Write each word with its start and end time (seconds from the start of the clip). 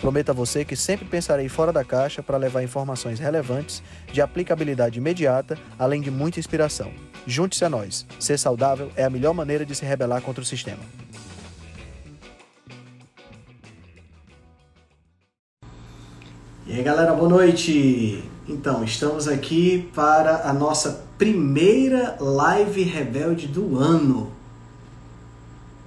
Prometo 0.00 0.30
a 0.30 0.34
você 0.34 0.64
que 0.64 0.76
sempre 0.76 1.06
pensarei 1.06 1.48
fora 1.48 1.72
da 1.72 1.84
caixa 1.84 2.22
para 2.22 2.36
levar 2.36 2.62
informações 2.62 3.18
relevantes, 3.18 3.82
de 4.12 4.20
aplicabilidade 4.20 4.98
imediata, 4.98 5.58
além 5.78 6.00
de 6.00 6.10
muita 6.10 6.38
inspiração. 6.38 6.92
Junte-se 7.26 7.64
a 7.64 7.70
nós. 7.70 8.06
Ser 8.20 8.38
saudável 8.38 8.90
é 8.94 9.04
a 9.04 9.10
melhor 9.10 9.32
maneira 9.32 9.64
de 9.64 9.74
se 9.74 9.84
rebelar 9.84 10.20
contra 10.20 10.42
o 10.42 10.46
sistema. 10.46 10.82
E 16.66 16.72
aí, 16.72 16.82
galera, 16.82 17.14
boa 17.14 17.28
noite! 17.28 18.24
Então, 18.48 18.84
estamos 18.84 19.26
aqui 19.26 19.88
para 19.94 20.48
a 20.48 20.52
nossa 20.52 21.06
primeira 21.16 22.16
live 22.20 22.82
rebelde 22.82 23.46
do 23.46 23.78
ano. 23.78 24.35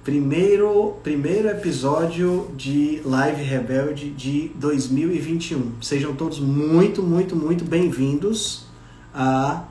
Primeiro, 0.04 0.94
primeiro 1.02 1.46
episódio 1.50 2.50
de 2.56 3.02
Live 3.04 3.42
Rebelde 3.42 4.08
de 4.08 4.50
2021. 4.54 5.72
Sejam 5.82 6.14
todos 6.14 6.40
muito, 6.40 7.02
muito, 7.02 7.36
muito 7.36 7.66
bem-vindos 7.66 8.64
a, 9.14 9.64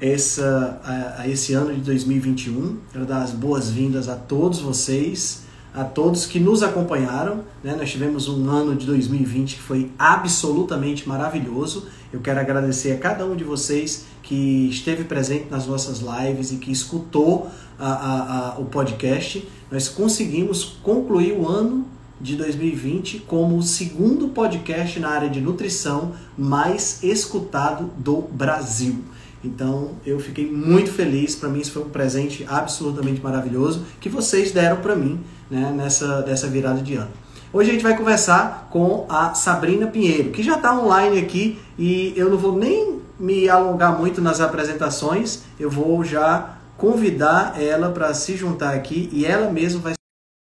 essa, 0.00 0.80
a, 0.84 1.22
a 1.22 1.28
esse 1.28 1.54
ano 1.54 1.74
de 1.74 1.80
2021. 1.80 2.76
Quero 2.92 3.04
dar 3.04 3.20
as 3.20 3.32
boas-vindas 3.32 4.08
a 4.08 4.14
todos 4.14 4.60
vocês, 4.60 5.42
a 5.74 5.82
todos 5.82 6.24
que 6.24 6.38
nos 6.38 6.62
acompanharam. 6.62 7.40
Né? 7.64 7.74
Nós 7.76 7.90
tivemos 7.90 8.28
um 8.28 8.48
ano 8.48 8.76
de 8.76 8.86
2020 8.86 9.56
que 9.56 9.62
foi 9.62 9.90
absolutamente 9.98 11.08
maravilhoso. 11.08 11.88
Eu 12.12 12.20
quero 12.20 12.38
agradecer 12.38 12.92
a 12.92 12.96
cada 12.96 13.26
um 13.26 13.34
de 13.34 13.42
vocês 13.42 14.06
que 14.22 14.68
esteve 14.68 15.02
presente 15.02 15.46
nas 15.50 15.66
nossas 15.66 15.98
lives 15.98 16.52
e 16.52 16.58
que 16.58 16.70
escutou 16.70 17.50
a, 17.78 17.92
a, 17.92 18.48
a, 18.54 18.58
o 18.58 18.64
podcast. 18.64 19.48
Nós 19.70 19.88
conseguimos 19.88 20.78
concluir 20.82 21.32
o 21.32 21.46
ano 21.46 21.86
de 22.20 22.36
2020 22.36 23.20
como 23.20 23.56
o 23.56 23.62
segundo 23.62 24.28
podcast 24.28 24.98
na 24.98 25.10
área 25.10 25.28
de 25.28 25.40
nutrição 25.40 26.12
mais 26.36 27.02
escutado 27.02 27.90
do 27.96 28.22
Brasil. 28.22 29.04
Então 29.44 29.92
eu 30.04 30.18
fiquei 30.18 30.50
muito 30.50 30.90
feliz, 30.90 31.36
para 31.36 31.48
mim 31.48 31.60
isso 31.60 31.72
foi 31.72 31.82
um 31.82 31.90
presente 31.90 32.44
absolutamente 32.48 33.22
maravilhoso 33.22 33.84
que 34.00 34.08
vocês 34.08 34.50
deram 34.50 34.78
para 34.78 34.96
mim 34.96 35.20
né, 35.48 35.72
nessa 35.76 36.22
dessa 36.22 36.48
virada 36.48 36.82
de 36.82 36.94
ano. 36.94 37.10
Hoje 37.52 37.70
a 37.70 37.72
gente 37.72 37.82
vai 37.82 37.96
conversar 37.96 38.68
com 38.70 39.06
a 39.08 39.32
Sabrina 39.34 39.86
Pinheiro, 39.86 40.32
que 40.32 40.42
já 40.42 40.56
está 40.56 40.78
online 40.78 41.18
aqui 41.18 41.58
e 41.78 42.12
eu 42.16 42.28
não 42.28 42.36
vou 42.36 42.56
nem 42.56 42.98
me 43.18 43.48
alongar 43.48 43.98
muito 43.98 44.20
nas 44.20 44.40
apresentações, 44.40 45.42
eu 45.58 45.70
vou 45.70 46.04
já 46.04 46.57
convidar 46.78 47.60
ela 47.60 47.92
para 47.92 48.14
se 48.14 48.36
juntar 48.36 48.74
aqui 48.74 49.10
e 49.12 49.26
ela 49.26 49.50
mesma 49.50 49.80
vai. 49.80 49.94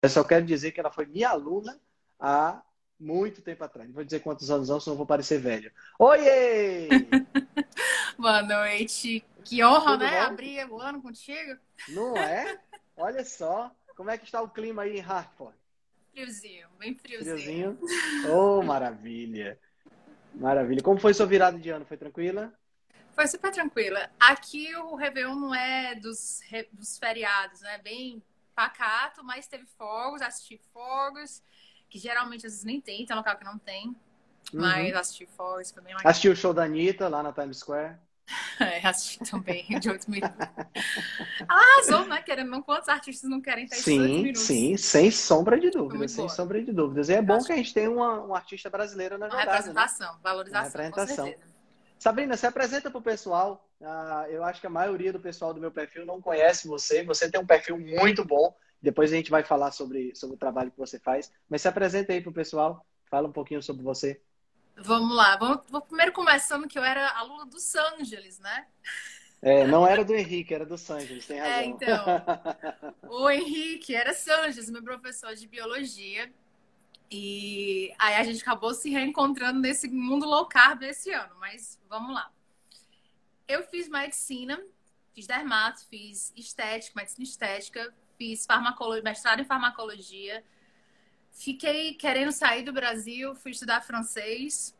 Eu 0.02 0.10
só 0.10 0.22
quero 0.22 0.44
dizer 0.44 0.72
que 0.72 0.78
ela 0.78 0.90
foi 0.90 1.06
minha 1.06 1.30
aluna 1.30 1.80
há 2.20 2.62
muito 3.00 3.40
tempo 3.40 3.64
atrás. 3.64 3.88
Não 3.88 3.94
vou 3.94 4.04
dizer 4.04 4.20
quantos 4.20 4.50
anos 4.50 4.68
não, 4.68 4.78
senão 4.78 4.96
vou 4.96 5.06
parecer 5.06 5.38
velho. 5.38 5.72
Oiê! 5.98 6.88
Boa 8.18 8.42
noite. 8.42 9.24
Que 9.42 9.64
honra, 9.64 9.92
Tudo 9.92 10.04
né? 10.04 10.10
bom? 10.10 10.26
Abrir 10.26 10.70
o 10.70 10.80
ano 10.80 11.00
contigo. 11.00 11.56
Não 11.88 12.14
é? 12.16 12.60
Olha 12.94 13.24
só 13.24 13.72
como 13.96 14.10
é 14.10 14.18
que 14.18 14.26
está 14.26 14.42
o 14.42 14.50
clima 14.50 14.82
aí 14.82 14.98
em 14.98 15.00
Hartford. 15.00 15.56
Friozinho, 16.12 16.68
bem 16.78 16.94
friozinho. 16.94 17.38
Friozinho. 17.38 17.78
Oh, 18.30 18.62
maravilha. 18.62 19.58
Maravilha. 20.34 20.82
Como 20.82 21.00
foi 21.00 21.14
sua 21.14 21.26
virada 21.26 21.58
de 21.58 21.70
ano? 21.70 21.86
Foi 21.86 21.96
tranquila? 21.96 22.52
Foi 23.18 23.26
super 23.26 23.50
tranquila. 23.50 24.08
Aqui 24.20 24.72
o 24.76 24.94
Réveillon 24.94 25.34
não 25.34 25.52
é 25.52 25.96
dos, 25.96 26.40
dos 26.72 26.96
feriados, 26.98 27.60
né? 27.62 27.76
Bem 27.78 28.22
pacato, 28.54 29.24
mas 29.24 29.48
teve 29.48 29.66
fogos, 29.66 30.22
assisti 30.22 30.56
fogos, 30.72 31.42
que 31.90 31.98
geralmente 31.98 32.46
às 32.46 32.52
vezes 32.52 32.64
nem 32.64 32.80
tem, 32.80 33.04
tem 33.04 33.16
local 33.16 33.36
que 33.36 33.44
não 33.44 33.58
tem. 33.58 33.92
Mas 34.52 34.94
assisti 34.94 35.26
fogos, 35.26 35.72
foi 35.72 35.82
bem 35.82 35.96
legal. 35.96 36.08
Assistiu 36.08 36.30
o 36.32 36.36
show 36.36 36.54
da 36.54 36.62
Anitta 36.62 37.08
lá 37.08 37.24
na 37.24 37.32
Times 37.32 37.58
Square? 37.58 37.98
É, 38.60 38.86
assisti 38.86 39.18
também, 39.30 39.66
de 39.80 39.88
8 39.90 40.08
minutos. 40.10 40.48
Arrasou, 41.48 42.06
né? 42.06 42.22
Querendo 42.22 42.50
não, 42.50 42.62
quantos 42.62 42.88
artistas 42.88 43.28
não 43.28 43.40
querem 43.40 43.66
18 43.66 43.80
Sim, 43.80 44.22
minutos? 44.22 44.46
sim, 44.46 44.76
sem 44.76 45.10
sombra 45.10 45.58
de 45.58 45.70
dúvidas, 45.70 46.10
sem 46.12 46.24
boa. 46.24 46.34
sombra 46.34 46.62
de 46.62 46.72
dúvidas. 46.72 47.08
E 47.08 47.14
é 47.14 47.22
bom 47.22 47.36
Acho- 47.36 47.46
que 47.46 47.52
a 47.52 47.56
gente 47.56 47.74
tenha 47.74 47.90
uma, 47.90 48.20
uma 48.22 48.36
artista 48.36 48.70
brasileira 48.70 49.18
na 49.18 49.26
Uma 49.26 49.38
jogada, 49.40 49.50
né? 49.50 49.50
representação, 49.52 50.18
valorização, 50.22 50.60
Uma 50.60 50.64
representação. 50.64 51.26
com 51.26 51.32
certeza. 51.32 51.57
Sabrina, 51.98 52.36
se 52.36 52.46
apresenta 52.46 52.90
pro 52.90 53.02
pessoal. 53.02 53.68
Ah, 53.82 54.26
eu 54.28 54.44
acho 54.44 54.60
que 54.60 54.66
a 54.66 54.70
maioria 54.70 55.12
do 55.12 55.20
pessoal 55.20 55.52
do 55.52 55.60
meu 55.60 55.70
perfil 55.70 56.06
não 56.06 56.20
conhece 56.20 56.68
você. 56.68 57.02
Você 57.04 57.30
tem 57.30 57.40
um 57.40 57.46
perfil 57.46 57.78
muito 57.78 58.24
bom. 58.24 58.54
Depois 58.80 59.12
a 59.12 59.16
gente 59.16 59.30
vai 59.30 59.42
falar 59.42 59.72
sobre, 59.72 60.14
sobre 60.14 60.36
o 60.36 60.38
trabalho 60.38 60.70
que 60.70 60.78
você 60.78 60.98
faz. 60.98 61.32
Mas 61.48 61.62
se 61.62 61.68
apresenta 61.68 62.12
aí 62.12 62.20
pro 62.20 62.32
pessoal. 62.32 62.84
Fala 63.10 63.28
um 63.28 63.32
pouquinho 63.32 63.62
sobre 63.62 63.82
você. 63.82 64.20
Vamos 64.80 65.16
lá, 65.16 65.36
vamos, 65.36 65.62
vou 65.68 65.80
primeiro 65.80 66.12
começando 66.12 66.68
que 66.68 66.78
eu 66.78 66.84
era 66.84 67.10
aluna 67.18 67.44
do 67.46 67.58
Sangeles, 67.58 68.38
né? 68.38 68.66
É, 69.42 69.66
não 69.66 69.86
era 69.86 70.04
do 70.04 70.14
Henrique, 70.14 70.54
era 70.54 70.66
do 70.66 70.76
Santos, 70.76 71.26
tem 71.26 71.38
razão. 71.38 71.54
É, 71.54 71.64
então. 71.64 72.04
O 73.08 73.30
Henrique 73.30 73.94
era 73.94 74.12
Sanches, 74.12 74.70
meu 74.70 74.82
professor 74.82 75.34
de 75.34 75.46
biologia. 75.46 76.32
E 77.10 77.94
aí 77.98 78.16
a 78.16 78.24
gente 78.24 78.42
acabou 78.42 78.74
se 78.74 78.90
reencontrando 78.90 79.58
nesse 79.58 79.88
mundo 79.88 80.26
low 80.26 80.46
carb 80.46 80.82
esse 80.82 81.10
ano, 81.10 81.34
mas 81.38 81.80
vamos 81.88 82.14
lá. 82.14 82.30
Eu 83.46 83.62
fiz 83.62 83.88
medicina, 83.88 84.62
fiz 85.14 85.26
dermato, 85.26 85.86
fiz 85.86 86.32
estética, 86.36 86.92
medicina 87.00 87.24
estética, 87.24 87.94
fiz 88.18 88.44
farmacologia, 88.44 89.02
mestrado 89.02 89.40
em 89.40 89.44
farmacologia. 89.44 90.44
Fiquei 91.32 91.94
querendo 91.94 92.32
sair 92.32 92.62
do 92.62 92.72
Brasil, 92.72 93.34
fui 93.34 93.52
estudar 93.52 93.80
francês. 93.80 94.76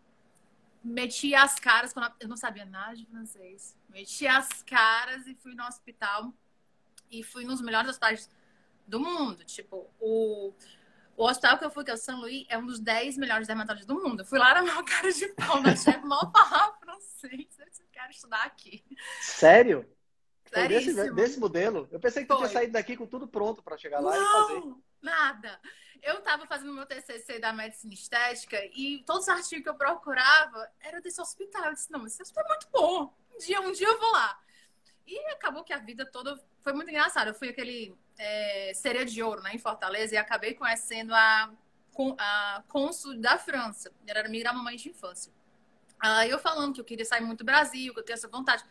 Meti 0.84 1.34
as 1.34 1.58
caras, 1.58 1.92
quando 1.92 2.12
eu 2.20 2.28
não 2.28 2.36
sabia 2.36 2.64
nada 2.66 2.94
de 2.94 3.06
francês. 3.06 3.74
Meti 3.88 4.26
as 4.26 4.62
caras 4.64 5.26
e 5.26 5.34
fui 5.34 5.54
no 5.54 5.64
hospital 5.64 6.32
e 7.10 7.22
fui 7.22 7.44
nos 7.44 7.62
melhores 7.62 7.88
hospitais 7.88 8.28
do 8.86 9.00
mundo. 9.00 9.44
Tipo, 9.44 9.88
o, 9.98 10.52
o 11.18 11.28
hospital 11.28 11.58
que 11.58 11.64
eu 11.64 11.70
fui, 11.70 11.82
que 11.82 11.90
é 11.90 11.94
o 11.94 11.96
São 11.96 12.20
Luís, 12.20 12.46
é 12.48 12.56
um 12.56 12.64
dos 12.64 12.78
10 12.78 13.18
melhores 13.18 13.48
dermatologistas 13.48 13.92
do 13.92 14.00
mundo. 14.00 14.20
Eu 14.20 14.24
fui 14.24 14.38
lá 14.38 14.54
na 14.54 14.62
minha 14.62 14.80
cara 14.84 15.12
de 15.12 15.26
pau, 15.34 15.60
na 15.60 15.74
chefe 15.74 16.06
mal 16.06 16.30
falar 16.30 16.78
francês. 16.78 17.58
Eu 17.58 17.86
quero 17.90 18.10
estudar 18.12 18.44
aqui. 18.44 18.84
Sério? 19.20 19.84
Desse, 20.68 21.10
desse 21.12 21.40
modelo? 21.40 21.88
Eu 21.90 21.98
pensei 21.98 22.22
que 22.22 22.28
tu 22.28 22.36
tinha 22.36 22.46
Foi. 22.46 22.54
saído 22.54 22.72
daqui 22.72 22.96
com 22.96 23.04
tudo 23.04 23.26
pronto 23.26 23.60
para 23.64 23.76
chegar 23.76 23.98
lá 23.98 24.16
e 24.16 24.24
fazer. 24.24 24.60
Não, 24.60 24.82
nada. 25.02 25.60
Eu 26.00 26.22
tava 26.22 26.46
fazendo 26.46 26.72
meu 26.72 26.86
TCC 26.86 27.40
da 27.40 27.52
medicina 27.52 27.92
estética 27.92 28.64
e 28.72 29.02
todos 29.04 29.24
os 29.24 29.28
artigos 29.28 29.64
que 29.64 29.68
eu 29.68 29.74
procurava 29.74 30.70
era 30.80 31.00
desse 31.00 31.20
hospital. 31.20 31.64
Eu 31.64 31.74
disse, 31.74 31.90
não, 31.90 32.06
esse 32.06 32.22
hospital 32.22 32.44
é 32.44 32.48
muito 32.48 32.68
bom. 32.70 33.14
Um 33.34 33.38
dia, 33.38 33.60
um 33.60 33.72
dia 33.72 33.88
eu 33.88 33.98
vou 33.98 34.12
lá. 34.12 34.40
E 35.04 35.18
acabou 35.32 35.64
que 35.64 35.72
a 35.72 35.78
vida 35.78 36.06
toda 36.06 36.38
foi 36.60 36.72
muito 36.72 36.90
engraçada. 36.90 37.30
Eu 37.30 37.34
fui 37.34 37.48
aquele 37.48 37.98
é, 38.18 38.72
sereia 38.74 39.06
de 39.06 39.22
ouro, 39.22 39.40
né, 39.42 39.54
em 39.54 39.58
Fortaleza, 39.58 40.14
e 40.14 40.18
acabei 40.18 40.54
conhecendo 40.54 41.14
a, 41.14 41.50
a 42.18 42.62
cônsul 42.68 43.16
da 43.18 43.38
França. 43.38 43.92
Ela 44.06 44.20
era 44.20 44.28
minha 44.28 44.52
mamãe 44.52 44.76
de 44.76 44.90
infância. 44.90 45.32
Aí 46.00 46.30
eu 46.30 46.38
falando 46.38 46.74
que 46.74 46.80
eu 46.80 46.84
queria 46.84 47.04
sair 47.04 47.22
muito 47.22 47.40
do 47.40 47.44
Brasil, 47.44 47.92
que 47.94 48.00
eu 48.00 48.04
tenho 48.04 48.14
essa 48.16 48.28
vontade. 48.28 48.64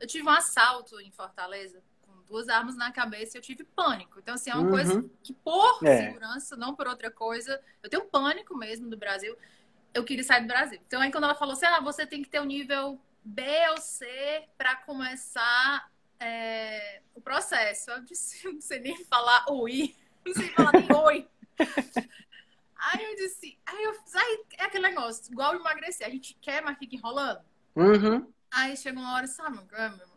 Eu 0.00 0.06
tive 0.06 0.26
um 0.26 0.30
assalto 0.30 1.00
em 1.00 1.10
Fortaleza 1.10 1.82
com 2.02 2.22
duas 2.22 2.48
armas 2.48 2.76
na 2.76 2.90
cabeça 2.92 3.36
e 3.36 3.38
eu 3.38 3.42
tive 3.42 3.64
pânico. 3.64 4.18
Então, 4.18 4.34
assim, 4.34 4.50
é 4.50 4.54
uma 4.54 4.64
Uhum. 4.64 4.70
coisa 4.70 5.10
que, 5.22 5.32
por 5.32 5.84
É. 5.84 6.06
segurança, 6.08 6.56
não 6.56 6.74
por 6.74 6.86
outra 6.88 7.10
coisa, 7.10 7.62
eu 7.82 7.88
tenho 7.88 8.04
pânico 8.06 8.56
mesmo 8.56 8.88
do 8.90 8.96
Brasil. 8.96 9.36
Eu 9.94 10.04
queria 10.04 10.24
sair 10.24 10.42
do 10.42 10.48
Brasil. 10.48 10.80
Então, 10.86 11.00
aí 11.00 11.10
quando 11.10 11.24
ela 11.24 11.34
falou 11.34 11.52
assim, 11.54 11.66
ah, 11.66 11.80
você 11.80 12.04
tem 12.06 12.22
que 12.22 12.28
ter 12.28 12.40
o 12.40 12.44
nível 12.44 13.00
B 13.24 13.42
ou 13.70 13.78
C 13.80 14.44
para 14.58 14.76
começar 14.76 15.90
é, 16.20 17.02
o 17.14 17.20
processo. 17.20 17.90
Eu 17.90 18.02
disse, 18.02 18.46
não 18.48 18.60
sei 18.60 18.80
nem 18.80 19.04
falar 19.04 19.44
oi, 19.48 19.94
não 20.24 20.34
sei 20.34 20.48
falar 20.50 20.72
nem 20.72 20.92
oi. 20.92 21.28
Aí 22.78 23.04
eu 23.04 23.16
disse, 23.16 23.58
aí 23.66 23.82
eu 23.82 23.92
aí 24.14 24.44
é 24.58 24.64
aquele 24.64 24.88
negócio, 24.88 25.32
igual 25.32 25.54
emagrecer, 25.54 26.06
a 26.06 26.10
gente 26.10 26.34
quer, 26.40 26.62
mas 26.62 26.78
fica 26.78 26.94
enrolando. 26.94 27.40
Uhum. 27.74 28.32
Aí 28.50 28.76
chegou 28.76 29.02
uma 29.02 29.14
hora, 29.14 29.26
sabe, 29.26 29.58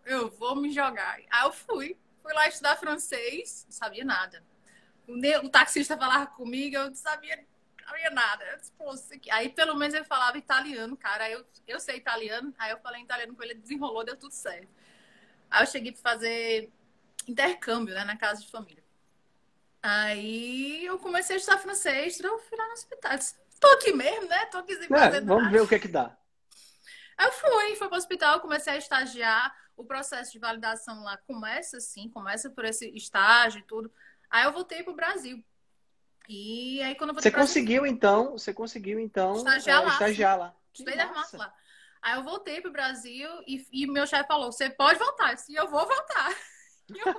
eu 0.05 0.29
vou 0.29 0.55
me 0.55 0.71
jogar. 0.71 1.19
Aí 1.29 1.45
eu 1.45 1.51
fui, 1.51 1.97
fui 2.21 2.33
lá 2.33 2.47
estudar 2.47 2.77
francês, 2.77 3.65
não 3.65 3.71
sabia 3.71 4.05
nada. 4.05 4.43
O, 5.07 5.13
o 5.45 5.49
taxista 5.49 5.97
falava 5.97 6.27
comigo, 6.27 6.75
eu 6.75 6.87
não 6.89 6.95
sabia 6.95 7.43
sabia 7.89 8.09
nada. 8.11 8.45
Eu 8.45 8.57
disse, 8.57 9.31
Aí 9.31 9.49
pelo 9.49 9.75
menos 9.75 9.95
ele 9.95 10.05
falava 10.05 10.37
italiano, 10.37 10.95
cara. 10.95 11.25
Aí 11.25 11.33
eu, 11.33 11.45
eu 11.67 11.79
sei 11.79 11.97
italiano, 11.97 12.53
aí 12.57 12.71
eu 12.71 12.79
falei 12.79 13.01
italiano 13.01 13.35
com 13.35 13.43
ele, 13.43 13.55
desenrolou, 13.55 14.05
deu 14.05 14.15
tudo 14.15 14.31
certo. 14.31 14.69
Aí 15.49 15.63
eu 15.63 15.67
cheguei 15.67 15.91
para 15.91 16.01
fazer 16.01 16.71
intercâmbio, 17.27 17.93
né, 17.93 18.03
na 18.03 18.17
casa 18.17 18.41
de 18.41 18.49
família. 18.49 18.83
Aí 19.81 20.85
eu 20.85 20.99
comecei 20.99 21.35
a 21.35 21.39
estudar 21.39 21.57
francês, 21.59 22.19
eu 22.19 22.39
fui 22.39 22.57
lá 22.57 22.67
no 22.67 22.73
hospital. 22.73 23.17
Disse, 23.17 23.35
Tô 23.59 23.67
aqui 23.67 23.91
mesmo, 23.91 24.27
né? 24.27 24.45
Tô 24.45 24.59
aqui 24.59 24.75
sem 24.75 24.85
é, 24.85 24.87
fazer 24.87 25.25
Vamos 25.25 25.51
ver 25.51 25.61
o 25.61 25.67
que 25.67 25.75
é 25.75 25.79
que 25.79 25.87
dá. 25.87 26.15
Aí 27.17 27.27
eu 27.27 27.31
fui, 27.33 27.75
fui 27.75 27.87
para 27.87 27.95
o 27.95 27.97
hospital, 27.97 28.39
comecei 28.39 28.73
a 28.73 28.77
estagiar. 28.77 29.53
O 29.75 29.83
processo 29.83 30.31
de 30.31 30.39
validação 30.39 31.03
lá 31.03 31.17
começa 31.25 31.77
assim, 31.77 32.09
começa 32.09 32.49
por 32.49 32.65
esse 32.65 32.89
estágio 32.95 33.59
e 33.59 33.63
tudo. 33.63 33.91
Aí 34.29 34.45
eu 34.45 34.51
voltei 34.51 34.83
pro 34.83 34.95
Brasil. 34.95 35.43
E 36.27 36.81
aí 36.81 36.95
quando 36.95 37.11
eu 37.11 37.15
Você 37.15 37.31
conseguiu 37.31 37.85
então, 37.85 38.33
você 38.33 38.53
conseguiu 38.53 38.99
então 38.99 39.37
estagiar 39.37 39.81
é, 39.81 39.85
lá. 39.85 39.91
Estagiar 39.93 40.37
lá. 40.37 40.55
Estudei 40.73 40.95
lá. 40.95 41.53
Aí 42.01 42.15
eu 42.17 42.23
voltei 42.23 42.61
pro 42.61 42.71
Brasil 42.71 43.29
e, 43.47 43.65
e 43.71 43.87
meu 43.87 44.07
chefe 44.07 44.27
falou: 44.27 44.51
"Você 44.51 44.69
pode 44.69 44.99
voltar". 44.99 45.29
Eu 45.29 45.35
disse: 45.35 45.53
"Eu 45.53 45.67
vou 45.67 45.85
voltar". 45.85 46.35
Eu 46.89 47.13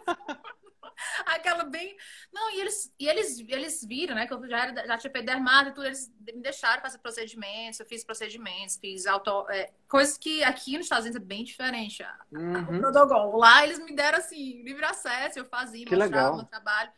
Aquela 1.26 1.64
bem. 1.64 1.96
Não, 2.32 2.50
e 2.50 2.60
eles, 2.60 2.92
e 2.98 3.08
eles, 3.08 3.38
eles 3.48 3.84
viram, 3.84 4.14
né? 4.14 4.26
Que 4.26 4.34
eu 4.34 4.48
já, 4.48 4.66
era, 4.66 4.86
já 4.86 4.98
tinha 4.98 5.10
feito 5.10 5.26
dermato 5.26 5.70
e 5.70 5.72
tudo, 5.72 5.86
eles 5.86 6.12
me 6.20 6.42
deixaram 6.42 6.82
fazer 6.82 6.98
procedimentos, 6.98 7.80
eu 7.80 7.86
fiz 7.86 8.04
procedimentos, 8.04 8.76
fiz 8.76 9.06
auto. 9.06 9.48
É, 9.48 9.70
coisas 9.88 10.16
que 10.18 10.42
aqui 10.44 10.76
nos 10.76 10.86
Estados 10.86 11.04
Unidos 11.04 11.22
é 11.22 11.24
bem 11.24 11.44
diferente. 11.44 12.04
Uhum. 12.32 12.76
O 12.76 12.80
protocolo. 12.80 13.38
Lá 13.38 13.64
eles 13.64 13.78
me 13.78 13.94
deram 13.94 14.18
assim, 14.18 14.62
livre 14.62 14.84
acesso, 14.84 15.38
eu 15.38 15.44
fazia, 15.46 15.84
que 15.84 15.96
mostrava 15.96 16.22
legal. 16.22 16.36
meu 16.36 16.46
trabalho. 16.46 16.90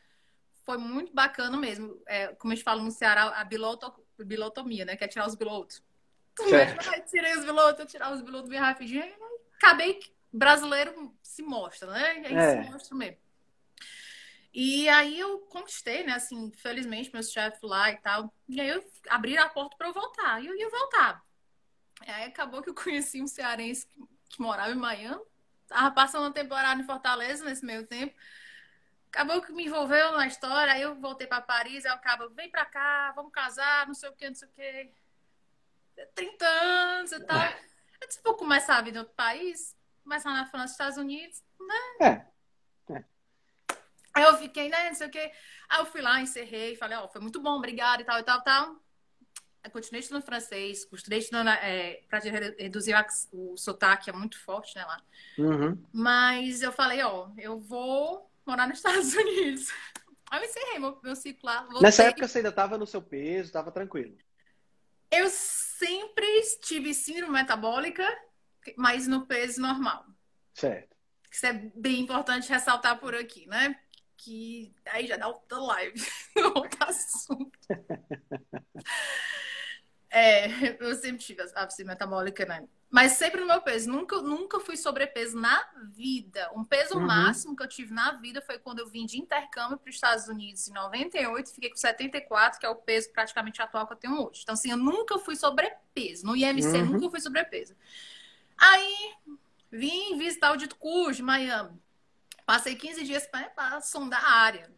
Foi 0.65 0.79
muito 0.79 1.13
bacana 1.13 1.57
mesmo. 1.57 2.01
É, 2.07 2.29
como 2.35 2.53
a 2.53 2.55
gente 2.55 2.65
fala 2.65 2.83
no 2.83 2.91
Ceará, 2.91 3.25
a 3.37 3.45
biloto, 3.45 3.93
bilotomia, 4.19 4.85
né? 4.85 4.97
Que 4.97 5.05
é 5.05 5.09
tirar 5.09 5.27
os 5.27 5.35
bilotos. 5.35 5.83
Tirei 7.11 7.37
os 7.37 7.45
bilotos, 7.45 7.91
tirar 7.91 8.13
os 8.13 8.23
bilotos 8.23 8.49
bem 8.49 8.59
rapidinho. 8.59 9.15
Acabei 9.57 10.01
brasileiro 10.33 11.15
se 11.23 11.43
mostra, 11.43 11.91
né? 11.91 12.21
E 12.21 12.27
aí 12.27 12.35
é. 12.35 12.65
se 12.65 12.71
mostra 12.71 12.97
mesmo. 12.97 13.19
E 14.55 14.89
aí 14.89 15.19
eu 15.19 15.41
conquistei, 15.41 16.05
né? 16.05 16.15
Assim, 16.15 16.53
felizmente, 16.53 17.11
meus 17.13 17.31
chefes 17.31 17.61
lá 17.63 17.91
e 17.91 17.97
tal. 17.99 18.33
E 18.49 18.61
aí 18.61 18.69
eu 18.69 18.85
abri 19.09 19.37
a 19.37 19.49
porta 19.49 19.77
para 19.77 19.89
eu 19.89 19.93
voltar. 19.93 20.43
E 20.43 20.47
eu 20.47 20.55
ia 20.55 20.69
voltar. 20.69 21.23
E 22.07 22.11
aí 22.11 22.25
acabou 22.25 22.63
que 22.63 22.71
eu 22.71 22.75
conheci 22.77 23.23
um 23.23 23.27
cearense 23.27 23.87
que, 23.87 24.01
que 24.29 24.43
morava 24.43 24.71
em 24.71 24.77
Miami. 24.77 25.23
Tava 25.67 25.91
passando 25.93 26.25
uma 26.25 26.33
temporada 26.33 26.81
em 26.81 26.85
Fortaleza 26.85 27.45
nesse 27.45 27.65
meio 27.65 27.87
tempo. 27.87 28.15
Acabou 29.09 29.41
que 29.41 29.53
me 29.53 29.65
envolveu 29.65 30.13
na 30.13 30.27
história. 30.27 30.75
Aí 30.75 30.83
eu 30.83 30.95
voltei 30.97 31.27
para 31.27 31.41
Paris. 31.41 31.87
Aí 31.87 31.91
eu 31.91 31.97
acabo, 31.97 32.29
vem 32.31 32.51
para 32.51 32.67
cá, 32.67 33.13
vamos 33.17 33.33
casar, 33.33 33.87
não 33.87 33.95
sei 33.95 34.11
o 34.11 34.13
que, 34.13 34.29
não 34.29 34.35
sei 34.35 34.49
o 34.49 34.53
que. 34.53 34.93
30 36.15 36.47
anos 36.47 37.13
e 37.13 37.21
tal. 37.21 37.45
Eu 38.01 38.09
disse, 38.09 38.21
vou 38.25 38.35
começar 38.35 38.77
a 38.77 38.83
vida 38.83 38.99
em 38.99 39.01
outro 39.01 39.15
país. 39.15 39.77
Começar 40.03 40.31
na 40.33 40.47
França, 40.47 40.73
Estados 40.73 40.99
Unidos, 40.99 41.43
né? 41.61 42.09
É. 42.09 42.33
Aí 44.15 44.25
eu 44.25 44.37
fiquei, 44.37 44.69
né, 44.69 44.89
não 44.89 44.95
sei 44.95 45.07
o 45.07 45.11
quê. 45.11 45.33
Aí 45.69 45.81
eu 45.81 45.87
fui 45.87 46.03
lá, 46.03 46.21
encerrei, 46.21 46.77
falei, 46.77 46.99
ó, 46.99 47.05
oh, 47.05 47.09
foi 47.09 47.21
muito 47.21 47.41
bom, 47.41 47.57
obrigada 47.57 48.03
e 48.03 48.05
tal 48.05 48.19
e 48.19 48.23
tal 48.23 48.41
e 48.41 48.45
tal. 48.45 48.77
Eu 49.65 49.71
continuei 49.71 50.01
estudando 50.01 50.25
francês, 50.25 50.85
continuei 50.85 51.21
estudando 51.21 51.49
é, 51.49 52.03
para 52.09 52.19
reduzir 52.19 52.95
o 53.33 53.57
sotaque, 53.57 54.11
é 54.11 54.13
muito 54.13 54.39
forte, 54.43 54.77
né, 54.77 54.85
lá. 54.85 55.01
Uhum. 55.39 55.83
Mas 55.93 56.63
eu 56.63 56.73
falei, 56.73 57.03
ó, 57.03 57.31
eu 57.39 57.59
vou 57.59 58.31
morar 58.45 58.67
nos 58.67 58.79
Estados 58.79 59.15
Unidos. 59.15 59.69
Aí 60.31 60.41
eu 60.41 60.45
encerrei 60.45 60.79
meu, 60.79 60.99
meu 61.03 61.17
ciclo 61.17 61.49
lá. 61.49 61.63
Voltei. 61.63 61.83
Nessa 61.83 62.03
época 62.05 62.29
você 62.29 62.39
ainda 62.39 62.51
estava 62.51 62.77
no 62.77 62.87
seu 62.87 63.01
peso, 63.01 63.47
estava 63.47 63.71
tranquilo? 63.71 64.17
Eu 65.13 65.29
sempre 65.29 66.27
tive 66.63 66.95
síndrome 66.95 67.35
metabólica, 67.35 68.07
mas 68.77 69.07
no 69.07 69.27
peso 69.27 69.61
normal. 69.61 70.07
Certo. 70.55 70.97
Isso 71.31 71.47
é 71.47 71.53
bem 71.75 72.01
importante 72.01 72.49
ressaltar 72.49 72.99
por 72.99 73.15
aqui, 73.15 73.47
né? 73.47 73.79
que 74.25 74.73
aí 74.87 75.07
já 75.07 75.17
dá 75.17 75.27
outra 75.27 75.59
live, 75.59 76.01
outro 76.55 76.85
assunto. 76.85 77.59
É, 80.13 80.47
eu 80.79 80.95
sempre 80.95 81.19
tive 81.19 81.43
a 81.43 81.69
metabólica, 81.85 82.45
né? 82.45 82.69
Mas 82.91 83.13
sempre 83.13 83.41
no 83.41 83.47
meu 83.47 83.63
peso. 83.63 83.91
Nunca, 83.91 84.21
nunca 84.21 84.61
fui 84.61 84.77
sobrepeso 84.77 85.41
na 85.41 85.67
vida. 85.95 86.51
Um 86.55 86.63
peso 86.63 86.99
uhum. 86.99 87.07
máximo 87.07 87.57
que 87.57 87.63
eu 87.63 87.67
tive 87.67 87.95
na 87.95 88.13
vida 88.13 88.43
foi 88.43 88.59
quando 88.59 88.81
eu 88.81 88.87
vim 88.87 89.07
de 89.07 89.19
intercâmbio 89.19 89.79
para 89.79 89.89
os 89.89 89.95
Estados 89.95 90.29
Unidos 90.29 90.69
em 90.69 90.75
98. 90.75 91.55
Fiquei 91.55 91.71
com 91.71 91.77
74, 91.77 92.61
que 92.61 92.67
é 92.67 92.69
o 92.69 92.77
peso 92.77 93.11
praticamente 93.11 93.63
atual 93.63 93.87
que 93.87 93.95
eu 93.95 93.97
tenho 93.97 94.23
hoje. 94.23 94.41
Então, 94.43 94.53
assim, 94.53 94.71
eu 94.71 94.77
nunca 94.77 95.19
fui 95.19 95.35
sobrepeso. 95.35 96.27
No 96.27 96.37
IMC, 96.37 96.67
uhum. 96.67 96.85
nunca 96.85 97.09
fui 97.09 97.21
sobrepeso. 97.21 97.75
Aí, 98.59 99.15
vim 99.71 100.19
visitar 100.19 100.53
o 100.53 100.57
Dito 100.57 100.77
Cujo, 100.77 101.25
Miami. 101.25 101.81
Passei 102.45 102.75
15 102.75 103.05
dias 103.05 103.27
para 103.27 103.81
sondar 103.81 104.23
a 104.23 104.33
área. 104.33 104.71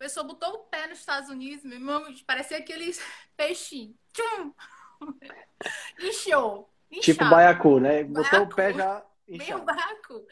A 0.00 0.04
pessoa 0.04 0.24
botou 0.24 0.54
o 0.54 0.58
pé 0.60 0.86
nos 0.86 1.00
Estados 1.00 1.28
Unidos, 1.28 1.62
meu 1.62 1.76
irmão, 1.76 2.02
parecia 2.26 2.56
aqueles 2.56 2.98
peixinhos. 3.36 3.94
Tchum! 4.14 4.54
Inchou. 6.00 6.72
Tipo 7.02 7.28
baiacu, 7.28 7.78
né? 7.78 8.02
Botou 8.04 8.22
baiacu, 8.22 8.52
o 8.52 8.56
pé 8.56 8.72
já 8.72 9.06
inchou. 9.28 9.46
Meio 9.46 9.62
baiacu. 9.62 10.26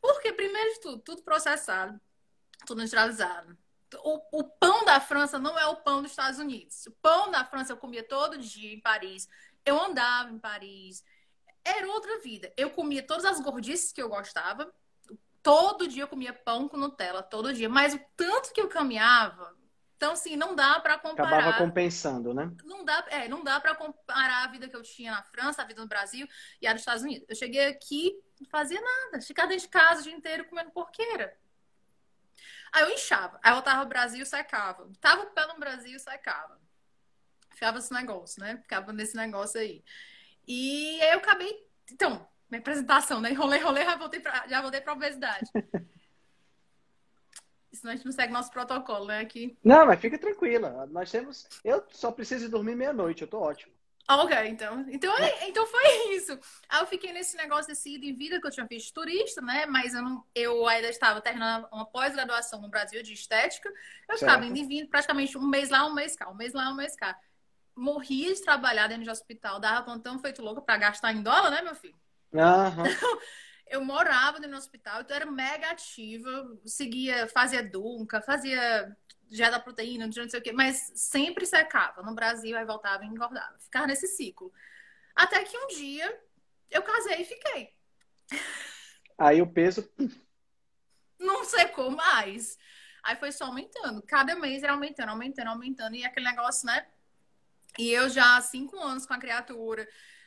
Porque, 0.00 0.32
primeiro 0.32 0.74
de 0.74 0.80
tudo, 0.80 0.98
tudo 1.02 1.22
processado, 1.22 2.00
tudo 2.66 2.80
industrializado. 2.80 3.56
O, 4.02 4.40
o, 4.40 4.42
pão 4.42 4.84
da 4.84 4.98
França 4.98 5.38
não 5.38 5.56
é 5.56 5.68
o 5.68 5.76
pão 5.76 6.02
dos 6.02 6.10
Estados 6.10 6.40
Unidos. 6.40 6.86
O 6.86 6.90
pão 7.00 7.30
da 7.30 7.44
França 7.44 7.72
eu 7.72 7.76
comia 7.76 8.02
todo 8.02 8.36
dia 8.36 8.74
em 8.74 8.80
Paris. 8.80 9.28
Eu 9.64 9.80
andava 9.80 10.30
em 10.30 10.38
Paris. 10.38 11.04
Era 11.64 11.86
outra 11.92 12.18
vida. 12.18 12.52
Eu 12.56 12.70
comia 12.70 13.04
todas 13.04 13.24
as 13.24 13.40
gordices 13.40 13.92
que 13.92 14.02
eu 14.02 14.08
gostava. 14.08 14.74
Todo 15.46 15.86
dia 15.86 16.02
eu 16.02 16.08
comia 16.08 16.32
pão 16.32 16.68
com 16.68 16.76
Nutella, 16.76 17.22
todo 17.22 17.54
dia. 17.54 17.68
Mas 17.68 17.94
o 17.94 18.00
tanto 18.16 18.52
que 18.52 18.60
eu 18.60 18.68
caminhava, 18.68 19.56
então 19.96 20.10
assim, 20.10 20.34
não 20.34 20.56
dá 20.56 20.80
para 20.80 20.98
comparar. 20.98 21.38
Acabava 21.38 21.58
compensando, 21.58 22.34
né? 22.34 22.50
Não 22.64 22.84
dá, 22.84 23.06
é, 23.10 23.28
não 23.28 23.44
dá 23.44 23.60
para 23.60 23.76
comparar 23.76 24.42
a 24.42 24.48
vida 24.48 24.68
que 24.68 24.74
eu 24.74 24.82
tinha 24.82 25.12
na 25.12 25.22
França, 25.22 25.62
a 25.62 25.64
vida 25.64 25.80
no 25.80 25.86
Brasil 25.86 26.26
e 26.60 26.66
a 26.66 26.72
dos 26.72 26.82
Estados 26.82 27.04
Unidos. 27.04 27.28
Eu 27.28 27.36
cheguei 27.36 27.64
aqui, 27.66 28.20
não 28.40 28.48
fazia 28.48 28.80
nada, 28.80 29.22
ficava 29.22 29.46
dentro 29.46 29.66
de 29.66 29.70
casa 29.70 30.00
o 30.00 30.02
dia 30.02 30.12
inteiro 30.12 30.48
comendo 30.48 30.72
porqueira. 30.72 31.38
Aí 32.72 32.82
eu 32.82 32.90
inchava, 32.90 33.38
aí 33.40 33.52
eu 33.52 33.54
voltava 33.54 33.82
ao 33.82 33.86
Brasil, 33.86 34.26
secava. 34.26 34.90
Tava 35.00 35.22
o 35.22 35.30
pé 35.30 35.46
no 35.46 35.60
Brasil, 35.60 35.96
secava. 36.00 36.60
Ficava 37.50 37.78
esse 37.78 37.92
negócio, 37.92 38.42
né? 38.42 38.56
Ficava 38.56 38.92
nesse 38.92 39.14
negócio 39.14 39.60
aí. 39.60 39.84
E 40.44 41.00
aí 41.02 41.12
eu 41.12 41.18
acabei, 41.18 41.68
então, 41.92 42.28
minha 42.48 42.60
apresentação, 42.60 43.20
né? 43.20 43.30
Enrolei, 43.30 43.60
enrolei, 43.60 43.84
já 43.84 43.96
voltei 43.96 44.20
pra, 44.20 44.46
já 44.48 44.60
voltei 44.60 44.80
pra 44.80 44.92
obesidade. 44.92 45.50
Senão 47.72 47.92
a 47.92 47.96
gente 47.96 48.06
não 48.06 48.12
segue 48.12 48.32
nosso 48.32 48.50
protocolo, 48.50 49.06
né? 49.06 49.20
Aqui. 49.20 49.56
Não, 49.62 49.86
mas 49.86 50.00
fica 50.00 50.18
tranquila. 50.18 50.86
Nós 50.86 51.10
temos. 51.10 51.46
Eu 51.62 51.84
só 51.90 52.10
preciso 52.10 52.48
dormir 52.48 52.74
meia-noite, 52.74 53.22
eu 53.22 53.28
tô 53.28 53.38
ótimo. 53.38 53.76
Ok, 54.08 54.36
então. 54.46 54.86
Então, 54.88 55.12
então 55.42 55.66
foi 55.66 56.14
isso. 56.14 56.38
Aí 56.68 56.80
eu 56.80 56.86
fiquei 56.86 57.12
nesse 57.12 57.36
negócio 57.36 57.66
desse 57.66 57.96
ida 57.96 58.06
em 58.06 58.14
vida 58.14 58.40
que 58.40 58.46
eu 58.46 58.50
tinha 58.52 58.64
visto 58.64 58.94
turista, 58.94 59.40
né? 59.42 59.66
Mas 59.66 59.94
eu, 59.94 60.02
não, 60.02 60.24
eu 60.34 60.66
ainda 60.68 60.88
estava 60.88 61.20
terminando 61.20 61.66
uma 61.72 61.84
pós-graduação 61.84 62.60
no 62.62 62.68
Brasil 62.68 63.02
de 63.02 63.12
estética. 63.12 63.68
Eu 63.68 64.16
certo. 64.16 64.22
estava 64.22 64.46
indo 64.46 64.56
e 64.56 64.64
vindo 64.64 64.88
praticamente 64.88 65.36
um 65.36 65.46
mês 65.46 65.70
lá, 65.70 65.84
um 65.84 65.92
mês 65.92 66.14
cá, 66.14 66.30
um 66.30 66.34
mês 66.34 66.54
lá, 66.54 66.70
um 66.70 66.76
mês 66.76 66.94
cá. 66.94 67.18
Morria 67.74 68.32
de 68.32 68.40
trabalhar 68.42 68.86
dentro 68.86 69.02
de 69.02 69.10
hospital, 69.10 69.58
dava 69.58 69.84
plantão 69.84 70.18
feito 70.20 70.40
louco 70.40 70.62
para 70.62 70.78
gastar 70.78 71.12
em 71.12 71.22
dólar, 71.22 71.50
né, 71.50 71.62
meu 71.62 71.74
filho? 71.74 71.96
Uhum. 72.32 72.84
eu 73.68 73.84
morava 73.84 74.38
no 74.38 74.56
hospital, 74.56 75.00
então 75.00 75.16
era 75.16 75.26
mega 75.26 75.70
ativa, 75.70 76.58
seguia, 76.64 77.28
fazia 77.28 77.62
dunca, 77.62 78.20
fazia 78.22 78.96
já 79.30 79.50
da 79.50 79.58
proteína, 79.58 80.06
não 80.06 80.12
sei 80.12 80.40
o 80.40 80.42
quê, 80.42 80.52
mas 80.52 80.92
sempre 80.94 81.46
secava. 81.46 82.02
No 82.02 82.14
Brasil, 82.14 82.56
aí 82.56 82.64
voltava 82.64 83.04
e 83.04 83.08
engordava. 83.08 83.58
Ficava 83.58 83.86
nesse 83.86 84.06
ciclo. 84.06 84.52
Até 85.14 85.42
que 85.44 85.56
um 85.56 85.66
dia 85.68 86.20
eu 86.70 86.82
casei 86.82 87.22
e 87.22 87.24
fiquei. 87.24 87.74
Aí 89.18 89.40
o 89.40 89.46
peso. 89.46 89.88
Não 91.18 91.44
secou 91.44 91.90
mais. 91.90 92.58
Aí 93.02 93.16
foi 93.16 93.32
só 93.32 93.46
aumentando. 93.46 94.02
Cada 94.02 94.36
mês 94.36 94.62
era 94.62 94.72
aumentando, 94.72 95.10
aumentando, 95.10 95.48
aumentando. 95.48 95.96
E 95.96 96.04
aquele 96.04 96.26
negócio, 96.26 96.66
né? 96.66 96.86
E 97.78 97.90
eu 97.90 98.08
já 98.08 98.36
há 98.36 98.40
cinco 98.40 98.78
anos 98.78 99.06
com 99.06 99.14
a 99.14 99.18
criatura, 99.18 99.86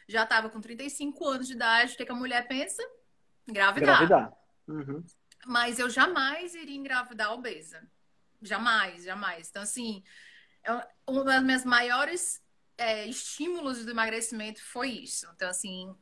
já 0.10 0.24
estava 0.24 0.50
com 0.50 0.60
35 0.60 1.28
anos 1.28 1.48
de 1.48 1.54
idade, 1.54 1.94
o 1.94 1.98
que, 1.98 2.06
que 2.06 2.12
a 2.12 2.16
mulher 2.16 2.48
pensa? 2.48 2.82
Engravidar. 3.48 4.04
Engravidar. 4.04 4.34
Uhum. 4.68 5.04
Mas 5.46 5.78
eu 5.78 5.88
jamais 5.88 6.56
iria 6.56 6.75
engravidar 6.75 7.32
obesa. 7.32 7.88
Jamais, 8.42 9.04
jamais. 9.04 9.50
Então, 9.50 9.62
assim, 9.62 10.04
eu, 10.66 10.82
um 11.08 11.24
dos 11.24 11.44
meus 11.44 11.63
maiores 11.63 12.42
é, 12.75 13.06
estímulos 13.06 13.86
do 13.86 13.92
emagrecimento 13.92 14.63
foi 14.63 14.89
isso. 14.89 15.28
Então, 15.36 15.48
assim, 15.48 15.96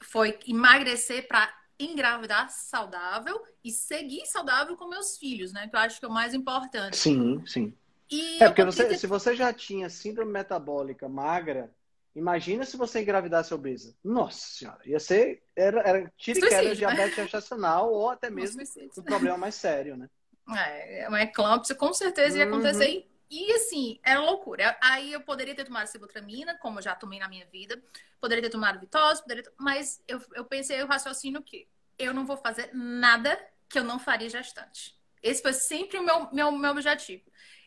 foi 0.00 0.38
emagrecer 0.46 1.28
para 1.28 1.52
engravidar 1.78 2.48
saudável 2.50 3.42
e 3.62 3.70
seguir 3.70 4.24
saudável 4.24 4.74
com 4.74 4.88
meus 4.88 5.18
filhos, 5.18 5.52
né? 5.52 5.68
Que 5.68 5.76
eu 5.76 5.80
acho 5.80 5.98
que 5.98 6.06
é 6.06 6.08
o 6.08 6.12
mais 6.12 6.32
importante. 6.32 6.96
Sim, 6.96 7.44
sim. 7.46 7.74
E 8.10 8.42
é, 8.42 8.48
porque 8.48 8.64
você, 8.64 8.86
ter... 8.86 8.98
se 8.98 9.06
você 9.06 9.36
já 9.36 9.52
tinha 9.52 9.90
síndrome 9.90 10.32
metabólica 10.32 11.08
magra, 11.08 11.70
imagina 12.14 12.64
se 12.64 12.76
você 12.76 13.02
engravidasse 13.02 13.52
obesa. 13.54 13.94
Nossa 14.02 14.40
senhora, 14.40 14.80
ia 14.84 15.00
ser. 15.00 15.42
Era, 15.54 15.80
era 15.80 16.12
tiro 16.16 16.40
queda 16.40 16.68
né? 16.68 16.74
diabetes 16.74 17.16
gestacional 17.16 17.92
ou 17.92 18.10
até 18.10 18.30
mesmo 18.30 18.62
um 18.98 19.02
problema 19.02 19.36
mais 19.36 19.54
sério, 19.54 19.96
né? 19.96 20.08
É, 20.56 21.06
uma 21.08 21.22
eclâmpsia 21.22 21.74
com 21.74 21.92
certeza 21.92 22.38
ia 22.38 22.44
acontecer. 22.44 22.96
Uhum. 22.96 23.10
E 23.30 23.52
assim, 23.52 24.00
era 24.02 24.20
loucura. 24.20 24.76
Aí 24.82 25.12
eu 25.12 25.20
poderia 25.20 25.54
ter 25.54 25.64
tomado 25.64 25.86
sibutramina, 25.86 26.58
como 26.58 26.78
eu 26.78 26.82
já 26.82 26.96
tomei 26.96 27.20
na 27.20 27.28
minha 27.28 27.46
vida. 27.46 27.80
Poderia 28.20 28.42
ter 28.42 28.50
tomado 28.50 28.80
vitose, 28.80 29.22
poderia 29.22 29.44
ter... 29.44 29.52
mas 29.56 30.02
eu, 30.08 30.20
eu 30.34 30.44
pensei 30.44 30.82
o 30.82 30.86
raciocínio 30.86 31.42
que 31.42 31.68
eu 31.96 32.12
não 32.12 32.26
vou 32.26 32.36
fazer 32.36 32.70
nada 32.74 33.38
que 33.68 33.78
eu 33.78 33.84
não 33.84 34.00
faria 34.00 34.28
gestante. 34.28 34.98
Esse 35.22 35.40
foi 35.40 35.52
sempre 35.52 35.98
o 35.98 36.02
meu, 36.02 36.28
meu, 36.32 36.50
meu 36.50 36.72
objetivo. 36.72 37.22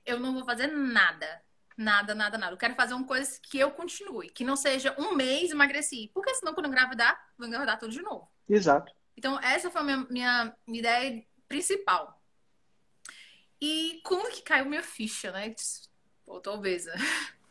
Eu 0.06 0.20
não 0.20 0.34
vou 0.34 0.44
fazer 0.44 0.68
nada. 0.68 1.42
Nada, 1.77 2.13
nada, 2.13 2.38
nada. 2.38 2.53
Eu 2.53 2.58
quero 2.58 2.75
fazer 2.75 2.94
uma 2.94 3.06
coisa 3.06 3.39
que 3.42 3.60
eu 3.60 3.72
continue, 3.72 4.30
que 4.30 4.44
não 4.44 4.56
seja 4.56 4.96
um 4.98 5.15
mês 5.15 5.51
emagreci. 5.51 6.12
Porque 6.13 6.34
senão, 6.36 6.53
quando 6.53 6.65
eu 6.65 6.72
engravidar, 6.72 7.20
vou 7.38 7.48
engravidar 7.48 7.80
tudo 7.80 7.92
de 7.92 8.01
novo. 8.01 8.30
Exato. 8.48 8.94
Então, 9.15 9.39
essa 9.39 9.70
foi 9.70 9.82
a 9.82 9.84
minha, 9.84 9.98
minha, 10.10 10.56
minha 10.68 10.80
ideia 10.80 11.25
principal. 11.48 12.22
E 13.62 14.01
como 14.03 14.30
que 14.30 14.42
caiu 14.42 14.65
minha 14.65 14.84
ficha, 14.84 15.32
né? 15.32 15.53
Pô, 16.25 16.39
tô 16.39 16.53
obesa. 16.53 16.94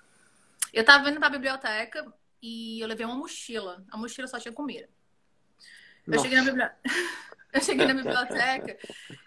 Eu 0.72 0.84
tava 0.84 1.10
indo 1.10 1.20
pra 1.20 1.28
biblioteca 1.28 2.10
e 2.40 2.80
eu 2.80 2.88
levei 2.88 3.04
uma 3.04 3.14
mochila. 3.14 3.84
A 3.90 3.96
mochila 3.98 4.26
só 4.26 4.38
tinha 4.38 4.54
comida. 4.54 4.88
Eu 6.06 6.18
cheguei 6.18 6.38
na 6.38 6.44
biblioteca. 6.44 6.80
Eu 7.52 7.60
cheguei 7.60 7.86
na 7.86 7.92
biblioteca, 7.94 8.78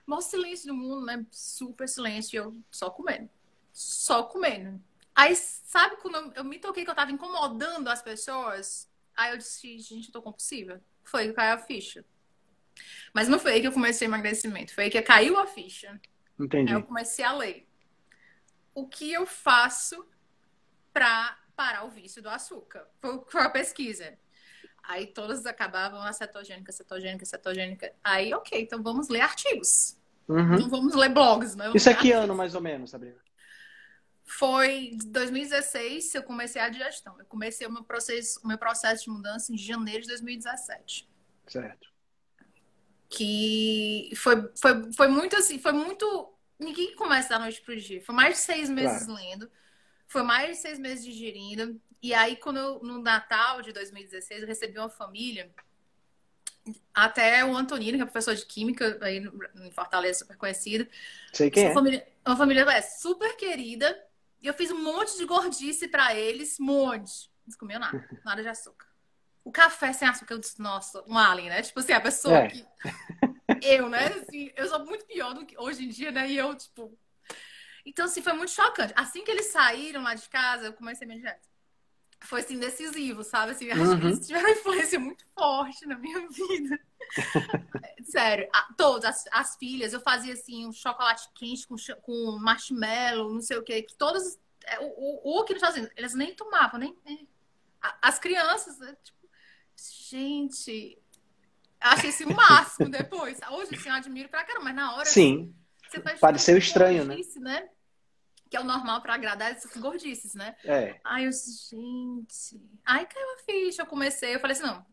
maior 0.05 0.21
silêncio 0.21 0.67
do 0.67 0.73
mundo, 0.73 1.05
né? 1.05 1.23
Super 1.29 1.87
silêncio, 1.87 2.35
e 2.35 2.37
eu 2.37 2.57
só 2.71 2.89
comendo. 2.89 3.29
Só 3.75 4.23
comendo. 4.23 4.81
Aí, 5.13 5.35
sabe 5.35 5.97
quando 5.97 6.31
eu 6.33 6.45
me 6.45 6.57
toquei 6.59 6.85
que 6.85 6.89
eu 6.89 6.95
tava 6.95 7.11
incomodando 7.11 7.89
as 7.89 8.01
pessoas? 8.01 8.89
Aí 9.13 9.33
eu 9.33 9.37
disse, 9.37 9.77
gente, 9.79 10.07
eu 10.07 10.13
tô 10.13 10.21
compulsiva. 10.21 10.81
Foi 11.03 11.27
que 11.27 11.33
caiu 11.33 11.55
a 11.55 11.57
ficha. 11.57 12.05
Mas 13.13 13.27
não 13.27 13.37
foi 13.37 13.51
aí 13.51 13.61
que 13.61 13.67
eu 13.67 13.73
comecei 13.73 14.07
o 14.07 14.09
emagrecimento, 14.09 14.73
foi 14.73 14.85
aí 14.85 14.89
que 14.89 15.01
caiu 15.01 15.37
a 15.37 15.45
ficha. 15.45 15.99
Entendi. 16.39 16.71
Aí 16.71 16.79
eu 16.79 16.83
comecei 16.83 17.25
a 17.25 17.33
ler. 17.33 17.67
O 18.73 18.87
que 18.87 19.11
eu 19.11 19.25
faço 19.25 20.05
para 20.93 21.37
parar 21.53 21.83
o 21.83 21.89
vício 21.89 22.21
do 22.21 22.29
açúcar? 22.29 22.87
Foi 23.27 23.41
a 23.41 23.49
pesquisa. 23.49 24.17
Aí 24.83 25.07
todas 25.07 25.45
acabavam 25.45 26.01
a 26.01 26.13
cetogênica, 26.13 26.71
cetogênica, 26.71 27.25
cetogênica. 27.25 27.93
Aí, 28.01 28.33
ok, 28.33 28.61
então 28.61 28.81
vamos 28.81 29.09
ler 29.09 29.21
artigos. 29.21 29.97
Uhum. 30.29 30.55
Então 30.55 30.69
vamos 30.69 30.95
ler 30.95 31.09
blogs, 31.09 31.55
né? 31.55 31.71
Isso 31.75 31.89
é 31.89 31.93
que 31.93 32.13
ano, 32.13 32.33
mais 32.33 32.55
ou 32.55 32.61
menos, 32.61 32.91
Sabrina? 32.91 33.24
Foi 34.25 34.97
2016 35.05 36.15
eu 36.15 36.23
comecei 36.23 36.59
a 36.59 36.67
digestão. 36.67 37.15
Eu 37.19 37.25
comecei 37.25 37.67
o 37.67 37.71
meu 37.71 37.83
processo, 37.83 38.39
o 38.43 38.47
meu 38.47 38.57
processo 38.57 39.03
de 39.03 39.09
mudança 39.11 39.53
em 39.53 39.57
janeiro 39.57 40.01
de 40.01 40.07
2017. 40.07 41.07
Certo. 41.47 41.93
Que 43.07 44.11
foi, 44.15 44.49
foi, 44.59 44.93
foi 44.93 45.07
muito 45.07 45.35
assim, 45.35 45.59
foi 45.59 45.71
muito. 45.71 46.33
Ninguém 46.57 46.95
começa 46.95 47.29
da 47.29 47.39
noite 47.39 47.61
pro 47.61 47.79
dia. 47.79 48.01
Foi 48.01 48.15
mais 48.15 48.35
de 48.35 48.41
seis 48.41 48.69
meses 48.69 49.05
claro. 49.05 49.21
lendo. 49.21 49.51
Foi 50.07 50.23
mais 50.23 50.49
de 50.49 50.61
seis 50.61 50.79
meses 50.79 51.05
digerindo. 51.05 51.79
E 52.01 52.13
aí, 52.13 52.35
quando 52.35 52.57
eu, 52.57 52.79
no 52.83 53.01
Natal 53.01 53.61
de 53.61 53.71
2016, 53.71 54.41
eu 54.41 54.47
recebi 54.47 54.77
uma 54.77 54.89
família, 54.89 55.51
até 56.93 57.43
o 57.45 57.55
Antonino, 57.55 57.97
que 57.97 58.03
é 58.03 58.05
professor 58.05 58.35
de 58.35 58.45
Química 58.45 58.97
aí 59.01 59.17
em 59.17 59.71
Fortaleza, 59.71 60.19
super 60.19 60.37
conhecido. 60.37 60.87
Sei 61.33 61.49
quem 61.49 61.65
é. 61.65 61.73
Família, 61.73 62.07
uma 62.25 62.35
família 62.35 62.61
é, 62.61 62.81
super 62.81 63.35
querida. 63.35 64.04
E 64.45 64.47
eu 64.47 64.53
fiz 64.53 64.69
um 64.69 64.77
monte 64.77 65.17
de 65.17 65.25
gordice 65.25 65.87
para 65.87 66.13
eles, 66.13 66.59
um 66.59 66.65
monte. 66.65 67.31
Não 67.47 67.57
comeu 67.57 67.79
nada, 67.79 68.07
nada 68.23 68.43
de 68.43 68.47
açúcar. 68.47 68.85
O 69.43 69.51
café 69.51 69.91
sem 69.91 70.07
açúcar, 70.07 70.35
eu 70.35 70.37
disse, 70.37 70.61
nossa, 70.61 71.03
um 71.07 71.17
alien, 71.17 71.49
né? 71.49 71.63
Tipo 71.63 71.79
assim, 71.79 71.93
a 71.93 71.99
pessoa 71.99 72.37
é. 72.37 72.47
que. 72.49 72.65
Eu, 73.63 73.89
né? 73.89 74.07
Assim, 74.07 74.51
eu 74.55 74.67
sou 74.67 74.85
muito 74.85 75.05
pior 75.05 75.33
do 75.33 75.45
que 75.45 75.57
hoje 75.57 75.85
em 75.85 75.89
dia, 75.89 76.11
né? 76.11 76.29
E 76.29 76.37
eu, 76.37 76.53
tipo. 76.55 76.95
Então, 77.85 78.05
assim, 78.05 78.21
foi 78.21 78.33
muito 78.33 78.51
chocante. 78.51 78.93
Assim 78.95 79.23
que 79.23 79.31
eles 79.31 79.47
saíram 79.47 80.03
lá 80.03 80.13
de 80.13 80.27
casa, 80.29 80.65
eu 80.65 80.73
comecei 80.73 81.05
a 81.05 81.07
minha 81.07 81.21
dieta 81.21 81.47
foi 82.25 82.41
assim 82.41 82.57
decisivo, 82.57 83.23
sabe? 83.23 83.51
Assim, 83.51 83.69
acho 83.69 83.81
uhum. 83.81 83.99
que 83.99 84.05
eles 84.07 84.27
tiveram 84.27 84.49
uma 84.49 84.57
influência 84.57 84.99
muito 84.99 85.25
forte 85.33 85.85
na 85.85 85.97
minha 85.97 86.27
vida. 86.29 86.79
Sério, 88.03 88.49
a, 88.53 88.73
todas 88.75 89.05
as, 89.05 89.25
as, 89.31 89.55
filhas, 89.55 89.93
eu 89.93 89.99
fazia 89.99 90.33
assim, 90.33 90.67
um 90.67 90.73
chocolate 90.73 91.29
quente 91.33 91.67
com, 91.67 91.75
com 92.01 92.37
marshmallow, 92.39 93.33
não 93.33 93.41
sei 93.41 93.57
o 93.57 93.63
que, 93.63 93.81
que 93.83 93.95
todas. 93.95 94.39
É, 94.65 94.79
o, 94.79 94.85
o, 94.85 95.39
o 95.39 95.43
que 95.43 95.53
Estados 95.53 95.77
Unidos, 95.77 95.95
eles 95.97 96.13
nem 96.13 96.35
tomavam, 96.35 96.79
nem. 96.79 96.97
nem 97.05 97.27
as 98.01 98.17
crianças, 98.17 98.79
né, 98.79 98.95
tipo, 99.03 99.29
gente, 100.09 100.97
achei 101.79 102.09
esse 102.09 102.25
o 102.25 102.35
máximo 102.35 102.89
depois. 102.89 103.39
Hoje, 103.51 103.75
assim, 103.75 103.89
eu 103.89 103.95
admiro 103.95 104.29
pra 104.29 104.43
caramba, 104.43 104.65
mas 104.65 104.75
na 104.75 104.95
hora. 104.95 105.05
Sim. 105.05 105.53
Pareceu 106.19 106.57
estranho, 106.57 107.05
né? 107.05 107.15
né? 107.37 107.69
Que 108.55 108.57
é 108.57 108.61
o 108.61 108.63
normal 108.63 109.01
para 109.01 109.15
agradar 109.15 109.51
essas 109.51 109.75
gordices, 109.75 110.33
né? 110.33 110.55
É. 110.63 110.97
Aí 111.03 111.25
eu 111.25 111.31
gente. 111.31 112.61
Aí 112.85 113.05
caiu 113.05 113.33
a 113.33 113.37
ficha, 113.39 113.81
eu 113.81 113.85
comecei, 113.85 114.33
eu 114.33 114.39
falei 114.39 114.55
assim, 114.55 114.65
não, 114.65 114.85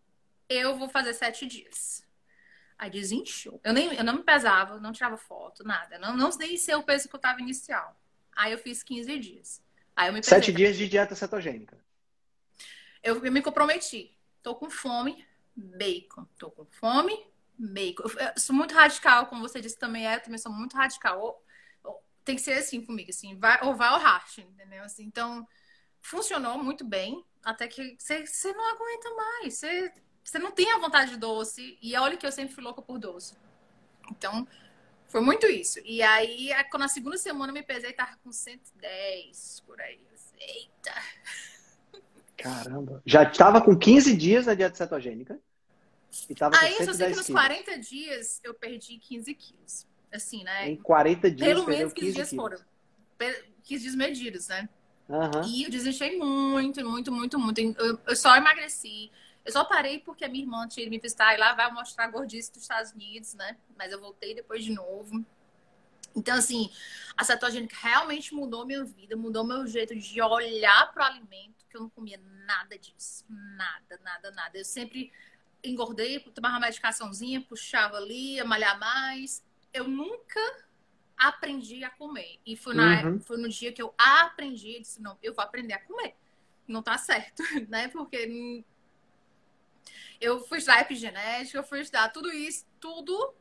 eu 0.48 0.76
vou 0.76 0.88
fazer 0.88 1.14
sete 1.14 1.46
dias. 1.46 2.04
Aí 2.76 2.90
desinchou. 2.90 3.60
Eu, 3.62 3.72
nem, 3.72 3.94
eu 3.94 4.02
não 4.02 4.14
me 4.14 4.24
pesava, 4.24 4.80
não 4.80 4.90
tirava 4.90 5.16
foto, 5.16 5.62
nada. 5.62 5.96
Não, 6.00 6.16
não 6.16 6.30
nem 6.30 6.56
sei 6.56 6.74
o 6.74 6.82
peso 6.82 7.08
que 7.08 7.14
eu 7.14 7.20
tava 7.20 7.40
inicial. 7.40 7.96
Aí 8.34 8.50
eu 8.50 8.58
fiz 8.58 8.82
15 8.82 9.18
dias. 9.20 9.62
Aí 9.94 10.08
eu 10.08 10.12
me 10.12 10.20
pesei. 10.20 10.36
Sete 10.36 10.52
dias 10.52 10.76
de 10.76 10.88
dieta 10.88 11.14
cetogênica. 11.14 11.78
Eu, 13.00 13.24
eu 13.24 13.30
me 13.30 13.42
comprometi. 13.42 14.18
Tô 14.42 14.56
com 14.56 14.68
fome, 14.68 15.24
bacon. 15.54 16.26
Tô 16.36 16.50
com 16.50 16.64
fome, 16.64 17.16
bacon. 17.56 18.02
Eu, 18.02 18.18
eu 18.18 18.32
sou 18.36 18.56
muito 18.56 18.74
radical, 18.74 19.26
como 19.26 19.46
você 19.46 19.60
disse 19.60 19.78
também 19.78 20.08
é, 20.08 20.16
eu 20.16 20.20
também 20.20 20.38
sou 20.38 20.50
muito 20.50 20.76
radical 20.76 21.40
tem 22.24 22.36
que 22.36 22.42
ser 22.42 22.54
assim 22.54 22.84
comigo, 22.84 23.10
assim, 23.10 23.36
vai, 23.36 23.58
ou 23.62 23.74
vai 23.74 23.92
ou 23.92 23.98
racha, 23.98 24.40
entendeu? 24.42 24.82
Assim, 24.84 25.04
então, 25.04 25.46
funcionou 26.00 26.62
muito 26.62 26.84
bem, 26.84 27.24
até 27.44 27.66
que 27.66 27.96
você, 27.98 28.52
não 28.52 28.74
aguenta 28.74 29.10
mais, 29.14 29.54
você, 29.54 30.38
não 30.38 30.52
tem 30.52 30.70
a 30.72 30.78
vontade 30.78 31.12
de 31.12 31.16
doce, 31.16 31.78
e 31.82 31.96
olha 31.96 32.16
que 32.16 32.26
eu 32.26 32.32
sempre 32.32 32.54
fui 32.54 32.62
louca 32.62 32.80
por 32.80 32.98
doce. 32.98 33.36
Então, 34.10 34.46
foi 35.08 35.20
muito 35.20 35.46
isso. 35.46 35.80
E 35.84 36.02
aí, 36.02 36.50
quando 36.70 36.82
na 36.82 36.88
segunda 36.88 37.18
semana 37.18 37.50
eu 37.50 37.54
me 37.54 37.62
pesei, 37.62 37.92
tava 37.92 38.16
com 38.22 38.32
110 38.32 39.60
por 39.66 39.80
aí. 39.80 40.00
Eita! 40.38 40.94
Caramba! 42.36 43.02
Já 43.06 43.22
estava 43.22 43.60
com 43.60 43.78
15 43.78 44.16
dias 44.16 44.46
na 44.46 44.54
dieta 44.54 44.74
cetogênica? 44.74 45.38
E 46.28 46.34
tava 46.34 46.58
com 46.58 46.64
aí, 46.64 46.76
eu 46.78 46.84
só 46.84 46.92
sei 46.92 47.10
que 47.10 47.16
nos 47.16 47.28
40 47.28 47.78
dias 47.78 48.40
eu 48.42 48.54
perdi 48.54 48.98
15 48.98 49.34
quilos 49.34 49.86
assim, 50.12 50.44
né? 50.44 50.70
Em 50.70 50.76
40 50.76 51.30
dias, 51.30 51.48
Pelo 51.48 51.66
menos 51.66 51.92
15 51.92 52.12
dias 52.12 52.28
quilos. 52.30 52.44
foram. 52.44 52.64
15 53.64 53.82
dias 53.82 53.94
medidos, 53.94 54.48
né? 54.48 54.68
Uhum. 55.08 55.42
E 55.46 55.64
eu 55.64 55.70
desinchei 55.70 56.16
muito, 56.16 56.84
muito, 56.88 57.12
muito, 57.12 57.38
muito. 57.38 57.60
Eu, 57.60 58.00
eu, 58.06 58.16
só 58.16 58.36
emagreci. 58.36 59.10
Eu 59.44 59.52
só 59.52 59.64
parei 59.64 59.98
porque 59.98 60.24
a 60.24 60.28
minha 60.28 60.44
irmã 60.44 60.66
tinha 60.68 60.88
me 60.88 60.98
visitar 60.98 61.34
e 61.34 61.38
lá 61.38 61.54
vai 61.54 61.70
mostrar 61.72 62.04
a 62.04 62.08
gordice 62.08 62.52
dos 62.52 62.62
Estados 62.62 62.92
Unidos, 62.92 63.34
né? 63.34 63.56
Mas 63.76 63.92
eu 63.92 64.00
voltei 64.00 64.34
depois 64.34 64.64
de 64.64 64.72
novo. 64.72 65.24
Então, 66.14 66.36
assim, 66.36 66.70
a 67.16 67.24
cetogênica 67.24 67.76
realmente 67.80 68.34
mudou 68.34 68.66
minha 68.66 68.84
vida, 68.84 69.16
mudou 69.16 69.44
meu 69.44 69.66
jeito 69.66 69.94
de 69.96 70.20
olhar 70.20 70.92
para 70.92 71.04
o 71.04 71.06
alimento, 71.06 71.66
que 71.68 71.76
eu 71.76 71.80
não 71.80 71.90
comia 71.90 72.20
nada 72.46 72.78
disso. 72.78 73.24
Nada, 73.28 74.00
nada, 74.04 74.30
nada. 74.30 74.58
Eu 74.58 74.64
sempre 74.64 75.10
engordei, 75.64 76.20
tomava 76.20 76.54
uma 76.54 76.66
medicaçãozinha, 76.66 77.40
puxava 77.40 77.96
ali, 77.96 78.34
ia 78.34 78.44
malhar 78.44 78.78
mais 78.78 79.42
eu 79.72 79.88
nunca 79.88 80.40
aprendi 81.16 81.84
a 81.84 81.90
comer. 81.90 82.38
E 82.44 82.56
foi, 82.56 82.74
na, 82.74 83.04
uhum. 83.04 83.20
foi 83.20 83.36
no 83.36 83.48
dia 83.48 83.72
que 83.72 83.82
eu 83.82 83.94
aprendi, 83.96 84.74
eu 84.74 84.80
disse, 84.80 85.00
não, 85.00 85.16
eu 85.22 85.34
vou 85.34 85.44
aprender 85.44 85.74
a 85.74 85.80
comer. 85.80 86.14
Não 86.66 86.82
tá 86.82 86.98
certo, 86.98 87.42
né? 87.68 87.88
Porque 87.88 88.64
eu 90.20 90.40
fui 90.40 90.58
estudar 90.58 90.80
epigenética, 90.80 91.58
eu 91.58 91.64
fui 91.64 91.80
estudar 91.80 92.08
tudo 92.10 92.32
isso, 92.32 92.64
tudo, 92.80 93.34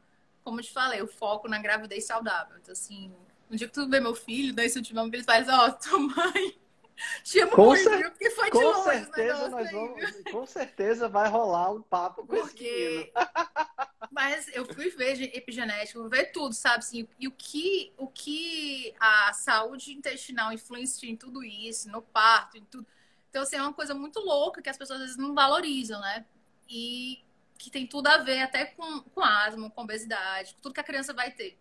como 0.44 0.60
eu 0.60 0.64
te 0.64 0.72
falei, 0.72 1.02
o 1.02 1.08
foco 1.08 1.48
na 1.48 1.60
gravidez 1.60 2.06
saudável. 2.06 2.58
Então, 2.58 2.72
assim, 2.72 3.14
no 3.50 3.56
dia 3.56 3.68
que 3.68 3.74
tu 3.74 3.88
vê 3.90 4.00
meu 4.00 4.16
filho, 4.16 4.54
daí 4.54 4.70
se 4.70 4.80
eu 4.80 4.84
tiver 4.84 5.02
um 5.02 5.10
filho, 5.10 5.24
faz, 5.24 5.48
ó, 5.48 5.68
oh, 5.68 5.72
tua 5.74 6.00
mãe 6.00 6.60
te 7.24 7.40
amo 7.40 7.52
com 7.52 7.66
muito, 7.66 7.84
cer... 7.84 8.10
porque 8.10 8.30
foi 8.32 8.46
de 8.46 8.52
com 8.52 8.60
longe. 8.60 8.84
Certeza 8.84 9.50
nós 9.50 9.72
vamos, 9.72 10.24
com 10.32 10.46
certeza 10.46 11.10
vai 11.10 11.30
rolar 11.30 11.72
um 11.72 11.82
papo 11.82 12.26
com 12.26 12.36
porque... 12.36 13.12
Mas 14.12 14.50
eu 14.53 14.65
fui 14.65 14.89
ver 14.89 15.22
epigenética, 15.36 16.10
ver 16.10 16.32
tudo, 16.34 16.53
sabe? 16.53 16.80
Assim, 16.80 17.08
e 17.18 17.27
o 17.30 17.32
que, 17.32 17.94
o 17.98 18.08
que 18.08 18.94
a 19.00 19.32
saúde 19.32 19.94
intestinal 19.94 20.51
influencia 20.51 21.10
em 21.10 21.15
tudo 21.15 21.41
isso, 21.44 21.89
no 21.89 22.01
parto, 22.01 22.58
em 22.58 22.65
tudo. 22.65 22.86
Então, 23.30 23.44
assim, 23.44 23.56
é 23.56 23.62
uma 23.62 23.74
coisa 23.74 23.94
muito 23.94 24.20
louca 24.20 24.62
que 24.62 24.70
as 24.70 24.77
pessoas 24.77 25.00
às 25.00 25.06
vezes 25.06 25.18
não 25.18 25.34
valorizam, 25.34 26.01
né? 26.01 26.25
E 26.70 27.24
que 27.58 27.72
tem 27.72 27.88
tudo 27.88 28.08
a 28.08 28.18
ver 28.18 28.41
até 28.41 28.65
com, 28.65 29.00
com 29.01 29.22
asma, 29.24 29.70
com 29.70 29.82
obesidade, 29.82 30.56
com 30.56 30.62
tudo 30.62 30.74
que 30.74 30.82
a 30.82 30.84
criança 30.84 31.13
vai 31.13 31.32
ter. 31.32 31.58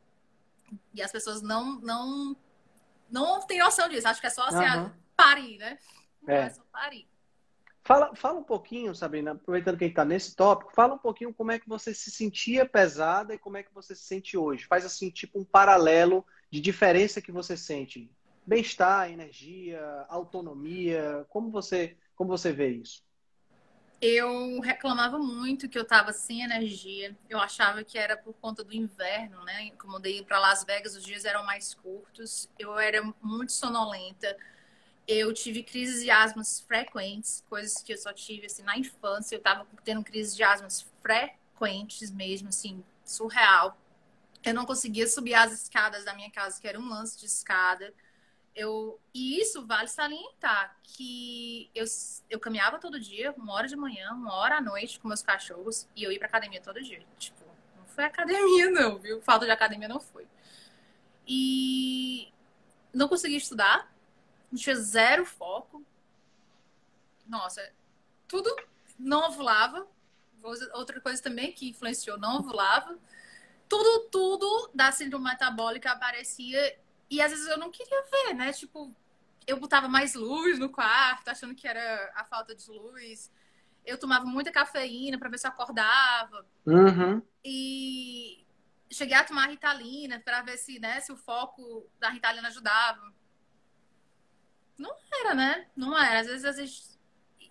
E 0.93 1.01
as 1.01 1.13
pessoas 1.13 1.41
não, 1.41 1.79
não 1.81 2.37
não 3.11 3.41
tem 3.47 3.59
noção 3.59 3.89
disso. 3.89 4.09
Acho 4.09 4.21
que 4.21 4.27
é 4.27 4.31
só 4.31 4.45
assim, 4.45 4.79
uhum. 4.79 4.91
parir, 5.17 5.59
né? 5.59 5.79
É. 6.27 6.35
é 6.35 6.51
só 6.51 6.63
parir. 6.73 7.10
Fala, 7.91 8.15
fala 8.15 8.39
um 8.39 8.45
pouquinho, 8.45 8.95
Sabrina, 8.95 9.33
aproveitando 9.33 9.77
que 9.77 9.83
a 9.83 9.87
gente 9.89 9.95
está 9.95 10.05
nesse 10.05 10.37
tópico, 10.37 10.73
fala 10.73 10.95
um 10.95 10.99
pouquinho 10.99 11.35
como 11.35 11.51
é 11.51 11.59
que 11.59 11.69
você 11.69 11.93
se 11.93 12.09
sentia 12.09 12.65
pesada 12.65 13.35
e 13.35 13.39
como 13.39 13.57
é 13.57 13.65
que 13.65 13.75
você 13.75 13.97
se 13.97 14.05
sente 14.05 14.37
hoje. 14.37 14.65
Faz 14.67 14.85
assim, 14.85 15.11
tipo 15.11 15.41
um 15.41 15.45
paralelo 15.45 16.25
de 16.49 16.61
diferença 16.61 17.21
que 17.21 17.33
você 17.33 17.57
sente. 17.57 18.09
Bem-estar, 18.47 19.11
energia, 19.11 19.83
autonomia, 20.09 21.27
como 21.31 21.51
você, 21.51 21.97
como 22.15 22.31
você 22.31 22.53
vê 22.53 22.69
isso? 22.69 23.03
Eu 24.01 24.61
reclamava 24.61 25.19
muito 25.19 25.69
que 25.69 25.77
eu 25.77 25.83
estava 25.83 26.13
sem 26.13 26.43
energia. 26.43 27.19
Eu 27.29 27.41
achava 27.41 27.83
que 27.83 27.99
era 27.99 28.17
por 28.17 28.35
conta 28.35 28.63
do 28.63 28.73
inverno, 28.73 29.45
né? 29.45 29.73
Como 29.73 29.97
eu 29.97 30.01
dei 30.01 30.23
para 30.23 30.39
Las 30.39 30.63
Vegas, 30.63 30.95
os 30.95 31.03
dias 31.03 31.25
eram 31.25 31.45
mais 31.45 31.75
curtos. 31.75 32.49
Eu 32.57 32.79
era 32.79 33.03
muito 33.21 33.51
sonolenta 33.51 34.37
eu 35.11 35.35
tive 35.35 35.63
crises 35.65 36.05
de 36.05 36.11
asmas 36.11 36.61
frequentes, 36.61 37.45
coisas 37.49 37.83
que 37.83 37.93
eu 37.93 37.99
só 37.99 38.13
tive 38.13 38.47
assim 38.47 38.63
na 38.63 38.79
infância. 38.79 39.35
Eu 39.35 39.41
tava 39.41 39.67
tendo 39.85 40.05
crises 40.05 40.37
de 40.37 40.43
asmas 40.45 40.87
frequentes 41.03 42.11
mesmo, 42.11 42.49
assim, 42.49 42.85
surreal. 43.05 43.77
Eu 44.45 44.55
não 44.55 44.65
conseguia 44.65 45.09
subir 45.09 45.35
as 45.35 45.53
escadas 45.53 46.05
da 46.05 46.15
minha 46.15 46.31
casa, 46.31 46.61
que 46.61 46.69
era 46.69 46.79
um 46.79 46.89
lance 46.89 47.19
de 47.19 47.27
escada. 47.27 47.93
Eu, 48.55 49.01
e 49.13 49.41
isso 49.41 49.67
vale 49.67 49.89
salientar 49.89 50.77
que 50.83 51.69
eu, 51.75 51.85
eu 52.29 52.39
caminhava 52.39 52.79
todo 52.79 53.01
dia, 53.01 53.33
uma 53.37 53.53
hora 53.55 53.67
de 53.67 53.77
manhã, 53.77 54.13
uma 54.13 54.35
hora 54.35 54.59
à 54.59 54.61
noite 54.61 55.01
com 55.01 55.09
meus 55.09 55.23
cachorros, 55.23 55.89
e 55.97 56.05
eu 56.05 56.13
ia 56.13 56.19
pra 56.19 56.29
academia 56.29 56.61
todo 56.61 56.81
dia. 56.81 57.03
Tipo, 57.19 57.45
não 57.77 57.85
foi 57.87 58.05
academia, 58.05 58.71
não, 58.71 58.99
viu? 58.99 59.21
Falta 59.23 59.45
de 59.45 59.51
academia 59.51 59.89
não 59.89 60.01
foi. 60.01 60.27
E 61.27 62.33
não 62.93 63.09
consegui 63.09 63.37
estudar, 63.37 63.90
tinha 64.57 64.77
zero 64.77 65.25
foco. 65.25 65.85
Nossa, 67.27 67.73
tudo 68.27 68.55
não 68.99 69.29
ovulava. 69.29 69.87
Outra 70.75 71.01
coisa 71.01 71.23
também 71.23 71.53
que 71.53 71.69
influenciou, 71.69 72.19
não 72.19 72.39
ovulava. 72.39 72.99
Tudo, 73.69 74.09
tudo 74.11 74.71
da 74.75 74.91
síndrome 74.91 75.27
metabólica 75.27 75.93
aparecia 75.93 76.79
e 77.09 77.21
às 77.21 77.31
vezes 77.31 77.47
eu 77.47 77.59
não 77.59 77.71
queria 77.71 78.03
ver, 78.03 78.35
né? 78.35 78.53
Tipo, 78.53 78.95
eu 79.47 79.59
botava 79.59 79.89
mais 79.89 80.15
luz 80.15 80.59
no 80.59 80.71
quarto, 80.71 81.29
achando 81.29 81.55
que 81.55 81.67
era 81.67 82.13
a 82.15 82.25
falta 82.25 82.55
de 82.55 82.69
luz. 82.71 83.31
Eu 83.85 83.99
tomava 83.99 84.25
muita 84.25 84.53
cafeína 84.53 85.19
para 85.19 85.29
ver 85.29 85.39
se 85.39 85.47
eu 85.47 85.51
acordava. 85.51 86.47
Uhum. 86.67 87.23
E 87.45 88.47
cheguei 88.91 89.17
a 89.17 89.25
tomar 89.25 89.49
Ritalina 89.49 90.21
para 90.21 90.43
ver 90.43 90.57
se, 90.57 90.79
né, 90.79 91.01
se 91.01 91.13
o 91.13 91.17
foco 91.17 91.89
da 91.99 92.09
Ritalina 92.11 92.49
ajudava. 92.49 93.13
Não 94.81 94.97
era, 95.21 95.35
né? 95.35 95.67
Não 95.77 95.97
era. 95.97 96.21
Às 96.21 96.27
vezes 96.27 96.45
a 96.47 96.53
gente. 96.53 96.99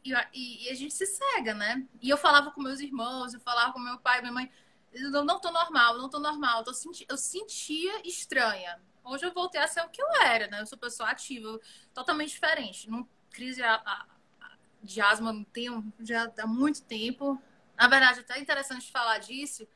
E, 0.03 0.65
e, 0.65 0.69
a 0.69 0.73
gente 0.73 0.93
se 0.93 1.05
cega, 1.05 1.53
né? 1.53 1.85
E 2.01 2.09
eu 2.09 2.17
falava 2.17 2.51
com 2.51 2.61
meus 2.61 2.79
irmãos, 2.79 3.33
eu 3.33 3.39
falava 3.39 3.71
com 3.71 3.79
meu 3.79 3.99
pai, 3.99 4.19
minha 4.21 4.33
mãe. 4.33 4.51
Eu 4.91 5.23
não 5.23 5.39
tô 5.39 5.51
normal, 5.51 5.99
não 5.99 6.09
tô 6.09 6.19
normal. 6.19 6.63
Tô 6.63 6.73
senti... 6.73 7.05
eu 7.07 7.17
sentia 7.17 8.01
estranha. 8.03 8.81
Hoje 9.03 9.25
eu 9.25 9.33
voltei 9.33 9.61
a 9.61 9.67
ser 9.67 9.81
o 9.81 9.89
que 9.89 10.01
eu 10.01 10.07
era, 10.23 10.47
né? 10.47 10.61
Eu 10.61 10.65
sou 10.65 10.77
pessoa 10.77 11.09
ativa, 11.09 11.59
totalmente 11.93 12.31
diferente. 12.31 12.89
Não, 12.89 13.07
crise 13.29 13.61
a, 13.61 13.75
a, 13.75 14.05
de 14.81 14.99
asma 14.99 15.31
não 15.31 15.43
tenho 15.43 15.93
já 15.99 16.31
há 16.39 16.47
muito 16.47 16.81
tempo. 16.83 17.39
Na 17.77 17.87
verdade, 17.87 18.21
até 18.21 18.39
interessante 18.39 18.91
falar 18.91 19.19
disso. 19.19 19.67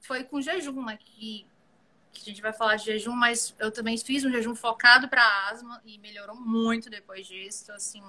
Foi 0.00 0.24
com 0.24 0.40
jejum, 0.40 0.82
né? 0.82 0.96
Que 0.96 1.46
que 2.22 2.30
a 2.30 2.32
gente 2.32 2.42
vai 2.42 2.52
falar 2.52 2.76
de 2.76 2.86
jejum, 2.86 3.12
mas 3.12 3.54
eu 3.58 3.70
também 3.70 3.96
fiz 3.96 4.24
um 4.24 4.30
jejum 4.30 4.54
focado 4.54 5.08
para 5.08 5.48
asma 5.48 5.80
e 5.84 5.98
melhorou 5.98 6.36
muito 6.36 6.90
depois 6.90 7.26
disso. 7.26 7.72
Assim, 7.72 8.02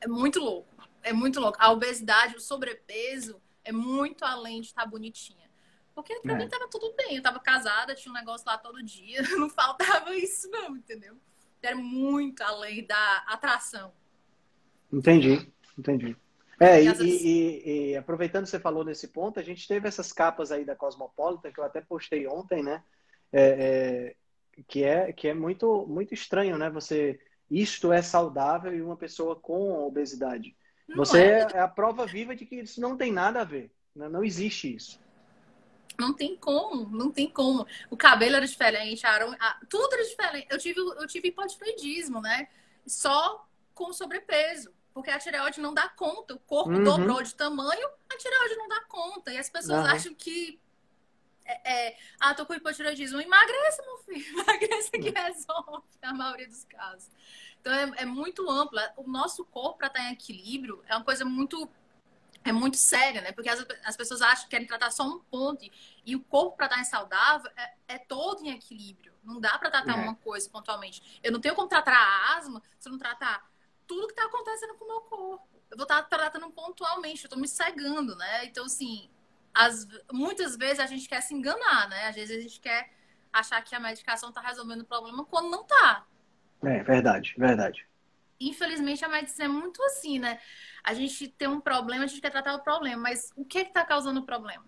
é 0.00 0.06
muito 0.06 0.40
louco. 0.40 0.68
É 1.02 1.12
muito 1.12 1.40
louco. 1.40 1.58
A 1.60 1.70
obesidade, 1.70 2.36
o 2.36 2.40
sobrepeso 2.40 3.40
é 3.64 3.72
muito 3.72 4.24
além 4.24 4.60
de 4.60 4.68
estar 4.68 4.86
bonitinha. 4.86 5.50
Porque 5.94 6.18
pra 6.20 6.32
é. 6.32 6.36
mim 6.38 6.48
tava 6.48 6.68
tudo 6.68 6.94
bem. 6.96 7.16
Eu 7.16 7.22
tava 7.22 7.38
casada, 7.38 7.94
tinha 7.94 8.10
um 8.10 8.14
negócio 8.16 8.46
lá 8.46 8.56
todo 8.56 8.82
dia. 8.82 9.22
Não 9.36 9.48
faltava 9.48 10.14
isso, 10.16 10.48
não, 10.50 10.76
entendeu? 10.76 11.16
Era 11.62 11.76
muito 11.76 12.42
além 12.42 12.84
da 12.84 13.24
atração. 13.26 13.92
Entendi, 14.92 15.50
entendi. 15.78 16.16
É, 16.62 16.82
e, 16.82 16.88
e, 17.02 17.90
e, 17.90 17.96
aproveitando 17.96 18.44
que 18.44 18.50
você 18.50 18.60
falou 18.60 18.84
nesse 18.84 19.08
ponto, 19.08 19.40
a 19.40 19.42
gente 19.42 19.66
teve 19.66 19.88
essas 19.88 20.12
capas 20.12 20.52
aí 20.52 20.64
da 20.64 20.76
Cosmopolitan, 20.76 21.50
que 21.50 21.58
eu 21.58 21.64
até 21.64 21.80
postei 21.80 22.26
ontem, 22.26 22.62
né? 22.62 22.82
É, 23.32 23.42
é, 23.42 24.62
que 24.68 24.84
é, 24.84 25.12
que 25.12 25.26
é 25.26 25.34
muito, 25.34 25.86
muito 25.86 26.14
estranho, 26.14 26.56
né? 26.56 26.70
Você, 26.70 27.18
isto 27.50 27.92
é 27.92 28.00
saudável 28.00 28.74
e 28.74 28.80
uma 28.80 28.96
pessoa 28.96 29.34
com 29.34 29.86
obesidade. 29.86 30.54
Não 30.88 30.96
você 30.96 31.22
é. 31.22 31.48
é 31.54 31.58
a 31.58 31.68
prova 31.68 32.06
viva 32.06 32.36
de 32.36 32.46
que 32.46 32.56
isso 32.56 32.80
não 32.80 32.96
tem 32.96 33.10
nada 33.10 33.40
a 33.40 33.44
ver. 33.44 33.72
Né? 33.94 34.08
Não 34.08 34.22
existe 34.22 34.74
isso. 34.74 35.00
Não 35.98 36.14
tem 36.14 36.36
como, 36.36 36.88
não 36.96 37.10
tem 37.10 37.28
como. 37.28 37.66
O 37.90 37.96
cabelo 37.96 38.36
era 38.36 38.46
diferente, 38.46 39.06
a, 39.06 39.16
a, 39.16 39.60
tudo 39.68 39.94
era 39.94 40.04
diferente. 40.04 40.46
Eu 40.50 40.58
tive, 40.58 40.80
eu 40.80 41.06
tive 41.06 41.28
hipotiroidismo, 41.28 42.20
né? 42.20 42.48
Só 42.86 43.46
com 43.74 43.92
sobrepeso. 43.92 44.72
Porque 44.92 45.10
a 45.10 45.18
tireoide 45.18 45.60
não 45.60 45.72
dá 45.72 45.88
conta. 45.88 46.34
O 46.34 46.38
corpo 46.38 46.70
uhum. 46.70 46.84
dobrou 46.84 47.22
de 47.22 47.34
tamanho, 47.34 47.88
a 48.10 48.16
tireoide 48.16 48.56
não 48.56 48.68
dá 48.68 48.80
conta. 48.82 49.32
E 49.32 49.38
as 49.38 49.48
pessoas 49.48 49.86
acham 49.86 50.14
que. 50.14 50.60
É, 51.44 51.88
é, 51.88 51.98
ah, 52.20 52.34
tô 52.34 52.46
com 52.46 52.54
hipotireoidismo. 52.54 53.20
Emagreça, 53.20 53.82
meu 53.82 53.98
filho. 53.98 54.38
Emagreça 54.40 54.90
que 54.92 55.10
resolve, 55.10 55.82
na 56.00 56.12
maioria 56.12 56.46
dos 56.46 56.64
casos. 56.64 57.10
Então 57.60 57.72
é, 57.72 58.02
é 58.02 58.04
muito 58.04 58.48
amplo. 58.50 58.78
O 58.96 59.08
nosso 59.08 59.44
corpo, 59.46 59.78
para 59.78 59.86
estar 59.88 60.00
em 60.00 60.12
equilíbrio, 60.12 60.82
é 60.86 60.94
uma 60.96 61.04
coisa 61.04 61.24
muito. 61.24 61.68
É 62.44 62.50
muito 62.50 62.76
séria, 62.76 63.20
né? 63.20 63.30
Porque 63.30 63.48
as, 63.48 63.64
as 63.84 63.96
pessoas 63.96 64.20
acham 64.20 64.44
que 64.44 64.50
querem 64.50 64.66
tratar 64.66 64.90
só 64.90 65.04
um 65.04 65.20
ponto. 65.20 65.64
E 66.04 66.16
o 66.16 66.20
corpo, 66.20 66.56
para 66.56 66.66
estar 66.66 66.80
em 66.80 66.84
saudável, 66.84 67.50
é, 67.56 67.74
é 67.94 67.98
todo 67.98 68.44
em 68.44 68.50
equilíbrio. 68.50 69.12
Não 69.22 69.40
dá 69.40 69.56
para 69.58 69.70
tratar 69.70 69.96
é. 69.96 70.02
uma 70.02 70.16
coisa 70.16 70.50
pontualmente. 70.50 71.20
Eu 71.22 71.30
não 71.30 71.40
tenho 71.40 71.54
como 71.54 71.68
tratar 71.68 71.94
a 71.94 72.36
asma 72.36 72.60
se 72.78 72.88
eu 72.88 72.92
não 72.92 72.98
tratar 72.98 73.48
tudo 73.92 74.06
que 74.06 74.12
está 74.12 74.24
acontecendo 74.24 74.74
com 74.74 74.84
o 74.84 74.88
meu 74.88 75.00
corpo. 75.02 75.48
Eu 75.70 75.76
vou 75.76 75.84
estar 75.84 76.02
tá 76.02 76.16
tratando 76.16 76.50
pontualmente, 76.50 77.24
eu 77.24 77.28
estou 77.28 77.38
me 77.38 77.48
cegando, 77.48 78.16
né? 78.16 78.44
Então, 78.46 78.64
assim, 78.64 79.10
as, 79.54 79.86
muitas 80.10 80.56
vezes 80.56 80.80
a 80.80 80.86
gente 80.86 81.08
quer 81.08 81.20
se 81.20 81.34
enganar, 81.34 81.88
né? 81.88 82.08
Às 82.08 82.14
vezes 82.14 82.36
a 82.36 82.40
gente 82.40 82.60
quer 82.60 82.90
achar 83.32 83.62
que 83.62 83.74
a 83.74 83.80
medicação 83.80 84.30
está 84.30 84.40
resolvendo 84.40 84.82
o 84.82 84.86
problema 84.86 85.24
quando 85.24 85.50
não 85.50 85.62
está. 85.62 86.06
É, 86.62 86.82
verdade, 86.82 87.34
verdade. 87.36 87.86
Infelizmente, 88.40 89.04
a 89.04 89.08
medicina 89.08 89.44
é 89.44 89.48
muito 89.48 89.82
assim, 89.84 90.18
né? 90.18 90.40
A 90.82 90.94
gente 90.94 91.28
tem 91.28 91.48
um 91.48 91.60
problema, 91.60 92.04
a 92.04 92.06
gente 92.06 92.20
quer 92.20 92.30
tratar 92.30 92.54
o 92.54 92.62
problema, 92.62 93.02
mas 93.02 93.32
o 93.36 93.44
que 93.44 93.58
é 93.58 93.62
está 93.62 93.84
causando 93.84 94.20
o 94.20 94.26
problema? 94.26 94.64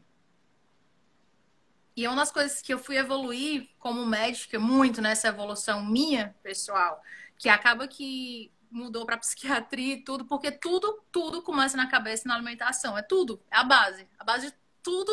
E 1.96 2.04
é 2.04 2.08
uma 2.08 2.16
das 2.16 2.32
coisas 2.32 2.60
que 2.60 2.72
eu 2.74 2.78
fui 2.78 2.96
evoluir 2.96 3.68
como 3.78 4.04
médica 4.04 4.58
muito 4.58 5.00
nessa 5.00 5.28
evolução 5.28 5.84
minha, 5.84 6.34
pessoal, 6.42 7.00
que 7.36 7.48
acaba 7.48 7.86
que 7.86 8.50
mudou 8.74 9.06
para 9.06 9.16
psiquiatria 9.16 9.94
e 9.94 10.02
tudo, 10.02 10.24
porque 10.24 10.50
tudo, 10.50 11.00
tudo 11.12 11.40
começa 11.40 11.76
na 11.76 11.86
cabeça 11.86 12.24
e 12.24 12.28
na 12.28 12.34
alimentação. 12.34 12.98
É 12.98 13.02
tudo, 13.02 13.40
é 13.50 13.56
a 13.56 13.64
base. 13.64 14.06
A 14.18 14.24
base 14.24 14.48
de 14.48 14.54
tudo 14.82 15.12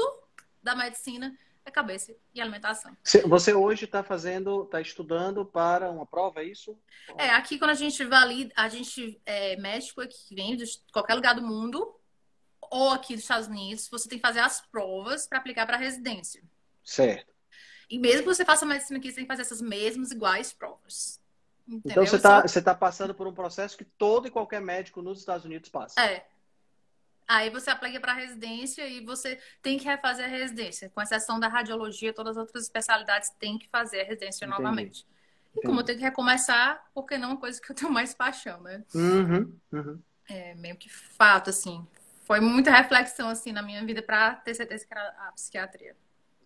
da 0.64 0.76
medicina 0.76 1.38
é 1.64 1.70
cabeça 1.70 2.14
e 2.34 2.42
alimentação. 2.42 2.98
Você 3.28 3.54
hoje 3.54 3.86
está 3.86 4.04
fazendo, 4.04 4.64
está 4.64 4.82
estudando 4.82 5.46
para 5.46 5.92
uma 5.92 6.08
prova, 6.08 6.42
é 6.42 6.46
isso? 6.46 6.76
É, 7.18 7.30
aqui 7.30 7.60
quando 7.60 7.70
a 7.70 7.76
gente 7.76 8.04
valida, 8.04 8.52
a 8.58 8.68
gente 8.68 9.22
é 9.26 9.56
médico 9.58 10.02
que 10.08 10.34
vem 10.34 10.58
de 10.58 10.66
qualquer 10.92 11.14
lugar 11.14 11.36
do 11.36 11.44
mundo 11.44 11.96
ou 12.60 12.90
aqui 12.90 13.14
dos 13.14 13.24
Estados 13.24 13.48
Unidos, 13.48 13.88
você 13.90 14.10
tem 14.10 14.18
que 14.18 14.26
fazer 14.26 14.40
as 14.40 14.62
provas 14.62 15.28
para 15.28 15.38
aplicar 15.38 15.68
para 15.68 15.78
residência. 15.78 16.42
Certo. 16.84 17.32
E 17.88 18.00
mesmo 18.00 18.24
que 18.24 18.34
você 18.34 18.46
faça 18.46 18.66
medicina 18.66 18.98
aqui, 18.98 19.10
você 19.10 19.16
tem 19.16 19.26
que 19.26 19.32
fazer 19.32 19.42
essas 19.44 19.62
mesmas 19.62 20.12
iguais 20.12 20.52
provas. 20.52 21.21
Entendeu? 21.72 22.04
Então 22.04 22.06
você 22.06 22.18
está 22.18 22.42
você 22.42 22.62
tá 22.62 22.76
passando 22.76 23.16
por 23.16 23.26
um 23.28 23.34
processo 23.34 23.78
que 23.78 23.86
todo 23.86 24.28
e 24.28 24.32
qualquer 24.32 24.60
médico 24.60 25.02
nos 25.02 25.20
Estados 25.20 25.46
Unidos 25.46 25.70
passa. 25.70 26.00
É. 26.02 26.26
Aí 27.26 27.50
você 27.50 27.70
aplica 27.70 27.98
para 27.98 28.12
residência 28.12 28.86
e 28.86 29.06
você 29.06 29.40
tem 29.62 29.78
que 29.78 29.86
refazer 29.86 30.26
a 30.26 30.28
residência. 30.28 30.92
Com 30.94 31.02
exceção 31.02 31.40
da 31.40 31.48
radiologia, 31.48 32.12
todas 32.12 32.36
as 32.36 32.42
outras 32.42 32.64
especialidades 32.64 33.30
têm 33.40 33.58
que 33.58 33.70
fazer 33.70 34.02
a 34.02 34.04
residência 34.04 34.46
Entendi. 34.46 34.62
novamente. 34.62 35.08
E 35.56 35.60
Entendi. 35.60 35.68
como 35.68 35.80
eu 35.80 35.86
tenho 35.86 35.98
que 35.98 36.04
recomeçar, 36.04 36.86
porque 36.94 37.18
não 37.18 37.30
é 37.30 37.32
uma 37.32 37.40
coisa 37.40 37.62
que 37.62 37.72
eu 37.72 37.76
tenho 37.76 37.90
mais 37.90 38.14
paixão, 38.14 38.60
né? 38.62 38.84
Uhum, 38.94 39.58
uhum. 39.72 40.02
É 40.28 40.56
meio 40.56 40.76
que 40.76 40.90
fato, 40.90 41.50
assim. 41.50 41.88
Foi 42.26 42.42
muita 42.42 42.70
reflexão, 42.70 43.30
assim, 43.30 43.54
na 43.54 43.62
minha 43.62 43.86
vida 43.86 44.02
para 44.02 44.36
ter 44.36 44.54
certeza 44.54 44.86
que 44.86 44.94
era 44.94 45.08
a 45.28 45.32
psiquiatria. 45.32 45.96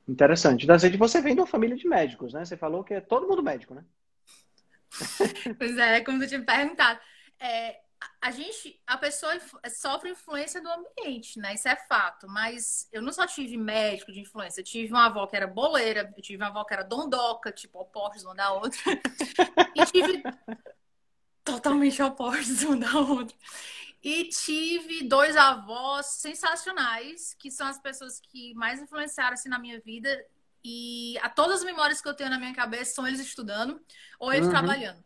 Interessante. 0.08 0.68
Da 0.68 0.78
gente, 0.78 0.98
você 0.98 1.20
vem 1.20 1.34
de 1.34 1.42
uma 1.42 1.48
família 1.48 1.76
de 1.76 1.88
médicos, 1.88 2.32
né? 2.32 2.46
Você 2.46 2.56
falou 2.56 2.84
que 2.84 2.94
é 2.94 3.02
todo 3.02 3.28
mundo 3.28 3.42
médico, 3.42 3.74
né? 3.74 3.84
pois 5.58 5.78
é, 5.78 6.02
como 6.02 6.24
eu 6.24 6.28
tinha 6.28 6.44
perguntado. 6.44 7.00
É, 7.40 7.80
a 8.22 8.32
gente, 8.32 8.80
a 8.86 8.98
pessoa 8.98 9.34
sofre 9.70 10.10
influência 10.10 10.62
do 10.62 10.70
ambiente, 10.70 11.40
né? 11.40 11.54
Isso 11.54 11.68
é 11.68 11.76
fato. 11.76 12.28
Mas 12.28 12.88
eu 12.92 13.02
não 13.02 13.12
só 13.12 13.26
tive 13.28 13.58
médico 13.58 14.12
de 14.12 14.20
influência, 14.20 14.62
eu 14.62 14.66
tive 14.66 14.92
uma 14.92 15.06
avó 15.06 15.28
que 15.28 15.36
era 15.36 15.48
boleira, 15.48 16.12
eu 16.16 16.22
tive 16.22 16.42
uma 16.42 16.50
avó 16.50 16.64
que 16.64 16.74
era 16.74 16.84
dondoca, 16.84 17.52
tipo, 17.52 17.80
opostos 17.80 18.24
uma 18.24 18.36
da 18.36 18.54
outra. 18.54 18.80
e 19.76 19.86
tive 19.86 20.24
totalmente 21.44 22.02
opostos 22.02 22.64
uma 22.64 22.78
da 22.78 23.00
outra. 23.00 23.36
E 24.04 24.30
tive 24.30 25.04
dois 25.04 25.36
avós 25.36 26.06
sensacionais, 26.06 27.34
que 27.40 27.50
são 27.50 27.66
as 27.66 27.80
pessoas 27.80 28.20
que 28.20 28.54
mais 28.54 28.80
influenciaram 28.80 29.34
assim, 29.34 29.50
na 29.50 29.58
minha 29.58 29.80
vida. 29.80 30.24
E 30.68 31.16
a 31.20 31.30
todas 31.30 31.60
as 31.60 31.64
memórias 31.64 32.02
que 32.02 32.10
eu 32.10 32.14
tenho 32.16 32.32
na 32.32 32.40
minha 32.40 32.54
cabeça 32.54 32.96
são 32.96 33.08
eles 33.08 33.20
estudando 33.20 33.80
ou 34.20 34.34
eles 34.34 34.48
uhum. 34.48 34.52
trabalhando. 34.52 35.06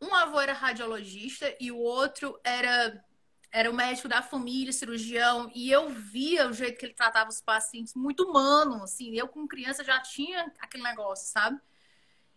Um 0.00 0.14
avô 0.14 0.40
era 0.40 0.52
radiologista 0.52 1.52
e 1.60 1.72
o 1.72 1.78
outro 1.78 2.38
era 2.44 3.04
era 3.50 3.70
o 3.70 3.74
médico 3.74 4.08
da 4.08 4.20
família, 4.20 4.72
cirurgião, 4.72 5.48
e 5.54 5.70
eu 5.70 5.88
via 5.88 6.48
o 6.48 6.52
jeito 6.52 6.76
que 6.76 6.86
ele 6.86 6.94
tratava 6.94 7.30
os 7.30 7.40
pacientes, 7.40 7.94
muito 7.94 8.24
humano, 8.24 8.82
assim. 8.82 9.14
Eu, 9.14 9.28
como 9.28 9.46
criança, 9.46 9.84
já 9.84 10.00
tinha 10.00 10.52
aquele 10.58 10.82
negócio, 10.82 11.30
sabe? 11.30 11.60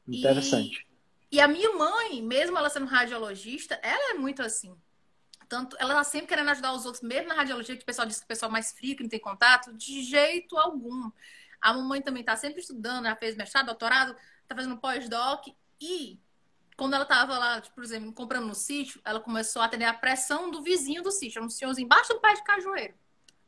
Interessante. 0.07 0.85
E, 1.31 1.37
e 1.37 1.41
a 1.41 1.47
minha 1.47 1.73
mãe, 1.73 2.21
mesmo 2.21 2.55
ela 2.55 2.69
sendo 2.69 2.85
radiologista, 2.85 3.79
ela 3.81 4.11
é 4.11 4.13
muito 4.13 4.43
assim. 4.43 4.75
Tanto, 5.49 5.75
ela 5.79 5.95
tá 5.95 6.03
sempre 6.03 6.27
querendo 6.27 6.49
ajudar 6.49 6.73
os 6.73 6.85
outros, 6.85 7.01
mesmo 7.01 7.29
na 7.29 7.33
radiologia, 7.33 7.75
que 7.75 7.81
o 7.81 7.85
pessoal 7.85 8.07
diz 8.07 8.19
que 8.19 8.25
o 8.25 8.27
pessoal 8.27 8.51
mais 8.51 8.71
frio, 8.71 8.95
que 8.95 9.01
não 9.01 9.09
tem 9.09 9.19
contato, 9.19 9.73
de 9.73 10.03
jeito 10.03 10.55
algum. 10.55 11.09
A 11.61 11.73
mamãe 11.73 12.01
também 12.01 12.23
tá 12.23 12.35
sempre 12.35 12.61
estudando, 12.61 13.05
ela 13.05 13.15
fez 13.15 13.35
mestrado, 13.35 13.67
doutorado, 13.67 14.15
tá 14.47 14.55
fazendo 14.55 14.77
pós-doc, 14.77 15.47
e 15.81 16.19
quando 16.75 16.93
ela 16.93 17.03
estava 17.03 17.37
lá, 17.37 17.59
tipo, 17.59 17.75
por 17.75 17.83
exemplo, 17.83 18.13
comprando 18.13 18.45
no 18.45 18.55
sítio, 18.55 19.01
ela 19.03 19.19
começou 19.19 19.61
a 19.61 19.65
atender 19.65 19.85
a 19.85 19.93
pressão 19.93 20.51
do 20.51 20.61
vizinho 20.61 21.01
do 21.01 21.11
sítio, 21.11 21.43
um 21.43 21.49
senhorzinho 21.49 21.85
embaixo 21.85 22.13
do 22.13 22.21
pé 22.21 22.33
de 22.33 22.43
cajueiro. 22.43 22.93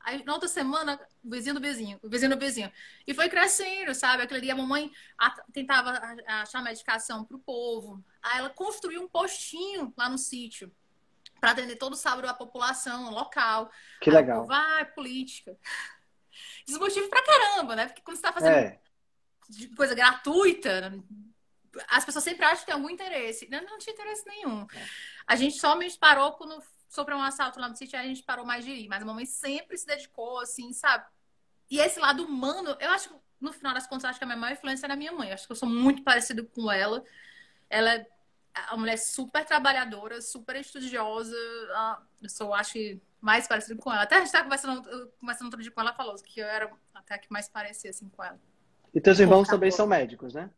Aí, 0.02 0.24
na 0.24 0.34
outra 0.34 0.48
semana, 0.48 1.00
o 1.24 1.30
vizinho 1.30 1.54
do 1.54 1.62
vizinho, 1.62 2.00
o 2.02 2.10
vizinho 2.10 2.32
do 2.32 2.40
vizinho. 2.40 2.72
E 3.06 3.14
foi 3.14 3.30
crescendo, 3.30 3.94
sabe? 3.94 4.24
Aquele 4.24 4.42
dia 4.42 4.54
a 4.54 4.58
mamãe 4.58 4.92
tentava 5.54 6.02
achar 6.26 6.64
medicação 6.64 7.24
para 7.24 7.36
o 7.36 7.40
povo. 7.40 8.04
Aí 8.24 8.40
ela 8.40 8.50
construiu 8.50 9.04
um 9.04 9.10
postinho 9.10 9.94
lá 9.98 10.10
no 10.10 10.18
sítio 10.18 10.72
para 11.40 11.52
atender 11.52 11.76
todo 11.76 11.94
o 11.94 11.98
sábado 11.98 12.28
a 12.28 12.34
população 12.34 13.12
local. 13.12 13.70
Que 14.02 14.10
legal. 14.10 14.46
Vai, 14.48 14.86
política. 14.86 15.56
Desmotivo 16.70 17.10
pra 17.10 17.24
caramba, 17.24 17.76
né? 17.76 17.88
Porque 17.88 18.02
quando 18.02 18.18
você 18.18 18.24
tá 18.24 18.32
fazendo 18.32 18.56
é. 18.56 18.80
coisa 19.76 19.96
gratuita, 19.96 20.94
as 21.88 22.06
pessoas 22.06 22.24
sempre 22.24 22.46
acham 22.46 22.60
que 22.60 22.66
tem 22.66 22.76
algum 22.76 22.90
interesse. 22.90 23.48
Não, 23.50 23.62
não 23.64 23.78
tinha 23.78 23.94
interesse 23.94 24.26
nenhum. 24.28 24.68
A 25.26 25.36
gente 25.36 25.60
somente 25.60 25.98
parou 25.98 26.34
quando 26.34 26.62
sofreu 26.88 27.18
um 27.18 27.22
assalto 27.22 27.60
lá 27.60 27.70
no 27.70 27.76
sítio, 27.76 28.00
a 28.00 28.04
gente 28.04 28.24
parou 28.24 28.46
mais 28.46 28.66
de 28.66 28.72
ir. 28.72 28.88
Mas 28.88 29.02
a 29.02 29.06
mamãe 29.06 29.26
sempre 29.26 29.78
se 29.78 29.86
dedicou, 29.86 30.40
assim, 30.40 30.74
sabe? 30.74 31.06
E 31.70 31.80
esse 31.80 32.00
lado 32.00 32.24
humano, 32.24 32.76
eu 32.80 32.90
acho 32.90 33.10
que 33.10 33.16
no 33.40 33.54
final 33.54 33.74
das 33.74 33.88
contas, 33.88 34.06
acho 34.06 34.20
que 34.20 34.24
a 34.26 34.28
minha 34.28 34.38
maior 34.38 34.54
influência 34.54 34.86
é 34.86 34.90
na 34.90 34.96
minha 34.96 35.12
mãe. 35.12 35.30
Eu 35.30 35.36
acho 35.36 35.46
que 35.46 35.52
eu 35.52 35.56
sou 35.56 35.70
muito 35.70 36.04
parecida 36.04 36.44
com 36.44 36.72
ela. 36.72 37.04
Ela 37.70 37.94
é 37.94 38.08
uma 38.72 38.78
mulher 38.78 38.98
super 38.98 39.46
trabalhadora, 39.46 40.22
super 40.22 40.56
estudiosa. 40.56 41.36
Eu 42.22 42.30
sou, 42.30 42.54
acho 42.54 42.74
que, 42.74 43.02
mais 43.22 43.48
parecida 43.48 43.80
com 43.82 43.92
ela. 43.92 44.04
Até 44.04 44.16
a 44.16 44.20
gente 44.20 44.28
estava 44.28 44.46
conversando, 44.46 45.12
conversando 45.20 45.46
outro 45.46 45.62
dia 45.62 45.72
com 45.72 45.82
ela, 45.82 45.94
falou 45.94 46.16
que 46.16 46.40
eu 46.40 46.48
era 46.48 46.72
até 46.94 47.18
que 47.18 47.32
mais 47.32 47.50
parecia 47.50 47.90
assim 47.90 48.10
com 48.10 48.24
ela. 48.24 48.40
E 48.94 49.00
teus 49.02 49.20
irmãos 49.20 49.48
também 49.48 49.72
são 49.72 49.86
médicos, 49.86 50.34
né? 50.34 50.50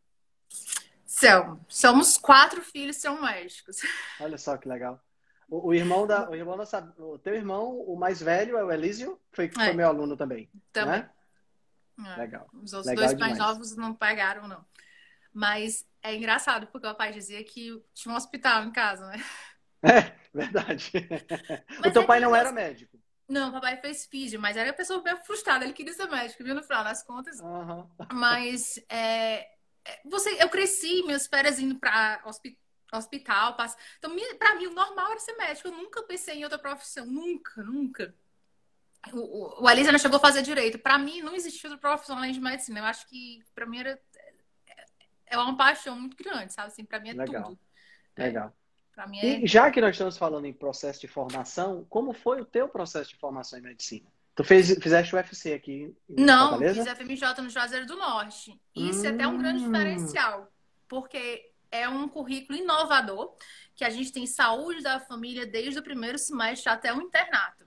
São. 1.04 1.60
Somos 1.68 2.16
quatro 2.16 2.62
filhos 2.62 2.96
são 2.96 3.20
médicos. 3.20 3.78
Olha 4.20 4.38
só 4.38 4.56
que 4.56 4.68
legal. 4.68 5.02
O, 5.48 5.68
o 5.68 5.74
irmão 5.74 6.06
da, 6.06 6.30
o 6.30 6.34
irmão 6.34 6.56
da, 6.56 6.64
o 6.98 7.18
teu 7.18 7.34
irmão, 7.34 7.78
o 7.80 7.96
mais 7.96 8.22
velho 8.22 8.56
é 8.56 8.64
o 8.64 8.72
Elísio, 8.72 9.20
foi, 9.32 9.46
é. 9.46 9.50
foi 9.50 9.72
meu 9.74 9.88
aluno 9.88 10.16
também. 10.16 10.48
Também. 10.72 11.00
Né? 11.00 11.10
É. 12.14 12.16
Legal. 12.16 12.48
Os 12.54 12.72
outros 12.72 12.86
legal 12.86 13.04
dois 13.04 13.16
demais. 13.16 13.38
mais 13.38 13.38
novos 13.38 13.76
não 13.76 13.94
pegaram, 13.94 14.48
não. 14.48 14.64
Mas 15.32 15.86
é 16.02 16.14
engraçado, 16.14 16.66
porque 16.66 16.86
o 16.86 16.94
pai 16.94 17.12
dizia 17.12 17.42
que 17.44 17.82
tinha 17.94 18.12
um 18.12 18.16
hospital 18.16 18.64
em 18.64 18.72
casa, 18.72 19.06
né? 19.08 19.22
É, 19.92 20.14
verdade. 20.32 20.92
Mas 21.80 21.90
o 21.90 21.92
teu 21.92 22.06
pai 22.06 22.20
não 22.20 22.34
era 22.34 22.52
médico. 22.52 22.96
Não, 23.28 23.48
o 23.48 23.52
papai 23.52 23.76
fez 23.78 24.06
físio, 24.06 24.40
mas 24.40 24.56
era 24.56 24.68
uma 24.68 24.76
pessoa 24.76 25.02
bem 25.02 25.16
frustrada. 25.24 25.64
Ele 25.64 25.72
queria 25.72 25.92
ser 25.92 26.06
médico, 26.06 26.44
viu, 26.44 26.54
no 26.54 26.62
final 26.62 26.84
das 26.84 27.02
contas. 27.02 27.40
Uhum. 27.40 27.88
Mas 28.12 28.78
é, 28.88 29.40
é, 29.84 30.00
você, 30.04 30.40
eu 30.40 30.48
cresci 30.48 31.02
meus 31.02 31.26
férias 31.26 31.58
indo 31.58 31.76
para 31.80 32.22
hospital. 32.92 33.56
Pass... 33.56 33.76
Então, 33.98 34.14
para 34.38 34.54
mim, 34.54 34.66
o 34.66 34.74
normal 34.74 35.10
era 35.10 35.20
ser 35.20 35.36
médico. 35.36 35.68
Eu 35.68 35.72
nunca 35.72 36.02
pensei 36.02 36.36
em 36.36 36.44
outra 36.44 36.58
profissão. 36.58 37.06
Nunca, 37.06 37.62
nunca. 37.62 38.14
O, 39.12 39.18
o, 39.18 39.64
o 39.64 39.70
Elisa 39.70 39.90
não 39.90 39.98
chegou 39.98 40.18
a 40.18 40.20
fazer 40.20 40.42
direito. 40.42 40.78
Para 40.78 40.98
mim, 40.98 41.22
não 41.22 41.34
existia 41.34 41.70
outra 41.70 41.80
profissão 41.80 42.16
além 42.16 42.32
de 42.32 42.40
medicina. 42.40 42.80
Eu 42.80 42.84
acho 42.84 43.08
que, 43.08 43.42
para 43.54 43.66
mim, 43.66 43.80
era 43.80 44.00
é 45.32 45.38
uma 45.38 45.56
paixão 45.56 45.98
muito 45.98 46.16
grande, 46.16 46.52
sabe? 46.52 46.68
Assim, 46.68 46.84
para 46.84 47.00
mim 47.00 47.08
é 47.08 47.14
Legal. 47.14 47.44
tudo. 47.44 47.58
Legal. 48.16 48.54
É. 48.96 49.40
E 49.40 49.46
já 49.46 49.70
que 49.70 49.80
nós 49.80 49.92
estamos 49.92 50.18
falando 50.18 50.46
em 50.46 50.52
processo 50.52 51.00
de 51.00 51.08
formação, 51.08 51.86
como 51.88 52.12
foi 52.12 52.40
o 52.40 52.44
teu 52.44 52.68
processo 52.68 53.10
de 53.10 53.16
formação 53.16 53.58
em 53.58 53.62
medicina? 53.62 54.06
Tu 54.34 54.44
fez, 54.44 54.74
fizeste 54.80 55.14
o 55.14 55.18
UFC 55.18 55.52
aqui 55.52 55.94
em 56.08 56.24
Não, 56.24 56.50
Fortaleza? 56.50 56.84
fiz 56.84 56.92
FMJ 56.94 57.42
no 57.42 57.50
Juazeiro 57.50 57.86
do 57.86 57.96
Norte. 57.96 58.58
Isso 58.74 59.02
hum... 59.02 59.06
é 59.06 59.08
até 59.08 59.26
um 59.26 59.38
grande 59.38 59.62
hum. 59.62 59.70
diferencial, 59.70 60.50
porque 60.88 61.50
é 61.70 61.88
um 61.88 62.08
currículo 62.08 62.58
inovador, 62.58 63.34
que 63.74 63.84
a 63.84 63.90
gente 63.90 64.12
tem 64.12 64.26
saúde 64.26 64.82
da 64.82 65.00
família 65.00 65.46
desde 65.46 65.78
o 65.78 65.82
primeiro 65.82 66.18
semestre 66.18 66.70
até 66.70 66.92
o 66.92 67.00
internato. 67.00 67.62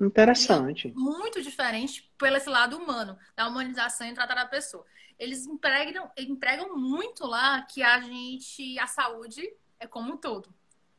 Interessante. 0.00 0.92
muito 0.96 1.40
diferente 1.40 2.12
pelo 2.18 2.36
esse 2.36 2.50
lado 2.50 2.76
humano, 2.76 3.16
da 3.36 3.46
humanização 3.46 4.08
e 4.08 4.12
tratar 4.12 4.34
da 4.34 4.46
pessoa. 4.46 4.84
Eles 5.16 5.46
empregam, 5.46 6.10
empregam 6.18 6.76
muito 6.76 7.24
lá 7.24 7.62
que 7.62 7.80
a 7.80 8.00
gente, 8.00 8.76
a 8.78 8.88
saúde 8.88 9.48
é 9.78 9.86
como 9.86 10.14
um 10.14 10.16
todo. 10.16 10.52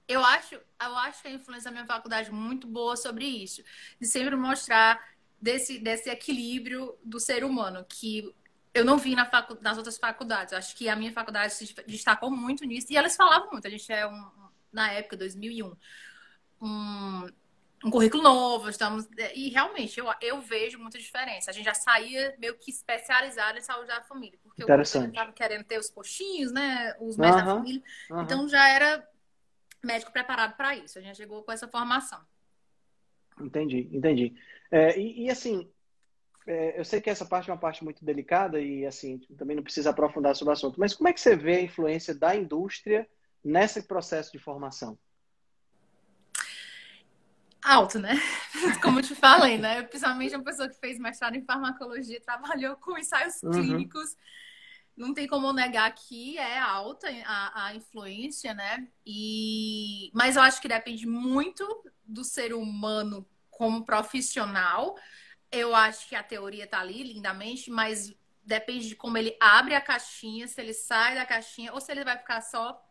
Eu 0.08 0.24
acho, 0.24 0.56
eu 0.56 0.96
acho 0.98 1.22
que 1.22 1.28
a 1.28 1.32
influência 1.32 1.66
da 1.66 1.72
minha 1.72 1.86
faculdade 1.86 2.30
é 2.30 2.32
muito 2.32 2.68
boa 2.68 2.96
sobre 2.96 3.26
isso. 3.26 3.64
De 4.00 4.06
sempre 4.06 4.36
mostrar 4.36 5.04
desse, 5.42 5.80
desse 5.80 6.10
equilíbrio 6.10 6.96
do 7.04 7.20
ser 7.20 7.44
humano, 7.44 7.86
que 7.88 8.34
eu 8.74 8.84
não 8.84 8.98
vi 8.98 9.16
na 9.16 9.26
facu, 9.26 9.58
nas 9.62 9.78
outras 9.78 9.98
faculdades. 9.98 10.52
Eu 10.52 10.58
acho 10.58 10.76
que 10.76 10.90
a 10.90 10.96
minha 10.96 11.12
faculdade 11.12 11.54
se 11.54 11.74
destacou 11.88 12.30
muito 12.30 12.66
nisso. 12.66 12.88
E 12.90 12.98
elas 12.98 13.16
falavam 13.16 13.50
muito. 13.52 13.66
A 13.66 13.70
gente 13.70 13.92
é, 13.92 14.06
um, 14.06 14.32
na 14.72 14.92
época, 14.92 15.16
2001, 15.16 15.74
um, 16.62 17.28
um 17.86 17.90
currículo 17.90 18.22
novo, 18.22 18.70
estamos. 18.70 19.08
E 19.34 19.50
realmente, 19.50 20.00
eu, 20.00 20.08
eu 20.22 20.42
vejo 20.42 20.78
muita 20.78 21.00
diferença. 21.00 21.52
A 21.52 21.54
gente 21.54 21.66
já 21.66 21.74
saía 21.74 22.36
meio 22.38 22.56
que 22.58 22.70
especializado 22.70 23.58
em 23.58 23.62
saúde 23.62 23.88
da 23.88 24.02
família, 24.02 24.38
porque 24.44 24.62
eu 24.62 24.82
estava 24.82 25.32
querendo 25.32 25.64
ter 25.64 25.80
os 25.80 25.90
postinhos, 25.90 26.52
né? 26.52 26.94
Os 27.00 27.16
médicos 27.16 27.42
uhum, 27.42 27.48
da 27.48 27.56
família. 27.56 27.84
Uhum. 28.12 28.22
Então 28.22 28.50
já 28.50 28.68
era 28.68 29.08
médico 29.86 30.12
preparado 30.12 30.56
para 30.56 30.76
isso. 30.76 30.98
A 30.98 31.02
gente 31.02 31.18
chegou 31.18 31.44
com 31.44 31.52
essa 31.52 31.68
formação. 31.68 32.20
Entendi, 33.40 33.90
entendi. 33.92 34.34
É, 34.72 34.98
e, 35.00 35.26
e, 35.26 35.30
assim, 35.30 35.70
é, 36.48 36.80
eu 36.80 36.86
sei 36.86 37.02
que 37.02 37.10
essa 37.10 37.26
parte 37.26 37.50
é 37.50 37.54
uma 37.54 37.60
parte 37.60 37.84
muito 37.84 38.04
delicada 38.04 38.60
e 38.60 38.86
assim 38.86 39.20
também 39.38 39.56
não 39.56 39.64
precisa 39.64 39.90
aprofundar 39.90 40.36
sobre 40.36 40.52
o 40.52 40.54
assunto. 40.54 40.80
Mas 40.80 40.94
como 40.94 41.10
é 41.10 41.14
que 41.14 41.20
você 41.20 41.36
vê 41.36 41.58
a 41.58 41.62
influência 41.62 42.16
da 42.16 42.36
indústria 42.36 43.08
nesse 43.44 43.84
processo 43.84 44.32
de 44.32 44.40
formação? 44.40 44.98
alto, 47.66 47.98
né? 47.98 48.14
Como 48.82 49.00
eu 49.00 49.04
te 49.04 49.16
falei, 49.16 49.58
né? 49.58 49.82
Principalmente 49.82 50.36
uma 50.36 50.44
pessoa 50.44 50.70
que 50.70 50.80
fez 50.80 51.00
mestrado 51.00 51.36
em 51.36 51.44
farmacologia, 51.44 52.22
trabalhou 52.22 52.76
com 52.76 52.98
ensaios 52.98 53.42
uhum. 53.42 53.52
clínicos. 53.52 54.16
Não 54.96 55.14
tem 55.14 55.28
como 55.28 55.52
negar 55.52 55.94
que 55.94 56.38
é 56.38 56.58
alta 56.58 57.08
a, 57.26 57.68
a 57.68 57.76
influência, 57.76 58.54
né? 58.54 58.88
E... 59.06 60.10
Mas 60.14 60.36
eu 60.36 60.42
acho 60.42 60.62
que 60.62 60.68
depende 60.68 61.06
muito 61.06 61.66
do 62.06 62.24
ser 62.24 62.54
humano 62.54 63.28
como 63.50 63.84
profissional. 63.84 64.96
Eu 65.52 65.76
acho 65.76 66.08
que 66.08 66.16
a 66.16 66.24
teoria 66.24 66.66
tá 66.66 66.80
ali 66.80 67.04
lindamente, 67.04 67.70
mas 67.70 68.16
depende 68.44 68.88
de 68.88 68.96
como 68.96 69.18
ele 69.18 69.36
abre 69.40 69.76
a 69.76 69.82
caixinha, 69.82 70.48
se 70.48 70.62
ele 70.62 70.74
sai 70.74 71.16
da 71.16 71.26
caixinha 71.26 71.74
ou 71.74 71.82
se 71.82 71.92
ele 71.92 72.04
vai 72.04 72.18
ficar 72.18 72.42
só 72.42 72.82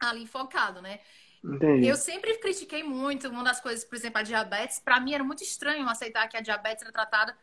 ali 0.00 0.26
focado, 0.26 0.80
né? 0.80 1.00
Entendi. 1.44 1.86
Eu 1.86 1.96
sempre 1.96 2.36
critiquei 2.38 2.82
muito 2.82 3.28
uma 3.28 3.44
das 3.44 3.60
coisas, 3.60 3.84
por 3.84 3.94
exemplo, 3.94 4.18
a 4.18 4.22
diabetes. 4.22 4.80
Para 4.80 4.98
mim 4.98 5.14
era 5.14 5.22
muito 5.22 5.42
estranho 5.42 5.88
aceitar 5.88 6.26
que 6.28 6.36
a 6.36 6.40
diabetes 6.40 6.82
era 6.82 6.92
tratada 6.92 7.36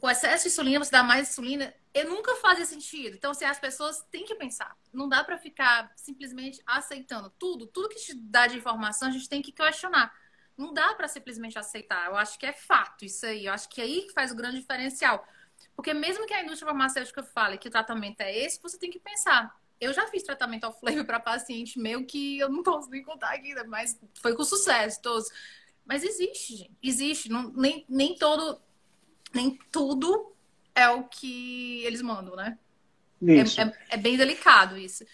com 0.00 0.10
excesso 0.10 0.44
de 0.44 0.48
insulina, 0.48 0.84
você 0.84 0.90
dá 0.90 1.02
mais 1.02 1.30
insulina. 1.30 1.72
Eu 1.94 2.10
nunca 2.10 2.34
fazia 2.36 2.64
sentido. 2.64 3.16
Então, 3.16 3.30
assim, 3.30 3.44
as 3.44 3.58
pessoas 3.58 4.04
têm 4.10 4.24
que 4.24 4.34
pensar. 4.34 4.76
Não 4.92 5.08
dá 5.08 5.22
para 5.22 5.38
ficar 5.38 5.92
simplesmente 5.96 6.60
aceitando 6.66 7.30
tudo. 7.38 7.66
Tudo 7.66 7.88
que 7.88 7.96
te 7.96 8.14
dá 8.14 8.46
de 8.46 8.56
informação, 8.56 9.08
a 9.08 9.10
gente 9.10 9.28
tem 9.28 9.40
que 9.40 9.52
questionar. 9.52 10.12
Não 10.56 10.72
dá 10.72 10.94
para 10.94 11.06
simplesmente 11.06 11.58
aceitar. 11.58 12.06
Eu 12.06 12.16
acho 12.16 12.38
que 12.38 12.46
é 12.46 12.52
fato 12.52 13.04
isso 13.04 13.24
aí. 13.24 13.46
Eu 13.46 13.52
acho 13.52 13.68
que 13.68 13.80
é 13.80 13.84
aí 13.84 14.02
que 14.02 14.12
faz 14.12 14.32
o 14.32 14.36
grande 14.36 14.58
diferencial. 14.58 15.26
Porque 15.76 15.94
mesmo 15.94 16.26
que 16.26 16.34
a 16.34 16.42
indústria 16.42 16.66
farmacêutica 16.66 17.22
fale 17.22 17.58
que 17.58 17.68
o 17.68 17.70
tratamento 17.70 18.20
é 18.20 18.36
esse, 18.36 18.60
você 18.60 18.78
tem 18.78 18.90
que 18.90 18.98
pensar 18.98 19.56
eu 19.80 19.92
já 19.92 20.08
fiz 20.08 20.24
tratamento 20.24 20.64
ao 20.64 20.72
flame 20.72 21.04
para 21.04 21.20
paciente 21.20 21.78
meu 21.78 22.04
que 22.04 22.38
eu 22.38 22.48
não 22.48 22.64
posso 22.64 22.90
nem 22.90 23.02
contar 23.02 23.32
aqui, 23.32 23.54
né? 23.54 23.62
mas 23.62 23.96
foi 24.20 24.34
com 24.34 24.42
sucesso, 24.42 25.00
todos. 25.00 25.28
Mas 25.88 26.02
existe, 26.02 26.56
gente. 26.56 26.76
Existe. 26.82 27.28
Não, 27.30 27.50
nem, 27.52 27.84
nem 27.88 28.14
todo. 28.14 28.60
Nem 29.34 29.58
tudo 29.70 30.32
é 30.74 30.88
o 30.88 31.04
que 31.04 31.84
eles 31.84 32.02
mandam, 32.02 32.36
né? 32.36 32.58
É, 33.26 33.62
é, 33.62 33.72
é, 33.90 33.96
bem 33.96 34.16
delicado 34.16 34.76
isso. 34.76 35.04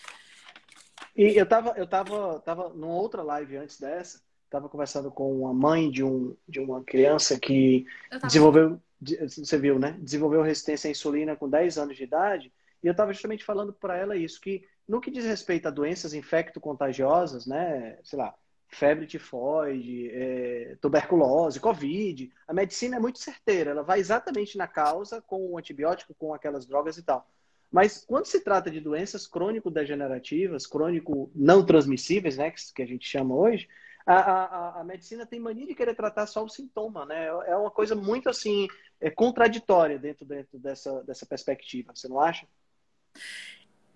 E 1.16 1.38
eu 1.38 1.46
tava, 1.46 1.70
eu 1.77 1.87
tava, 1.87 2.40
tava 2.40 2.68
numa 2.70 2.94
outra 2.94 3.22
live 3.22 3.57
antes 3.57 3.79
dessa, 3.81 4.20
tava 4.50 4.68
conversando 4.68 5.11
com 5.11 5.48
a 5.48 5.55
mãe 5.55 5.90
de, 5.90 6.05
um, 6.05 6.37
de 6.46 6.61
uma 6.61 6.83
criança 6.85 7.38
que 7.38 7.87
desenvolveu, 8.22 8.81
você 9.00 9.59
viu, 9.59 9.79
né? 9.79 9.96
Desenvolveu 10.00 10.42
resistência 10.42 10.88
à 10.88 10.90
insulina 10.90 11.35
com 11.35 11.48
10 11.48 11.79
anos 11.79 11.96
de 11.96 12.05
idade. 12.05 12.53
E 12.83 12.87
eu 12.87 12.92
estava 12.92 13.12
justamente 13.12 13.44
falando 13.44 13.72
para 13.72 13.96
ela 13.96 14.16
isso, 14.16 14.40
que 14.40 14.66
no 14.87 15.00
que 15.00 15.11
diz 15.11 15.24
respeito 15.24 15.66
a 15.66 15.70
doenças 15.70 16.12
infecto-contagiosas, 16.12 17.46
né? 17.46 17.98
Sei 18.03 18.18
lá, 18.18 18.35
febre 18.75 19.07
tifoide, 19.07 20.11
é, 20.13 20.77
tuberculose, 20.81 21.61
covid, 21.61 22.31
a 22.47 22.53
medicina 22.53 22.97
é 22.97 23.01
muito 23.01 23.19
certeira, 23.19 23.71
ela 23.71 23.83
vai 23.83 24.01
exatamente 24.01 24.59
na 24.59 24.67
causa 24.67 25.23
com 25.23 25.53
o 25.53 25.59
antibiótico, 25.59 26.15
com 26.15 26.35
aquelas 26.35 26.67
drogas 26.67 26.99
e 26.99 27.03
tal. 27.03 27.27
Mas 27.71 28.05
quando 28.05 28.27
se 28.27 28.41
trata 28.41 28.71
de 28.71 28.81
doenças 28.81 29.27
crônico-degenerativas, 29.27 30.67
crônico-não 30.67 31.65
transmissíveis, 31.65 32.37
né, 32.37 32.53
que 32.75 32.83
a 32.83 32.87
gente 32.87 33.09
chama 33.09 33.35
hoje, 33.35 33.69
a, 34.07 34.15
a, 34.15 34.81
a, 34.81 34.85
medicina 34.85 35.25
tem 35.25 35.41
mania 35.41 35.67
de 35.67 35.75
querer 35.75 35.95
tratar 35.95 36.27
só 36.27 36.45
o 36.45 36.49
sintoma, 36.49 37.07
né? 37.07 37.27
É 37.47 37.57
uma 37.57 37.71
coisa 37.71 37.95
muito 37.95 38.29
assim 38.29 38.69
é 39.01 39.11
contraditória 39.11 39.99
dentro, 39.99 40.27
dentro 40.27 40.59
dessa, 40.59 41.03
dessa 41.05 41.25
perspectiva, 41.25 41.93
você 41.95 42.07
não 42.07 42.21
acha? 42.21 42.47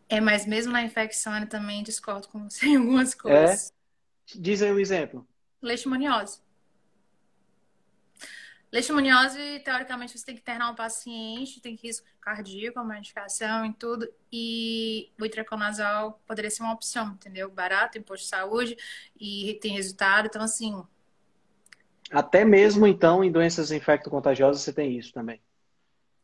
É, 0.09 0.21
mas 0.21 0.47
mesmo 0.47 0.73
na 0.73 0.83
infecção 0.83 1.39
eu 1.39 1.47
também 1.47 1.83
discordo 1.83 2.27
com 2.29 2.49
você 2.49 2.67
em 2.67 2.77
algumas 2.77 3.15
coisas. 3.15 3.71
É? 3.71 3.78
Diz 4.35 4.63
aí 4.63 4.73
um 4.73 4.79
exemplo. 4.79 5.27
Leishmaniose. 5.63 6.41
Leishmaniose, 8.71 9.61
teoricamente, 9.61 10.19
você 10.19 10.27
tem 10.27 10.35
que 10.35 10.43
internar 10.43 10.71
um 10.71 10.75
paciente, 10.75 11.61
tem 11.61 11.75
risco 11.75 12.07
cardíaco, 12.21 12.85
medicação 12.85 13.65
e 13.65 13.73
tudo. 13.73 14.07
E 14.31 15.11
o 15.19 15.25
itraconazol 15.25 16.21
poderia 16.27 16.51
ser 16.51 16.63
uma 16.63 16.75
opção, 16.75 17.13
entendeu? 17.13 17.51
Barato, 17.51 17.97
imposto 17.97 18.25
de 18.25 18.31
saúde 18.31 18.77
e 19.19 19.59
tem 19.63 19.73
resultado. 19.73 20.27
Então, 20.27 20.43
assim. 20.43 20.83
Até 22.11 22.45
mesmo, 22.45 22.87
então, 22.87 23.25
em 23.25 23.33
doenças 23.33 23.73
infecto-contagiosas, 23.73 24.63
você 24.63 24.73
tem 24.73 24.99
isso 24.99 25.15
também. 25.15 25.41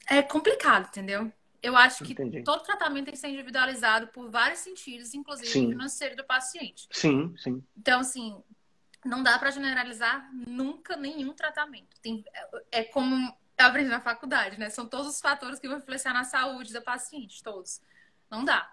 É 0.06 0.20
complicado, 0.22 0.88
entendeu? 0.88 1.32
Eu 1.64 1.78
acho 1.78 2.04
que 2.04 2.12
Entendi. 2.12 2.44
todo 2.44 2.62
tratamento 2.62 3.06
tem 3.06 3.14
que 3.14 3.18
ser 3.18 3.28
individualizado 3.28 4.08
por 4.08 4.30
vários 4.30 4.58
sentidos, 4.58 5.14
inclusive 5.14 5.48
sim. 5.48 5.64
o 5.64 5.70
financeiro 5.70 6.14
do 6.14 6.22
paciente. 6.22 6.86
Sim, 6.90 7.34
sim. 7.38 7.64
Então, 7.74 8.00
assim, 8.00 8.38
não 9.02 9.22
dá 9.22 9.38
para 9.38 9.50
generalizar 9.50 10.30
nunca 10.46 10.94
nenhum 10.94 11.32
tratamento. 11.32 11.98
Tem, 12.02 12.22
é, 12.34 12.80
é 12.80 12.84
como 12.84 13.34
eu 13.56 13.66
aprendi 13.66 13.88
na 13.88 13.98
faculdade, 13.98 14.60
né? 14.60 14.68
São 14.68 14.86
todos 14.86 15.06
os 15.06 15.20
fatores 15.22 15.58
que 15.58 15.66
vão 15.66 15.78
influenciar 15.78 16.12
na 16.12 16.24
saúde 16.24 16.70
da 16.70 16.82
paciente, 16.82 17.42
todos. 17.42 17.80
Não 18.30 18.44
dá. 18.44 18.70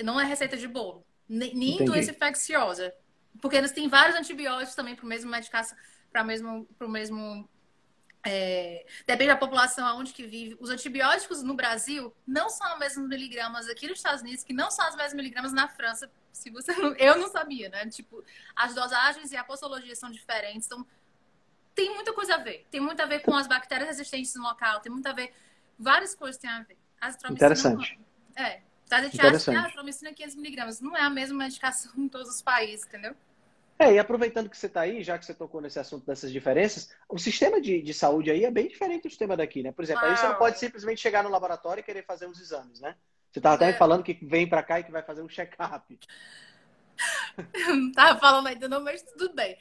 Não 0.00 0.20
é 0.20 0.24
receita 0.24 0.56
de 0.56 0.68
bolo. 0.68 1.04
Nem, 1.28 1.52
nem 1.52 1.84
doença 1.84 2.12
infecciosa. 2.12 2.94
Porque 3.42 3.56
eles 3.56 3.72
têm 3.72 3.88
vários 3.88 4.16
antibióticos 4.16 4.76
também 4.76 4.94
para 4.94 5.04
o 5.04 5.08
mesmo 5.08 5.28
medicação, 5.28 5.76
para 6.12 6.22
o 6.22 6.26
mesmo, 6.26 6.64
pro 6.78 6.88
mesmo 6.88 7.48
é, 8.24 8.86
depende 9.06 9.28
da 9.28 9.36
população 9.36 9.86
aonde 9.86 10.12
que 10.12 10.26
vive. 10.26 10.56
Os 10.58 10.70
antibióticos 10.70 11.42
no 11.42 11.54
Brasil 11.54 12.14
não 12.26 12.48
são 12.48 12.72
os 12.72 12.78
mesmos 12.78 13.06
miligramas 13.06 13.68
aqui 13.68 13.86
nos 13.86 13.98
Estados 13.98 14.22
Unidos, 14.22 14.42
que 14.42 14.54
não 14.54 14.70
são 14.70 14.88
os 14.88 14.96
mesmos 14.96 15.14
miligramas 15.14 15.52
na 15.52 15.68
França. 15.68 16.10
Se 16.32 16.50
você 16.50 16.72
não, 16.72 16.94
eu 16.96 17.18
não 17.18 17.28
sabia, 17.28 17.68
né? 17.68 17.86
Tipo, 17.86 18.24
as 18.56 18.74
dosagens 18.74 19.30
e 19.30 19.36
a 19.36 19.44
postologia 19.44 19.94
são 19.94 20.10
diferentes. 20.10 20.66
Então, 20.66 20.86
tem 21.74 21.94
muita 21.94 22.14
coisa 22.14 22.36
a 22.36 22.38
ver. 22.38 22.66
Tem 22.70 22.80
muito 22.80 23.00
a 23.00 23.06
ver 23.06 23.20
com 23.20 23.34
as 23.36 23.46
bactérias 23.46 23.88
resistentes 23.88 24.34
no 24.34 24.42
local. 24.42 24.80
Tem 24.80 24.90
muito 24.90 25.06
a 25.06 25.12
ver. 25.12 25.34
Várias 25.78 26.14
coisas 26.14 26.40
têm 26.40 26.48
a 26.48 26.62
ver. 26.62 26.78
Interessante. 27.30 28.00
Não, 28.34 28.42
é. 28.42 28.62
A 28.90 29.02
gente 29.02 29.20
acha 29.20 29.50
que 29.50 29.56
a 29.56 29.64
azitromicina 29.64 30.10
é 30.10 30.14
500 30.14 30.36
miligramas. 30.36 30.80
Não 30.80 30.96
é 30.96 31.02
a 31.02 31.10
mesma 31.10 31.36
medicação 31.36 31.92
em 31.98 32.08
todos 32.08 32.30
os 32.30 32.40
países, 32.40 32.86
entendeu? 32.86 33.14
É, 33.78 33.92
e 33.92 33.98
aproveitando 33.98 34.48
que 34.48 34.56
você 34.56 34.66
está 34.66 34.82
aí, 34.82 35.02
já 35.02 35.18
que 35.18 35.26
você 35.26 35.34
tocou 35.34 35.60
nesse 35.60 35.78
assunto 35.78 36.06
dessas 36.06 36.30
diferenças, 36.30 36.94
o 37.08 37.18
sistema 37.18 37.60
de, 37.60 37.82
de 37.82 37.92
saúde 37.92 38.30
aí 38.30 38.44
é 38.44 38.50
bem 38.50 38.68
diferente 38.68 39.02
do 39.02 39.10
sistema 39.10 39.36
daqui, 39.36 39.62
né? 39.62 39.72
Por 39.72 39.82
exemplo, 39.82 40.04
ah, 40.04 40.10
aí 40.10 40.16
você 40.16 40.28
não 40.28 40.36
pode 40.36 40.58
simplesmente 40.58 41.00
chegar 41.00 41.24
no 41.24 41.30
laboratório 41.30 41.80
e 41.80 41.84
querer 41.84 42.04
fazer 42.04 42.26
uns 42.26 42.40
exames, 42.40 42.80
né? 42.80 42.94
Você 43.32 43.40
estava 43.40 43.56
até 43.56 43.70
é. 43.70 43.72
falando 43.72 44.04
que 44.04 44.16
vem 44.22 44.48
para 44.48 44.62
cá 44.62 44.78
e 44.78 44.84
que 44.84 44.92
vai 44.92 45.02
fazer 45.02 45.22
um 45.22 45.28
check-up. 45.28 45.98
não 47.66 47.88
estava 47.90 48.18
falando 48.20 48.46
ainda 48.46 48.68
não, 48.68 48.80
mas 48.80 49.02
tudo 49.02 49.34
bem. 49.34 49.58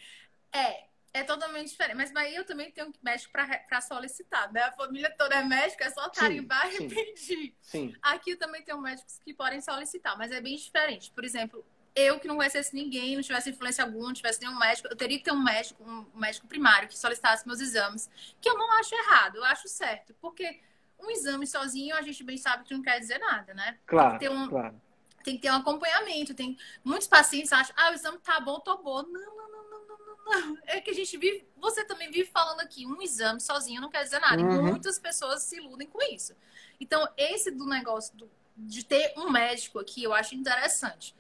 É, 0.53 0.83
é 1.11 1.23
totalmente 1.23 1.69
diferente. 1.69 1.95
Mas 1.95 2.15
aí 2.15 2.35
eu 2.35 2.45
também 2.45 2.71
tenho 2.71 2.93
médico 3.01 3.31
para 3.31 3.81
solicitar, 3.81 4.53
né? 4.53 4.61
A 4.61 4.71
família 4.73 5.11
toda 5.17 5.35
é 5.35 5.43
médica, 5.43 5.85
é 5.85 5.89
só 5.89 6.07
carimbar 6.11 6.69
sim, 6.71 6.73
e 6.73 6.77
sim. 6.77 6.87
pedir. 6.89 7.57
Sim. 7.61 7.95
Aqui 8.01 8.31
eu 8.31 8.37
também 8.37 8.63
tenho 8.63 8.79
médicos 8.79 9.19
que 9.25 9.33
podem 9.33 9.59
solicitar, 9.59 10.15
mas 10.19 10.31
é 10.31 10.39
bem 10.39 10.55
diferente. 10.55 11.11
Por 11.11 11.25
exemplo, 11.25 11.65
eu 11.95 12.19
que 12.19 12.27
não 12.27 12.37
conhecesse 12.37 12.75
ninguém, 12.75 13.15
não 13.15 13.21
tivesse 13.21 13.49
influência 13.49 13.83
alguma, 13.83 14.07
não 14.07 14.13
tivesse 14.13 14.41
nenhum 14.41 14.57
médico, 14.57 14.87
eu 14.89 14.95
teria 14.95 15.17
que 15.17 15.23
ter 15.23 15.31
um 15.31 15.43
médico, 15.43 15.83
um 15.83 16.19
médico 16.19 16.47
primário 16.47 16.87
que 16.87 16.97
solicitasse 16.97 17.45
meus 17.45 17.59
exames, 17.59 18.09
que 18.41 18.49
eu 18.49 18.57
não 18.57 18.71
acho 18.79 18.95
errado, 18.95 19.35
eu 19.37 19.43
acho 19.45 19.67
certo, 19.67 20.15
porque 20.19 20.59
um 20.99 21.11
exame 21.11 21.45
sozinho 21.45 21.95
a 21.95 22.01
gente 22.01 22.23
bem 22.23 22.37
sabe 22.37 22.63
que 22.63 22.73
não 22.73 22.81
quer 22.81 22.99
dizer 22.99 23.19
nada, 23.19 23.53
né? 23.53 23.77
Claro, 23.85 24.17
tem 24.17 24.19
que 24.19 24.25
ter 24.25 24.31
um, 24.31 24.49
claro. 24.49 24.81
Tem 25.23 25.35
que 25.35 25.41
ter 25.41 25.51
um 25.51 25.55
acompanhamento, 25.55 26.33
tem 26.33 26.57
muitos 26.83 27.07
pacientes 27.07 27.53
acham, 27.53 27.73
ah, 27.77 27.91
o 27.91 27.93
exame 27.93 28.17
tá 28.17 28.39
bom, 28.41 28.59
tô 28.59 28.77
bom. 28.77 29.03
Não, 29.03 29.35
não, 29.35 29.51
não, 29.51 29.69
não, 29.69 29.87
não, 29.87 30.41
não. 30.49 30.57
É 30.65 30.81
que 30.81 30.89
a 30.89 30.93
gente 30.93 31.15
vive, 31.17 31.47
você 31.55 31.85
também 31.85 32.11
vive 32.11 32.29
falando 32.29 32.59
aqui, 32.59 32.85
um 32.85 33.01
exame 33.01 33.39
sozinho 33.39 33.79
não 33.79 33.89
quer 33.89 34.03
dizer 34.03 34.19
nada. 34.19 34.41
Uhum. 34.41 34.67
E 34.67 34.71
muitas 34.71 34.99
pessoas 34.99 35.43
se 35.43 35.57
iludem 35.57 35.87
com 35.87 36.01
isso. 36.13 36.35
Então, 36.77 37.07
esse 37.15 37.51
do 37.51 37.65
negócio 37.65 38.13
do, 38.17 38.29
de 38.57 38.83
ter 38.83 39.13
um 39.15 39.29
médico 39.29 39.79
aqui, 39.79 40.03
eu 40.03 40.13
acho 40.13 40.35
interessante 40.35 41.15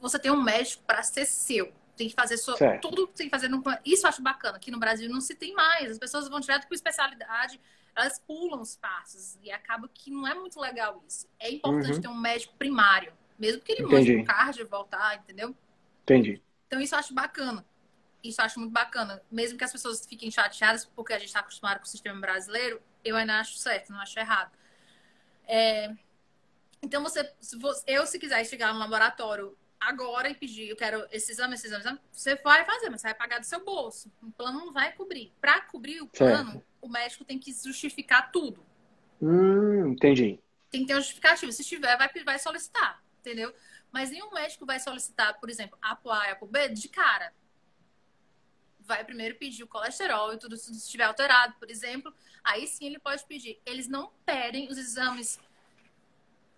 você 0.00 0.18
tem 0.18 0.30
um 0.30 0.42
médico 0.42 0.82
para 0.84 1.02
ser 1.02 1.26
seu. 1.26 1.72
Tem 1.96 2.08
que 2.08 2.14
fazer 2.14 2.36
sua, 2.36 2.56
tudo 2.78 3.06
tem 3.06 3.26
que 3.26 3.30
fazer. 3.30 3.48
No, 3.48 3.62
isso 3.84 4.04
eu 4.04 4.08
acho 4.08 4.22
bacana. 4.22 4.56
Aqui 4.56 4.70
no 4.70 4.78
Brasil 4.78 5.08
não 5.08 5.20
se 5.20 5.34
tem 5.34 5.54
mais. 5.54 5.92
As 5.92 5.98
pessoas 5.98 6.28
vão 6.28 6.40
direto 6.40 6.66
com 6.66 6.74
especialidade, 6.74 7.60
elas 7.94 8.18
pulam 8.18 8.60
os 8.60 8.76
passos. 8.76 9.38
E 9.42 9.50
acaba 9.52 9.88
que 9.92 10.10
não 10.10 10.26
é 10.26 10.34
muito 10.34 10.58
legal 10.60 11.02
isso. 11.06 11.28
É 11.38 11.50
importante 11.50 11.92
uhum. 11.92 12.00
ter 12.00 12.08
um 12.08 12.16
médico 12.16 12.54
primário. 12.56 13.12
Mesmo 13.38 13.62
que 13.62 13.72
ele 13.72 13.82
Entendi. 13.82 14.12
mande 14.12 14.22
um 14.22 14.24
cardio 14.24 14.68
voltar, 14.68 15.16
entendeu? 15.16 15.54
Entendi. 16.02 16.42
Então 16.66 16.80
isso 16.80 16.94
eu 16.94 16.98
acho 16.98 17.14
bacana. 17.14 17.64
Isso 18.22 18.40
eu 18.40 18.44
acho 18.44 18.58
muito 18.58 18.72
bacana. 18.72 19.22
Mesmo 19.30 19.56
que 19.56 19.64
as 19.64 19.70
pessoas 19.70 20.04
fiquem 20.04 20.30
chateadas 20.30 20.84
porque 20.84 21.12
a 21.12 21.18
gente 21.18 21.28
está 21.28 21.40
acostumado 21.40 21.78
com 21.78 21.84
o 21.84 21.88
sistema 21.88 22.20
brasileiro, 22.20 22.82
eu 23.04 23.16
ainda 23.16 23.38
acho 23.38 23.56
certo, 23.56 23.92
não 23.92 24.00
acho 24.00 24.18
errado. 24.18 24.50
É... 25.46 25.94
Então, 26.82 27.02
você, 27.02 27.32
se 27.40 27.56
você, 27.56 27.82
eu, 27.86 28.06
se 28.06 28.18
quiser 28.18 28.44
chegar 28.44 28.72
no 28.72 28.78
laboratório 28.78 29.56
agora 29.88 30.28
e 30.28 30.34
pedir, 30.34 30.68
eu 30.68 30.76
quero 30.76 31.06
esse 31.10 31.32
exame, 31.32 31.54
esse 31.54 31.66
exame, 31.66 31.80
esse 31.80 31.88
exame, 31.88 32.00
você 32.10 32.34
vai 32.36 32.64
fazer, 32.64 32.90
mas 32.90 33.00
você 33.00 33.08
vai 33.08 33.14
pagar 33.14 33.38
do 33.38 33.46
seu 33.46 33.64
bolso. 33.64 34.10
O 34.22 34.30
plano 34.30 34.58
não 34.58 34.72
vai 34.72 34.92
cobrir. 34.92 35.32
Para 35.40 35.60
cobrir 35.62 36.00
o 36.00 36.06
plano, 36.06 36.52
certo. 36.52 36.66
o 36.80 36.88
médico 36.88 37.24
tem 37.24 37.38
que 37.38 37.52
justificar 37.52 38.30
tudo. 38.32 38.64
Hum, 39.20 39.92
entendi. 39.92 40.40
Tem 40.70 40.82
que 40.82 40.86
ter 40.86 40.94
um 40.94 41.00
justificativo. 41.00 41.52
Se 41.52 41.64
tiver, 41.64 41.96
vai, 41.96 42.10
vai 42.24 42.38
solicitar, 42.38 43.02
entendeu? 43.20 43.54
Mas 43.92 44.10
nenhum 44.10 44.32
médico 44.32 44.66
vai 44.66 44.80
solicitar, 44.80 45.38
por 45.38 45.48
exemplo, 45.48 45.78
APO 45.80 46.10
A 46.10 46.28
e 46.28 46.30
APO 46.32 46.46
B 46.46 46.68
de 46.70 46.88
cara. 46.88 47.32
Vai 48.80 49.04
primeiro 49.04 49.36
pedir 49.36 49.62
o 49.62 49.68
colesterol 49.68 50.34
e 50.34 50.38
tudo, 50.38 50.56
se 50.56 50.72
estiver 50.72 51.04
alterado, 51.04 51.54
por 51.58 51.70
exemplo. 51.70 52.12
Aí 52.42 52.66
sim 52.66 52.86
ele 52.86 52.98
pode 52.98 53.24
pedir. 53.24 53.60
Eles 53.64 53.88
não 53.88 54.12
pedem 54.26 54.68
os 54.68 54.76
exames 54.76 55.38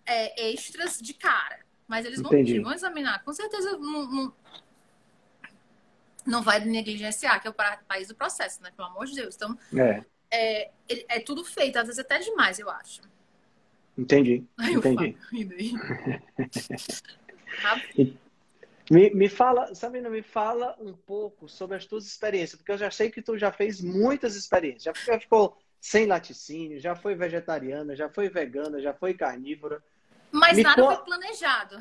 é, 0.05 0.51
extras 0.51 0.97
de 0.97 1.13
cara. 1.13 1.66
Mas 1.87 2.05
eles 2.05 2.21
vão, 2.21 2.31
vão 2.31 2.73
examinar. 2.73 3.23
Com 3.23 3.33
certeza 3.33 3.77
não, 3.77 4.11
não, 4.11 4.33
não, 6.25 6.43
vai 6.43 6.59
negligenciar, 6.59 7.41
que 7.41 7.47
é 7.47 7.51
o 7.51 7.55
país 7.87 8.09
do 8.09 8.15
processo, 8.15 8.61
né? 8.61 8.71
Pelo 8.75 8.89
amor 8.89 9.05
de 9.05 9.15
Deus. 9.15 9.35
Então, 9.35 9.57
é, 10.29 10.29
é, 10.29 10.71
é 11.07 11.19
tudo 11.19 11.45
feito, 11.45 11.77
às 11.77 11.87
vezes 11.87 11.99
até 11.99 12.19
demais, 12.19 12.59
eu 12.59 12.69
acho. 12.69 13.01
Entendi. 13.97 14.43
Entendi. 15.33 15.73
me, 18.91 19.09
me 19.09 19.27
fala, 19.27 19.73
Sabina, 19.73 20.09
me 20.09 20.21
fala 20.21 20.75
um 20.79 20.93
pouco 20.93 21.49
sobre 21.49 21.77
as 21.77 21.85
tuas 21.85 22.05
experiências, 22.05 22.57
porque 22.57 22.71
eu 22.71 22.77
já 22.77 22.91
sei 22.91 23.09
que 23.09 23.21
tu 23.21 23.37
já 23.37 23.51
fez 23.51 23.81
muitas 23.81 24.35
experiências. 24.35 24.95
Já 25.05 25.19
ficou 25.19 25.57
sem 25.79 26.05
laticínio, 26.05 26.79
já 26.79 26.95
foi 26.95 27.15
vegetariana, 27.15 27.95
já 27.95 28.09
foi 28.09 28.29
vegana, 28.29 28.81
já 28.81 28.93
foi 28.93 29.13
carnívora. 29.13 29.81
Mas 30.39 30.57
Me 30.57 30.63
nada 30.63 30.81
co... 30.81 30.95
foi 30.95 31.05
planejado. 31.05 31.77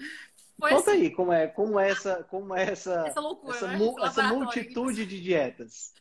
Foi 0.58 0.70
Conta 0.70 0.92
assim. 0.92 1.00
aí 1.02 1.10
como 1.10 1.32
é, 1.32 1.46
como 1.46 1.78
é 1.78 1.90
essa, 1.90 2.24
como 2.24 2.54
é 2.54 2.70
essa, 2.70 3.04
essa 3.06 3.20
loucura, 3.20 3.56
essa, 3.56 3.68
né? 3.68 3.76
mu 3.76 3.96
essa 4.02 4.22
multitude 4.24 5.04
de 5.04 5.20
dietas. 5.20 5.92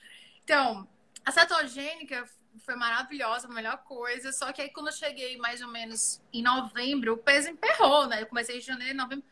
Então, 0.44 0.88
a 1.26 1.32
cetogênica 1.32 2.26
foi 2.60 2.76
maravilhosa, 2.76 3.48
a 3.48 3.52
melhor 3.52 3.78
coisa. 3.84 4.32
Só 4.32 4.52
que 4.54 4.62
aí 4.62 4.70
quando 4.70 4.88
eu 4.88 4.94
cheguei 4.94 5.38
mais 5.38 5.62
ou 5.62 5.68
menos 5.68 6.22
em 6.32 6.42
novembro, 6.42 7.14
o 7.14 7.18
peso 7.18 7.50
emperrou, 7.50 8.08
né? 8.08 8.22
Eu 8.22 8.28
comecei 8.28 8.58
em 8.58 8.62
janeiro, 8.62 8.98
novembro. 8.98 9.26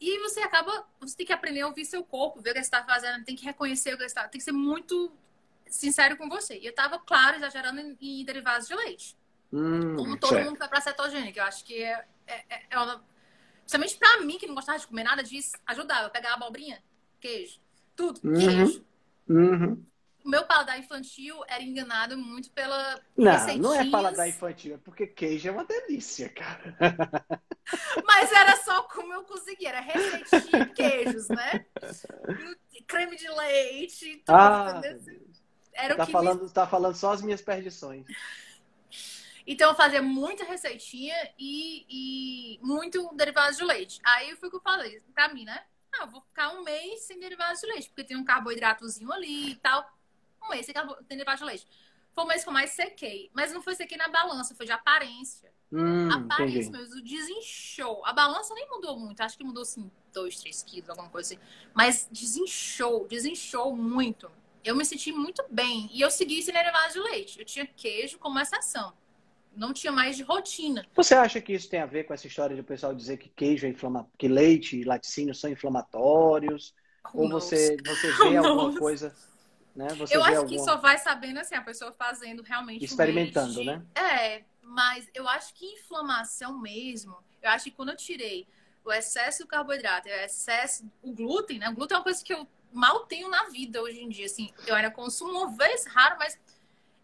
E 0.00 0.18
você 0.20 0.40
acaba, 0.40 0.84
você 0.98 1.16
tem 1.16 1.26
que 1.26 1.32
aprender 1.32 1.60
a 1.60 1.68
ouvir 1.68 1.84
seu 1.84 2.02
corpo, 2.02 2.40
ver 2.40 2.50
o 2.50 2.52
que 2.54 2.58
você 2.60 2.66
está 2.66 2.82
fazendo, 2.82 3.24
tem 3.24 3.36
que 3.36 3.44
reconhecer 3.44 3.90
o 3.90 3.96
que 3.96 4.02
você 4.02 4.06
está, 4.06 4.26
tem 4.26 4.38
que 4.38 4.44
ser 4.44 4.52
muito 4.52 5.12
sincero 5.66 6.16
com 6.16 6.28
você. 6.28 6.58
E 6.58 6.66
eu 6.66 6.70
estava, 6.70 6.98
claro, 6.98 7.36
exagerando 7.36 7.80
em, 7.80 7.96
em 8.00 8.24
derivados 8.24 8.66
de 8.66 8.74
leite. 8.74 9.16
Hum, 9.52 9.96
como 9.96 10.18
todo 10.18 10.30
certo. 10.30 10.46
mundo 10.46 10.58
vai 10.58 10.68
para 10.68 10.80
cetogênica. 10.80 11.40
Eu 11.40 11.44
acho 11.44 11.64
que 11.64 11.82
é, 11.82 12.04
é, 12.32 12.44
é, 12.48 12.62
é 12.70 12.78
uma... 12.78 13.04
Principalmente 13.60 13.96
para 13.96 14.20
mim, 14.20 14.38
que 14.38 14.46
não 14.46 14.54
gostava 14.54 14.78
de 14.78 14.86
comer 14.86 15.04
nada 15.04 15.22
disso, 15.22 15.52
ajudava. 15.66 16.06
Eu 16.06 16.10
pegava 16.10 16.34
abobrinha, 16.34 16.82
queijo, 17.20 17.60
tudo, 17.96 18.20
uhum. 18.24 18.34
queijo. 18.34 18.84
Uhum 19.28 19.92
o 20.24 20.28
meu 20.28 20.44
paladar 20.44 20.78
infantil 20.78 21.42
era 21.48 21.62
enganado 21.62 22.16
muito 22.16 22.50
pela. 22.50 23.00
Não, 23.16 23.56
não 23.58 23.74
é 23.74 23.90
paladar 23.90 24.28
infantil, 24.28 24.74
é 24.74 24.78
porque 24.78 25.06
queijo 25.06 25.48
é 25.48 25.52
uma 25.52 25.64
delícia, 25.64 26.28
cara. 26.28 26.76
Mas 28.06 28.32
era 28.32 28.56
só 28.56 28.82
como 28.84 29.12
eu 29.12 29.24
conseguia, 29.24 29.70
era 29.70 29.80
receitinha 29.80 30.66
queijos, 30.66 31.28
né? 31.28 31.64
Creme 32.86 33.16
de 33.16 33.28
leite, 33.28 34.22
tudo, 34.24 34.34
ah, 34.34 34.80
Era 35.72 35.96
tá 35.96 36.06
falando, 36.06 36.44
me... 36.44 36.50
tá 36.50 36.66
falando 36.66 36.94
só 36.94 37.12
as 37.12 37.22
minhas 37.22 37.40
perdições. 37.40 38.04
Então 39.46 39.70
eu 39.70 39.74
fazia 39.74 40.02
muita 40.02 40.44
receitinha 40.44 41.14
e, 41.38 41.86
e 41.88 42.60
muito 42.62 43.12
derivados 43.14 43.56
de 43.56 43.64
leite. 43.64 44.00
Aí 44.04 44.36
foi 44.36 44.48
o 44.48 44.50
que 44.50 44.56
eu 44.56 44.62
falei 44.62 45.00
pra 45.14 45.32
mim, 45.32 45.44
né? 45.44 45.64
Ah, 45.94 46.04
eu 46.04 46.10
vou 46.10 46.22
ficar 46.22 46.50
um 46.50 46.62
mês 46.62 47.02
sem 47.02 47.18
derivados 47.18 47.60
de 47.60 47.66
leite, 47.66 47.88
porque 47.88 48.04
tem 48.04 48.16
um 48.16 48.24
carboidratozinho 48.24 49.12
ali 49.12 49.50
e 49.50 49.56
tal 49.56 49.86
um 50.44 50.48
mês 50.50 50.66
sem 50.66 50.74
de 50.74 51.44
leite. 51.44 51.66
Foi 52.14 52.24
o 52.24 52.26
mês 52.26 52.42
que 52.42 52.48
eu 52.48 52.52
mais 52.52 52.70
sequei. 52.70 53.30
Mas 53.32 53.52
não 53.52 53.62
foi 53.62 53.74
sequei 53.74 53.96
na 53.96 54.08
balança, 54.08 54.54
foi 54.54 54.66
de 54.66 54.72
aparência. 54.72 55.52
Hum, 55.72 56.10
aparência 56.10 56.70
mesmo, 56.70 57.02
desinchou. 57.02 58.04
A 58.04 58.12
balança 58.12 58.54
nem 58.54 58.68
mudou 58.68 58.98
muito. 58.98 59.20
Acho 59.20 59.36
que 59.36 59.44
mudou, 59.44 59.62
assim, 59.62 59.90
2, 60.12 60.38
3 60.40 60.62
quilos, 60.62 60.90
alguma 60.90 61.08
coisa 61.08 61.34
assim. 61.34 61.42
Mas 61.72 62.08
desinchou, 62.10 63.06
desinchou 63.08 63.74
muito. 63.74 64.30
Eu 64.62 64.76
me 64.76 64.84
senti 64.84 65.10
muito 65.10 65.42
bem. 65.50 65.88
E 65.92 66.00
eu 66.00 66.10
segui 66.10 66.42
sem 66.42 66.52
derivado 66.52 66.92
de 66.92 67.00
leite. 67.00 67.38
Eu 67.38 67.44
tinha 67.44 67.66
queijo 67.66 68.18
como 68.18 68.38
exceção. 68.38 68.92
Não 69.54 69.72
tinha 69.72 69.92
mais 69.92 70.16
de 70.16 70.22
rotina. 70.22 70.86
Você 70.94 71.14
acha 71.14 71.40
que 71.40 71.52
isso 71.52 71.68
tem 71.68 71.80
a 71.80 71.86
ver 71.86 72.04
com 72.04 72.14
essa 72.14 72.26
história 72.26 72.54
de 72.54 72.62
o 72.62 72.64
pessoal 72.64 72.94
dizer 72.94 73.18
que 73.18 73.28
queijo 73.28 73.66
é 73.66 73.70
inflamatório, 73.70 74.16
que 74.18 74.28
leite 74.28 74.78
e 74.78 74.84
laticínio 74.84 75.34
são 75.34 75.50
inflamatórios? 75.50 76.74
Who 77.12 77.22
Ou 77.22 77.28
você, 77.28 77.76
você 77.84 78.12
vê 78.30 78.36
alguma 78.36 78.78
coisa 78.78 79.14
né? 79.74 79.88
Você 79.94 80.16
eu 80.16 80.22
acho 80.22 80.38
alguma... 80.38 80.58
que 80.58 80.64
só 80.64 80.76
vai 80.76 80.98
sabendo 80.98 81.38
assim, 81.38 81.54
a 81.54 81.62
pessoa 81.62 81.92
fazendo 81.92 82.42
realmente. 82.42 82.84
Experimentando, 82.84 83.60
um 83.60 83.64
né? 83.64 83.82
É, 83.94 84.44
mas 84.62 85.08
eu 85.14 85.26
acho 85.28 85.54
que 85.54 85.66
inflamação 85.66 86.58
mesmo, 86.58 87.16
eu 87.40 87.50
acho 87.50 87.64
que 87.64 87.70
quando 87.70 87.90
eu 87.90 87.96
tirei 87.96 88.46
o 88.84 88.92
excesso 88.92 89.44
do 89.44 89.48
carboidrato, 89.48 90.08
o 90.08 90.12
excesso, 90.12 90.84
o 91.02 91.12
glúten, 91.12 91.58
né? 91.58 91.68
O 91.68 91.74
glúten 91.74 91.94
é 91.94 91.98
uma 91.98 92.04
coisa 92.04 92.22
que 92.22 92.34
eu 92.34 92.46
mal 92.72 93.06
tenho 93.06 93.28
na 93.28 93.44
vida 93.44 93.80
hoje 93.80 94.00
em 94.00 94.08
dia, 94.08 94.26
assim. 94.26 94.52
Eu 94.66 94.74
ainda 94.74 94.90
consumo 94.90 95.32
uma 95.32 95.56
vez 95.56 95.86
raro, 95.86 96.16
mas 96.18 96.38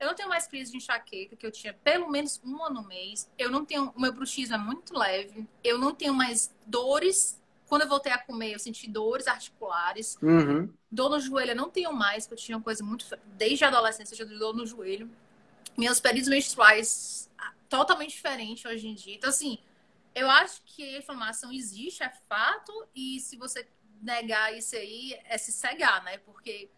eu 0.00 0.06
não 0.06 0.14
tenho 0.14 0.28
mais 0.28 0.46
crise 0.46 0.70
de 0.70 0.76
enxaqueca, 0.76 1.36
que 1.36 1.46
eu 1.46 1.50
tinha 1.50 1.72
pelo 1.72 2.08
menos 2.10 2.40
uma 2.44 2.70
no 2.70 2.86
mês. 2.86 3.30
Eu 3.36 3.50
não 3.50 3.64
tenho. 3.64 3.92
O 3.96 4.00
meu 4.00 4.12
bruxismo 4.12 4.54
é 4.54 4.58
muito 4.58 4.96
leve. 4.96 5.46
Eu 5.62 5.78
não 5.78 5.94
tenho 5.94 6.14
mais 6.14 6.54
dores 6.66 7.38
quando 7.68 7.82
eu 7.82 7.88
voltei 7.88 8.10
a 8.10 8.18
comer, 8.18 8.54
eu 8.54 8.58
senti 8.58 8.88
dores 8.88 9.26
articulares. 9.26 10.16
Uhum. 10.22 10.72
Dor 10.90 11.10
no 11.10 11.20
joelho 11.20 11.50
eu 11.50 11.56
não 11.56 11.68
tenho 11.68 11.92
mais, 11.92 12.26
porque 12.26 12.40
eu 12.40 12.46
tinha 12.46 12.56
uma 12.56 12.64
coisa 12.64 12.82
muito. 12.82 13.06
Desde 13.36 13.64
a 13.64 13.68
adolescência 13.68 14.14
eu 14.14 14.26
tinha 14.26 14.38
dor 14.38 14.56
no 14.56 14.66
joelho. 14.66 15.10
Meus 15.76 16.00
períodos 16.00 16.28
menstruais 16.28 17.30
ah, 17.36 17.52
totalmente 17.68 18.12
diferente 18.12 18.66
hoje 18.66 18.88
em 18.88 18.94
dia. 18.94 19.14
Então, 19.14 19.28
assim, 19.28 19.58
eu 20.14 20.30
acho 20.30 20.62
que 20.64 20.82
a 20.82 20.98
inflamação 20.98 21.52
existe, 21.52 22.02
é 22.02 22.10
fato, 22.28 22.72
e 22.94 23.20
se 23.20 23.36
você 23.36 23.68
negar 24.00 24.56
isso 24.56 24.74
aí, 24.74 25.18
é 25.24 25.36
se 25.36 25.52
cegar, 25.52 26.02
né? 26.02 26.18
Porque 26.18 26.70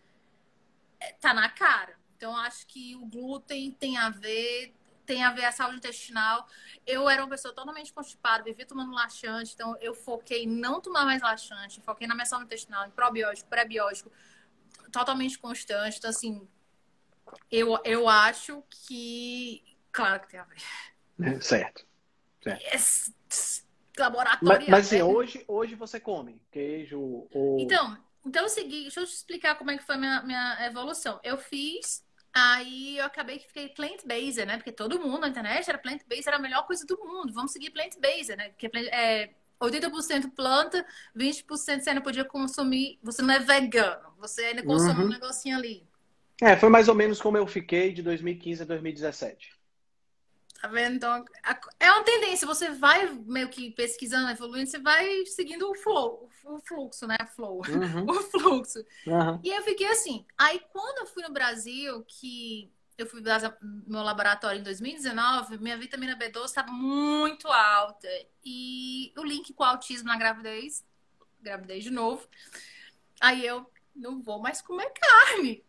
é, 0.98 1.12
tá 1.12 1.32
na 1.32 1.48
cara. 1.48 1.99
Então, 2.20 2.36
acho 2.36 2.66
que 2.66 2.94
o 2.96 3.06
glúten 3.06 3.70
tem 3.72 3.96
a 3.96 4.10
ver 4.10 4.74
tem 5.06 5.24
a 5.24 5.32
ver 5.32 5.46
a 5.46 5.50
saúde 5.50 5.78
intestinal. 5.78 6.46
Eu 6.86 7.08
era 7.08 7.22
uma 7.22 7.30
pessoa 7.30 7.52
totalmente 7.52 7.92
constipada, 7.94 8.44
vivia 8.44 8.66
tomando 8.66 8.92
laxante, 8.92 9.54
então 9.54 9.74
eu 9.80 9.94
foquei 9.94 10.44
em 10.44 10.46
não 10.46 10.82
tomar 10.82 11.06
mais 11.06 11.22
laxante, 11.22 11.80
foquei 11.80 12.06
na 12.06 12.14
minha 12.14 12.26
saúde 12.26 12.44
intestinal, 12.44 12.86
em 12.86 12.90
probiótico, 12.90 13.48
pré-biótico, 13.48 14.12
totalmente 14.92 15.38
constante. 15.38 15.96
Então, 15.96 16.10
assim, 16.10 16.46
eu, 17.50 17.78
eu 17.84 18.06
acho 18.06 18.62
que. 18.68 19.64
Claro 19.90 20.20
que 20.20 20.28
tem 20.28 20.40
a 20.40 20.44
ver. 20.44 20.62
É, 21.22 21.40
certo. 21.40 21.86
certo. 22.44 22.62
Yes. 22.62 23.14
Laboratório. 23.98 24.46
Mas, 24.46 24.68
mas 24.68 24.86
assim, 24.86 25.02
hoje, 25.02 25.42
hoje 25.48 25.74
você 25.74 25.98
come 25.98 26.40
queijo 26.52 27.26
ou. 27.32 27.58
Então, 27.58 27.98
então 28.24 28.42
eu 28.42 28.48
segui, 28.50 28.82
deixa 28.82 29.00
eu 29.00 29.06
te 29.06 29.14
explicar 29.14 29.56
como 29.56 29.70
é 29.70 29.78
que 29.78 29.84
foi 29.84 29.94
a 29.94 29.98
minha, 29.98 30.22
minha 30.22 30.66
evolução. 30.66 31.18
Eu 31.24 31.38
fiz 31.38 32.04
Aí 32.32 32.98
eu 32.98 33.04
acabei 33.04 33.38
que 33.38 33.48
fiquei 33.48 33.68
plant-based, 33.70 34.44
né? 34.46 34.56
Porque 34.56 34.70
todo 34.70 35.00
mundo 35.00 35.20
na 35.20 35.28
internet 35.28 35.68
era 35.68 35.78
plant-based, 35.78 36.28
era 36.28 36.36
a 36.36 36.40
melhor 36.40 36.66
coisa 36.66 36.86
do 36.86 36.96
mundo. 36.98 37.32
Vamos 37.32 37.52
seguir 37.52 37.70
plant-based, 37.70 38.36
né? 38.36 38.50
Porque 38.50 38.70
é 38.92 39.30
80% 39.60 40.30
planta, 40.34 40.86
20% 41.16 41.44
você 41.48 41.90
ainda 41.90 42.00
podia 42.00 42.24
consumir. 42.24 42.98
Você 43.02 43.20
não 43.20 43.34
é 43.34 43.38
vegano, 43.40 44.14
você 44.18 44.42
ainda 44.46 44.62
consome 44.62 45.00
uhum. 45.00 45.06
um 45.06 45.10
negocinho 45.10 45.56
ali. 45.56 45.86
É, 46.40 46.56
foi 46.56 46.70
mais 46.70 46.88
ou 46.88 46.94
menos 46.94 47.20
como 47.20 47.36
eu 47.36 47.46
fiquei 47.46 47.92
de 47.92 48.02
2015 48.02 48.62
a 48.62 48.64
2017. 48.64 49.60
Tá 50.60 50.68
vendo? 50.68 50.96
Então, 50.96 51.24
é 51.78 51.90
uma 51.90 52.04
tendência. 52.04 52.46
Você 52.46 52.70
vai 52.70 53.06
meio 53.26 53.48
que 53.48 53.70
pesquisando, 53.72 54.30
evoluindo, 54.30 54.70
você 54.70 54.78
vai 54.78 55.26
seguindo 55.26 55.70
o 55.70 55.74
flow, 55.74 56.29
o 56.44 56.58
fluxo, 56.60 57.06
né? 57.06 57.16
Flow. 57.34 57.62
Uhum. 57.68 58.06
o 58.10 58.14
fluxo. 58.14 58.84
Uhum. 59.06 59.40
E 59.42 59.50
eu 59.50 59.62
fiquei 59.62 59.86
assim. 59.88 60.24
Aí, 60.36 60.60
quando 60.72 60.98
eu 60.98 61.06
fui 61.06 61.22
no 61.22 61.32
Brasil, 61.32 62.04
que 62.06 62.72
eu 62.96 63.06
fui 63.06 63.20
no 63.20 63.84
meu 63.86 64.02
laboratório 64.02 64.60
em 64.60 64.62
2019, 64.62 65.58
minha 65.58 65.76
vitamina 65.76 66.16
B12 66.16 66.44
estava 66.44 66.70
muito 66.70 67.48
alta. 67.48 68.08
E 68.44 69.12
o 69.16 69.24
link 69.24 69.52
com 69.54 69.64
o 69.64 69.66
autismo 69.66 70.08
na 70.08 70.16
gravidez, 70.16 70.84
gravidez 71.40 71.84
de 71.84 71.90
novo. 71.90 72.28
Aí 73.20 73.44
eu 73.44 73.70
não 73.94 74.22
vou 74.22 74.38
mais 74.38 74.60
comer 74.60 74.92
carne. 74.92 75.64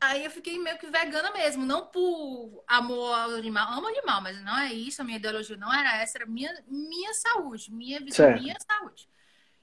Aí 0.00 0.24
eu 0.24 0.30
fiquei 0.32 0.58
meio 0.58 0.78
que 0.78 0.90
vegana 0.90 1.30
mesmo, 1.30 1.64
não 1.64 1.86
por 1.86 2.64
amor 2.66 3.14
ao 3.14 3.30
animal, 3.30 3.72
amo 3.72 3.86
animal, 3.86 4.20
mas 4.20 4.42
não 4.42 4.58
é 4.58 4.72
isso, 4.72 5.00
a 5.00 5.04
minha 5.04 5.16
ideologia 5.16 5.56
não 5.56 5.72
era 5.72 5.96
essa, 5.98 6.18
era 6.18 6.26
minha, 6.26 6.52
minha 6.66 7.14
saúde, 7.14 7.72
minha 7.72 8.00
visão, 8.00 8.32
minha 8.32 8.56
saúde. 8.68 9.08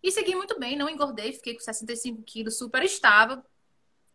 E 0.02 0.12
segui 0.12 0.36
muito 0.36 0.58
bem, 0.60 0.78
não 0.78 0.90
engordei, 0.90 1.34
fiquei 1.34 1.54
com 1.54 1.60
65 1.60 2.24
quilos, 2.24 2.58
super 2.58 2.84
estável. 2.84 3.44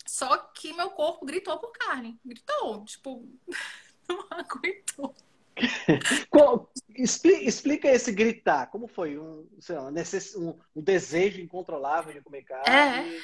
Só 0.07 0.37
que 0.37 0.73
meu 0.73 0.91
corpo 0.91 1.25
gritou 1.25 1.59
por 1.59 1.73
carne. 1.73 2.19
Gritou, 2.25 2.85
tipo, 2.85 3.29
não 4.09 4.27
aguentou. 4.31 5.15
explica 6.97 7.89
esse 7.89 8.13
gritar. 8.13 8.67
Como 8.67 8.87
foi? 8.87 9.19
Um, 9.19 9.49
lá, 9.69 9.91
um, 10.37 10.59
um, 10.77 10.83
desejo 10.83 11.41
incontrolável 11.41 12.13
de 12.13 12.21
comer 12.21 12.43
carne? 12.43 13.17
É. 13.17 13.21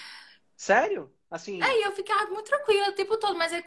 Sério? 0.57 1.13
Assim... 1.31 1.63
É, 1.63 1.87
eu 1.87 1.93
ficava 1.93 2.31
muito 2.31 2.47
tranquila 2.47 2.89
o 2.89 2.95
tempo 2.95 3.17
todo, 3.17 3.37
mas 3.37 3.53
aí 3.53 3.63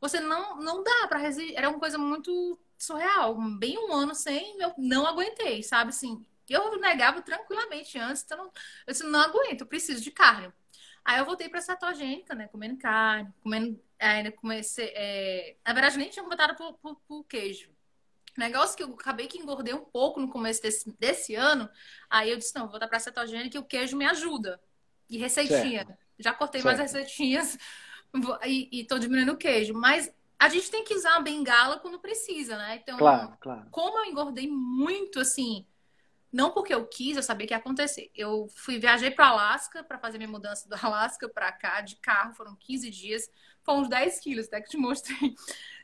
você 0.00 0.20
não, 0.20 0.56
não 0.60 0.82
dá 0.82 1.06
para 1.08 1.18
resistir. 1.18 1.56
Era 1.56 1.68
uma 1.68 1.78
coisa 1.78 1.98
muito 1.98 2.58
surreal. 2.78 3.36
Bem 3.58 3.78
um 3.78 3.92
ano 3.92 4.14
sem, 4.14 4.58
eu 4.60 4.72
não 4.76 5.06
aguentei, 5.06 5.62
sabe? 5.62 5.90
Assim, 5.90 6.24
eu 6.52 6.78
negava 6.78 7.22
tranquilamente 7.22 7.98
antes, 7.98 8.22
então 8.24 8.50
eu 8.86 8.92
disse, 8.92 9.04
não 9.04 9.20
aguento, 9.20 9.62
eu 9.62 9.66
preciso 9.66 10.02
de 10.02 10.10
carne. 10.10 10.52
Aí 11.04 11.18
eu 11.18 11.24
voltei 11.24 11.48
para 11.48 11.60
cetogênica, 11.60 12.34
né? 12.34 12.48
Comendo 12.48 12.76
carne, 12.76 13.32
comendo. 13.42 13.80
Ainda 13.98 14.30
comecei. 14.32 14.92
É... 14.94 15.56
Na 15.66 15.72
verdade, 15.72 15.98
nem 15.98 16.10
tinha 16.10 16.22
comentado 16.22 16.56
por, 16.56 16.74
por, 16.74 17.00
por 17.06 17.24
queijo. 17.24 17.70
Negócio 18.36 18.76
que 18.76 18.82
eu 18.82 18.92
acabei 18.94 19.26
que 19.26 19.38
engordei 19.38 19.74
um 19.74 19.84
pouco 19.84 20.20
no 20.20 20.28
começo 20.28 20.62
desse, 20.62 20.90
desse 20.98 21.34
ano. 21.34 21.68
Aí 22.08 22.30
eu 22.30 22.36
disse, 22.36 22.54
não, 22.54 22.62
vou 22.62 22.72
voltar 22.72 22.88
para 22.88 22.98
cetogênica 22.98 23.56
e 23.56 23.60
o 23.60 23.64
queijo 23.64 23.96
me 23.96 24.06
ajuda. 24.06 24.60
E 25.08 25.18
receitinha. 25.18 25.84
Certo. 25.84 25.98
Já 26.18 26.32
cortei 26.32 26.60
certo. 26.60 26.76
mais 26.76 26.92
receitinhas 26.92 27.58
e, 28.46 28.80
e 28.80 28.84
tô 28.84 28.98
diminuindo 28.98 29.32
o 29.32 29.36
queijo. 29.36 29.74
Mas 29.74 30.12
a 30.38 30.48
gente 30.48 30.70
tem 30.70 30.84
que 30.84 30.94
usar 30.94 31.16
a 31.16 31.20
bengala 31.20 31.78
quando 31.80 31.98
precisa, 31.98 32.56
né? 32.56 32.80
Então, 32.82 32.96
claro, 32.96 33.36
claro. 33.40 33.66
como 33.70 33.98
eu 33.98 34.04
engordei 34.04 34.48
muito, 34.48 35.20
assim, 35.20 35.66
não 36.32 36.52
porque 36.52 36.72
eu 36.72 36.86
quis, 36.86 37.16
eu 37.16 37.22
sabia 37.22 37.46
que 37.46 37.52
ia 37.52 37.58
acontecer. 37.58 38.10
Eu 38.14 38.48
fui 38.54 38.78
viajei 38.78 39.10
para 39.10 39.28
Alasca 39.28 39.82
para 39.82 39.98
fazer 39.98 40.18
minha 40.18 40.30
mudança 40.30 40.68
do 40.68 40.74
Alasca 40.80 41.28
para 41.28 41.50
cá 41.52 41.80
de 41.80 41.96
carro, 41.96 42.34
foram 42.34 42.54
15 42.56 42.90
dias, 42.90 43.30
foram 43.62 43.80
uns 43.80 43.88
10 43.88 44.20
quilos, 44.20 44.46
até 44.46 44.60
que 44.60 44.70
te 44.70 44.76
mostrei. 44.76 45.34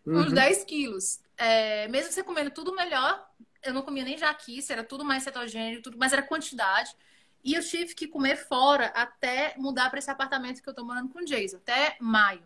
Uhum. 0.07 0.21
Uns 0.21 0.33
10 0.33 0.65
quilos. 0.65 1.21
É, 1.37 1.89
mesmo 1.89 2.13
você 2.13 2.23
comendo 2.23 2.51
tudo 2.51 2.75
melhor, 2.75 3.29
eu 3.63 3.75
não 3.75 3.83
comia 3.83 4.05
nem 4.05 4.17
jaquice, 4.17 4.73
era 4.73 4.85
tudo 4.85 5.05
mais 5.05 5.25
cetogênico, 5.25 5.83
tudo, 5.83 5.99
mas 5.99 6.13
era 6.13 6.23
quantidade. 6.23 6.95
E 7.43 7.55
eu 7.55 7.63
tive 7.63 7.95
que 7.95 8.09
comer 8.09 8.37
fora 8.37 8.87
até 8.89 9.55
mudar 9.57 9.91
para 9.91 9.99
esse 9.99 10.11
apartamento 10.11 10.63
que 10.63 10.69
eu 10.69 10.75
tô 10.75 10.85
morando 10.85 11.09
com 11.09 11.21
o 11.21 11.25
Jason, 11.25 11.57
até 11.57 11.97
maio. 12.01 12.45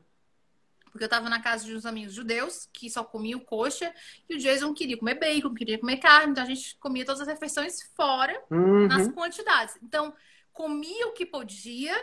Porque 0.91 1.05
eu 1.05 1.09
tava 1.09 1.29
na 1.29 1.41
casa 1.41 1.65
de 1.65 1.75
uns 1.75 1.87
amigos 1.87 2.13
judeus 2.15 2.69
que 2.73 2.91
só 2.91 3.05
comiam 3.05 3.39
coxa 3.41 3.95
e 4.29 4.35
o 4.35 4.39
Jason 4.39 4.75
queria 4.75 4.97
comer 4.99 5.15
bacon, 5.15 5.55
queria 5.55 5.79
comer 5.79 5.99
carne, 5.99 6.33
então 6.33 6.43
a 6.43 6.47
gente 6.47 6.77
comia 6.79 7.05
todas 7.05 7.21
as 7.21 7.29
refeições 7.29 7.83
fora, 7.95 8.43
Uhum. 8.51 8.87
nas 8.89 9.09
quantidades. 9.09 9.79
Então, 9.83 10.15
comia 10.53 11.07
o 11.09 11.13
que 11.13 11.25
podia, 11.25 11.95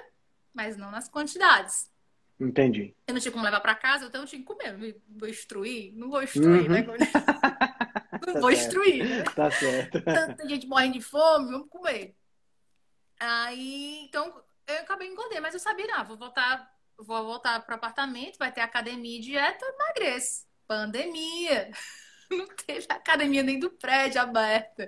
mas 0.53 0.77
não 0.77 0.89
nas 0.89 1.09
quantidades. 1.09 1.91
Entendi. 2.39 2.95
Eu 3.07 3.13
não 3.15 3.19
tinha 3.21 3.31
como 3.31 3.43
levar 3.43 3.59
pra 3.61 3.73
casa, 3.75 4.05
então 4.05 4.21
eu 4.21 4.27
tinha 4.27 4.39
que 4.39 4.45
comer. 4.45 4.95
Vou 5.09 5.27
instruir? 5.27 5.91
Não 5.95 6.09
vou 6.09 6.21
instruir, 6.21 6.69
Uhum. 6.69 6.69
né? 6.69 6.85
Não 8.25 8.33
Tá 8.33 8.39
vou 8.39 8.51
certo. 8.51 8.67
instruir, 8.67 9.05
né? 9.07 9.23
Tá 9.23 9.51
certo. 9.51 10.01
Tanta 10.03 10.47
gente 10.49 10.67
morrendo 10.67 10.93
de 10.93 11.01
fome, 11.01 11.51
vamos 11.51 11.69
comer. 11.69 12.15
Aí, 13.19 14.03
então, 14.05 14.43
eu 14.67 14.75
acabei 14.79 15.07
engordando, 15.07 15.41
mas 15.41 15.53
eu 15.53 15.59
sabia, 15.59 15.87
não, 15.87 16.05
vou 16.05 16.17
voltar, 16.17 16.71
vou 16.97 17.23
voltar 17.23 17.59
pro 17.65 17.75
apartamento, 17.75 18.37
vai 18.37 18.51
ter 18.51 18.61
academia 18.61 19.17
e 19.17 19.21
dieta, 19.21 19.65
emagreço. 19.65 20.45
Pandemia. 20.67 21.71
Não 22.29 22.47
teve 22.47 22.85
academia 22.89 23.41
nem 23.43 23.59
do 23.59 23.69
prédio 23.69 24.21
aberta. 24.21 24.87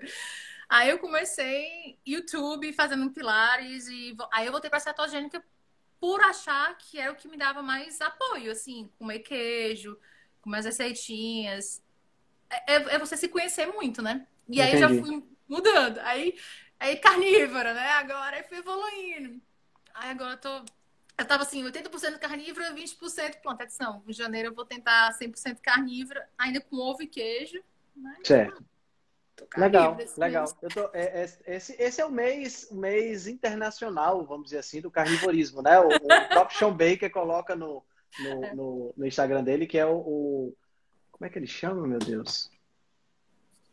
Aí 0.68 0.89
eu 0.89 0.99
comecei 0.99 1.97
YouTube 2.05 2.74
fazendo 2.74 3.10
pilares 3.12 3.88
e 3.88 4.16
aí 4.32 4.45
eu 4.45 4.51
voltei 4.51 4.70
pra 4.70 4.80
cetogênica 4.80 5.43
por 5.99 6.22
achar 6.22 6.78
que 6.78 6.99
era 6.99 7.12
o 7.12 7.16
que 7.16 7.28
me 7.28 7.38
dava 7.38 7.62
mais 7.62 7.99
apoio, 8.01 8.51
assim, 8.51 8.89
comer 8.97 9.20
queijo, 9.20 9.97
comer 10.41 10.60
as 10.60 10.66
receitinhas. 10.66 11.82
É, 12.49 12.74
é- 12.76 12.95
é 12.95 12.99
você 12.99 13.18
se 13.18 13.28
conhecer 13.28 13.68
muito, 13.68 14.01
né? 14.01 14.28
E 14.47 14.62
aí 14.62 14.74
eu 14.74 14.80
já 14.80 14.86
Entendi. 14.91 15.01
fui 15.07 15.24
mudando. 15.47 15.99
Aí, 15.99 16.38
aí 16.80 16.97
carnívora, 16.97 17.74
né? 17.74 17.89
Agora 17.91 18.38
eu 18.39 18.43
fui 18.45 18.57
evoluindo. 18.57 19.41
Aí 19.93 20.10
agora 20.12 20.34
eu 20.34 20.38
tô. 20.38 20.66
Eu 21.20 21.26
tava 21.26 21.44
assim, 21.44 21.64
80% 21.64 22.18
carnívora, 22.18 22.74
20% 22.74 23.42
planta. 23.42 23.64
Atenção, 23.64 24.02
em 24.08 24.14
janeiro 24.14 24.50
eu 24.50 24.56
vou 24.56 24.66
tentar 24.66 25.12
100% 25.20 25.60
carnívora, 25.62 26.28
ainda 26.38 26.62
com 26.62 26.78
ovo 26.78 27.04
e 27.04 27.08
queijo. 27.08 27.62
Certo. 28.24 28.64
Legal, 29.58 29.98
esse 30.00 30.20
legal. 30.20 30.44
mês. 30.44 30.56
Eu 30.62 30.70
tô, 30.70 30.90
é- 30.94 31.22
é- 31.24 31.56
esse, 31.56 31.76
esse 31.82 32.02
é 32.02 32.06
o 32.06 32.12
mês, 32.12 32.70
mês 32.72 33.28
internacional, 33.28 34.26
vamos 34.26 34.46
dizer 34.46 34.60
assim, 34.60 34.82
do 34.82 34.92
carnivorismo, 34.92 35.62
né? 35.62 35.80
O, 35.80 35.88
o 35.88 36.28
próprio 36.30 36.58
Sean 36.58 36.72
Baker 36.72 37.10
coloca 37.12 37.56
no, 37.56 37.84
no, 38.20 38.56
no, 38.56 38.94
no 38.98 39.06
Instagram 39.06 39.44
dele 39.44 39.66
que 39.68 39.78
é 39.78 39.86
o, 39.86 39.96
o- 39.98 40.58
Como 41.12 41.26
é 41.26 41.30
que 41.30 41.40
ele 41.40 41.48
chama, 41.48 41.88
meu 41.88 42.00
Deus? 42.00 42.50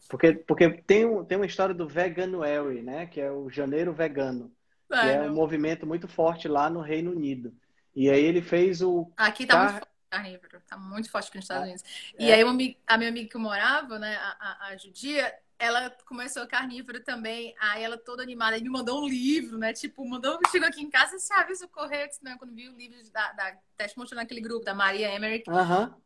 Porque, 0.09 0.35
porque 0.35 0.69
tem, 0.83 1.05
um, 1.05 1.25
tem 1.25 1.37
uma 1.37 1.47
história 1.47 1.75
do 1.75 1.89
Veganuary, 1.89 2.83
né? 2.83 3.07
Que 3.07 3.21
é 3.21 3.31
o 3.31 3.51
janeiro 3.51 3.93
vegano, 3.93 4.53
é 5.01 5.21
não. 5.21 5.33
um 5.33 5.35
movimento 5.35 5.87
muito 5.87 6.09
forte 6.09 6.49
lá 6.49 6.69
no 6.71 6.81
Reino 6.81 7.11
Unido. 7.13 7.55
E 7.95 8.11
aí 8.11 8.23
ele 8.25 8.43
fez 8.43 8.83
o 8.83 9.11
Aqui 9.17 9.47
tá 9.47 9.55
Car- 9.55 9.69
muito 9.69 9.79
forte 9.79 9.97
carnívoro, 10.09 10.63
tá 10.69 10.79
muito 10.79 11.11
forte 11.11 11.29
aqui 11.29 11.37
nos 11.39 11.45
Estados 11.45 11.65
Ah, 11.65 11.67
Unidos. 11.67 11.83
é. 12.19 12.25
E 12.25 12.33
aí 12.33 12.45
uma 12.45 12.53
a 12.87 12.99
minha 12.99 13.11
amiga 13.11 13.29
que 13.29 13.39
morava, 13.39 13.99
né, 13.99 14.17
a, 14.17 14.37
a, 14.39 14.69
a 14.69 14.77
judia, 14.77 15.35
ela 15.59 15.91
começou 16.07 16.47
carnívoro 16.47 17.03
também, 17.03 17.55
aí 17.59 17.83
ela 17.83 17.99
toda 17.99 18.23
animada, 18.23 18.57
e 18.57 18.63
me 18.63 18.69
mandou 18.69 19.03
um 19.03 19.09
livro, 19.09 19.59
né, 19.59 19.73
tipo, 19.73 20.07
mandou, 20.09 20.39
chegou 20.51 20.69
aqui 20.69 20.81
em 20.83 20.91
casa, 20.91 21.19
você 21.19 21.33
avisa 21.35 21.65
o 21.67 21.69
correio, 21.69 22.09
né, 22.23 22.37
quando 22.39 22.55
viu 22.55 22.73
o 22.73 22.77
livro 22.77 22.97
da, 23.11 23.33
da, 23.33 23.49
até 23.75 23.89
te 23.89 23.99
mostrou 23.99 24.21
naquele 24.21 24.41
grupo 24.41 24.65
da 24.65 24.75
Maria 24.75 25.15
Emmerich, 25.15 25.45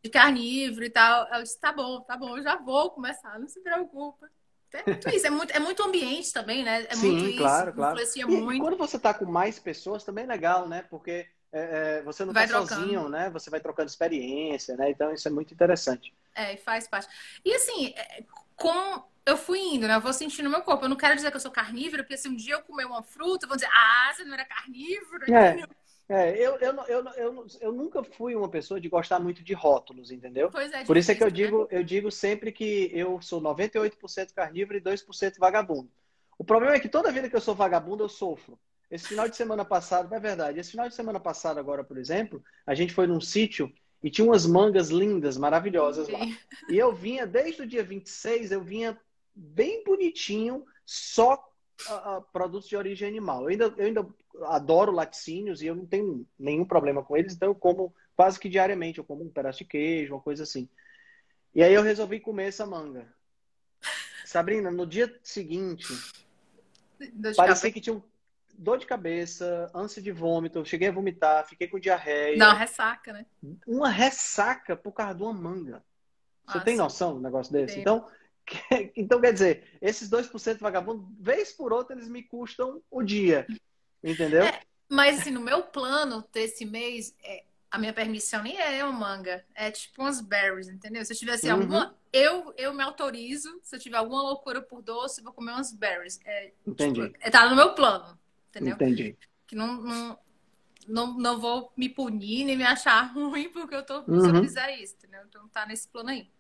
de 0.02 0.10
carnívoro 0.10 0.84
e 0.84 0.90
tal, 0.90 1.26
ela 1.28 1.42
disse, 1.42 1.60
tá 1.60 1.72
bom, 1.72 2.00
tá 2.00 2.16
bom, 2.16 2.36
eu 2.38 2.42
já 2.42 2.56
vou 2.56 2.90
começar, 2.90 3.38
não 3.38 3.48
se 3.48 3.60
preocupa. 3.60 4.30
É 4.72 4.82
muito 4.86 5.08
isso, 5.10 5.26
é 5.26 5.30
muito, 5.30 5.50
é 5.52 5.58
muito 5.58 5.82
ambiente 5.82 6.32
também, 6.32 6.62
né, 6.64 6.86
é 6.88 6.94
Sim, 6.94 7.12
muito 7.12 7.28
isso, 7.28 7.38
claro, 7.38 7.72
claro. 7.72 7.94
influencia 7.94 8.26
E, 8.26 8.32
e 8.32 8.40
muito. 8.40 8.60
quando 8.62 8.76
você 8.76 8.98
tá 8.98 9.12
com 9.12 9.24
mais 9.26 9.58
pessoas, 9.58 10.04
também 10.04 10.24
é 10.24 10.26
legal, 10.28 10.68
né? 10.68 10.82
Porque 10.88 11.26
é, 11.52 11.98
é, 11.98 12.02
você 12.02 12.24
não 12.24 12.32
Vai 12.32 12.46
tá 12.46 12.58
trocando. 12.58 12.80
sozinho, 12.80 13.08
né? 13.08 13.30
Você 13.30 13.50
vai 13.50 13.60
trocando 13.60 13.88
experiência, 13.88 14.76
né? 14.76 14.90
Então 14.90 15.12
isso 15.12 15.26
é 15.26 15.30
muito 15.30 15.52
interessante. 15.52 16.14
É, 16.34 16.54
e 16.54 16.56
faz 16.56 16.86
parte. 16.86 17.08
E 17.44 17.52
assim, 17.54 17.92
é, 17.96 18.24
com 18.56 19.02
eu 19.26 19.36
fui 19.36 19.58
indo, 19.60 19.86
né? 19.86 19.96
Eu 19.96 20.00
vou 20.00 20.12
sentindo 20.12 20.44
no 20.44 20.50
meu 20.50 20.62
corpo. 20.62 20.84
Eu 20.84 20.88
não 20.88 20.96
quero 20.96 21.14
dizer 21.14 21.30
que 21.30 21.36
eu 21.36 21.40
sou 21.40 21.50
carnívora, 21.50 22.02
porque 22.02 22.16
se 22.16 22.28
um 22.28 22.34
dia 22.36 22.54
eu 22.54 22.62
comer 22.62 22.84
uma 22.86 23.02
fruta, 23.02 23.46
vão 23.46 23.56
dizer, 23.56 23.68
ah, 23.72 24.12
você 24.14 24.24
não 24.24 24.34
era 24.34 24.44
carnívora. 24.44 25.26
É. 25.30 25.79
É, 26.10 26.36
eu, 26.36 26.56
eu, 26.56 26.74
eu, 26.88 27.04
eu, 27.16 27.46
eu 27.60 27.72
nunca 27.72 28.02
fui 28.02 28.34
uma 28.34 28.48
pessoa 28.48 28.80
de 28.80 28.88
gostar 28.88 29.20
muito 29.20 29.44
de 29.44 29.54
rótulos, 29.54 30.10
entendeu? 30.10 30.50
Pois 30.50 30.72
é, 30.72 30.84
Por 30.84 30.96
isso 30.96 31.12
é 31.12 31.14
que 31.14 31.22
eu 31.22 31.28
né? 31.28 31.32
digo, 31.32 31.68
eu 31.70 31.84
digo 31.84 32.10
sempre 32.10 32.50
que 32.50 32.90
eu 32.92 33.22
sou 33.22 33.40
98% 33.40 34.34
carnívoro 34.34 34.76
e 34.76 34.80
2% 34.80 35.38
vagabundo. 35.38 35.88
O 36.36 36.42
problema 36.42 36.74
é 36.74 36.80
que 36.80 36.88
toda 36.88 37.12
vida 37.12 37.30
que 37.30 37.36
eu 37.36 37.40
sou 37.40 37.54
vagabundo, 37.54 38.02
eu 38.02 38.08
sofro. 38.08 38.58
Esse 38.90 39.06
final 39.06 39.28
de 39.28 39.36
semana 39.36 39.64
passado, 39.64 40.12
é 40.12 40.18
verdade, 40.18 40.58
esse 40.58 40.72
final 40.72 40.88
de 40.88 40.96
semana 40.96 41.20
passado 41.20 41.60
agora, 41.60 41.84
por 41.84 41.96
exemplo, 41.96 42.42
a 42.66 42.74
gente 42.74 42.92
foi 42.92 43.06
num 43.06 43.20
sítio 43.20 43.72
e 44.02 44.10
tinha 44.10 44.26
umas 44.26 44.44
mangas 44.44 44.88
lindas, 44.88 45.38
maravilhosas 45.38 46.08
lá. 46.08 46.18
Sim. 46.18 46.36
E 46.68 46.76
eu 46.76 46.92
vinha, 46.92 47.24
desde 47.24 47.62
o 47.62 47.66
dia 47.66 47.84
26, 47.84 48.50
eu 48.50 48.60
vinha 48.60 48.98
bem 49.32 49.84
bonitinho, 49.84 50.64
só 50.84 51.34
ah, 51.88 52.16
ah, 52.16 52.20
produtos 52.32 52.68
de 52.68 52.76
origem 52.76 53.06
animal. 53.06 53.42
Eu 53.42 53.48
ainda, 53.48 53.74
eu 53.76 53.86
ainda 53.86 54.08
adoro 54.44 54.92
laticínios 54.92 55.62
e 55.62 55.66
eu 55.66 55.74
não 55.74 55.86
tenho 55.86 56.26
nenhum 56.38 56.64
problema 56.64 57.02
com 57.02 57.16
eles, 57.16 57.34
então 57.34 57.48
eu 57.48 57.54
como 57.54 57.94
quase 58.16 58.38
que 58.38 58.48
diariamente. 58.48 58.98
Eu 58.98 59.04
como 59.04 59.24
um 59.24 59.30
pedaço 59.30 59.58
de 59.58 59.64
queijo, 59.64 60.14
uma 60.14 60.20
coisa 60.20 60.42
assim. 60.42 60.68
E 61.54 61.62
aí 61.62 61.72
eu 61.72 61.82
resolvi 61.82 62.20
comer 62.20 62.48
essa 62.48 62.66
manga. 62.66 63.12
Sabrina, 64.24 64.70
no 64.70 64.86
dia 64.86 65.12
seguinte, 65.22 65.92
parecia 66.98 67.34
cabeça. 67.34 67.70
que 67.70 67.80
tinha 67.80 67.96
um 67.96 68.02
dor 68.56 68.78
de 68.78 68.86
cabeça, 68.86 69.70
ânsia 69.74 70.02
de 70.02 70.12
vômito, 70.12 70.58
eu 70.58 70.64
cheguei 70.64 70.88
a 70.88 70.92
vomitar, 70.92 71.48
fiquei 71.48 71.66
com 71.66 71.80
diarreia. 71.80 72.36
Uma 72.36 72.54
ressaca, 72.54 73.12
né? 73.12 73.26
Uma 73.66 73.88
ressaca 73.88 74.76
por 74.76 74.92
causa 74.92 75.14
de 75.14 75.22
uma 75.22 75.32
manga. 75.32 75.82
Você 76.46 76.58
Ah, 76.58 76.60
tem 76.60 76.74
sim. 76.74 76.82
noção 76.82 77.14
do 77.14 77.20
negócio 77.20 77.52
desse? 77.52 77.80
Então, 77.80 78.06
então, 78.94 79.20
quer 79.20 79.32
dizer, 79.32 79.78
esses 79.80 80.10
2% 80.10 80.58
vagabundo, 80.58 81.08
vez 81.18 81.52
por 81.52 81.72
outra, 81.72 81.96
eles 81.96 82.08
me 82.08 82.22
custam 82.22 82.82
o 82.90 83.02
dia. 83.02 83.46
Entendeu? 84.02 84.44
É. 84.44 84.60
Mas 84.88 85.20
assim, 85.20 85.30
no 85.30 85.40
meu 85.40 85.62
plano 85.62 86.24
desse 86.32 86.64
mês, 86.64 87.14
é, 87.22 87.44
a 87.70 87.78
minha 87.78 87.92
permissão 87.92 88.42
nem 88.42 88.58
é 88.58 88.84
uma 88.84 88.92
manga. 88.92 89.44
É 89.54 89.70
tipo 89.70 90.02
umas 90.02 90.20
berries, 90.20 90.68
entendeu? 90.68 91.04
Se 91.04 91.12
eu 91.12 91.16
tiver 91.16 91.32
assim, 91.32 91.48
Uhum. 91.48 91.62
alguma. 91.62 91.94
Eu, 92.12 92.52
eu 92.56 92.74
me 92.74 92.82
autorizo, 92.82 93.60
se 93.62 93.76
eu 93.76 93.80
tiver 93.80 93.96
alguma 93.98 94.22
loucura 94.22 94.60
por 94.60 94.82
doce, 94.82 95.20
eu 95.20 95.24
vou 95.24 95.32
comer 95.32 95.52
umas 95.52 95.72
berries. 95.72 96.18
É, 96.24 96.52
Entendi. 96.66 97.00
tipo, 97.02 97.16
é, 97.20 97.30
tá 97.30 97.48
no 97.48 97.54
meu 97.54 97.74
plano, 97.74 98.18
entendeu? 98.48 98.74
Entendi. 98.74 99.16
que 99.46 99.54
não, 99.56 99.74
não, 99.82 100.18
não, 100.88 101.18
não 101.18 101.40
vou 101.40 101.72
me 101.76 101.88
punir 101.88 102.44
nem 102.44 102.56
me 102.56 102.64
achar 102.64 103.02
ruim 103.14 103.50
porque 103.50 103.74
eu 103.74 103.84
tô, 103.84 104.02
se 104.02 104.10
Uhum. 104.10 104.28
eu 104.30 104.36
fizer 104.36 104.76
isso, 104.78 104.94
entendeu? 104.96 105.22
Então 105.28 105.48
tá 105.48 105.66
nesse 105.66 105.88
plano 105.88 106.10
aí. 106.10 106.30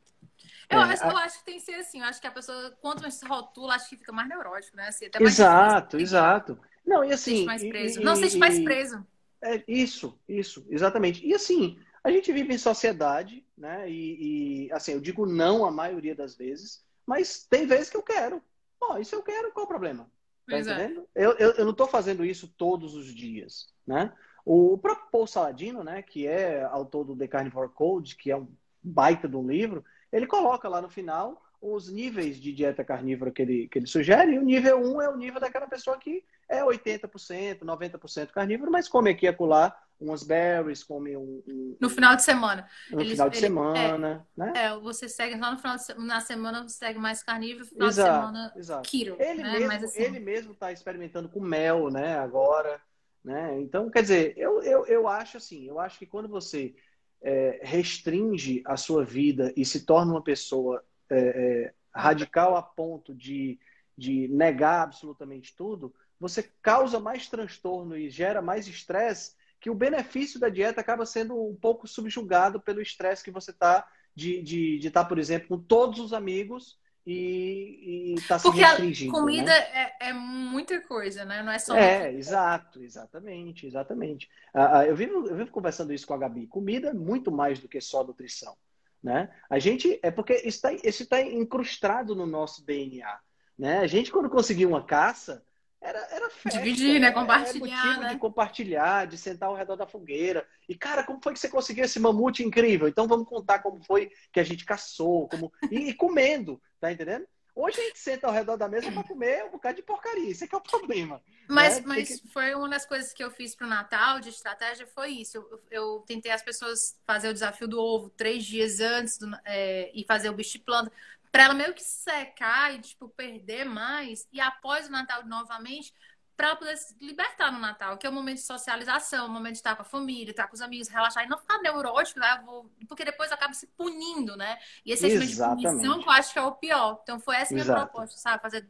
Eu, 0.70 0.80
É, 0.80 0.82
acho, 0.82 1.04
a- 1.04 1.10
eu 1.10 1.18
acho 1.18 1.38
que 1.40 1.44
tem 1.44 1.54
que 1.58 1.64
ser 1.64 1.74
assim, 1.76 2.00
eu 2.00 2.06
acho 2.06 2.20
que 2.20 2.26
a 2.26 2.30
pessoa, 2.32 2.70
quanto 2.80 3.02
mais 3.02 3.14
se 3.14 3.26
rotula, 3.26 3.74
acho 3.74 3.88
que 3.88 3.96
fica 3.96 4.12
mais 4.12 4.28
neurótico, 4.28 4.76
né? 4.76 4.88
Assim, 4.88 5.08
Exato, 5.18 5.96
difícil, 5.96 6.00
exato. 6.00 6.58
Não, 6.90 7.04
e 7.04 7.12
assim. 7.12 7.36
sente 7.36 7.46
mais 7.46 7.64
preso. 7.64 8.00
e- 8.00 8.04
não 8.04 8.16
se 8.16 8.22
sente 8.22 8.38
mais 8.38 8.58
preso. 8.58 9.06
É 9.42 9.62
isso, 9.66 10.18
isso, 10.28 10.66
exatamente. 10.68 11.24
E 11.24 11.32
assim, 11.32 11.78
a 12.02 12.10
gente 12.10 12.32
vive 12.32 12.52
em 12.52 12.58
sociedade, 12.58 13.46
né? 13.56 13.88
E, 13.88 14.66
e, 14.66 14.72
assim, 14.72 14.92
eu 14.92 15.00
digo 15.00 15.24
não 15.24 15.64
a 15.64 15.70
maioria 15.70 16.14
das 16.14 16.36
vezes, 16.36 16.84
mas 17.06 17.46
tem 17.48 17.64
vezes 17.64 17.88
que 17.88 17.96
eu 17.96 18.02
quero. 18.02 18.42
Ó, 18.80 18.98
isso 18.98 19.14
eu 19.14 19.22
quero, 19.22 19.52
qual 19.52 19.66
o 19.66 19.68
problema? 19.68 20.10
Tá 20.48 20.56
é. 20.56 20.60
entendendo? 20.60 21.06
Eu, 21.14 21.32
eu, 21.38 21.52
eu 21.52 21.64
não 21.64 21.70
estou 21.70 21.86
fazendo 21.86 22.24
isso 22.24 22.52
todos 22.58 22.94
os 22.94 23.14
dias, 23.14 23.72
né? 23.86 24.12
O 24.44 24.76
próprio 24.76 25.10
Paul 25.12 25.26
Saladino, 25.26 25.84
né, 25.84 26.02
que 26.02 26.26
é 26.26 26.64
autor 26.64 27.04
do 27.04 27.16
The 27.16 27.28
Carnivore 27.28 27.70
Code, 27.72 28.16
que 28.16 28.30
é 28.30 28.36
um 28.36 28.48
baita 28.82 29.28
de 29.28 29.36
um 29.36 29.46
livro, 29.46 29.84
ele 30.10 30.26
coloca 30.26 30.68
lá 30.68 30.82
no 30.82 30.88
final 30.88 31.40
os 31.60 31.90
níveis 31.90 32.40
de 32.40 32.52
dieta 32.52 32.82
carnívora 32.82 33.30
que 33.30 33.42
ele, 33.42 33.68
que 33.68 33.78
ele 33.78 33.86
sugere, 33.86 34.32
e 34.32 34.38
o 34.38 34.42
nível 34.42 34.80
1 34.80 35.02
é 35.02 35.08
o 35.10 35.16
nível 35.16 35.38
daquela 35.38 35.68
pessoa 35.68 35.98
que 35.98 36.24
é 36.50 36.64
80%, 36.64 37.64
90% 37.64 38.32
carnívoro, 38.32 38.70
mas 38.70 38.88
come 38.88 39.10
aqui 39.10 39.26
e 39.26 39.28
acolá 39.28 39.74
umas 40.00 40.22
berries, 40.22 40.82
come 40.82 41.16
um, 41.16 41.42
um, 41.46 41.76
No 41.80 41.88
final 41.90 42.16
de 42.16 42.22
semana. 42.22 42.66
no 42.90 43.04
final 43.04 43.30
de 43.30 43.36
ele- 43.36 43.46
semana, 43.46 44.26
né? 44.36 44.52
É, 44.54 44.74
você 44.78 45.08
segue 45.08 45.38
só 45.38 45.50
no 45.52 45.58
final 45.58 45.76
de 45.76 45.84
semana, 45.84 46.06
na 46.06 46.20
semana 46.20 46.62
você 46.62 46.76
segue 46.76 46.98
mais 46.98 47.22
carnívoro, 47.22 47.64
no 47.64 47.70
final 47.70 47.88
de 47.88 47.94
Exato, 47.94 48.12
semana 48.12 48.52
exato. 48.56 48.90
Ele 49.18 49.42
né? 49.42 49.58
mesmo, 49.60 49.72
assim, 49.72 50.02
ele 50.02 50.20
mesmo 50.20 50.52
está 50.52 50.72
experimentando 50.72 51.28
com 51.28 51.40
mel, 51.40 51.90
né? 51.90 52.18
Agora, 52.18 52.80
né? 53.24 53.60
Então, 53.60 53.90
quer 53.90 54.02
dizer, 54.02 54.34
eu, 54.36 54.62
eu, 54.62 54.86
eu 54.86 55.06
acho 55.08 55.36
assim, 55.36 55.66
eu 55.68 55.78
acho 55.78 55.98
que 55.98 56.06
quando 56.06 56.28
você 56.28 56.74
é, 57.22 57.60
restringe 57.62 58.62
a 58.64 58.76
sua 58.76 59.04
vida 59.04 59.52
e 59.56 59.64
se 59.64 59.84
torna 59.84 60.12
uma 60.12 60.22
pessoa 60.22 60.82
é, 61.10 61.18
é, 61.66 61.74
radical 61.94 62.56
a 62.56 62.62
ponto 62.62 63.14
de, 63.14 63.58
de 63.96 64.28
negar 64.28 64.82
absolutamente 64.82 65.54
tudo, 65.54 65.94
você 66.20 66.42
causa 66.62 67.00
mais 67.00 67.26
transtorno 67.28 67.96
e 67.96 68.10
gera 68.10 68.42
mais 68.42 68.68
estresse 68.68 69.34
que 69.58 69.70
o 69.70 69.74
benefício 69.74 70.38
da 70.38 70.48
dieta 70.48 70.80
acaba 70.80 71.04
sendo 71.06 71.34
um 71.34 71.54
pouco 71.54 71.88
subjugado 71.88 72.60
pelo 72.60 72.80
estresse 72.80 73.24
que 73.24 73.30
você 73.30 73.50
está 73.50 73.86
de 74.14 74.32
estar, 74.32 74.44
de, 74.44 74.78
de 74.78 74.90
tá, 74.90 75.04
por 75.04 75.18
exemplo, 75.18 75.48
com 75.48 75.58
todos 75.58 75.98
os 75.98 76.12
amigos 76.12 76.78
e 77.06 78.14
está 78.18 78.38
se 78.38 78.44
Porque 78.44 78.60
restringindo. 78.60 79.12
Porque 79.12 79.20
comida 79.20 79.50
né? 79.50 79.92
é, 80.00 80.08
é, 80.08 80.12
muita 80.12 80.80
coisa, 80.82 81.24
né? 81.24 81.42
Não 81.42 81.52
é 81.52 81.58
só. 81.58 81.74
É, 81.74 82.12
exato, 82.12 82.82
exatamente, 82.82 83.66
exatamente. 83.66 84.28
Uh, 84.54 84.82
eu, 84.86 84.96
vivo, 84.96 85.26
eu 85.26 85.36
vivo 85.36 85.50
conversando 85.50 85.92
isso 85.92 86.06
com 86.06 86.14
a 86.14 86.18
Gabi. 86.18 86.46
Comida 86.46 86.88
é 86.88 86.94
muito 86.94 87.32
mais 87.32 87.58
do 87.58 87.68
que 87.68 87.80
só 87.80 88.04
nutrição. 88.04 88.56
Né? 89.02 89.30
A 89.48 89.58
gente 89.58 89.98
é 90.02 90.10
porque 90.10 90.34
isso 90.44 90.66
está 90.66 91.16
tá 91.16 91.22
incrustado 91.22 92.14
no 92.14 92.26
nosso 92.26 92.64
DNA. 92.64 93.18
Né? 93.58 93.78
A 93.78 93.86
gente, 93.86 94.12
quando 94.12 94.28
conseguia 94.28 94.68
uma 94.68 94.84
caça, 94.84 95.42
era, 95.80 95.98
era 96.10 96.30
festa, 96.30 96.58
Dividir, 96.58 97.00
né? 97.00 97.10
Compartilhar. 97.10 98.00
Né? 98.00 98.08
de 98.10 98.18
compartilhar, 98.18 99.06
de 99.06 99.16
sentar 99.16 99.48
ao 99.48 99.54
redor 99.54 99.76
da 99.76 99.86
fogueira. 99.86 100.46
E, 100.68 100.74
cara, 100.74 101.02
como 101.02 101.20
foi 101.22 101.32
que 101.32 101.38
você 101.38 101.48
conseguiu 101.48 101.84
esse 101.84 101.98
mamute 101.98 102.44
incrível? 102.44 102.86
Então 102.86 103.08
vamos 103.08 103.26
contar 103.26 103.60
como 103.60 103.82
foi 103.82 104.10
que 104.30 104.40
a 104.40 104.44
gente 104.44 104.64
caçou, 104.64 105.28
como. 105.28 105.50
E, 105.70 105.90
e 105.90 105.94
comendo, 105.94 106.60
tá 106.78 106.92
entendendo? 106.92 107.26
Hoje 107.54 107.80
a 107.80 107.84
gente 107.84 107.98
senta 107.98 108.26
ao 108.26 108.32
redor 108.32 108.56
da 108.56 108.68
mesa 108.68 108.92
para 108.92 109.02
comer 109.02 109.44
um 109.44 109.50
bocado 109.50 109.76
de 109.76 109.82
porcaria. 109.82 110.30
Isso 110.30 110.44
é 110.44 110.46
que 110.46 110.54
é 110.54 110.58
o 110.58 110.62
problema. 110.62 111.20
Mas, 111.48 111.78
né? 111.78 111.82
mas 111.84 112.20
que... 112.20 112.28
foi 112.28 112.54
uma 112.54 112.68
das 112.68 112.86
coisas 112.86 113.12
que 113.12 113.22
eu 113.22 113.30
fiz 113.30 113.54
pro 113.54 113.66
Natal 113.66 114.20
de 114.20 114.28
estratégia, 114.28 114.86
foi 114.86 115.10
isso. 115.10 115.36
Eu, 115.36 115.60
eu 115.70 116.04
tentei 116.06 116.30
as 116.30 116.42
pessoas 116.42 116.98
fazer 117.06 117.28
o 117.28 117.34
desafio 117.34 117.66
do 117.66 117.80
ovo 117.80 118.08
três 118.10 118.44
dias 118.44 118.80
antes 118.80 119.18
do, 119.18 119.28
é, 119.44 119.90
e 119.92 120.04
fazer 120.04 120.30
o 120.30 120.34
bicho 120.34 120.52
de 120.52 120.60
planta 120.60 120.92
para 121.30 121.44
ela 121.44 121.54
meio 121.54 121.74
que 121.74 121.82
secar 121.82 122.74
e 122.74 122.80
tipo 122.80 123.08
perder 123.08 123.64
mais 123.64 124.26
e 124.32 124.40
após 124.40 124.88
o 124.88 124.90
Natal 124.90 125.24
novamente 125.26 125.94
para 126.40 126.48
ela 126.48 126.56
poder 126.56 126.74
se 126.78 126.96
libertar 127.04 127.52
no 127.52 127.58
Natal, 127.58 127.98
que 127.98 128.06
é 128.06 128.10
o 128.10 128.12
momento 128.12 128.36
de 128.36 128.44
socialização, 128.44 129.26
o 129.26 129.28
momento 129.28 129.52
de 129.52 129.58
estar 129.58 129.76
com 129.76 129.82
a 129.82 129.84
família, 129.84 130.30
estar 130.30 130.48
com 130.48 130.54
os 130.54 130.62
amigos, 130.62 130.88
relaxar 130.88 131.22
e 131.22 131.28
não 131.28 131.36
ficar 131.36 131.58
neurótico, 131.58 132.18
né? 132.18 132.40
Vou... 132.46 132.72
porque 132.88 133.04
depois 133.04 133.30
acaba 133.30 133.52
se 133.52 133.66
punindo, 133.66 134.34
né? 134.36 134.58
E 134.82 134.90
esse 134.90 135.02
sentimento 135.02 135.56
de 135.56 135.66
punição 135.66 136.00
que 136.00 136.08
eu 136.08 136.12
acho 136.12 136.32
que 136.32 136.38
é 136.38 136.42
o 136.42 136.52
pior. 136.52 136.98
Então 137.02 137.20
foi 137.20 137.36
essa 137.36 137.52
minha 137.52 137.62
Exato. 137.62 137.80
proposta, 137.80 138.16
sabe? 138.16 138.40
Fazer 138.40 138.66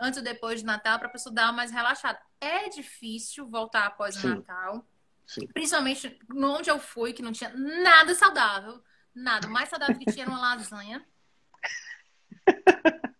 antes 0.00 0.16
ou 0.16 0.24
depois 0.24 0.60
de 0.60 0.66
Natal 0.66 0.98
para 0.98 1.08
a 1.08 1.10
pessoa 1.10 1.34
dar 1.34 1.44
uma 1.44 1.52
mais 1.52 1.70
relaxada. 1.70 2.18
É 2.40 2.70
difícil 2.70 3.46
voltar 3.50 3.84
após 3.84 4.14
Sim. 4.14 4.28
o 4.28 4.34
Natal. 4.36 4.88
Sim. 5.26 5.46
Principalmente 5.48 6.18
onde 6.34 6.70
eu 6.70 6.78
fui, 6.78 7.12
que 7.12 7.20
não 7.20 7.32
tinha 7.32 7.52
nada 7.54 8.14
saudável. 8.14 8.82
Nada. 9.14 9.46
O 9.46 9.50
mais 9.50 9.68
saudável 9.68 9.98
que 9.98 10.10
tinha 10.10 10.24
era 10.24 10.30
uma 10.30 10.40
lasanha. 10.40 11.06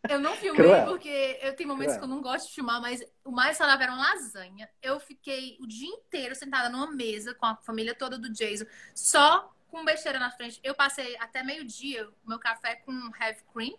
Eu 0.09 0.20
não 0.20 0.37
filmei 0.37 0.62
Cruel. 0.62 0.87
porque 0.87 1.39
eu 1.41 1.57
tenho 1.57 1.68
momentos 1.68 1.95
Cruel. 1.97 2.09
que 2.09 2.12
eu 2.12 2.16
não 2.16 2.22
gosto 2.22 2.49
de 2.49 2.55
filmar, 2.55 2.81
mas 2.81 3.03
o 3.25 3.31
mais 3.31 3.57
saudável 3.57 3.85
era 3.85 3.93
uma 3.93 4.12
lasanha. 4.12 4.68
Eu 4.83 5.01
fiquei 5.01 5.57
o 5.61 5.66
dia 5.66 5.89
inteiro 5.89 6.35
sentada 6.35 6.68
numa 6.68 6.91
mesa 6.91 7.35
com 7.35 7.47
a 7.47 7.57
família 7.57 7.95
toda 7.95 8.18
do 8.18 8.31
Jason, 8.31 8.66
só 8.95 9.51
com 9.68 9.85
besteira 9.85 10.18
na 10.18 10.31
frente. 10.31 10.61
Eu 10.62 10.75
passei 10.75 11.16
até 11.18 11.43
meio-dia 11.43 12.09
o 12.09 12.29
meu 12.29 12.39
café 12.39 12.77
com 12.77 12.93
heavy 13.20 13.43
cream. 13.53 13.79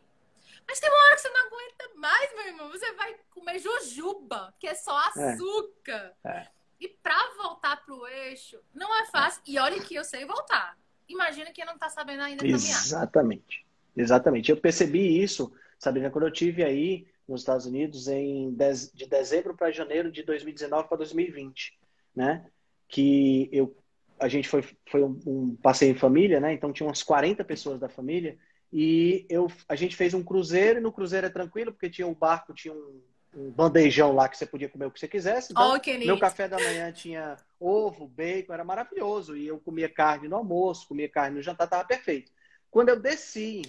Mas 0.68 0.80
tem 0.80 0.90
uma 0.90 0.98
hora 0.98 1.16
que 1.16 1.22
você 1.22 1.30
não 1.30 1.46
aguenta 1.46 1.90
mais, 1.96 2.36
meu 2.36 2.48
irmão. 2.48 2.70
Você 2.70 2.92
vai 2.94 3.16
comer 3.30 3.60
jujuba, 3.60 4.54
que 4.60 4.68
é 4.68 4.74
só 4.74 5.00
é. 5.00 5.34
açúcar. 5.34 6.16
É. 6.24 6.30
É. 6.30 6.48
E 6.80 6.90
pra 6.90 7.18
voltar 7.38 7.86
pro 7.86 8.06
eixo, 8.08 8.60
não 8.74 8.94
é 9.00 9.06
fácil. 9.06 9.42
E 9.46 9.58
olha 9.60 9.82
que 9.82 9.96
eu 9.96 10.04
sei 10.04 10.26
voltar. 10.26 10.78
Imagina 11.08 11.52
quem 11.52 11.66
não 11.66 11.78
tá 11.78 11.88
sabendo 11.88 12.24
ainda 12.24 12.42
caminhar. 12.42 12.60
Exatamente. 12.60 13.65
Exatamente. 13.96 14.52
Eu 14.52 14.58
percebi 14.58 15.22
isso, 15.22 15.52
Sabrina, 15.80 16.10
quando 16.10 16.26
eu 16.26 16.32
tive 16.32 16.64
aí 16.64 17.08
nos 17.28 17.42
Estados 17.42 17.66
Unidos 17.66 18.08
em 18.08 18.52
dez, 18.52 18.92
de 18.94 19.08
dezembro 19.08 19.56
para 19.56 19.72
janeiro 19.72 20.12
de 20.12 20.24
2019 20.24 20.88
para 20.88 20.98
2020, 20.98 21.78
né? 22.16 22.46
Que 22.88 23.50
eu 23.52 23.76
a 24.18 24.28
gente 24.28 24.48
foi 24.48 24.64
foi 24.90 25.04
um, 25.04 25.20
um, 25.26 25.56
passeio 25.62 25.92
em 25.92 25.98
família, 25.98 26.40
né? 26.40 26.54
Então 26.54 26.72
tinha 26.72 26.88
umas 26.88 27.04
40 27.04 27.44
pessoas 27.44 27.80
da 27.80 27.90
família 27.90 28.38
e 28.72 29.26
eu 29.30 29.52
a 29.68 29.76
gente 29.76 29.96
fez 29.96 30.14
um 30.14 30.24
cruzeiro 30.24 30.80
e 30.80 30.82
no 30.82 30.92
cruzeiro 30.92 31.28
é 31.28 31.30
tranquilo 31.30 31.72
porque 31.72 31.90
tinha 31.90 32.08
um 32.08 32.14
barco 32.14 32.54
tinha 32.54 32.74
um, 32.74 33.02
um, 33.36 33.52
bandejão 33.52 34.14
lá 34.14 34.30
que 34.30 34.38
você 34.38 34.46
podia 34.46 34.70
comer 34.70 34.86
o 34.86 34.92
que 34.92 35.00
você 35.00 35.08
quisesse. 35.08 35.52
Então, 35.52 35.74
oh, 35.76 35.98
meu 36.06 36.20
café 36.20 36.48
da 36.48 36.58
manhã 36.58 36.92
tinha 36.92 37.36
ovo, 37.60 38.08
bacon, 38.08 38.54
era 38.54 38.64
maravilhoso 38.64 39.36
e 39.36 39.48
eu 39.48 39.60
comia 39.60 39.90
carne 39.90 40.28
no 40.28 40.38
almoço, 40.38 40.88
comia 40.88 41.10
carne 41.10 41.38
no 41.38 41.44
jantar, 41.44 41.68
tava 41.68 41.86
perfeito. 41.86 42.32
Quando 42.72 42.90
eu 42.90 43.00
desci 43.00 43.64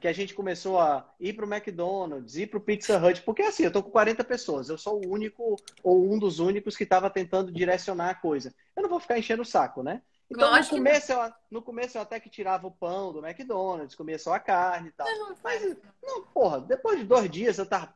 que 0.00 0.06
a 0.06 0.12
gente 0.12 0.34
começou 0.34 0.78
a 0.78 1.08
ir 1.18 1.32
para 1.32 1.44
o 1.44 1.52
McDonald's, 1.52 2.36
ir 2.36 2.46
para 2.46 2.58
o 2.58 2.62
Pizza 2.62 2.98
Hut, 2.98 3.22
porque 3.22 3.42
assim, 3.42 3.64
eu 3.64 3.72
tô 3.72 3.82
com 3.82 3.90
40 3.90 4.22
pessoas, 4.24 4.68
eu 4.68 4.78
sou 4.78 5.04
o 5.04 5.10
único 5.10 5.56
ou 5.82 6.12
um 6.12 6.18
dos 6.18 6.38
únicos 6.38 6.76
que 6.76 6.84
estava 6.84 7.10
tentando 7.10 7.50
direcionar 7.50 8.10
a 8.10 8.14
coisa. 8.14 8.54
Eu 8.76 8.82
não 8.82 8.90
vou 8.90 9.00
ficar 9.00 9.18
enchendo 9.18 9.42
o 9.42 9.46
saco, 9.46 9.82
né? 9.82 10.02
Então, 10.30 10.54
no 10.54 10.66
começo, 10.66 11.10
eu, 11.10 11.32
no 11.50 11.62
começo 11.62 11.96
eu 11.96 12.02
até 12.02 12.20
que 12.20 12.28
tirava 12.28 12.66
o 12.66 12.70
pão 12.70 13.12
do 13.12 13.26
McDonald's, 13.26 13.94
comia 13.94 14.18
só 14.18 14.34
a 14.34 14.38
carne 14.38 14.88
e 14.88 14.92
tal. 14.92 15.06
Não, 15.06 15.36
Mas, 15.42 15.76
não, 16.02 16.22
porra, 16.26 16.60
depois 16.60 16.98
de 16.98 17.06
dois 17.06 17.30
dias 17.30 17.58
eu 17.58 17.66
tava 17.66 17.94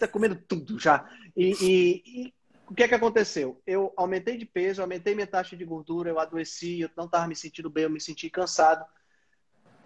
tá 0.00 0.08
comendo 0.08 0.36
tudo 0.36 0.78
já. 0.78 1.08
E, 1.36 1.52
e, 1.60 2.02
e, 2.06 2.34
o 2.66 2.74
que 2.74 2.82
é 2.82 2.88
que 2.88 2.94
aconteceu? 2.94 3.60
Eu 3.66 3.92
aumentei 3.94 4.38
de 4.38 4.46
peso, 4.46 4.80
aumentei 4.80 5.14
minha 5.14 5.26
taxa 5.26 5.54
de 5.54 5.64
gordura, 5.66 6.08
eu 6.08 6.18
adoeci, 6.18 6.80
eu 6.80 6.90
não 6.96 7.06
tava 7.06 7.28
me 7.28 7.36
sentindo 7.36 7.68
bem, 7.68 7.84
eu 7.84 7.90
me 7.90 8.00
senti 8.00 8.30
cansado 8.30 8.84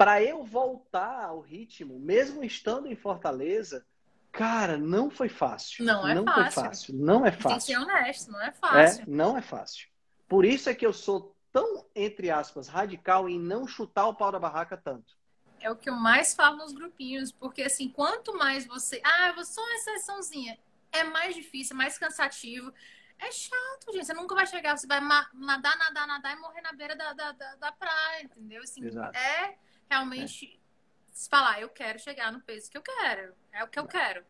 para 0.03 0.21
eu 0.21 0.43
voltar 0.43 1.27
ao 1.27 1.39
ritmo, 1.39 1.97
mesmo 2.01 2.43
estando 2.43 2.89
em 2.89 2.97
Fortaleza, 2.97 3.87
cara, 4.33 4.77
não 4.77 5.09
foi 5.09 5.29
fácil. 5.29 5.85
Não 5.85 6.09
é 6.09 6.13
não 6.13 6.25
fácil. 6.25 6.43
Foi 6.43 6.65
fácil. 6.65 6.95
Não 6.97 7.25
é 7.25 7.31
fácil. 7.31 7.49
Tem 7.49 7.59
que 7.59 7.65
ser 7.65 7.79
honesto, 7.79 8.33
não 8.33 8.43
é 8.43 8.51
fácil. 8.51 9.03
É, 9.03 9.07
não 9.07 9.39
é 9.39 9.43
fácil. 9.43 9.89
Por 10.29 10.45
isso 10.45 10.69
é 10.69 10.75
que 10.75 10.85
eu 10.85 10.93
sou 10.93 11.37
tão, 11.53 11.87
entre 11.95 12.33
aspas, 12.33 12.67
radical 12.67 13.29
em 13.29 13.39
não 13.39 13.65
chutar 13.65 14.09
o 14.09 14.15
pau 14.15 14.33
da 14.33 14.41
barraca 14.41 14.77
tanto. 14.77 15.17
É 15.61 15.71
o 15.71 15.77
que 15.77 15.89
eu 15.89 15.95
mais 15.95 16.35
falo 16.35 16.57
nos 16.57 16.73
grupinhos, 16.73 17.31
porque 17.31 17.63
assim, 17.63 17.89
quanto 17.89 18.37
mais 18.37 18.67
você. 18.67 19.01
Ah, 19.05 19.29
eu 19.29 19.37
vou 19.37 19.45
só 19.45 19.63
uma 19.63 19.75
exceçãozinha. 19.75 20.59
É 20.91 21.05
mais 21.05 21.37
difícil, 21.37 21.77
mais 21.77 21.97
cansativo. 21.97 22.73
É 23.21 23.31
chato, 23.31 23.93
gente. 23.93 24.05
Você 24.05 24.15
nunca 24.15 24.35
vai 24.35 24.49
chegar, 24.49 24.77
você 24.77 24.85
vai 24.89 25.01
nadar, 25.01 25.79
nadar, 25.79 26.09
nadar 26.09 26.37
e 26.37 26.41
morrer 26.41 26.61
na 26.61 26.73
beira 26.73 26.97
da, 26.97 27.13
da, 27.13 27.31
da, 27.31 27.55
da 27.55 27.71
praia, 27.71 28.25
entendeu? 28.25 28.65
Assim, 28.65 28.85
Exato. 28.85 29.17
é 29.17 29.57
realmente 29.93 30.59
é. 30.59 31.29
falar, 31.29 31.61
eu 31.61 31.69
quero 31.69 31.99
chegar 31.99 32.33
no 32.33 32.41
peso 32.41 32.71
que 32.71 32.79
eu 32.79 32.83
quero. 32.83 33.35
É 33.53 33.63
o 33.63 33.69
que 33.69 33.79
eu 33.79 33.87
quero. 33.87 34.25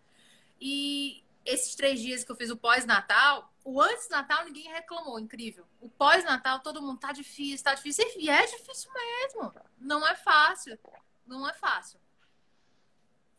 E 0.60 1.24
esses 1.44 1.74
três 1.74 2.00
dias 2.00 2.24
que 2.24 2.32
eu 2.32 2.36
fiz 2.36 2.50
o 2.50 2.56
pós-natal, 2.56 3.52
o 3.64 3.80
antes-natal 3.80 4.44
ninguém 4.44 4.68
reclamou, 4.68 5.18
incrível. 5.20 5.66
O 5.80 5.88
pós-natal, 5.88 6.60
todo 6.60 6.82
mundo 6.82 6.98
tá 6.98 7.12
difícil, 7.12 7.64
tá 7.64 7.74
difícil. 7.74 8.04
E 8.16 8.28
é 8.28 8.44
difícil 8.44 8.90
mesmo. 8.92 9.54
Não 9.78 10.06
é 10.06 10.16
fácil. 10.16 10.78
Não 11.26 11.48
é 11.48 11.52
fácil. 11.54 12.00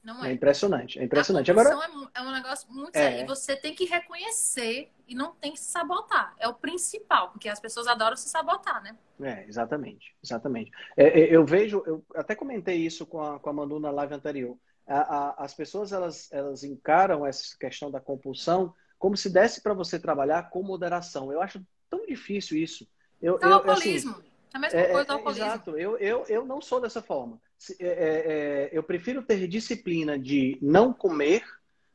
Não 0.04 0.24
é. 0.24 0.30
é 0.30 0.34
impressionante, 0.34 0.99
é 0.99 1.04
impressionante. 1.04 1.49
A 1.49 1.54
Agora 1.54 1.70
é, 1.70 2.20
é 2.20 2.22
um 2.22 2.32
negócio 2.32 2.70
muito 2.72 2.95
é. 2.95 2.99
sério. 2.99 3.24
E 3.24 3.26
você 3.26 3.56
tem 3.56 3.74
que 3.74 3.86
reconhecer 3.86 4.91
e 5.08 5.16
não 5.16 5.34
tem 5.34 5.54
que 5.54 5.60
se 5.60 5.72
sabotar. 5.72 6.36
É 6.38 6.47
o 6.47 6.54
principal, 6.54 7.30
porque 7.30 7.47
as 7.47 7.60
pessoas 7.60 7.88
adoram 7.88 8.18
se 8.18 8.28
sabotar, 8.28 8.84
né? 8.84 8.97
É, 9.22 9.45
exatamente, 9.47 10.14
exatamente. 10.22 10.72
É, 10.97 11.22
é, 11.22 11.36
eu 11.36 11.45
vejo, 11.45 11.82
eu 11.86 12.04
até 12.16 12.36
comentei 12.36 12.78
isso 12.78 13.06
com 13.06 13.22
a, 13.22 13.39
com 13.39 13.49
a 13.49 13.54
Manu 13.54 13.80
na 13.80 13.91
live 13.91 14.14
anterior. 14.14 14.58
A, 14.86 14.99
a, 14.99 15.45
as 15.45 15.54
pessoas 15.54 15.93
elas, 15.93 16.30
elas 16.34 16.66
encaram 16.66 17.26
essa 17.26 17.58
questão 17.58 17.89
da 17.89 18.01
compulsão 18.01 18.74
como 18.99 19.16
se 19.16 19.30
desse 19.30 19.62
para 19.62 19.74
você 19.74 19.97
trabalhar 19.97 20.49
com 20.49 20.62
moderação. 20.64 21.32
Eu 21.32 21.41
acho 21.41 21.66
tão 21.89 22.06
difícil 22.06 22.58
isso. 22.58 22.88
Eu, 23.22 23.39
é 23.41 23.47
o 23.47 23.54
alcoolismo. 23.54 24.12
Assim, 24.12 24.24
é 24.54 24.58
a 24.58 24.60
mesma 24.60 24.80
é, 24.80 24.88
coisa 24.91 25.06
do 25.06 25.14
alcoolismo. 25.14 25.45
Exato. 25.45 25.78
Eu, 25.78 25.97
eu, 25.97 26.26
eu 26.28 26.45
não 26.45 26.62
sou 26.62 26.82
dessa 26.82 27.01
forma. 27.01 27.39
É, 27.80 27.86
é, 27.86 27.88
é, 27.88 28.70
eu 28.72 28.84
prefiro 28.84 29.22
ter 29.22 29.47
disciplina 29.47 30.18
de 30.18 30.57
não 30.61 30.93
comer 30.93 31.43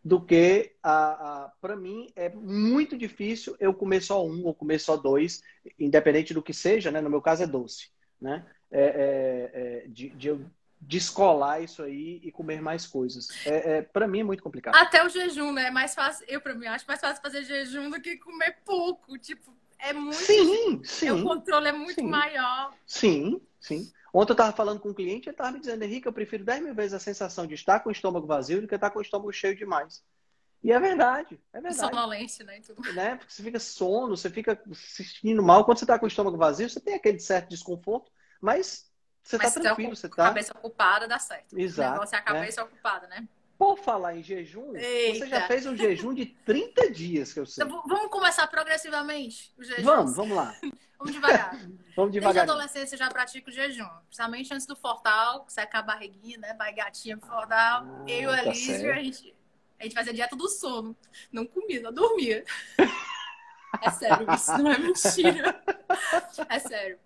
do 0.04 0.24
que 0.24 0.72
a, 0.82 1.44
a 1.44 1.52
para 1.60 1.76
mim 1.76 2.10
é 2.16 2.28
muito 2.30 2.96
difícil 2.96 3.56
eu 3.58 3.74
comer 3.74 4.00
só 4.00 4.24
um 4.24 4.44
ou 4.46 4.54
comer 4.54 4.78
só 4.78 4.96
dois, 4.96 5.42
independente 5.78 6.32
do 6.32 6.42
que 6.42 6.52
seja, 6.52 6.90
né? 6.90 7.00
No 7.00 7.10
meu 7.10 7.20
caso 7.20 7.42
é 7.42 7.46
doce, 7.46 7.90
né? 8.20 8.46
É, 8.70 8.82
é, 8.82 9.60
é 9.84 9.88
de, 9.88 10.10
de 10.10 10.28
eu 10.28 10.40
descolar 10.80 11.62
isso 11.62 11.82
aí 11.82 12.20
e 12.22 12.30
comer 12.30 12.62
mais 12.62 12.86
coisas. 12.86 13.28
É, 13.46 13.78
é 13.78 13.82
para 13.82 14.06
mim 14.06 14.20
é 14.20 14.24
muito 14.24 14.42
complicado. 14.42 14.74
Até 14.76 15.04
o 15.04 15.08
jejum, 15.08 15.52
né? 15.52 15.66
É 15.66 15.70
mais 15.70 15.94
fácil. 15.94 16.24
Eu 16.28 16.40
para 16.40 16.54
mim 16.54 16.66
acho 16.66 16.86
mais 16.86 17.00
fácil 17.00 17.20
fazer 17.20 17.44
jejum 17.44 17.90
do 17.90 18.00
que 18.00 18.16
comer 18.16 18.58
pouco. 18.64 19.18
Tipo, 19.18 19.54
é 19.78 19.92
muito. 19.92 20.16
Sim, 20.16 20.80
sim. 20.84 21.10
O 21.10 21.22
controle 21.22 21.68
é 21.68 21.72
muito 21.72 22.00
sim, 22.00 22.06
maior. 22.06 22.72
Sim, 22.86 23.40
sim. 23.60 23.90
Ontem 24.12 24.32
eu 24.32 24.34
estava 24.34 24.56
falando 24.56 24.80
com 24.80 24.88
um 24.90 24.94
cliente 24.94 25.26
e 25.26 25.28
ele 25.28 25.34
estava 25.34 25.52
me 25.52 25.60
dizendo, 25.60 25.82
Henrique, 25.82 26.08
eu 26.08 26.12
prefiro 26.12 26.44
10 26.44 26.62
mil 26.62 26.74
vezes 26.74 26.94
a 26.94 26.98
sensação 26.98 27.46
de 27.46 27.54
estar 27.54 27.80
com 27.80 27.88
o 27.88 27.92
estômago 27.92 28.26
vazio 28.26 28.60
do 28.60 28.68
que 28.68 28.74
estar 28.74 28.90
com 28.90 28.98
o 28.98 29.02
estômago 29.02 29.32
cheio 29.32 29.56
demais. 29.56 30.02
E 30.62 30.72
é 30.72 30.80
verdade, 30.80 31.40
é 31.52 31.60
verdade. 31.60 31.88
Sonolência, 31.88 32.44
né? 32.44 32.60
Tudo. 32.60 32.92
né? 32.92 33.16
Porque 33.16 33.32
você 33.32 33.42
fica 33.42 33.60
sono, 33.60 34.16
você 34.16 34.28
fica 34.28 34.60
se 34.72 35.04
sentindo 35.04 35.42
mal. 35.42 35.64
Quando 35.64 35.78
você 35.78 35.84
está 35.84 35.98
com 35.98 36.04
o 36.04 36.08
estômago 36.08 36.36
vazio, 36.36 36.68
você 36.68 36.80
tem 36.80 36.94
aquele 36.94 37.20
certo 37.20 37.48
desconforto, 37.50 38.10
mas 38.40 38.90
você 39.22 39.36
está 39.36 39.50
tranquilo. 39.50 39.94
Você 39.94 40.08
tá... 40.08 40.24
cabeça 40.24 40.52
ocupada, 40.56 41.06
dá 41.06 41.18
certo. 41.18 41.56
Exato. 41.56 41.90
O 41.90 41.92
negócio 41.92 42.16
é 42.16 42.18
a 42.18 42.22
cabeça 42.22 42.60
é. 42.60 42.64
ocupada, 42.64 43.06
né? 43.06 43.28
Por 43.58 43.76
falar 43.76 44.16
em 44.16 44.22
jejum, 44.22 44.76
Eita. 44.76 45.18
você 45.18 45.26
já 45.26 45.48
fez 45.48 45.66
um 45.66 45.76
jejum 45.76 46.14
de 46.14 46.26
30 46.26 46.92
dias, 46.92 47.32
que 47.32 47.40
eu 47.40 47.44
sei. 47.44 47.64
Então, 47.64 47.82
vamos 47.88 48.08
começar 48.08 48.46
progressivamente 48.46 49.52
o 49.58 49.64
jejum? 49.64 49.82
Vamos, 49.82 50.14
vamos 50.14 50.36
lá. 50.36 50.54
vamos 50.96 51.12
devagar. 51.12 51.50
vamos 51.96 52.12
devagar. 52.12 52.34
Desde 52.34 52.38
a 52.38 52.42
adolescência 52.42 52.94
eu 52.94 52.98
já 53.00 53.08
pratico 53.08 53.50
jejum. 53.50 53.88
Principalmente 54.06 54.54
antes 54.54 54.64
do 54.64 54.76
fortal, 54.76 55.44
secar 55.48 55.80
a 55.80 55.82
barriguinha, 55.82 56.38
né? 56.38 56.54
Vai 56.54 56.72
gatinha 56.72 57.16
pro 57.16 57.28
fortal. 57.28 57.82
Ah, 57.84 58.04
eu 58.06 58.20
e 58.20 58.26
o 58.26 58.30
tá 58.30 58.44
Elísio, 58.44 58.92
a 58.92 58.94
gente, 58.94 59.34
a 59.80 59.82
gente 59.82 59.94
fazia 59.94 60.14
dieta 60.14 60.36
do 60.36 60.48
sono. 60.48 60.96
Não 61.32 61.44
comia, 61.44 61.80
não 61.82 61.92
dormia. 61.92 62.44
É 63.82 63.90
sério, 63.90 64.26
isso 64.32 64.58
não 64.58 64.72
é 64.72 64.78
mentira. 64.78 65.62
É 66.48 66.58
sério. 66.58 66.98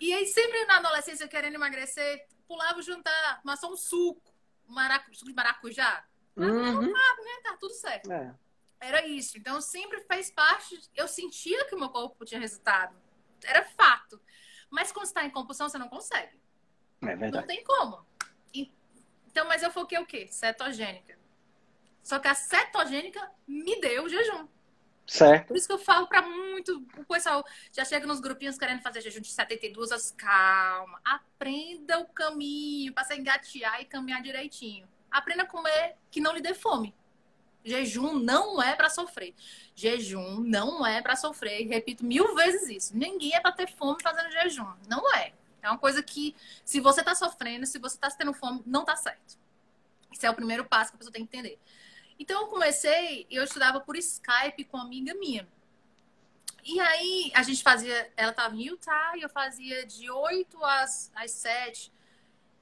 E 0.00 0.14
aí, 0.14 0.26
sempre 0.26 0.64
na 0.64 0.78
adolescência, 0.78 1.28
querendo 1.28 1.54
emagrecer, 1.54 2.26
pulava 2.48 2.78
o 2.78 2.82
jantar, 2.82 3.40
mas 3.44 3.60
só 3.60 3.70
um 3.70 3.76
suco 3.76 4.29
maracu, 4.70 5.14
suco 5.14 5.30
de 5.30 5.34
maracujá. 5.34 6.04
Uhum. 6.36 6.94
Ah, 6.94 7.22
né? 7.22 7.40
Tá 7.42 7.56
tudo 7.58 7.74
certo. 7.74 8.10
É. 8.10 8.34
Era 8.80 9.06
isso. 9.06 9.36
Então 9.36 9.60
sempre 9.60 10.00
fez 10.00 10.30
parte. 10.30 10.80
Eu 10.94 11.06
sentia 11.06 11.66
que 11.66 11.74
o 11.74 11.78
meu 11.78 11.90
corpo 11.90 12.24
tinha 12.24 12.40
resultado. 12.40 12.96
Era 13.44 13.64
fato. 13.64 14.20
Mas 14.70 14.92
quando 14.92 15.06
está 15.06 15.24
em 15.24 15.30
compulsão, 15.30 15.68
você 15.68 15.78
não 15.78 15.88
consegue. 15.88 16.40
É 17.02 17.16
verdade. 17.16 17.32
Não 17.32 17.46
tem 17.46 17.64
como. 17.64 18.06
Então, 19.30 19.46
mas 19.46 19.62
eu 19.62 19.70
foquei 19.70 19.98
o 19.98 20.06
quê? 20.06 20.26
Cetogênica. 20.28 21.16
Só 22.02 22.18
que 22.18 22.26
a 22.26 22.34
cetogênica 22.34 23.30
me 23.46 23.80
deu 23.80 24.04
o 24.04 24.08
jejum. 24.08 24.48
Certo. 25.10 25.48
Por 25.48 25.56
isso 25.56 25.66
que 25.66 25.72
eu 25.72 25.78
falo 25.78 26.06
para 26.06 26.22
muito. 26.22 26.86
O 26.96 27.04
pessoal 27.04 27.44
já 27.72 27.84
chega 27.84 28.06
nos 28.06 28.20
grupinhos 28.20 28.56
querendo 28.56 28.80
fazer 28.80 29.00
jejum 29.00 29.20
de 29.20 29.26
72 29.26 29.90
horas. 29.90 30.14
Calma. 30.16 31.00
Aprenda 31.04 31.98
o 31.98 32.06
caminho 32.06 32.94
para 32.94 33.02
você 33.02 33.16
engatear 33.16 33.80
e 33.80 33.86
caminhar 33.86 34.22
direitinho. 34.22 34.86
Aprenda 35.10 35.42
a 35.42 35.46
comer 35.46 35.96
que 36.12 36.20
não 36.20 36.32
lhe 36.32 36.40
dê 36.40 36.54
fome. 36.54 36.94
Jejum 37.64 38.20
não 38.20 38.62
é 38.62 38.76
para 38.76 38.88
sofrer. 38.88 39.34
Jejum 39.74 40.38
não 40.38 40.86
é 40.86 41.02
para 41.02 41.16
sofrer. 41.16 41.66
Repito 41.66 42.04
mil 42.04 42.32
vezes 42.36 42.68
isso. 42.68 42.96
Ninguém 42.96 43.34
é 43.34 43.40
para 43.40 43.50
ter 43.50 43.68
fome 43.68 44.00
fazendo 44.00 44.30
jejum. 44.30 44.72
Não 44.88 45.12
é. 45.16 45.32
É 45.60 45.68
uma 45.68 45.78
coisa 45.78 46.04
que, 46.04 46.36
se 46.64 46.78
você 46.78 47.02
tá 47.02 47.16
sofrendo, 47.16 47.66
se 47.66 47.80
você 47.80 47.98
tá 47.98 48.08
tendo 48.12 48.32
fome, 48.32 48.62
não 48.64 48.84
tá 48.84 48.94
certo. 48.94 49.36
Esse 50.12 50.24
é 50.24 50.30
o 50.30 50.34
primeiro 50.34 50.64
passo 50.64 50.92
que 50.92 50.96
a 50.96 50.98
pessoa 50.98 51.12
tem 51.12 51.26
que 51.26 51.36
entender. 51.36 51.58
Então 52.20 52.42
eu 52.42 52.48
comecei, 52.48 53.26
eu 53.30 53.42
estudava 53.42 53.80
por 53.80 53.96
Skype 53.96 54.64
com 54.64 54.76
uma 54.76 54.84
amiga 54.84 55.14
minha. 55.14 55.48
E 56.62 56.78
aí 56.78 57.32
a 57.34 57.42
gente 57.42 57.62
fazia, 57.62 58.12
ela 58.14 58.30
estava 58.30 58.54
em 58.54 58.66
Utah 58.66 59.16
e 59.16 59.22
eu 59.22 59.28
fazia 59.30 59.86
de 59.86 60.10
8 60.10 60.62
às, 60.62 61.10
às 61.14 61.30
7. 61.30 61.90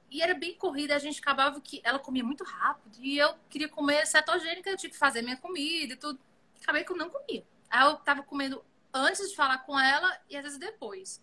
E 0.09 0.21
era 0.21 0.33
bem 0.33 0.55
corrida, 0.55 0.95
a 0.95 0.99
gente 0.99 1.19
acabava 1.19 1.59
que 1.59 1.81
ela 1.83 1.99
comia 1.99 2.23
muito 2.23 2.45
rápido 2.45 2.99
e 3.01 3.17
eu 3.17 3.35
queria 3.49 3.67
comer 3.67 4.07
cetogênica, 4.07 4.69
eu 4.69 4.77
tinha 4.77 4.89
que 4.89 4.97
fazer 4.97 5.21
minha 5.21 5.35
comida 5.35 5.93
e 5.93 5.97
tudo. 5.97 6.17
Acabei 6.63 6.85
que 6.85 6.93
eu 6.93 6.97
não 6.97 7.09
comia. 7.09 7.45
Aí 7.69 7.85
eu 7.85 7.97
tava 7.97 8.23
comendo 8.23 8.63
antes 8.93 9.29
de 9.29 9.35
falar 9.35 9.57
com 9.59 9.77
ela 9.77 10.17
e 10.29 10.37
às 10.37 10.43
vezes 10.43 10.57
depois. 10.57 11.21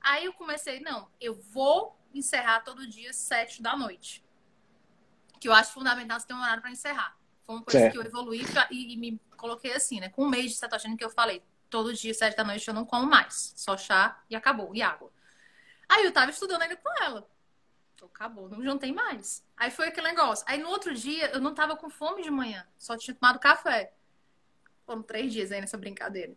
Aí 0.00 0.24
eu 0.24 0.32
comecei, 0.32 0.80
não, 0.80 1.08
eu 1.20 1.36
vou 1.36 1.96
encerrar 2.12 2.62
todo 2.62 2.84
dia 2.84 3.12
sete 3.12 3.62
da 3.62 3.76
noite. 3.76 4.24
Que 5.38 5.46
eu 5.46 5.52
acho 5.52 5.72
fundamental 5.72 6.18
você 6.18 6.26
ter 6.26 6.34
um 6.34 6.42
horário 6.42 6.60
para 6.60 6.72
encerrar. 6.72 7.19
Foi 7.46 7.54
uma 7.56 7.64
coisa 7.64 7.80
certo. 7.80 7.92
que 7.92 7.98
eu 7.98 8.02
evoluí 8.04 8.44
e, 8.70 8.94
e, 8.94 8.96
me 8.96 9.20
coloquei 9.36 9.72
assim, 9.72 10.00
né? 10.00 10.08
Com 10.08 10.24
um 10.24 10.28
mês 10.28 10.52
de 10.52 10.56
cetogênica 10.58 10.98
que 10.98 11.04
eu 11.04 11.10
falei, 11.10 11.42
todo 11.68 11.94
dia, 11.94 12.14
sete 12.14 12.36
da 12.36 12.44
noite, 12.44 12.66
eu 12.66 12.74
não 12.74 12.84
como 12.84 13.06
mais. 13.06 13.52
Só 13.56 13.76
chá 13.76 14.22
e 14.28 14.36
acabou, 14.36 14.74
e 14.74 14.82
água. 14.82 15.10
Aí 15.88 16.04
eu 16.04 16.12
tava 16.12 16.30
estudando 16.30 16.62
ainda 16.62 16.76
com 16.76 16.88
ela. 17.02 17.28
Então, 17.94 18.08
acabou, 18.08 18.48
não 18.48 18.62
jantei 18.62 18.92
mais. 18.92 19.44
Aí 19.56 19.70
foi 19.70 19.88
aquele 19.88 20.08
negócio. 20.08 20.44
Aí 20.48 20.58
no 20.58 20.68
outro 20.68 20.94
dia, 20.94 21.30
eu 21.32 21.40
não 21.40 21.54
tava 21.54 21.76
com 21.76 21.90
fome 21.90 22.22
de 22.22 22.30
manhã, 22.30 22.66
só 22.78 22.96
tinha 22.96 23.14
tomado 23.14 23.38
café. 23.38 23.92
Foram 24.86 25.02
três 25.02 25.32
dias 25.32 25.52
aí 25.52 25.60
nessa 25.60 25.76
brincadeira. 25.76 26.34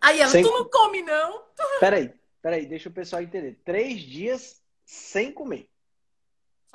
Aí 0.00 0.20
ela, 0.20 0.30
sem... 0.30 0.42
tu 0.42 0.50
não 0.50 0.68
come, 0.68 1.02
não? 1.02 1.44
Peraí, 1.80 2.12
peraí, 2.42 2.66
deixa 2.66 2.88
o 2.88 2.92
pessoal 2.92 3.22
entender. 3.22 3.58
Três 3.64 4.00
dias 4.00 4.62
sem 4.84 5.32
comer. 5.32 5.68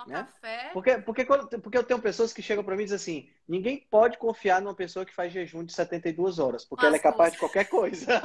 Só 0.04 0.10
né? 0.10 0.16
café. 0.16 0.70
Porque, 0.74 0.98
porque, 1.00 1.26
porque 1.26 1.78
eu 1.78 1.84
tenho 1.84 2.02
pessoas 2.02 2.34
que 2.34 2.42
chegam 2.42 2.64
para 2.64 2.76
mim 2.76 2.84
e 2.84 2.86
dizem 2.86 2.96
assim: 2.96 3.30
ninguém 3.48 3.86
pode 3.90 4.18
confiar 4.18 4.62
numa 4.62 4.76
pessoa 4.76 5.06
que 5.06 5.14
faz 5.14 5.32
jejum 5.32 5.64
de 5.64 5.74
72 5.74 6.40
horas, 6.40 6.66
porque 6.66 6.86
ela 6.86 6.96
é 6.96 7.00
capaz 7.00 7.34
de 7.34 7.40
qualquer 7.40 7.66
coisa. 7.66 8.22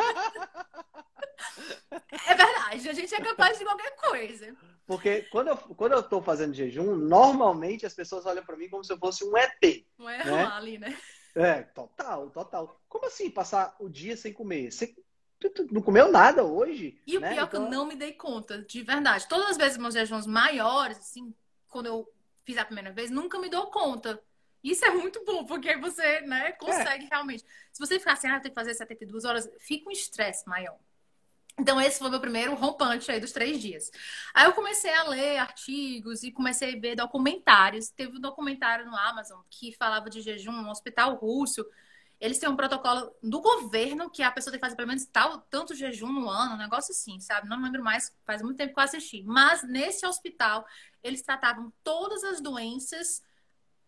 É 2.29 2.35
verdade, 2.35 2.89
a 2.89 2.93
gente 2.93 3.15
é 3.15 3.21
capaz 3.21 3.59
de 3.59 3.65
qualquer 3.65 3.97
coisa. 3.97 4.57
Porque 4.87 5.23
quando 5.31 5.49
eu, 5.49 5.57
quando 5.57 5.93
eu 5.93 6.03
tô 6.03 6.23
fazendo 6.23 6.55
jejum, 6.55 6.95
normalmente 6.95 7.87
as 7.87 7.95
pessoas 7.95 8.27
olham 8.27 8.45
para 8.45 8.57
mim 8.57 8.69
como 8.69 8.85
se 8.85 8.93
eu 8.93 8.99
fosse 8.99 9.25
um 9.25 9.37
ET. 9.37 9.85
Um 9.99 10.09
erro 10.09 10.31
né? 10.31 10.45
ali, 10.53 10.79
né? 10.79 10.97
É, 11.35 11.63
total, 11.63 12.31
total. 12.31 12.81
Como 12.89 13.07
assim 13.07 13.31
passar 13.31 13.77
o 13.79 13.89
dia 13.89 14.17
sem 14.17 14.33
comer? 14.33 14.71
Você 14.71 14.95
não 15.71 15.83
comeu 15.83 16.11
nada 16.11 16.45
hoje? 16.45 17.01
E 17.07 17.19
né? 17.19 17.31
o 17.31 17.35
pior 17.35 17.45
é 17.45 17.47
que 17.49 17.57
eu 17.57 17.61
então 17.61 17.71
não 17.71 17.87
me 17.87 17.95
dei 17.95 18.13
conta, 18.13 18.63
de 18.63 18.83
verdade. 18.83 19.29
Todas 19.29 19.51
as 19.51 19.57
vezes 19.57 19.79
meus 19.79 19.95
jejuns 19.95 20.27
maiores, 20.27 20.99
assim, 20.99 21.35
quando 21.69 21.87
eu 21.87 22.13
fiz 22.45 22.57
a 22.59 22.65
primeira 22.65 22.93
vez, 22.93 23.11
nunca 23.11 23.39
me 23.39 23.49
dou 23.49 23.71
conta. 23.71 24.23
Isso 24.63 24.85
é 24.85 24.91
muito 24.91 25.25
bom, 25.25 25.45
porque 25.45 25.69
aí 25.69 25.81
você, 25.81 26.23
né, 26.23 26.53
consegue 26.53 27.05
é. 27.05 27.09
realmente. 27.09 27.45
Se 27.73 27.79
você 27.79 27.99
ficar 27.99 28.15
assim, 28.15 28.29
ah, 28.29 28.41
tem 28.41 28.51
que 28.51 28.55
fazer 28.55 28.75
72 28.75 29.25
horas, 29.25 29.49
fica 29.59 29.89
um 29.89 29.93
estresse 29.93 30.49
maior. 30.49 30.79
Então, 31.59 31.81
esse 31.81 31.99
foi 31.99 32.11
meu 32.11 32.21
primeiro 32.21 32.55
rompante 32.55 33.11
aí 33.11 33.19
dos 33.19 33.33
três 33.33 33.61
dias. 33.61 33.91
Aí 34.35 34.45
eu 34.45 34.53
comecei 34.53 34.93
a 34.93 35.05
ler 35.05 35.39
artigos 35.39 36.23
e 36.23 36.31
comecei 36.31 36.77
a 36.77 36.81
ver 36.81 36.97
documentários. 36.97 37.89
Teve 37.89 38.19
um 38.19 38.21
documentário 38.21 38.85
no 38.85 38.95
Amazon 38.95 39.41
que 39.49 39.73
falava 39.73 40.11
de 40.11 40.21
jejum 40.21 40.53
no 40.53 40.71
hospital 40.71 41.15
russo. 41.15 41.65
Eles 42.21 42.39
têm 42.39 42.49
um 42.49 42.57
protocolo 42.57 43.15
do 43.23 43.41
governo 43.41 44.11
que 44.11 44.23
a 44.23 44.31
pessoa 44.31 44.51
tem 44.51 44.59
que 44.59 44.65
fazer 44.65 44.77
pelo 44.77 44.89
menos 44.89 45.05
tal, 45.07 45.39
tanto 45.51 45.75
jejum 45.75 46.11
no 46.11 46.29
ano, 46.29 46.55
um 46.55 46.59
negócio 46.59 46.93
assim, 46.93 47.21
sabe? 47.21 47.49
Não 47.49 47.61
lembro 47.61 47.83
mais, 47.83 48.15
faz 48.25 48.41
muito 48.43 48.57
tempo 48.57 48.73
que 48.73 48.81
eu 48.81 48.85
assisti. 48.85 49.23
Mas 49.23 49.63
nesse 49.63 50.07
hospital, 50.07 50.67
eles 51.03 51.23
tratavam 51.23 51.73
todas 51.85 52.25
as 52.25 52.41
doenças, 52.41 53.23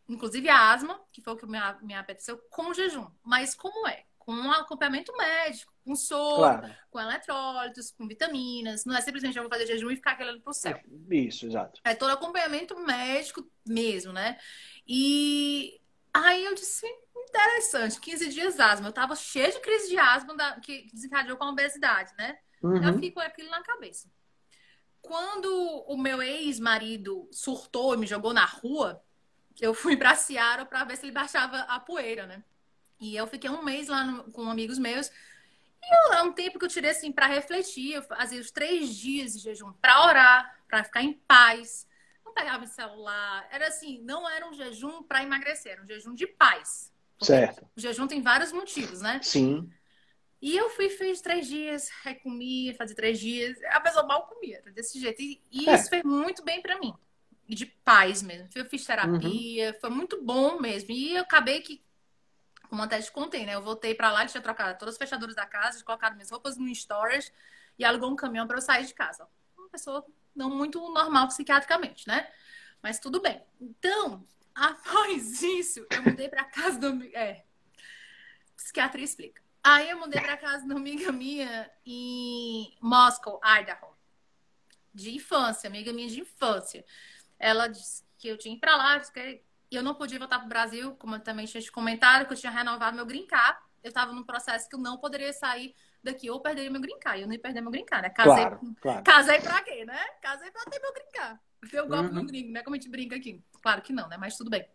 inclusive 0.09 0.49
a 0.49 0.73
asma, 0.73 1.01
que 1.11 1.23
foi 1.23 1.33
o 1.33 1.37
que 1.37 1.47
me, 1.47 1.59
me 1.83 1.95
apeteceu, 1.95 2.39
com 2.51 2.75
jejum. 2.75 3.07
Mas 3.23 3.55
como 3.55 3.89
é? 3.89 4.05
Com 4.19 4.33
um 4.33 4.53
acompanhamento 4.53 5.17
médico, 5.17 5.73
com 5.83 5.97
soro, 5.97 6.37
claro. 6.37 6.75
com 6.91 7.01
eletrólitos, 7.01 7.91
com 7.93 8.07
vitaminas. 8.07 8.85
Não 8.85 8.95
é 8.95 9.01
simplesmente 9.01 9.39
eu 9.39 9.43
vou 9.43 9.51
fazer 9.51 9.67
jejum 9.67 9.91
e 9.91 9.97
ficar 9.97 10.13
aquele 10.13 10.39
pro 10.41 10.53
céu. 10.53 10.79
Isso, 11.11 11.47
exato. 11.47 11.81
É 11.83 11.95
todo 11.95 12.11
acompanhamento 12.11 12.79
médico 12.79 13.51
mesmo, 13.67 14.13
né? 14.13 14.37
E 14.87 15.81
aí 16.25 16.45
eu 16.45 16.55
disse, 16.55 16.87
interessante. 17.29 18.01
15 18.01 18.29
dias 18.29 18.61
asma. 18.61 18.89
Eu 18.89 18.93
tava 18.93 19.15
cheia 19.15 19.51
de 19.51 19.61
crise 19.61 19.89
de 19.89 19.99
asma 19.99 20.37
da, 20.37 20.61
que 20.61 20.89
desencadeou 20.93 21.37
com 21.37 21.45
a 21.45 21.51
obesidade, 21.51 22.13
né? 22.17 22.39
Uhum. 22.63 22.83
Eu 22.83 22.99
fico 22.99 23.21
aquilo 23.21 23.51
na 23.51 23.63
cabeça. 23.63 24.11
Quando 25.01 25.49
o 25.87 25.97
meu 25.97 26.21
ex-marido 26.21 27.29
surtou 27.33 27.95
e 27.95 27.99
me 27.99 28.07
jogou 28.07 28.33
na 28.33 28.45
rua, 28.45 29.03
eu 29.61 29.73
fui 29.73 29.97
pra 29.97 30.15
Seara 30.15 30.65
para 30.65 30.85
ver 30.85 30.97
se 30.97 31.07
ele 31.07 31.13
baixava 31.13 31.59
a 31.61 31.81
poeira, 31.81 32.27
né? 32.27 32.45
E 33.01 33.17
eu 33.17 33.27
fiquei 33.27 33.49
um 33.49 33.63
mês 33.63 33.89
lá 33.89 34.05
no, 34.05 34.31
com 34.33 34.51
amigos 34.51 34.79
meus. 34.79 35.09
E 35.83 36.15
é 36.15 36.23
um 36.23 36.33
tempo 36.33 36.59
que 36.59 36.65
eu 36.65 36.69
tirei 36.69 36.91
assim 36.91 37.13
para 37.13 37.27
refletir. 37.27 37.93
Eu 37.93 38.03
fazia 38.03 38.41
os 38.41 38.51
três 38.51 38.95
dias 38.95 39.33
de 39.33 39.39
jejum 39.39 39.73
para 39.75 40.05
orar, 40.05 40.59
para 40.69 40.85
ficar 40.85 41.03
em 41.03 41.13
paz. 41.13 41.87
Não 42.39 42.45
pegava 42.45 42.65
o 42.65 42.69
celular. 42.69 43.49
Era 43.51 43.67
assim, 43.67 44.01
não 44.03 44.29
era 44.29 44.49
um 44.49 44.53
jejum 44.53 45.03
para 45.03 45.23
emagrecer, 45.23 45.73
era 45.73 45.83
um 45.83 45.87
jejum 45.87 46.15
de 46.15 46.27
paz. 46.27 46.93
Certo. 47.21 47.69
O 47.77 47.81
jejum 47.81 48.07
tem 48.07 48.23
vários 48.23 48.53
motivos, 48.53 49.01
né? 49.01 49.21
Sim. 49.23 49.69
E 50.41 50.57
eu 50.57 50.71
fui, 50.71 50.89
fiz 50.89 51.21
três 51.21 51.49
dias, 51.49 51.91
aí 52.05 52.15
comia, 52.15 52.75
fazia 52.77 52.95
três 52.95 53.19
dias. 53.19 53.59
A 53.71 53.81
pessoa 53.81 54.07
mal 54.07 54.27
comia, 54.29 54.63
desse 54.73 55.01
jeito. 55.01 55.21
E, 55.21 55.43
e 55.51 55.69
é. 55.69 55.75
isso 55.75 55.91
fez 55.91 56.05
muito 56.05 56.45
bem 56.45 56.63
para 56.63 56.79
mim. 56.79 56.95
E 57.49 57.57
de 57.57 57.67
paz 57.67 58.23
mesmo. 58.23 58.49
Eu 58.55 58.65
fiz 58.67 58.85
terapia, 58.85 59.73
uhum. 59.73 59.81
foi 59.81 59.91
muito 59.91 60.23
bom 60.23 60.61
mesmo. 60.61 60.93
E 60.93 61.17
eu 61.17 61.23
acabei 61.23 61.61
que, 61.61 61.83
como 62.69 62.83
até 62.83 63.01
te 63.01 63.11
contei, 63.11 63.45
né? 63.45 63.57
Eu 63.57 63.63
voltei 63.63 63.97
para 63.97 64.13
lá, 64.13 64.25
tinha 64.27 64.41
trocado 64.41 64.79
todas 64.79 64.95
as 64.95 64.99
fechaduras 64.99 65.35
da 65.35 65.45
casa, 65.45 65.83
colocado 65.83 66.15
minhas 66.15 66.31
roupas 66.31 66.57
no 66.57 66.69
storage 66.69 67.33
e 67.77 67.85
alugou 67.85 68.11
um 68.11 68.17
caminhão 68.17 68.47
para 68.47 68.59
eu 68.59 68.63
sair 68.63 68.87
de 68.87 68.95
casa. 68.95 69.27
Uma 69.57 69.69
pessoa 69.69 70.07
não 70.39 70.49
muito 70.49 70.81
normal 70.91 71.29
psiquiatricamente, 71.29 72.07
né? 72.07 72.31
Mas 72.83 72.99
tudo 72.99 73.21
bem. 73.21 73.43
Então, 73.61 74.25
após 74.55 75.43
isso, 75.43 75.85
eu 75.91 76.03
mudei 76.03 76.29
para 76.29 76.45
casa 76.45 76.79
do. 76.79 77.05
É. 77.15 77.45
Psiquiatra 78.57 79.01
explica. 79.01 79.43
Aí 79.63 79.91
eu 79.91 79.99
mudei 79.99 80.21
para 80.21 80.37
casa 80.37 80.65
de 80.65 80.71
uma 80.71 80.79
amiga 80.79 81.11
minha 81.13 81.71
em 81.85 82.77
Moscow, 82.81 83.41
Idaho. 83.45 83.97
De 84.95 85.15
infância, 85.15 85.69
amiga 85.69 85.93
minha 85.93 86.09
de 86.09 86.21
infância. 86.21 86.85
Ela 87.39 87.67
disse 87.69 88.05
que 88.17 88.29
eu 88.29 88.39
tinha 88.39 88.55
ir 88.55 88.59
para 88.59 88.77
lá, 88.77 88.99
que 89.01 89.43
eu 89.71 89.83
não 89.83 89.95
podia 89.95 90.19
voltar 90.19 90.39
para 90.39 90.47
o 90.47 90.49
Brasil, 90.49 90.97
como 90.97 91.17
eu 91.17 91.21
também 91.21 91.47
tinha 91.47 91.63
comentado, 91.71 92.27
que 92.27 92.33
eu 92.33 92.37
tinha 92.37 92.51
renovado 92.51 92.97
meu 92.97 93.05
green 93.05 93.27
card. 93.27 93.59
Eu 93.83 93.89
estava 93.89 94.13
num 94.13 94.25
processo 94.25 94.69
que 94.69 94.75
eu 94.75 94.81
não 94.81 94.97
poderia 94.97 95.33
sair 95.33 95.75
daqui 96.03 96.31
ou 96.31 96.41
perderia 96.41 96.71
meu 96.71 96.81
green 96.81 96.99
card. 96.99 97.21
Eu 97.21 97.27
não 97.27 97.35
ia 97.35 97.41
perder 97.41 97.61
meu 97.61 97.71
green 97.71 97.85
card, 97.85 98.09
né? 98.09 98.11
Casei, 98.11 98.35
claro, 98.35 98.61
claro. 98.81 99.05
casei 99.05 99.41
pra 99.41 99.63
quê, 99.63 99.85
né? 99.85 99.99
Casei 100.21 100.51
pra 100.51 100.65
ter 100.65 100.81
meu 100.81 100.93
green 100.93 101.11
card. 101.13 101.41
Ter 101.71 101.81
o 101.81 101.89
golpe 101.89 102.09
uhum. 102.09 102.15
no 102.15 102.27
gringo, 102.27 102.53
né? 102.53 102.63
Como 102.63 102.75
a 102.75 102.79
gente 102.79 102.91
brinca 102.91 103.17
aqui. 103.17 103.43
Claro 103.63 103.83
que 103.83 103.93
não, 103.93 104.09
né? 104.09 104.17
Mas 104.17 104.37
tudo 104.37 104.51
bem. 104.51 104.67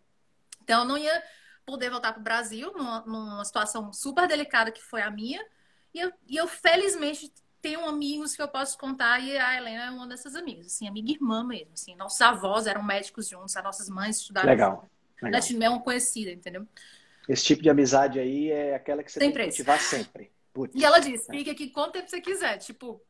Então, 0.62 0.82
eu 0.82 0.88
não 0.88 0.98
ia 0.98 1.22
poder 1.64 1.90
voltar 1.90 2.12
para 2.12 2.20
o 2.20 2.24
Brasil 2.24 2.72
numa, 2.72 3.00
numa, 3.02 3.44
situação 3.44 3.92
super 3.92 4.28
delicada 4.28 4.70
que 4.70 4.82
foi 4.82 5.02
a 5.02 5.10
minha. 5.10 5.44
E 5.92 6.00
eu, 6.00 6.12
e 6.28 6.36
eu, 6.36 6.46
felizmente, 6.46 7.32
tenho 7.62 7.86
amigos 7.86 8.36
que 8.36 8.42
eu 8.42 8.48
posso 8.48 8.76
contar 8.76 9.20
e 9.20 9.38
a 9.38 9.56
Helena 9.56 9.84
é 9.84 9.90
uma 9.90 10.06
dessas 10.06 10.34
amigas, 10.34 10.66
assim, 10.66 10.86
amiga 10.86 11.10
irmã 11.10 11.42
mesmo, 11.42 11.72
assim. 11.72 11.96
Nossos 11.96 12.20
avós 12.20 12.66
eram 12.66 12.82
médicos 12.82 13.28
juntos, 13.28 13.56
as 13.56 13.64
nossas 13.64 13.88
mães 13.88 14.18
estudaram 14.18 14.48
Legal. 14.48 14.86
Legal. 15.22 15.40
é 15.62 15.70
uma 15.70 15.80
conhecida, 15.80 16.30
entendeu? 16.30 16.66
Esse 17.26 17.44
tipo 17.44 17.62
de 17.62 17.70
amizade 17.70 18.18
aí 18.18 18.50
é 18.50 18.74
aquela 18.74 19.02
que 19.02 19.10
você 19.10 19.18
tem, 19.18 19.32
tem 19.32 19.38
que 19.38 19.48
cultivar 19.48 19.80
sempre. 19.80 20.30
Putz. 20.54 20.80
E 20.80 20.84
ela 20.84 21.00
disse, 21.00 21.30
fica 21.30 21.50
aqui 21.50 21.68
quanto 21.68 21.92
tempo 21.92 22.08
você 22.08 22.20
quiser, 22.20 22.56
tipo... 22.58 23.04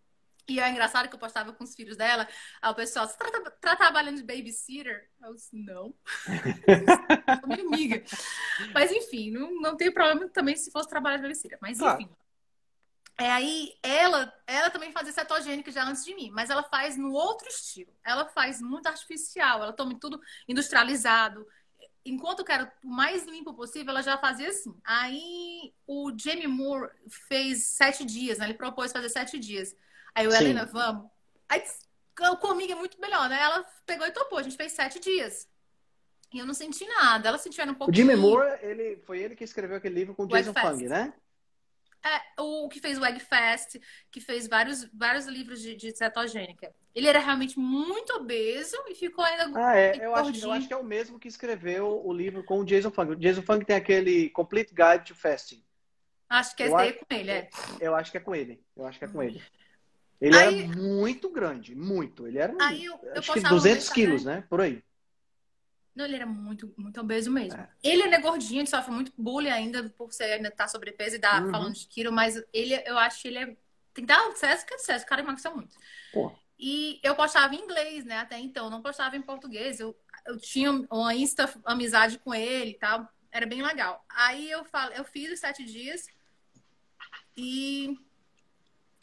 E 0.47 0.61
é 0.61 0.69
engraçado 0.69 1.09
que 1.09 1.15
eu 1.15 1.19
postava 1.19 1.55
com 1.55 1.65
os 1.65 1.75
filhos 1.75 1.97
dela, 1.97 2.29
aí 2.61 2.71
o 2.71 2.75
pessoal, 2.75 3.09
você 3.09 3.17
tá, 3.17 3.51
tá 3.63 3.77
trabalhando 3.77 4.17
de 4.17 4.23
babysitter? 4.23 5.09
Eu 5.23 5.35
disse, 5.35 5.57
não. 5.57 5.95
minha 7.47 7.67
amiga. 7.67 8.05
Mas 8.75 8.93
enfim, 8.93 9.31
não, 9.31 9.59
não 9.61 9.75
tem 9.75 9.91
problema 9.91 10.29
também 10.29 10.55
se 10.55 10.71
fosse 10.71 10.89
trabalhar 10.89 11.17
de 11.17 11.23
babysitter. 11.23 11.59
Mas 11.63 11.81
enfim. 11.81 12.11
É 13.19 13.31
aí, 13.31 13.73
ela, 13.83 14.33
ela 14.47 14.71
também 14.71 14.93
fazia 14.93 15.13
cetogênica 15.13 15.71
já 15.71 15.85
antes 15.85 16.05
de 16.05 16.15
mim, 16.15 16.31
mas 16.31 16.51
ela 16.51 16.65
faz 16.65 16.97
no 16.97 17.13
outro 17.13 17.49
estilo. 17.49 17.95
Ela 18.05 18.27
faz 18.27 18.61
muito 18.61 18.87
artificial, 18.87 19.63
ela 19.63 19.73
toma 19.73 19.99
tudo 19.99 20.21
industrializado. 20.49 21.47
Enquanto 22.05 22.41
eu 22.41 22.45
quero 22.45 22.71
o 22.83 22.89
mais 22.89 23.25
limpo 23.25 23.55
possível, 23.55 23.91
ela 23.91 24.03
já 24.03 24.19
fazia 24.19 24.49
assim. 24.49 24.77
Aí 24.85 25.73
o 25.87 26.13
Jamie 26.17 26.47
Moore 26.47 26.91
fez 27.09 27.65
sete 27.65 28.05
dias, 28.05 28.39
né? 28.39 28.45
Ele 28.45 28.55
propôs 28.55 28.93
fazer 28.93 29.09
sete 29.09 29.39
dias. 29.39 29.75
Aí 30.15 30.27
o 30.27 30.31
Sim. 30.31 30.37
Helena, 30.37 30.67
vamos. 30.67 31.11
Aí 31.49 31.63
comigo 32.41 32.73
é 32.73 32.77
muito 32.77 33.01
melhor, 33.01 33.29
né? 33.29 33.41
Ela 33.41 33.65
pegou 33.87 34.07
e 34.07 34.13
topou. 34.13 34.39
A 34.39 34.43
gente 34.43 34.57
fez 34.57 34.73
sete 34.73 35.01
dias. 35.01 35.49
E 36.33 36.39
eu 36.39 36.47
não 36.47 36.53
senti 36.53 36.87
nada. 36.87 37.29
Ela 37.29 37.39
sentiu 37.39 37.65
um 37.65 37.75
pouco. 37.75 37.91
O 37.91 37.95
Jimmy 37.95 38.17
Moore, 38.17 38.59
ele, 38.61 38.97
foi 39.07 39.21
ele 39.21 39.35
que 39.35 39.45
escreveu 39.45 39.77
aquele 39.77 39.95
livro 39.95 40.15
com 40.15 40.25
o 40.25 40.27
Jason 40.27 40.53
Fung, 40.53 40.87
né? 40.87 41.15
É, 42.05 42.43
o 42.43 42.69
que 42.69 42.81
fez 42.81 42.99
o 42.99 43.05
Eggfest, 43.05 43.81
que 44.11 44.21
fez 44.21 44.47
vários, 44.47 44.85
vários 44.93 45.25
livros 45.25 45.63
de, 45.63 45.75
de 45.75 45.97
cetogênica. 45.97 46.75
Ele 46.95 47.09
era 47.09 47.19
realmente 47.19 47.59
muito 47.59 48.13
obeso 48.15 48.77
e 48.89 48.95
ficou 48.95 49.25
ainda. 49.25 49.51
Ah, 49.55 49.77
é. 49.77 49.97
Eu 49.97 50.15
acho, 50.15 50.45
eu 50.45 50.53
acho, 50.53 50.69
que 50.69 50.73
é 50.73 50.77
o 50.77 50.85
mesmo 50.85 51.19
que 51.19 51.27
escreveu 51.27 52.01
o 52.07 52.13
livro 52.13 52.45
com 52.45 52.61
o 52.61 52.65
Jason 52.65 52.91
Fung. 52.91 53.11
O 53.11 53.17
Jason 53.17 53.43
Fung 53.43 53.65
tem 53.65 53.75
aquele 53.75 54.31
Complete 54.31 54.73
Guide 54.73 55.07
to 55.07 55.15
Fasting. 55.15 55.63
Acho 56.29 56.55
que 56.55 56.63
é 56.63 56.67
esse 56.67 56.77
daí 56.77 56.89
é 56.89 56.93
com 56.93 57.15
ele, 57.15 57.31
é. 57.31 57.51
Eu 57.81 57.95
acho 57.97 58.11
que 58.11 58.17
é 58.17 58.21
com 58.21 58.35
ele. 58.35 58.63
Eu 58.77 58.87
acho 58.87 58.99
que 58.99 59.05
é 59.05 59.09
com 59.09 59.23
ele. 59.23 59.43
Ele 60.21 60.37
aí, 60.37 60.63
era 60.63 60.77
muito 60.77 61.29
grande, 61.29 61.75
muito. 61.75 62.27
Ele 62.27 62.39
era 62.39 62.55
aí 62.61 62.85
eu, 62.85 62.99
eu 63.03 63.19
acho 63.19 63.33
que 63.33 63.41
200 63.41 63.89
quilos, 63.91 64.25
né? 64.25 64.45
Por 64.49 64.61
aí. 64.61 64.83
Não, 65.95 66.05
ele 66.05 66.17
era 66.17 66.27
muito, 66.27 66.73
muito 66.77 67.01
obeso 67.01 67.31
mesmo. 67.31 67.59
É. 67.59 67.69
Ele 67.83 68.03
é 68.03 68.21
gordinho, 68.21 68.61
ele 68.61 68.69
sofre 68.69 68.93
muito 68.93 69.13
bullying 69.17 69.51
ainda 69.51 69.89
por 69.91 70.13
ser 70.13 70.25
ainda 70.25 70.51
tá 70.51 70.67
sobrepeso 70.67 71.17
e 71.17 71.19
dar 71.19 71.43
uhum. 71.43 71.51
falando 71.51 71.75
de 71.75 71.87
quilo, 71.87 72.13
mas 72.13 72.43
ele, 72.53 72.75
eu 72.87 72.99
acho 72.99 73.21
que 73.23 73.29
ele 73.29 73.39
é. 73.39 73.47
Tem 73.93 74.05
que 74.05 74.07
dar 74.07 74.21
sucesso 74.33 74.67
que 74.67 74.75
é 74.75 74.79
sucesso. 74.79 75.05
O 75.05 75.09
cara 75.09 75.23
emagreceu 75.23 75.55
muito. 75.55 75.77
Pô. 76.13 76.33
E 76.59 77.01
eu 77.03 77.15
postava 77.15 77.55
em 77.55 77.61
inglês, 77.61 78.05
né? 78.05 78.19
Até 78.19 78.39
então, 78.39 78.71
não 78.71 78.83
postava 78.83 79.17
em 79.17 79.23
português. 79.23 79.81
Eu, 79.81 79.97
eu 80.27 80.39
tinha 80.39 80.71
uma 80.71 81.15
insta 81.15 81.53
amizade 81.65 82.19
com 82.19 82.35
ele 82.35 82.71
e 82.71 82.79
tal. 82.79 83.09
Era 83.31 83.47
bem 83.47 83.63
legal. 83.63 84.05
Aí 84.09 84.51
eu 84.51 84.65
falo, 84.65 84.93
eu 84.93 85.05
fiz 85.05 85.33
os 85.33 85.41
sete 85.41 85.65
dias 85.65 86.07
e 87.37 87.99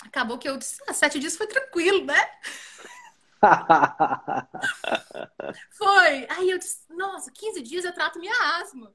acabou 0.05 0.37
que 0.37 0.47
eu 0.47 0.57
disse, 0.57 0.81
ah, 0.87 0.93
sete 0.93 1.19
dias 1.19 1.35
foi 1.35 1.47
tranquilo, 1.47 2.05
né? 2.05 2.31
foi. 5.71 6.27
Aí 6.29 6.49
eu 6.49 6.57
disse, 6.57 6.81
nossa, 6.89 7.31
15 7.31 7.61
dias 7.61 7.85
eu 7.85 7.93
trato 7.93 8.19
minha 8.19 8.59
asma. 8.59 8.93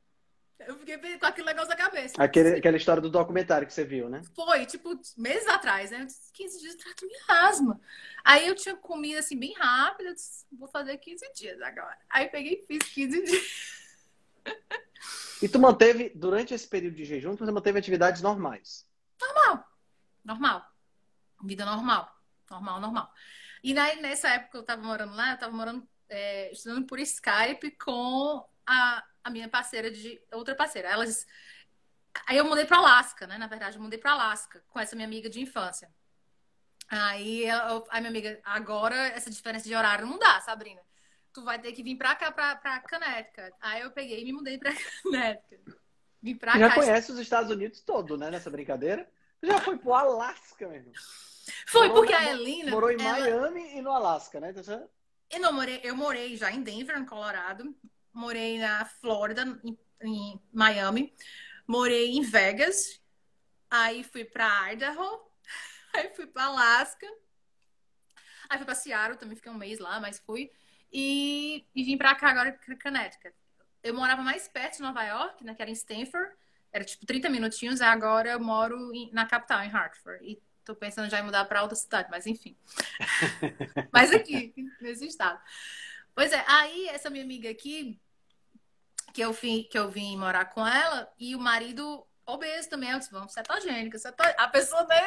Eu 0.58 0.78
fiquei 0.78 1.18
com 1.18 1.26
aquele 1.26 1.46
negócio 1.46 1.68
na 1.68 1.76
cabeça. 1.76 2.22
Aquele, 2.22 2.56
aquela 2.56 2.76
história 2.76 3.02
do 3.02 3.10
documentário 3.10 3.66
que 3.66 3.74
você 3.74 3.84
viu, 3.84 4.08
né? 4.08 4.22
Foi, 4.34 4.64
tipo, 4.64 4.98
meses 5.16 5.46
atrás, 5.48 5.90
né? 5.90 6.00
Eu 6.00 6.06
disse, 6.06 6.32
15 6.32 6.60
dias 6.60 6.74
trato 6.76 7.06
minha 7.06 7.48
asma. 7.48 7.80
Aí 8.24 8.46
eu 8.46 8.54
tinha 8.54 8.74
comido 8.74 9.18
assim 9.18 9.38
bem 9.38 9.52
rápido, 9.54 10.08
eu 10.08 10.14
disse, 10.14 10.46
vou 10.50 10.68
fazer 10.68 10.96
15 10.96 11.32
dias 11.34 11.60
agora. 11.60 11.98
Aí 12.08 12.28
peguei 12.28 12.54
e 12.54 12.66
fiz 12.66 12.88
15 12.88 13.22
dias. 13.22 13.76
E 15.42 15.48
tu 15.48 15.58
manteve, 15.58 16.10
durante 16.14 16.54
esse 16.54 16.66
período 16.66 16.96
de 16.96 17.04
jejum, 17.04 17.36
tu 17.36 17.44
manteve 17.52 17.78
atividades 17.78 18.22
normais? 18.22 18.88
Normal. 19.20 19.68
Normal. 20.24 20.66
Vida 21.44 21.64
normal. 21.64 22.16
Normal, 22.50 22.80
normal. 22.80 23.12
E 23.62 23.74
nessa 23.74 24.28
época 24.28 24.58
eu 24.58 24.62
tava 24.62 24.82
morando 24.82 25.14
lá, 25.14 25.32
eu 25.32 25.38
tava 25.38 25.54
morando, 25.54 25.86
é, 26.08 26.50
estudando 26.52 26.86
por 26.86 26.98
Skype 27.00 27.72
com 27.72 28.46
a, 28.66 29.04
a 29.26 29.30
minha 29.30 29.48
parceira 29.48 29.90
de. 29.90 30.22
outra 30.32 30.54
parceira. 30.54 30.88
Elas. 30.88 31.26
Aí 32.26 32.36
eu 32.36 32.44
mudei 32.44 32.64
para 32.64 32.78
Alasca, 32.78 33.26
né? 33.26 33.36
Na 33.36 33.48
verdade, 33.48 33.76
eu 33.76 33.82
mudei 33.82 33.98
para 33.98 34.12
Alasca 34.12 34.62
com 34.68 34.78
essa 34.78 34.94
minha 34.94 35.06
amiga 35.06 35.28
de 35.28 35.40
infância. 35.40 35.90
Aí 36.88 37.44
eu, 37.44 37.84
a 37.90 38.00
minha 38.00 38.10
amiga, 38.10 38.40
agora 38.44 38.94
essa 39.08 39.28
diferença 39.28 39.68
de 39.68 39.74
horário 39.74 40.06
não 40.06 40.16
dá, 40.16 40.40
Sabrina. 40.40 40.80
Tu 41.32 41.42
vai 41.42 41.58
ter 41.58 41.72
que 41.72 41.82
vir 41.82 41.96
pra 41.96 42.14
cá, 42.14 42.30
pra, 42.30 42.54
pra 42.54 42.80
Connecticut. 42.80 43.52
Aí 43.60 43.82
eu 43.82 43.90
peguei 43.90 44.22
e 44.22 44.24
me 44.24 44.32
mudei 44.32 44.58
pra 44.58 44.72
Connecticut. 45.02 45.76
Vim 46.22 46.36
pra 46.36 46.56
Já 46.56 46.68
cá. 46.68 46.74
conhece 46.76 47.10
os 47.10 47.18
Estados 47.18 47.50
Unidos 47.50 47.80
todo, 47.80 48.16
né? 48.16 48.30
Nessa 48.30 48.48
brincadeira. 48.48 49.10
Já 49.42 49.60
foi 49.60 49.76
pro 49.76 49.92
Alasca, 49.92 50.68
mesmo. 50.68 50.92
Foi 51.66 51.88
morou, 51.88 52.02
porque 52.02 52.14
a 52.14 52.32
Elina. 52.32 52.70
Morou 52.70 52.90
em 52.90 53.02
ela... 53.02 53.18
Miami 53.18 53.76
e 53.76 53.82
no 53.82 53.90
Alasca, 53.90 54.40
né? 54.40 54.50
Então, 54.50 54.88
eu, 55.30 55.40
não, 55.40 55.52
morei, 55.52 55.80
eu 55.82 55.96
morei 55.96 56.36
já 56.36 56.50
em 56.52 56.62
Denver, 56.62 56.98
no 56.98 57.06
Colorado. 57.06 57.74
Morei 58.16 58.58
na 58.58 58.84
Flórida, 58.84 59.42
em, 59.62 59.78
em 60.02 60.40
Miami. 60.52 61.14
Morei 61.66 62.12
em 62.12 62.22
Vegas. 62.22 63.00
Aí 63.70 64.02
fui 64.02 64.24
pra 64.24 64.72
Idaho. 64.72 65.20
Aí 65.94 66.10
fui 66.14 66.26
pra 66.26 66.44
Alasca. 66.44 67.06
Aí 68.48 68.58
fui 68.58 68.64
pra 68.64 68.74
Seattle, 68.74 69.18
também 69.18 69.36
fiquei 69.36 69.52
um 69.52 69.56
mês 69.56 69.78
lá, 69.78 70.00
mas 70.00 70.18
fui. 70.18 70.50
E, 70.92 71.66
e 71.74 71.84
vim 71.84 71.98
pra 71.98 72.14
cá 72.14 72.30
agora, 72.30 72.58
Connecticut. 72.82 73.34
Eu 73.82 73.94
morava 73.94 74.22
mais 74.22 74.48
perto 74.48 74.76
de 74.76 74.82
Nova 74.82 75.04
York, 75.04 75.44
né, 75.44 75.54
que 75.54 75.62
era 75.62 75.70
em 75.70 75.74
Stanford. 75.74 76.34
Era 76.72 76.84
tipo 76.84 77.04
30 77.04 77.28
minutinhos. 77.28 77.80
Agora 77.80 78.30
eu 78.30 78.40
moro 78.40 78.92
em, 78.94 79.10
na 79.12 79.26
capital, 79.26 79.62
em 79.62 79.68
Hartford. 79.68 80.24
E 80.24 80.40
Tô 80.66 80.74
pensando 80.74 81.08
já 81.08 81.20
em 81.20 81.22
mudar 81.22 81.44
para 81.44 81.62
outra 81.62 81.76
cidade, 81.76 82.08
mas 82.10 82.26
enfim. 82.26 82.56
mas 83.92 84.12
aqui, 84.12 84.52
nesse 84.80 85.06
estado. 85.06 85.40
Pois 86.12 86.32
é, 86.32 86.44
aí 86.48 86.88
essa 86.88 87.08
minha 87.08 87.22
amiga 87.22 87.48
aqui, 87.48 88.00
que 89.16 89.22
eu 89.22 89.32
vim, 89.32 89.62
que 89.62 89.78
eu 89.78 89.88
vim 89.88 90.14
morar 90.14 90.44
com 90.44 90.66
ela, 90.66 91.10
e 91.18 91.34
o 91.34 91.40
marido 91.40 92.06
obeso 92.26 92.68
também, 92.68 92.90
eu 92.90 92.98
disse, 92.98 93.10
vamos, 93.10 93.32
cetogênica, 93.32 93.98
cetogênica. 93.98 94.42
A 94.42 94.46
pessoa, 94.46 94.84
né? 94.84 95.02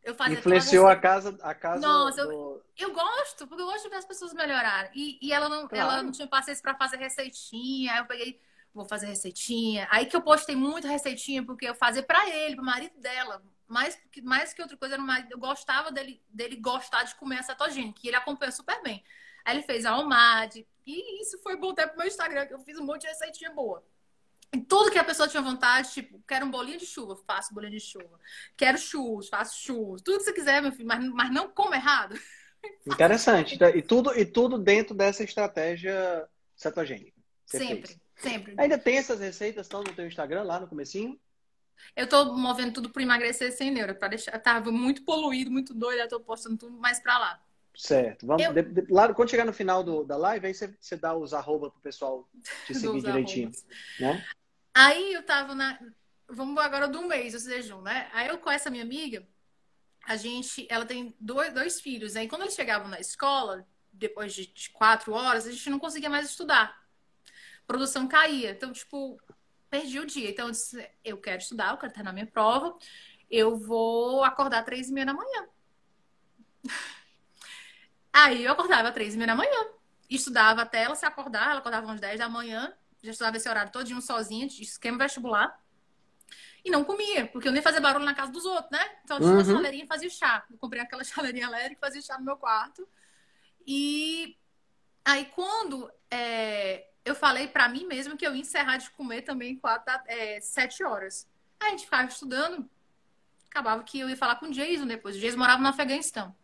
Eu 0.00 0.14
fazia 0.14 0.38
Influenciou 0.38 0.86
a 0.86 0.94
casa, 0.94 1.36
a 1.42 1.52
casa 1.52 1.84
Nossa, 1.84 2.24
do... 2.24 2.30
eu, 2.32 2.64
eu 2.78 2.92
gosto, 2.94 3.48
porque 3.48 3.60
eu 3.60 3.66
gosto 3.66 3.82
de 3.82 3.90
ver 3.90 3.96
as 3.96 4.04
pessoas 4.04 4.32
melhorarem. 4.32 4.92
E, 4.94 5.18
e 5.20 5.32
ela, 5.32 5.48
não, 5.48 5.66
claro. 5.66 5.90
ela 5.90 6.02
não 6.04 6.12
tinha 6.12 6.28
paciência 6.28 6.62
para 6.62 6.76
fazer 6.76 6.98
receitinha, 6.98 7.94
aí 7.94 7.98
eu 7.98 8.06
peguei 8.06 8.40
vou 8.72 8.84
fazer 8.84 9.06
receitinha. 9.06 9.88
Aí 9.90 10.06
que 10.06 10.14
eu 10.14 10.22
postei 10.22 10.54
muito 10.54 10.86
receitinha, 10.86 11.44
porque 11.44 11.66
eu 11.68 11.74
fazia 11.74 12.02
para 12.02 12.28
ele, 12.30 12.54
pro 12.54 12.64
marido 12.64 12.96
dela 13.00 13.42
mais, 13.66 14.00
mais 14.22 14.54
que 14.54 14.62
outra 14.62 14.76
coisa, 14.76 14.94
era 14.94 15.26
eu 15.30 15.38
gostava 15.38 15.90
dele, 15.90 16.22
dele 16.28 16.54
gostar 16.54 17.02
de 17.02 17.16
comer 17.16 17.38
a 17.38 17.42
cetogênica, 17.42 18.00
que 18.00 18.06
ele 18.06 18.16
acompanha 18.16 18.52
super 18.52 18.80
bem. 18.84 19.02
Aí 19.44 19.56
ele 19.56 19.64
fez 19.64 19.84
a 19.84 19.90
Almad, 19.90 20.64
e 20.88 21.22
isso 21.22 21.38
foi 21.42 21.56
bom 21.56 21.70
até 21.70 21.86
pro 21.86 21.98
meu 21.98 22.06
Instagram, 22.06 22.46
que 22.46 22.54
eu 22.54 22.60
fiz 22.60 22.78
um 22.78 22.84
monte 22.84 23.02
de 23.02 23.08
receitinha 23.08 23.50
boa. 23.50 23.84
E 24.52 24.60
tudo 24.60 24.90
que 24.90 24.98
a 24.98 25.04
pessoa 25.04 25.28
tinha 25.28 25.42
vontade, 25.42 25.92
tipo, 25.92 26.22
quero 26.26 26.46
um 26.46 26.50
bolinho 26.50 26.78
de 26.78 26.86
chuva, 26.86 27.14
faço 27.26 27.52
bolinho 27.52 27.72
de 27.72 27.80
chuva. 27.80 28.18
Quero 28.56 28.78
churros, 28.78 29.28
faço 29.28 29.58
churros. 29.58 30.00
Tudo 30.00 30.18
que 30.18 30.24
você 30.24 30.32
quiser, 30.32 30.62
meu 30.62 30.72
filho, 30.72 30.88
mas, 30.88 31.04
mas 31.10 31.30
não 31.30 31.50
como 31.50 31.74
errado. 31.74 32.18
Interessante. 32.86 33.58
E 33.76 33.82
tudo, 33.82 34.18
e 34.18 34.24
tudo 34.24 34.58
dentro 34.58 34.94
dessa 34.94 35.22
estratégia 35.22 36.26
cetogênica. 36.56 37.12
Sempre, 37.44 37.88
fez. 37.88 38.00
sempre. 38.16 38.54
Ainda 38.56 38.78
tem 38.78 38.96
essas 38.96 39.20
receitas 39.20 39.66
estão 39.66 39.82
no 39.82 39.94
teu 39.94 40.06
Instagram, 40.06 40.42
lá 40.42 40.58
no 40.58 40.66
comecinho? 40.66 41.20
Eu 41.94 42.08
tô 42.08 42.34
movendo 42.34 42.72
tudo 42.72 42.90
para 42.90 43.02
emagrecer 43.02 43.52
sem 43.52 43.70
neuro, 43.70 43.94
para 43.94 44.08
deixar. 44.08 44.34
Eu 44.34 44.42
tava 44.42 44.72
muito 44.72 45.04
poluído, 45.04 45.50
muito 45.50 45.74
doido, 45.74 46.00
eu 46.00 46.08
tô 46.08 46.20
postando 46.20 46.56
tudo 46.56 46.76
mais 46.78 46.98
para 47.00 47.18
lá. 47.18 47.47
Certo. 47.78 48.26
Vamos, 48.26 48.42
eu... 48.42 48.52
de, 48.52 48.62
de, 48.62 48.92
lá, 48.92 49.14
quando 49.14 49.30
chegar 49.30 49.44
no 49.44 49.52
final 49.52 49.84
do, 49.84 50.02
da 50.02 50.16
live, 50.16 50.48
aí 50.48 50.52
você, 50.52 50.76
você 50.80 50.96
dá 50.96 51.16
os 51.16 51.32
arroba 51.32 51.70
pro 51.70 51.80
pessoal 51.80 52.28
te 52.66 52.74
seguir 52.74 53.00
direitinho. 53.00 53.52
Né? 54.00 54.26
Aí 54.74 55.12
eu 55.12 55.22
tava 55.22 55.54
na. 55.54 55.78
Vamos 56.28 56.60
agora 56.60 56.88
do 56.88 57.06
mês, 57.06 57.34
o 57.34 57.38
jejum, 57.38 57.80
né? 57.80 58.10
Aí 58.12 58.26
eu 58.26 58.38
com 58.38 58.50
essa 58.50 58.68
minha 58.68 58.82
amiga, 58.82 59.24
a 60.04 60.16
gente. 60.16 60.66
Ela 60.68 60.84
tem 60.84 61.14
dois, 61.20 61.54
dois 61.54 61.80
filhos. 61.80 62.16
Aí 62.16 62.26
quando 62.26 62.42
eles 62.42 62.54
chegavam 62.54 62.88
na 62.88 62.98
escola, 62.98 63.64
depois 63.92 64.34
de, 64.34 64.48
de 64.48 64.70
quatro 64.70 65.12
horas, 65.12 65.46
a 65.46 65.52
gente 65.52 65.70
não 65.70 65.78
conseguia 65.78 66.10
mais 66.10 66.28
estudar. 66.28 66.82
A 67.62 67.66
produção 67.66 68.08
caía. 68.08 68.50
Então, 68.50 68.72
tipo, 68.72 69.20
perdi 69.70 70.00
o 70.00 70.06
dia. 70.06 70.30
Então, 70.30 70.46
eu 70.46 70.50
disse, 70.50 70.90
eu 71.04 71.16
quero 71.16 71.38
estudar, 71.38 71.70
eu 71.70 71.78
quero 71.78 71.92
terminar 71.92 72.12
minha 72.12 72.26
prova. 72.26 72.76
Eu 73.30 73.56
vou 73.56 74.24
acordar 74.24 74.64
três 74.64 74.90
e 74.90 74.92
meia 74.92 75.06
da 75.06 75.14
manhã. 75.14 75.48
Aí 78.12 78.44
eu 78.44 78.52
acordava 78.52 78.90
três 78.92 79.14
e 79.14 79.16
meia 79.16 79.28
da 79.28 79.34
manhã. 79.34 79.66
Estudava 80.08 80.62
até 80.62 80.82
ela 80.82 80.94
se 80.94 81.04
acordar, 81.04 81.50
ela 81.50 81.60
acordava 81.60 81.92
às 81.92 82.00
10 82.00 82.18
da 82.18 82.28
manhã. 82.28 82.72
já 83.02 83.10
estudava 83.10 83.36
esse 83.36 83.48
horário 83.48 83.70
todinho 83.70 84.00
sozinha, 84.00 84.46
de 84.46 84.62
esquema 84.62 84.98
vestibular. 84.98 85.60
E 86.64 86.70
não 86.70 86.82
comia, 86.82 87.26
porque 87.26 87.46
eu 87.46 87.52
nem 87.52 87.62
fazia 87.62 87.80
barulho 87.80 88.04
na 88.04 88.14
casa 88.14 88.32
dos 88.32 88.44
outros, 88.44 88.70
né? 88.70 88.84
Então 89.04 89.16
eu 89.16 89.20
tinha 89.20 89.32
uhum. 89.32 89.38
uma 89.38 89.44
chaleirinha 89.44 89.84
e 89.84 89.86
fazia 89.86 90.10
chá. 90.10 90.44
Eu 90.50 90.58
comprei 90.58 90.82
aquela 90.82 91.04
chaleirinha 91.04 91.46
elétrica 91.46 91.78
e 91.78 91.86
fazia 91.86 92.02
chá 92.02 92.18
no 92.18 92.24
meu 92.24 92.36
quarto. 92.36 92.88
E 93.66 94.36
aí 95.04 95.26
quando 95.26 95.90
é, 96.10 96.88
eu 97.04 97.14
falei 97.14 97.48
para 97.48 97.68
mim 97.68 97.86
mesma 97.86 98.16
que 98.16 98.26
eu 98.26 98.34
ia 98.34 98.40
encerrar 98.40 98.78
de 98.78 98.90
comer 98.90 99.22
também 99.22 99.56
quatro, 99.56 99.94
é, 100.06 100.40
sete 100.40 100.82
horas. 100.82 101.28
Aí 101.60 101.68
a 101.68 101.70
gente 101.70 101.84
ficava 101.84 102.08
estudando, 102.08 102.68
acabava 103.50 103.82
que 103.82 104.00
eu 104.00 104.08
ia 104.08 104.16
falar 104.16 104.36
com 104.36 104.46
o 104.46 104.50
Jason 104.50 104.86
depois. 104.86 105.16
O 105.16 105.20
Jason 105.20 105.38
morava 105.38 105.62
no 105.62 105.68
Afeganistão. 105.68 106.34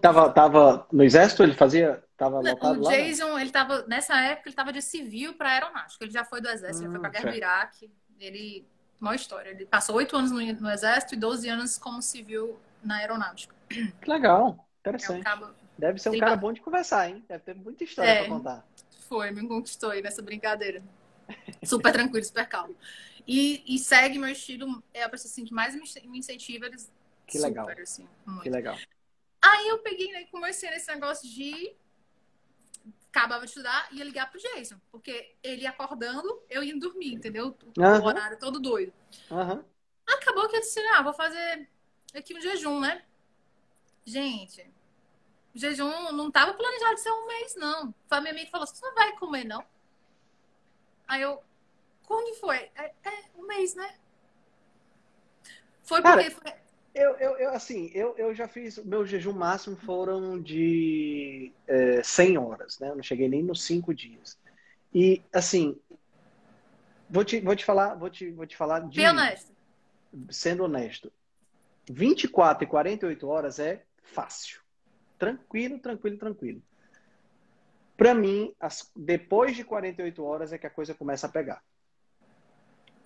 Tava, 0.00 0.30
tava 0.30 0.86
no 0.92 1.02
exército, 1.02 1.42
ele 1.42 1.54
fazia. 1.54 2.02
Tava 2.16 2.38
o 2.38 2.88
Jason, 2.88 3.32
lá, 3.32 3.40
ele 3.40 3.50
tava, 3.50 3.84
nessa 3.86 4.20
época, 4.20 4.48
ele 4.48 4.54
tava 4.54 4.72
de 4.72 4.80
civil 4.80 5.34
para 5.34 5.50
aeronáutica. 5.50 6.04
Ele 6.04 6.12
já 6.12 6.24
foi 6.24 6.40
do 6.40 6.48
exército, 6.48 6.84
hum, 6.84 6.84
ele 6.84 6.92
foi 6.92 7.00
pra 7.00 7.08
hum, 7.08 7.12
guerra 7.12 7.22
certo. 7.22 7.34
do 7.34 7.38
Iraque. 7.38 7.90
Ele. 8.20 8.66
Uma 9.00 9.16
história. 9.16 9.50
Ele 9.50 9.66
passou 9.66 9.96
oito 9.96 10.16
anos 10.16 10.30
no, 10.30 10.40
no, 10.40 10.70
exército 10.70 11.14
e 11.14 11.18
12 11.18 11.48
anos 11.48 11.76
como 11.76 12.00
civil 12.00 12.56
na 12.84 12.98
aeronáutica. 12.98 13.52
Que 13.68 14.08
legal, 14.08 14.64
interessante. 14.80 15.16
É 15.16 15.20
um 15.20 15.22
cabo... 15.22 15.46
Deve 15.76 15.98
ser 15.98 16.10
um 16.10 16.18
cara 16.18 16.36
bom 16.36 16.52
de 16.52 16.60
conversar, 16.60 17.08
hein? 17.08 17.24
Deve 17.28 17.42
ter 17.42 17.54
muita 17.56 17.82
história 17.82 18.08
é, 18.08 18.18
pra 18.20 18.28
contar. 18.28 18.64
Foi, 19.08 19.30
me 19.32 19.46
conquistou 19.48 19.90
aí 19.90 20.00
nessa 20.00 20.22
brincadeira. 20.22 20.82
Super 21.64 21.92
tranquilo, 21.92 22.24
super 22.24 22.46
calmo. 22.46 22.76
E, 23.26 23.62
e, 23.66 23.78
segue 23.78 24.18
meu 24.18 24.28
estilo, 24.28 24.82
é 24.92 25.02
a 25.02 25.08
pessoa 25.08 25.30
assim, 25.30 25.44
que 25.44 25.54
mais 25.54 25.74
me 25.74 26.18
incentiva. 26.18 26.66
Eles 26.66 26.90
que 27.26 27.38
super, 27.38 27.48
legal. 27.48 27.68
Assim, 27.82 28.08
que 28.42 28.50
legal. 28.50 28.76
Aí 29.42 29.68
eu 29.68 29.78
peguei, 29.80 30.12
né, 30.12 30.24
comecei 30.30 30.70
nesse 30.70 30.88
negócio 30.92 31.28
de 31.28 31.76
acabava 33.12 33.44
de 33.44 33.50
estudar 33.50 33.88
ia 33.92 34.04
ligar 34.04 34.30
pro 34.30 34.40
Jason, 34.40 34.80
porque 34.90 35.36
ele 35.42 35.66
acordando, 35.66 36.42
eu 36.48 36.64
ia 36.64 36.78
dormir, 36.78 37.12
entendeu? 37.12 37.56
O 37.76 37.80
uhum. 37.80 38.04
horário 38.06 38.38
todo 38.38 38.58
doido. 38.58 38.92
Uhum. 39.30 39.62
Acabou 40.06 40.48
que 40.48 40.56
eu 40.56 40.60
disse, 40.60 40.80
ah, 40.94 41.02
vou 41.02 41.12
fazer 41.12 41.68
aqui 42.14 42.34
um 42.34 42.40
jejum, 42.40 42.80
né? 42.80 43.04
Gente, 44.04 44.62
o 45.54 45.58
jejum 45.58 46.12
não 46.12 46.30
tava 46.30 46.54
planejado 46.54 46.98
ser 46.98 47.10
um 47.10 47.26
mês, 47.26 47.54
não. 47.56 47.94
Foi 48.08 48.18
a 48.18 48.20
minha 48.22 48.32
amiga 48.32 48.46
que 48.46 48.50
falou, 48.50 48.66
você 48.66 48.84
não 48.84 48.94
vai 48.94 49.12
comer, 49.16 49.44
não? 49.44 49.64
Aí 51.06 51.20
eu, 51.20 51.42
quando 52.06 52.34
foi? 52.36 52.70
É, 52.74 52.94
é 53.04 53.24
um 53.36 53.46
mês, 53.46 53.74
né? 53.74 53.98
Foi 55.82 56.00
porque 56.00 56.30
Cara, 56.30 56.30
foi, 56.30 56.54
eu, 56.94 57.16
eu, 57.16 57.36
eu, 57.38 57.50
assim, 57.50 57.90
eu, 57.94 58.14
eu 58.18 58.34
já 58.34 58.46
fiz. 58.46 58.78
Meu 58.84 59.06
jejum 59.06 59.32
máximo 59.32 59.76
foram 59.76 60.40
de 60.40 61.52
é, 61.66 62.02
100 62.02 62.38
horas, 62.38 62.78
né? 62.78 62.90
Eu 62.90 62.96
não 62.96 63.02
cheguei 63.02 63.28
nem 63.28 63.42
nos 63.42 63.64
5 63.64 63.94
dias. 63.94 64.38
E, 64.94 65.22
assim, 65.32 65.80
vou 67.08 67.24
te, 67.24 67.40
vou 67.40 67.56
te 67.56 67.64
falar, 67.64 67.94
vou 67.94 68.10
te, 68.10 68.30
vou 68.30 68.46
te 68.46 68.56
falar 68.56 68.80
de. 68.80 68.96
Bem 68.96 69.08
honesto. 69.08 69.52
Sendo 70.30 70.64
honesto. 70.64 71.10
24 71.90 72.64
e 72.64 72.66
48 72.66 73.26
horas 73.26 73.58
é 73.58 73.82
fácil. 74.02 74.60
Tranquilo, 75.18 75.78
tranquilo, 75.78 76.18
tranquilo. 76.18 76.62
Para 77.96 78.14
mim, 78.14 78.54
as, 78.60 78.90
depois 78.94 79.56
de 79.56 79.64
48 79.64 80.22
horas 80.22 80.52
é 80.52 80.58
que 80.58 80.66
a 80.66 80.70
coisa 80.70 80.94
começa 80.94 81.26
a 81.26 81.30
pegar. 81.30 81.62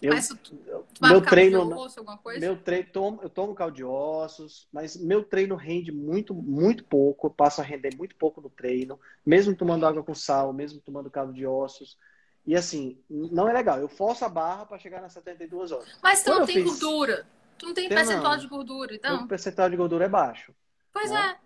Eu, 0.01 0.12
mas 0.12 0.28
tu, 0.28 0.59
meu 1.01 1.22
treino, 1.22 1.74
osso, 1.78 2.01
alguma 2.01 2.18
coisa? 2.18 2.38
Meu 2.38 2.57
treino, 2.57 2.88
tomo, 2.92 3.20
eu 3.22 3.30
tomo 3.30 3.55
caldo 3.55 3.74
de 3.74 3.84
ossos, 3.84 4.68
mas 4.70 4.97
meu 4.97 5.24
treino 5.24 5.57
rende 5.57 5.90
muito, 5.90 6.34
muito 6.34 6.84
pouco. 6.84 7.26
Eu 7.26 7.30
passo 7.30 7.61
a 7.61 7.64
render 7.64 7.97
muito 7.97 8.14
pouco 8.16 8.40
no 8.40 8.51
treino, 8.51 9.01
mesmo 9.24 9.57
tomando 9.57 9.86
água 9.86 10.03
com 10.03 10.14
sal, 10.14 10.53
mesmo 10.53 10.80
tomando 10.80 11.11
caldo 11.11 11.32
de 11.32 11.47
ossos. 11.47 11.97
E 12.47 12.55
assim, 12.55 12.99
não 13.09 13.49
é 13.49 13.53
legal. 13.53 13.78
Eu 13.78 13.88
forço 13.88 14.24
a 14.24 14.28
barra 14.28 14.66
para 14.66 14.78
chegar 14.78 15.01
nas 15.01 15.12
72 15.14 15.72
horas. 15.72 15.88
Mas 16.03 16.22
tu 16.22 16.30
Quando 16.30 16.40
não 16.40 16.47
tem 16.47 16.57
fiz... 16.57 16.64
gordura. 16.64 17.26
Tu 17.59 17.66
não 17.66 17.74
tem, 17.74 17.88
tem 17.88 17.97
percentual 17.97 18.32
não. 18.32 18.38
de 18.38 18.47
gordura, 18.47 18.94
então? 18.94 19.24
O 19.24 19.28
percentual 19.28 19.70
de 19.70 19.76
gordura 19.76 20.05
é 20.05 20.09
baixo. 20.09 20.55
Pois 20.92 21.11
né? 21.11 21.38
é. 21.42 21.45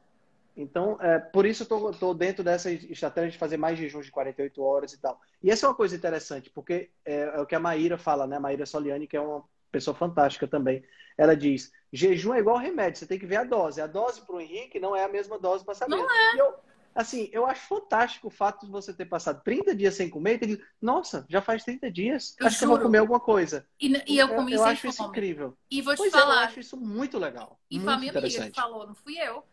Então, 0.57 0.99
é, 1.01 1.19
por 1.19 1.47
isso 1.47 1.67
eu 1.69 1.91
estou 1.91 2.15
dentro 2.15 2.43
dessa 2.43 2.71
estratégia 2.71 3.31
de 3.31 3.39
fazer 3.39 3.57
mais 3.57 3.79
jejuns 3.79 4.07
de 4.07 4.13
48 4.13 4.63
horas 4.63 4.93
e 4.93 5.01
tal. 5.01 5.21
E 5.43 5.51
essa 5.51 5.67
é 5.67 5.69
uma 5.69 5.75
coisa 5.75 5.95
interessante, 5.97 6.51
porque 6.51 6.91
é, 7.05 7.21
é 7.21 7.41
o 7.41 7.47
que 7.47 7.55
a 7.55 7.61
Maíra 7.61 7.97
fala, 7.97 8.27
né? 8.27 8.37
A 8.37 8.41
Maíra 8.41 8.67
Soliani, 8.67 9.07
que 9.07 9.17
é 9.17 9.21
uma 9.21 9.45
pessoa 9.71 9.95
fantástica 9.95 10.47
também. 10.47 10.85
Ela 11.17 11.37
diz: 11.37 11.73
jejum 11.93 12.35
é 12.35 12.41
igual 12.41 12.59
remédio, 12.59 12.99
você 12.99 13.07
tem 13.07 13.19
que 13.19 13.27
ver 13.27 13.37
a 13.37 13.45
dose. 13.45 13.81
A 13.81 13.87
dose 13.87 14.21
para 14.23 14.37
o 14.37 14.41
Henrique 14.41 14.81
não 14.81 14.95
é 14.95 15.05
a 15.05 15.09
mesma 15.09 15.39
dose 15.39 15.65
para 15.65 15.75
saber. 15.75 15.97
Não 15.97 16.11
é. 16.11 16.41
Eu, 16.41 16.55
assim, 16.95 17.31
eu 17.33 17.47
acho 17.47 17.67
fantástico 17.67 18.27
o 18.27 18.31
fato 18.31 18.67
de 18.67 18.73
você 18.73 18.93
ter 18.93 19.07
passado 19.07 19.43
30 19.43 19.75
dias 19.75 19.95
sem 19.95 20.11
comer 20.11 20.35
e 20.35 20.39
ter 20.39 20.47
dito, 20.47 20.67
nossa, 20.81 21.25
já 21.29 21.41
faz 21.41 21.65
30 21.65 21.91
dias, 21.91 22.37
eu 22.39 22.47
acho 22.47 22.59
juro. 22.59 22.59
que 22.59 22.65
eu 22.65 22.77
vou 22.77 22.87
comer 22.87 22.99
alguma 22.99 23.21
coisa. 23.21 23.67
E, 23.81 23.89
e 24.07 24.19
eu 24.19 24.29
comi 24.29 24.53
eu, 24.53 24.59
eu 24.59 24.65
acho 24.65 24.89
isso 24.89 25.03
incrível. 25.05 25.57
E 25.71 25.81
vou 25.81 25.95
te 25.95 25.99
pois 25.99 26.13
falar. 26.13 26.35
É, 26.35 26.37
eu 26.37 26.49
acho 26.49 26.61
isso 26.61 26.77
muito 26.77 27.19
legal. 27.19 27.59
E 27.71 27.77
muito 27.77 27.85
foi 27.87 27.95
a 27.95 27.99
minha 27.99 28.13
amiga 28.13 28.51
que 28.51 28.61
falou, 28.61 28.87
não 28.87 28.95
fui 28.95 29.17
eu 29.19 29.45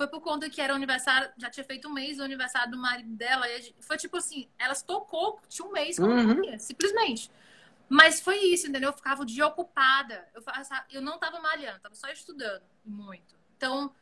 foi 0.00 0.06
por 0.06 0.22
conta 0.22 0.48
que 0.48 0.62
era 0.62 0.72
o 0.72 0.76
aniversário, 0.76 1.30
já 1.36 1.50
tinha 1.50 1.62
feito 1.62 1.86
um 1.86 1.92
mês 1.92 2.16
do 2.16 2.22
aniversário 2.22 2.70
do 2.70 2.78
marido 2.78 3.14
dela. 3.16 3.46
E 3.50 3.74
foi 3.82 3.98
tipo 3.98 4.16
assim, 4.16 4.48
elas 4.58 4.80
tocou, 4.82 5.38
tinha 5.46 5.68
um 5.68 5.72
mês 5.72 5.98
como 5.98 6.10
uhum. 6.10 6.58
simplesmente. 6.58 7.30
Mas 7.86 8.18
foi 8.18 8.38
isso, 8.38 8.66
entendeu? 8.66 8.88
Eu 8.88 8.96
ficava 8.96 9.20
o 9.20 9.26
dia 9.26 9.46
ocupada. 9.46 10.26
Eu, 10.34 10.42
eu 10.90 11.02
não 11.02 11.18
tava 11.18 11.38
malhando, 11.38 11.80
tava 11.80 11.94
só 11.94 12.08
estudando 12.08 12.62
muito. 12.82 13.36
Então, 13.58 13.94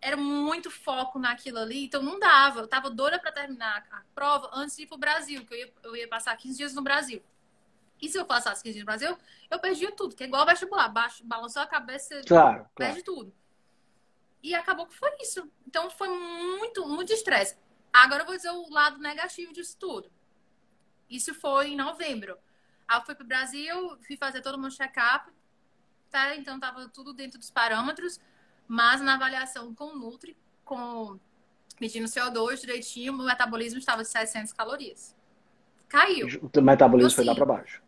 era 0.00 0.16
muito 0.16 0.70
foco 0.70 1.18
naquilo 1.18 1.58
ali, 1.58 1.84
então 1.84 2.02
não 2.02 2.18
dava. 2.18 2.60
Eu 2.60 2.66
tava 2.66 2.88
doida 2.88 3.18
para 3.18 3.30
terminar 3.30 3.86
a 3.90 4.00
prova 4.14 4.48
antes 4.54 4.74
de 4.74 4.84
ir 4.84 4.86
pro 4.86 4.96
Brasil, 4.96 5.44
que 5.44 5.52
eu 5.52 5.58
ia, 5.58 5.72
eu 5.82 5.96
ia 5.96 6.08
passar 6.08 6.34
15 6.34 6.56
dias 6.56 6.72
no 6.72 6.80
Brasil. 6.80 7.22
E 8.00 8.08
se 8.08 8.16
eu 8.18 8.24
passasse 8.24 8.62
15 8.62 8.72
dias 8.72 8.84
no 8.84 8.86
Brasil, 8.86 9.18
eu 9.50 9.58
perdia 9.58 9.92
tudo, 9.92 10.16
que 10.16 10.24
é 10.24 10.26
igual 10.26 10.46
vestibular. 10.46 10.88
Baixo, 10.88 11.22
balançou 11.26 11.60
a 11.60 11.66
cabeça, 11.66 12.22
claro, 12.26 12.66
perde 12.74 13.02
claro. 13.02 13.04
tudo. 13.04 13.41
E 14.42 14.54
acabou 14.54 14.86
que 14.86 14.94
foi 14.94 15.10
isso. 15.20 15.50
Então 15.66 15.88
foi 15.90 16.08
muito, 16.08 16.86
muito 16.86 17.12
estresse. 17.12 17.56
Agora 17.92 18.22
eu 18.22 18.26
vou 18.26 18.36
dizer 18.36 18.50
o 18.50 18.68
lado 18.70 18.98
negativo 18.98 19.52
disso 19.52 19.76
tudo. 19.78 20.10
Isso 21.08 21.34
foi 21.34 21.68
em 21.68 21.76
novembro. 21.76 22.36
Aí 22.88 22.98
eu 22.98 23.04
fui 23.04 23.14
pro 23.14 23.26
Brasil, 23.26 23.98
fui 24.06 24.16
fazer 24.16 24.40
todo 24.40 24.56
o 24.56 24.58
meu 24.58 24.70
check-up, 24.70 25.30
tá? 26.10 26.34
Então 26.36 26.58
tava 26.58 26.88
tudo 26.88 27.12
dentro 27.12 27.38
dos 27.38 27.50
parâmetros, 27.50 28.18
mas 28.66 29.00
na 29.00 29.14
avaliação 29.14 29.74
com 29.74 29.86
o 29.86 29.98
Nutri, 29.98 30.36
com 30.64 31.20
medindo 31.80 32.06
CO2 32.06 32.60
direitinho, 32.60 33.12
o 33.12 33.24
metabolismo 33.24 33.78
estava 33.78 34.02
de 34.02 34.08
700 34.08 34.52
calorias. 34.52 35.16
Caiu. 35.88 36.26
O 36.26 36.60
metabolismo 36.62 37.08
então, 37.08 37.16
foi 37.16 37.24
lá 37.24 37.32
assim, 37.32 37.38
para 37.38 37.46
baixo. 37.46 37.82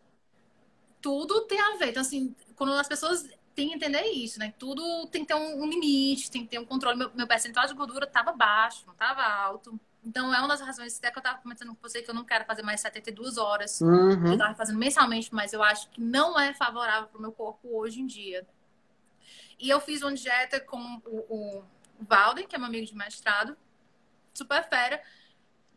Tudo 1.01 1.41
tem 1.41 1.59
a 1.59 1.77
ver. 1.77 1.89
Então, 1.89 2.01
assim, 2.01 2.35
quando 2.55 2.73
as 2.73 2.87
pessoas 2.87 3.27
tem 3.55 3.69
que 3.69 3.75
entender 3.75 4.03
isso, 4.11 4.37
né? 4.37 4.53
Tudo 4.59 5.07
tem 5.07 5.21
que 5.21 5.27
ter 5.27 5.33
um, 5.33 5.65
limite, 5.65 6.29
tem 6.29 6.43
que 6.43 6.49
ter 6.49 6.59
um 6.59 6.65
controle. 6.65 6.97
Meu, 6.97 7.11
meu 7.15 7.25
percentual 7.25 7.65
de 7.65 7.73
gordura 7.73 8.05
estava 8.05 8.33
baixo, 8.33 8.83
não 8.85 8.93
estava 8.93 9.23
alto. 9.23 9.79
Então, 10.03 10.33
é 10.35 10.37
uma 10.37 10.47
das 10.47 10.61
razões 10.61 10.97
até 10.97 11.09
que 11.09 11.17
eu 11.17 11.21
estava 11.21 11.39
comentando 11.39 11.69
com 11.69 11.81
você 11.81 12.01
que 12.01 12.09
eu 12.09 12.13
não 12.13 12.25
quero 12.25 12.45
fazer 12.45 12.61
mais 12.61 12.81
72 12.81 13.37
horas. 13.37 13.81
Uhum. 13.81 14.27
Eu 14.27 14.33
estava 14.33 14.53
fazendo 14.53 14.77
mensalmente, 14.77 15.33
mas 15.33 15.53
eu 15.53 15.63
acho 15.63 15.89
que 15.89 16.01
não 16.01 16.39
é 16.39 16.53
favorável 16.53 17.07
para 17.07 17.17
o 17.17 17.21
meu 17.21 17.31
corpo 17.31 17.67
hoje 17.71 18.01
em 18.01 18.05
dia. 18.05 18.45
E 19.57 19.69
eu 19.69 19.79
fiz 19.79 20.01
uma 20.01 20.13
dieta 20.13 20.59
com 20.59 20.77
o, 21.05 21.17
o, 21.29 21.59
o 21.99 22.03
Valden, 22.05 22.45
que 22.45 22.55
é 22.55 22.59
meu 22.59 22.67
amigo 22.67 22.85
de 22.85 22.93
mestrado, 22.93 23.57
super 24.33 24.67
fera, 24.67 25.01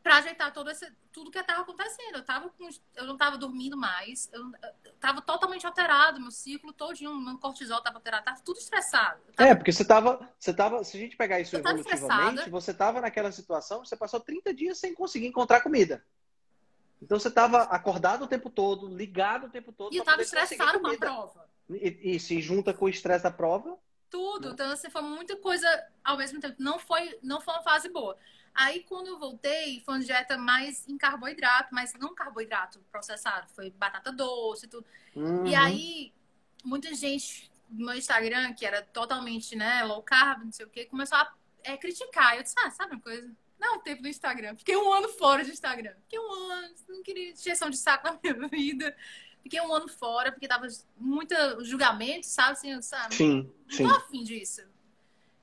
para 0.08 0.16
ajeitar 0.16 0.50
todo 0.54 0.70
esse, 0.70 0.90
tudo 1.12 1.30
que 1.30 1.38
estava 1.38 1.60
acontecendo. 1.60 2.14
Eu, 2.14 2.24
tava 2.24 2.48
com, 2.48 2.66
eu 2.96 3.04
não 3.04 3.12
estava 3.12 3.36
dormindo 3.36 3.76
mais, 3.76 4.30
eu, 4.32 4.50
estava 4.86 5.20
totalmente 5.20 5.66
alterado, 5.66 6.18
meu 6.18 6.30
ciclo 6.30 6.72
todinho, 6.72 7.14
meu 7.20 7.36
cortisol 7.36 7.76
estava 7.76 7.98
alterado, 7.98 8.22
estava 8.22 8.40
tudo 8.40 8.58
estressado. 8.58 9.20
Tava... 9.36 9.50
É, 9.50 9.54
porque 9.54 9.70
você 9.70 9.82
estava, 9.82 10.32
você 10.38 10.54
tava, 10.54 10.82
se 10.82 10.96
a 10.96 11.00
gente 11.00 11.14
pegar 11.14 11.40
isso 11.40 11.54
evolutivamente, 11.54 12.48
você 12.48 12.70
estava 12.70 13.02
naquela 13.02 13.30
situação, 13.30 13.84
você 13.84 13.98
passou 13.98 14.18
30 14.18 14.54
dias 14.54 14.78
sem 14.78 14.94
conseguir 14.94 15.26
encontrar 15.26 15.60
comida. 15.60 16.02
Então 17.02 17.18
você 17.18 17.28
estava 17.28 17.64
acordado 17.64 18.24
o 18.24 18.26
tempo 18.26 18.48
todo, 18.48 18.88
ligado 18.88 19.48
o 19.48 19.50
tempo 19.50 19.72
todo. 19.72 19.92
E 19.92 19.98
eu 19.98 20.02
estava 20.02 20.22
estressado 20.22 20.80
com 20.80 20.86
a 20.86 20.96
prova. 20.96 21.46
E, 21.68 22.14
e 22.14 22.18
se 22.18 22.40
junta 22.40 22.72
com 22.72 22.86
o 22.86 22.88
estresse 22.88 23.24
da 23.24 23.30
prova. 23.30 23.76
Tudo. 24.08 24.48
Né? 24.48 24.54
Então, 24.54 24.72
assim, 24.72 24.88
foi 24.88 25.02
muita 25.02 25.36
coisa 25.36 25.68
ao 26.02 26.16
mesmo 26.16 26.40
tempo. 26.40 26.56
Não 26.58 26.78
foi, 26.78 27.18
não 27.22 27.42
foi 27.42 27.52
uma 27.52 27.62
fase 27.62 27.90
boa. 27.90 28.16
Aí, 28.54 28.82
quando 28.84 29.08
eu 29.08 29.18
voltei, 29.18 29.80
foi 29.84 29.94
uma 29.94 30.04
dieta 30.04 30.36
mais 30.36 30.88
em 30.88 30.96
carboidrato, 30.96 31.74
mas 31.74 31.94
não 31.94 32.14
carboidrato 32.14 32.80
processado, 32.90 33.48
foi 33.54 33.70
batata 33.70 34.12
doce 34.12 34.66
e 34.66 34.68
tudo. 34.68 34.86
Uhum. 35.14 35.46
E 35.46 35.54
aí, 35.54 36.12
muita 36.64 36.94
gente 36.94 37.50
no 37.70 37.86
meu 37.86 37.94
Instagram, 37.94 38.52
que 38.54 38.64
era 38.64 38.82
totalmente, 38.82 39.54
né, 39.54 39.84
low 39.84 40.02
carb, 40.02 40.44
não 40.44 40.52
sei 40.52 40.66
o 40.66 40.70
quê, 40.70 40.86
começou 40.86 41.18
a 41.18 41.32
é, 41.62 41.76
criticar. 41.76 42.36
Eu 42.36 42.42
disse, 42.42 42.54
ah, 42.58 42.70
sabe 42.70 42.94
uma 42.94 43.00
coisa? 43.00 43.30
Não, 43.58 43.80
teve 43.80 44.00
no 44.00 44.08
Instagram. 44.08 44.56
Fiquei 44.56 44.76
um 44.76 44.92
ano 44.92 45.08
fora 45.08 45.44
do 45.44 45.50
Instagram. 45.50 45.94
Fiquei 46.02 46.18
um 46.18 46.32
ano, 46.52 46.74
não 46.88 47.02
queria 47.02 47.32
injeção 47.32 47.68
de 47.68 47.76
saco 47.76 48.06
na 48.06 48.18
minha 48.22 48.48
vida. 48.48 48.96
Fiquei 49.42 49.60
um 49.60 49.72
ano 49.72 49.88
fora, 49.88 50.30
porque 50.30 50.46
tava 50.46 50.66
muito 50.96 51.34
julgamento, 51.64 52.26
sabe? 52.26 52.52
Assim, 52.52 52.82
sabe? 52.82 53.14
Sim, 53.14 53.52
sim. 53.68 53.82
Não 53.82 53.90
tô 53.90 53.96
afim 53.96 54.22
disso 54.22 54.62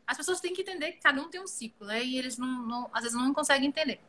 as 0.07 0.17
pessoas 0.17 0.39
têm 0.39 0.53
que 0.53 0.61
entender 0.61 0.93
que 0.93 0.99
cada 0.99 1.21
um 1.21 1.29
tem 1.29 1.41
um 1.41 1.47
ciclo, 1.47 1.87
né? 1.87 2.03
E 2.03 2.17
eles 2.17 2.37
não, 2.37 2.47
não 2.47 2.89
às 2.93 3.03
vezes 3.03 3.17
não 3.17 3.33
conseguem 3.33 3.69
entender. 3.69 3.99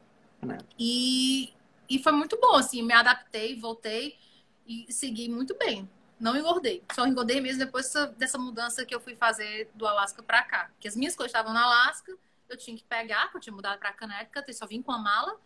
É. 0.48 0.58
E 0.78 1.54
e 1.88 1.98
foi 1.98 2.12
muito 2.12 2.38
bom, 2.40 2.56
assim, 2.56 2.82
me 2.82 2.92
adaptei, 2.92 3.58
voltei 3.58 4.18
e 4.66 4.92
segui 4.92 5.28
muito 5.28 5.56
bem. 5.56 5.88
Não 6.18 6.36
engordei. 6.36 6.82
Só 6.92 7.06
engordei 7.06 7.40
mesmo 7.40 7.58
depois 7.58 7.92
dessa 8.16 8.38
mudança 8.38 8.84
que 8.84 8.94
eu 8.94 9.00
fui 9.00 9.14
fazer 9.14 9.70
do 9.74 9.86
Alasca 9.86 10.22
para 10.22 10.42
cá. 10.42 10.70
Que 10.80 10.88
as 10.88 10.96
minhas 10.96 11.14
coisas 11.14 11.30
estavam 11.30 11.52
no 11.52 11.58
Alasca, 11.58 12.12
eu 12.48 12.56
tinha 12.56 12.76
que 12.76 12.84
pegar, 12.84 13.24
porque 13.24 13.38
eu 13.38 13.40
tinha 13.42 13.54
mudado 13.54 13.78
para 13.78 13.92
Connecticut, 13.92 14.44
eu 14.48 14.54
só 14.54 14.66
vim 14.66 14.82
com 14.82 14.92
a 14.92 14.98
mala. 14.98 15.38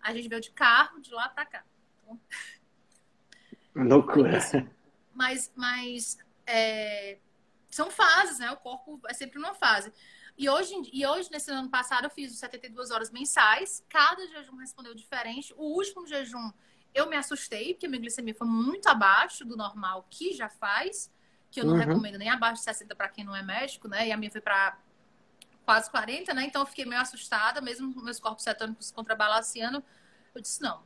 A 0.00 0.14
gente 0.14 0.28
veio 0.28 0.40
de 0.40 0.50
carro 0.50 1.00
de 1.00 1.12
lá 1.12 1.28
para 1.28 1.44
cá. 1.44 1.64
Então... 2.02 2.20
Loucura. 3.74 4.38
Mas, 5.14 5.52
mas 5.54 6.16
é... 6.46 7.18
são 7.74 7.90
fases, 7.90 8.38
né? 8.38 8.50
O 8.50 8.56
corpo 8.56 9.00
é 9.08 9.14
sempre 9.14 9.38
uma 9.38 9.54
fase. 9.54 9.92
E 10.36 10.48
hoje, 10.48 10.74
e 10.92 11.06
hoje, 11.06 11.30
nesse 11.30 11.50
ano 11.50 11.68
passado, 11.68 12.04
eu 12.04 12.10
fiz 12.10 12.38
72 12.38 12.90
horas 12.90 13.10
mensais. 13.10 13.84
Cada 13.88 14.26
jejum 14.28 14.56
respondeu 14.56 14.94
diferente. 14.94 15.54
O 15.56 15.76
último 15.76 16.06
jejum, 16.06 16.52
eu 16.94 17.08
me 17.08 17.16
assustei, 17.16 17.74
porque 17.74 17.88
minha 17.88 18.00
glicemia 18.00 18.34
foi 18.34 18.46
muito 18.46 18.86
abaixo 18.88 19.44
do 19.44 19.56
normal, 19.56 20.06
que 20.10 20.32
já 20.32 20.48
faz. 20.48 21.10
Que 21.50 21.60
eu 21.60 21.64
não 21.64 21.74
uhum. 21.74 21.80
recomendo 21.80 22.18
nem 22.18 22.30
abaixo 22.30 22.56
de 22.56 22.64
60 22.64 22.94
para 22.94 23.08
quem 23.08 23.24
não 23.24 23.36
é 23.36 23.42
médico, 23.42 23.88
né? 23.88 24.08
E 24.08 24.12
a 24.12 24.16
minha 24.16 24.30
foi 24.30 24.40
para 24.40 24.78
quase 25.64 25.90
40, 25.90 26.32
né? 26.34 26.44
Então 26.44 26.62
eu 26.62 26.66
fiquei 26.66 26.84
meio 26.84 27.00
assustada, 27.00 27.60
mesmo 27.60 27.92
com 27.94 28.00
meus 28.00 28.18
corpos 28.18 28.44
cetônicos 28.44 28.90
contrabalanceando. 28.90 29.82
Eu 30.34 30.40
disse, 30.40 30.62
não, 30.62 30.82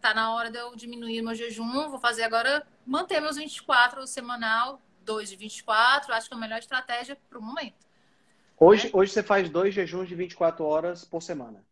tá 0.00 0.12
na 0.12 0.32
hora 0.34 0.50
de 0.50 0.58
eu 0.58 0.74
diminuir 0.76 1.22
meu 1.22 1.34
jejum, 1.34 1.88
vou 1.88 1.98
fazer 1.98 2.24
agora, 2.24 2.66
manter 2.86 3.20
meus 3.20 3.36
24 3.36 4.06
semanal, 4.06 4.80
2 5.02 5.30
de 5.30 5.36
24, 5.36 6.12
acho 6.12 6.28
que 6.28 6.34
é 6.34 6.36
a 6.36 6.40
melhor 6.40 6.58
estratégia 6.58 7.16
para 7.28 7.38
o 7.38 7.42
momento. 7.42 7.86
Hoje, 8.58 8.86
né? 8.86 8.90
hoje 8.94 9.12
você 9.12 9.22
faz 9.22 9.50
dois 9.50 9.74
jejuns 9.74 10.08
de 10.08 10.14
24 10.14 10.64
horas 10.64 11.04
por 11.04 11.22
semana. 11.22 11.64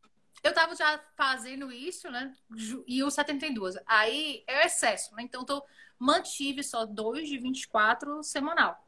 Eu 0.42 0.54
tava 0.54 0.74
já 0.74 0.98
fazendo 1.16 1.70
isso, 1.70 2.10
né? 2.10 2.34
E 2.86 3.04
o 3.04 3.10
72. 3.10 3.76
Aí 3.86 4.42
é 4.46 4.62
o 4.62 4.66
excesso, 4.66 5.14
né? 5.14 5.22
Então, 5.22 5.44
eu 5.48 5.62
mantive 5.98 6.62
só 6.64 6.86
dois 6.86 7.28
de 7.28 7.38
24 7.38 8.22
semanal. 8.22 8.82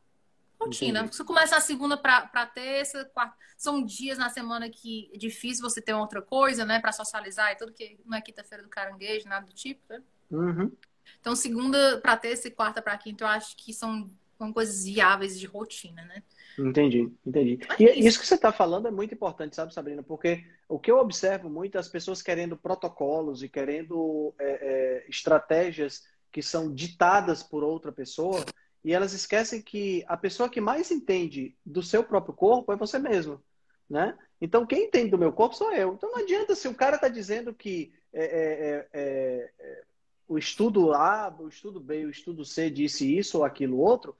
Rotina. 0.59 1.01
Entendi. 1.01 1.16
Você 1.16 1.24
começa 1.24 1.57
a 1.57 1.61
segunda 1.61 1.97
para 1.97 2.47
terça, 2.47 3.05
quarta. 3.12 3.36
São 3.57 3.84
dias 3.84 4.18
na 4.18 4.30
semana 4.30 4.70
que 4.70 5.11
é 5.12 5.18
difícil 5.18 5.62
você 5.62 5.80
ter 5.80 5.93
outra 5.93 6.22
coisa, 6.22 6.64
né? 6.64 6.80
Para 6.80 6.93
socializar 6.93 7.53
e 7.53 7.57
tudo, 7.57 7.72
que 7.72 7.99
não 8.05 8.16
é 8.16 8.20
quinta-feira 8.20 8.62
do 8.62 8.68
caranguejo, 8.68 9.28
nada 9.28 9.47
do 9.47 9.53
tipo, 9.53 9.82
né? 9.88 10.03
Uhum. 10.30 10.72
Então, 11.20 11.36
segunda 11.36 12.01
para 12.01 12.16
terça 12.16 12.49
e 12.49 12.51
quarta 12.51 12.80
para 12.80 12.97
quinta, 12.97 13.24
eu 13.24 13.28
acho 13.28 13.57
que 13.57 13.72
são, 13.72 14.11
são 14.43 14.53
coisas 14.53 14.84
viáveis 14.84 15.38
de 15.38 15.47
rotina, 15.47 16.05
né? 16.05 16.22
Entendi, 16.59 17.09
entendi. 17.24 17.61
E 17.78 17.84
isso. 17.84 18.09
isso 18.09 18.20
que 18.20 18.26
você 18.26 18.34
está 18.34 18.51
falando 18.51 18.88
é 18.88 18.90
muito 18.90 19.14
importante, 19.14 19.55
sabe, 19.55 19.72
Sabrina? 19.72 20.03
Porque 20.03 20.45
o 20.68 20.80
que 20.80 20.90
eu 20.90 20.99
observo 20.99 21.49
muito 21.49 21.76
é 21.76 21.80
as 21.80 21.88
pessoas 21.88 22.20
querendo 22.20 22.57
protocolos 22.57 23.43
e 23.43 23.49
querendo 23.49 24.34
é, 24.38 24.51
é, 24.51 25.07
estratégias 25.09 26.03
que 26.32 26.43
são 26.43 26.74
ditadas 26.74 27.43
por 27.43 27.62
outra 27.62 27.93
pessoa 27.93 28.45
e 28.84 28.93
elas 28.93 29.12
esquecem 29.12 29.62
que 29.62 30.05
a 30.09 30.16
pessoa 30.16 30.49
que 30.49 30.61
mais 30.61 30.90
entende 30.90 31.55
do 31.64 31.82
seu 31.82 32.03
próprio 32.03 32.34
corpo 32.34 32.72
é 32.72 32.76
você 32.76 32.99
mesmo, 32.99 33.40
né? 33.88 34.18
Então, 34.40 34.66
quem 34.66 34.86
entende 34.86 35.11
do 35.11 35.18
meu 35.18 35.32
corpo 35.32 35.55
sou 35.55 35.72
eu. 35.72 35.95
Então, 35.95 36.11
não 36.11 36.18
adianta 36.18 36.57
se 36.57 36.66
o 36.66 36.74
cara 36.74 36.97
está 36.97 37.07
dizendo 37.07 37.55
que 37.55 37.93
é, 38.12 38.24
é, 38.24 38.88
é, 38.93 39.51
é, 39.61 39.82
o 40.26 40.36
estudo 40.36 40.93
A, 40.93 41.32
o 41.38 41.47
estudo 41.47 41.78
B, 41.78 42.05
o 42.07 42.11
estudo 42.11 42.45
C 42.45 42.68
disse 42.68 43.16
isso 43.16 43.38
ou 43.38 43.45
aquilo 43.45 43.78
outro, 43.78 44.16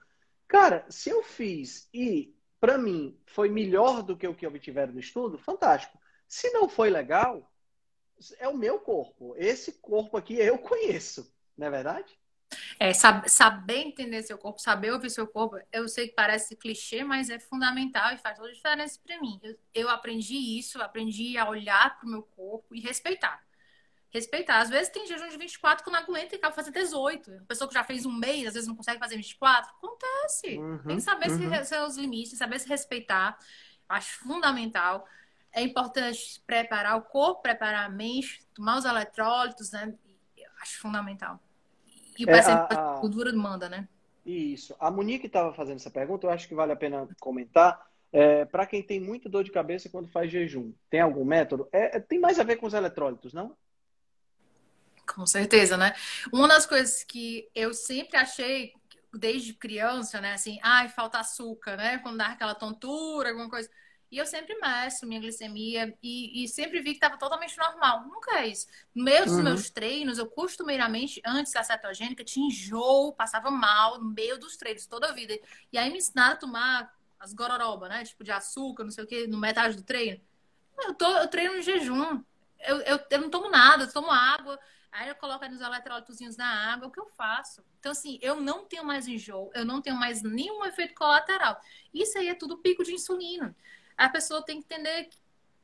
Cara, 0.49 0.85
se 0.89 1.11
eu 1.11 1.23
fiz 1.23 1.89
e 1.93 2.35
para 2.61 2.79
mim 2.79 3.19
foi 3.27 3.49
melhor 3.49 4.03
do 4.03 4.17
que 4.17 4.27
o 4.27 4.35
que 4.35 4.47
obtiveram 4.47 4.93
no 4.93 5.01
estudo, 5.01 5.39
fantástico. 5.39 5.99
Se 6.29 6.51
não 6.51 6.69
foi 6.69 6.91
legal, 6.91 7.51
é 8.39 8.49
o 8.49 8.57
meu 8.57 8.79
corpo. 8.79 9.35
Esse 9.37 9.73
corpo 9.81 10.17
aqui 10.17 10.35
eu 10.35 10.59
conheço, 10.59 11.35
não 11.57 11.67
é 11.67 11.71
verdade? 11.71 12.19
É, 12.79 12.93
saber, 12.93 13.79
entender 13.79 14.23
seu 14.23 14.37
corpo, 14.37 14.61
saber 14.61 14.93
ouvir 14.93 15.11
seu 15.11 15.27
corpo, 15.27 15.59
eu 15.73 15.89
sei 15.89 16.09
que 16.09 16.15
parece 16.15 16.55
clichê, 16.55 17.03
mas 17.03 17.31
é 17.31 17.39
fundamental 17.39 18.13
e 18.13 18.19
faz 18.19 18.37
toda 18.37 18.51
a 18.51 18.53
diferença 18.53 19.01
para 19.05 19.21
mim. 19.21 19.41
Eu, 19.43 19.59
eu 19.75 19.89
aprendi 19.89 20.37
isso, 20.59 20.81
aprendi 20.83 21.39
a 21.39 21.49
olhar 21.49 21.99
para 21.99 22.07
o 22.07 22.11
meu 22.11 22.23
corpo 22.23 22.75
e 22.75 22.81
respeitar 22.81 23.43
respeitar. 24.13 24.61
Às 24.61 24.69
vezes 24.69 24.91
tem 24.91 25.07
jejum 25.07 25.29
de 25.29 25.39
24 25.39 25.85
que 25.85 25.91
não 25.91 25.99
aguenta 25.99 26.35
e 26.35 26.39
acaba 26.39 26.55
fazer 26.55 26.71
18. 26.71 27.31
A 27.31 27.45
pessoa 27.47 27.67
que 27.67 27.75
já 27.75 27.83
fez 27.83 28.05
um 28.05 28.13
mês, 28.13 28.47
às 28.47 28.55
vezes 28.55 28.69
não 28.69 28.77
consegue 28.77 28.99
fazer 28.99 29.17
24. 29.17 29.71
Acontece. 29.71 30.59
Uhum, 30.59 30.79
tem 30.87 30.97
que 30.97 31.03
saber 31.03 31.31
uhum. 31.31 31.51
se, 31.51 31.65
seus 31.65 31.97
limites, 31.97 32.37
saber 32.37 32.61
se 32.61 32.69
respeitar. 32.69 33.39
Acho 33.89 34.19
fundamental. 34.19 35.07
É 35.51 35.63
importante 35.63 36.43
preparar 36.47 36.97
o 36.97 37.03
corpo, 37.03 37.43
preparar 37.43 37.87
a 37.87 37.89
mente, 37.89 38.47
tomar 38.55 38.79
os 38.79 38.85
eletrólitos, 38.85 39.71
né? 39.73 39.93
Acho 40.61 40.81
fundamental. 40.81 41.41
E 42.19 42.25
o 42.25 42.31
é, 42.31 42.41
a, 42.41 42.65
a 42.65 43.01
cultura 43.01 43.33
manda, 43.33 43.69
né? 43.69 43.89
Isso. 44.25 44.77
A 44.79 44.91
Monique 44.91 45.27
estava 45.27 45.53
fazendo 45.53 45.77
essa 45.77 45.91
pergunta, 45.91 46.27
eu 46.27 46.31
acho 46.31 46.47
que 46.47 46.55
vale 46.55 46.73
a 46.73 46.77
pena 46.77 47.09
comentar. 47.19 47.91
É, 48.13 48.45
para 48.45 48.67
quem 48.67 48.83
tem 48.83 49.01
muito 49.01 49.27
dor 49.29 49.43
de 49.43 49.51
cabeça 49.51 49.89
quando 49.89 50.07
faz 50.09 50.31
jejum, 50.31 50.73
tem 50.91 51.01
algum 51.01 51.25
método? 51.25 51.67
É, 51.73 51.99
tem 51.99 52.21
mais 52.21 52.39
a 52.39 52.45
ver 52.45 52.57
com 52.57 52.67
os 52.67 52.75
eletrólitos, 52.75 53.33
não? 53.33 53.57
Com 55.07 55.27
certeza, 55.27 55.77
né? 55.77 55.95
Uma 56.33 56.49
das 56.49 56.67
coisas 56.67 57.05
que 57.05 57.49
eu 57.55 57.75
sempre 57.75 58.17
achei, 58.17 58.73
desde 59.13 59.53
criança, 59.53 60.21
né? 60.21 60.35
Assim, 60.35 60.59
ai, 60.63 60.89
falta 60.89 61.19
açúcar, 61.19 61.77
né? 61.77 61.99
Quando 61.99 62.19
dá 62.19 62.27
aquela 62.29 62.55
tontura, 62.55 63.31
alguma 63.31 63.49
coisa. 63.49 63.69
E 64.13 64.19
eu 64.19 64.27
sempre 64.27 64.55
meço 64.61 65.07
minha 65.07 65.21
glicemia 65.21 65.97
e, 66.03 66.45
e 66.45 66.47
sempre 66.49 66.83
vi 66.83 66.91
que 66.91 66.97
estava 66.97 67.17
totalmente 67.17 67.57
normal. 67.57 68.07
Nunca 68.07 68.41
é 68.41 68.49
isso. 68.49 68.67
No 68.95 69.05
meio 69.05 69.25
dos 69.25 69.35
uhum. 69.35 69.43
meus 69.43 69.71
treinos, 69.71 70.19
eu 70.19 70.27
costumeiramente, 70.27 71.21
antes 71.25 71.51
da 71.51 71.65
cetogênica, 71.65 72.23
tinha 72.23 72.47
enjoo, 72.47 73.15
passava 73.15 73.51
mal 73.51 73.99
no 73.99 74.11
meio 74.11 74.39
dos 74.39 74.55
treinos, 74.59 74.87
toda 74.87 75.09
a 75.09 75.13
vida. 75.13 75.39
E 75.73 75.79
aí 75.79 75.91
me 75.91 75.97
ensinaram 75.97 76.35
a 76.35 76.37
tomar 76.37 76.95
as 77.19 77.33
gororoba, 77.33 77.89
né? 77.89 78.05
Tipo 78.05 78.23
de 78.23 78.31
açúcar, 78.31 78.85
não 78.85 78.91
sei 78.91 79.05
o 79.05 79.07
que, 79.07 79.27
no 79.27 79.39
metade 79.39 79.77
do 79.77 79.83
treino. 79.83 80.21
Eu, 80.79 80.93
tô, 80.93 81.07
eu 81.17 81.29
treino 81.29 81.57
em 81.57 81.63
jejum. 81.63 82.23
Eu, 82.61 82.81
eu, 82.83 83.01
eu 83.11 83.21
não 83.21 83.31
tomo 83.31 83.49
nada, 83.49 83.85
eu 83.85 83.93
tomo 83.93 84.11
água. 84.11 84.59
Aí 84.93 85.09
eu 85.09 85.15
coloco 85.15 85.49
nos 85.49 85.63
eletrólitozinhos 85.63 86.37
na 86.37 86.73
água, 86.73 86.87
o 86.87 86.91
que 86.91 87.01
eu 87.01 87.07
faço? 87.07 87.65
Então, 87.81 87.93
assim, 87.93 88.19
eu 88.21 88.39
não 88.39 88.67
tenho 88.67 88.85
mais 88.85 89.09
enjoo, 89.09 89.51
eu 89.55 89.65
não 89.65 89.81
tenho 89.81 89.97
mais 89.97 90.23
nenhum 90.23 90.63
efeito 90.67 90.95
colateral. 90.95 91.59
Isso 91.95 92.19
aí 92.19 92.29
é 92.29 92.35
tudo 92.35 92.59
pico 92.59 92.85
de 92.85 92.93
insulina. 92.93 93.57
A 93.97 94.11
pessoa 94.11 94.45
tem 94.45 94.61
que 94.61 94.67
entender 94.67 95.09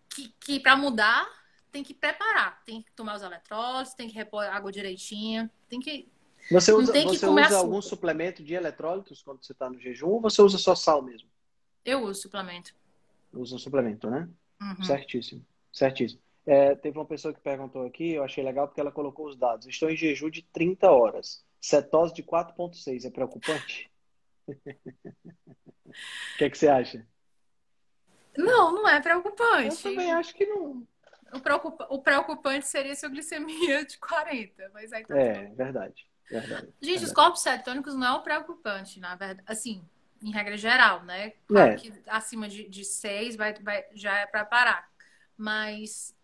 que, 0.09 0.35
que 0.41 0.59
para 0.59 0.77
mudar, 0.77 1.29
tem 1.71 1.85
que 1.85 1.93
preparar. 1.93 2.63
Tem 2.65 2.83
que 2.83 2.91
tomar 2.93 3.17
os 3.17 3.23
eletrólitos, 3.23 3.95
tem 3.95 4.09
que 4.09 4.15
repor 4.15 4.45
a 4.45 4.55
água 4.55 4.73
direitinho, 4.73 5.51
tem 5.69 5.79
que. 5.79 6.09
Você 6.51 6.73
usa, 6.73 6.93
você 7.03 7.27
usa 7.27 7.59
algum 7.59 7.83
suplemento 7.83 8.43
de 8.43 8.55
eletrólitos 8.55 9.21
quando 9.23 9.45
você 9.45 9.53
está 9.53 9.69
no 9.69 9.79
jejum 9.79 10.09
ou 10.09 10.21
você 10.23 10.41
usa 10.41 10.57
só 10.57 10.75
sal 10.75 11.03
mesmo? 11.03 11.29
Eu 11.85 12.03
uso 12.03 12.23
suplemento. 12.23 12.75
Usa 13.31 13.57
um 13.57 13.59
suplemento, 13.59 14.09
né? 14.09 14.27
Uhum. 14.59 14.83
Certíssimo. 14.83 15.45
Certíssimo. 15.71 16.23
É, 16.49 16.75
teve 16.75 16.99
uma 16.99 17.05
pessoa 17.05 17.35
que 17.35 17.41
perguntou 17.41 17.85
aqui, 17.85 18.13
eu 18.13 18.25
achei 18.25 18.43
legal 18.43 18.67
porque 18.67 18.81
ela 18.81 18.91
colocou 18.91 19.27
os 19.27 19.37
dados. 19.37 19.67
Estou 19.67 19.91
em 19.91 19.97
jejum 19.97 20.31
de 20.31 20.41
30 20.41 20.91
horas. 20.91 21.45
Cetose 21.61 22.15
de 22.15 22.23
4,6. 22.23 23.05
É 23.05 23.11
preocupante? 23.11 23.91
O 24.47 24.55
que, 26.39 26.45
é 26.45 26.49
que 26.49 26.57
você 26.57 26.69
acha? 26.69 27.07
Não, 28.35 28.73
não 28.73 28.89
é 28.89 28.99
preocupante. 28.99 29.77
Eu 29.77 29.91
também 29.91 30.11
acho 30.11 30.35
que 30.35 30.47
não. 30.47 30.87
O, 31.35 31.41
preocupa... 31.41 31.87
o 31.91 32.01
preocupante 32.01 32.67
seria 32.67 32.95
se 32.95 33.05
a 33.05 33.11
glicemia 33.11 33.85
de 33.85 33.99
40, 33.99 34.71
mas 34.73 34.91
aí 34.91 35.05
tá 35.05 35.19
É, 35.19 35.33
verdade. 35.55 36.07
verdade. 36.31 36.67
Gente, 36.81 36.81
verdade. 36.81 37.05
os 37.05 37.13
corpos 37.13 37.43
cetônicos 37.43 37.95
não 37.95 38.07
é 38.07 38.13
o 38.13 38.23
preocupante, 38.23 38.99
na 38.99 39.15
verdade. 39.17 39.43
Assim, 39.47 39.85
em 40.23 40.31
regra 40.31 40.57
geral, 40.57 41.05
né? 41.05 41.35
Claro 41.47 41.73
é. 41.73 41.77
que 41.77 41.93
acima 42.07 42.49
de, 42.49 42.67
de 42.67 42.87
6 42.87 43.37
vai, 43.37 43.53
vai, 43.53 43.85
já 43.93 44.17
é 44.17 44.27
para 44.27 44.47
parar. 44.47 44.89
Mas 45.37 46.17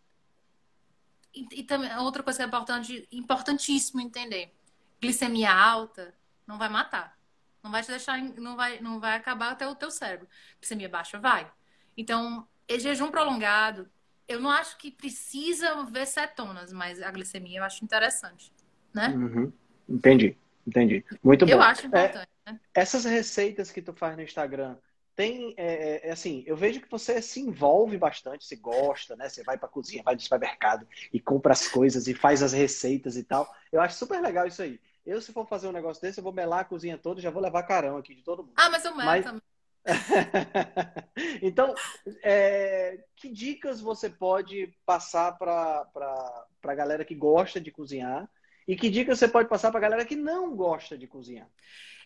e, 1.34 1.60
e 1.60 1.62
também 1.62 1.94
outra 1.98 2.22
coisa 2.22 2.38
que 2.38 2.42
é 2.42 2.46
importante, 2.46 3.08
importantíssimo 3.10 4.00
entender: 4.00 4.52
glicemia 5.00 5.52
alta 5.52 6.14
não 6.46 6.58
vai 6.58 6.68
matar. 6.68 7.18
Não 7.62 7.70
vai 7.70 7.82
te 7.82 7.88
deixar, 7.88 8.22
não 8.22 8.56
vai, 8.56 8.78
não 8.80 9.00
vai 9.00 9.16
acabar 9.16 9.50
até 9.50 9.66
o 9.66 9.74
teu 9.74 9.90
cérebro. 9.90 10.28
Glicemia 10.60 10.88
baixa 10.88 11.18
vai. 11.18 11.50
Então, 11.96 12.46
jejum 12.68 13.10
prolongado, 13.10 13.88
eu 14.28 14.38
não 14.38 14.50
acho 14.50 14.76
que 14.76 14.90
precisa 14.90 15.82
ver 15.84 16.06
cetonas, 16.06 16.72
mas 16.72 17.00
a 17.00 17.10
glicemia 17.10 17.60
eu 17.60 17.64
acho 17.64 17.82
interessante, 17.82 18.52
né? 18.92 19.08
Uhum. 19.08 19.52
Entendi, 19.88 20.36
entendi. 20.66 21.04
Muito 21.22 21.46
bom. 21.46 21.52
Eu 21.52 21.62
acho 21.62 21.86
importante. 21.86 22.28
É, 22.44 22.52
né? 22.52 22.60
Essas 22.74 23.04
receitas 23.06 23.70
que 23.70 23.80
tu 23.80 23.94
faz 23.94 24.16
no 24.16 24.22
Instagram, 24.22 24.76
tem, 25.14 25.54
é, 25.56 25.66
é, 25.66 26.08
é, 26.08 26.12
assim, 26.12 26.42
eu 26.46 26.56
vejo 26.56 26.80
que 26.80 26.90
você 26.90 27.22
se 27.22 27.40
envolve 27.40 27.96
bastante, 27.96 28.44
se 28.44 28.56
gosta, 28.56 29.14
né? 29.16 29.28
Você 29.28 29.42
vai 29.44 29.56
pra 29.56 29.68
cozinha, 29.68 30.02
vai 30.02 30.14
no 30.14 30.20
supermercado 30.20 30.86
e 31.12 31.20
compra 31.20 31.52
as 31.52 31.68
coisas 31.68 32.08
e 32.08 32.14
faz 32.14 32.42
as 32.42 32.52
receitas 32.52 33.16
e 33.16 33.22
tal. 33.22 33.52
Eu 33.70 33.80
acho 33.80 33.96
super 33.96 34.20
legal 34.20 34.46
isso 34.46 34.62
aí. 34.62 34.80
Eu, 35.06 35.20
se 35.20 35.32
for 35.32 35.46
fazer 35.46 35.68
um 35.68 35.72
negócio 35.72 36.02
desse, 36.02 36.18
eu 36.18 36.24
vou 36.24 36.32
melar 36.32 36.60
a 36.60 36.64
cozinha 36.64 36.98
toda 36.98 37.20
e 37.20 37.22
já 37.22 37.30
vou 37.30 37.42
levar 37.42 37.62
carão 37.62 37.96
aqui 37.96 38.14
de 38.14 38.22
todo 38.22 38.42
mundo. 38.42 38.54
Ah, 38.56 38.70
mas 38.70 38.84
eu 38.84 38.94
melo 38.94 39.06
mas... 39.06 39.24
também. 39.24 39.42
então, 41.42 41.74
é, 42.22 43.04
que 43.16 43.28
dicas 43.28 43.80
você 43.80 44.08
pode 44.08 44.74
passar 44.86 45.32
para 45.32 45.86
a 46.64 46.74
galera 46.74 47.04
que 47.04 47.14
gosta 47.14 47.60
de 47.60 47.70
cozinhar? 47.70 48.28
E 48.66 48.74
que 48.76 48.88
dicas 48.88 49.18
você 49.18 49.28
pode 49.28 49.48
passar 49.48 49.70
para 49.70 49.78
a 49.78 49.82
galera 49.82 50.04
que 50.06 50.16
não 50.16 50.56
gosta 50.56 50.96
de 50.96 51.06
cozinhar? 51.06 51.48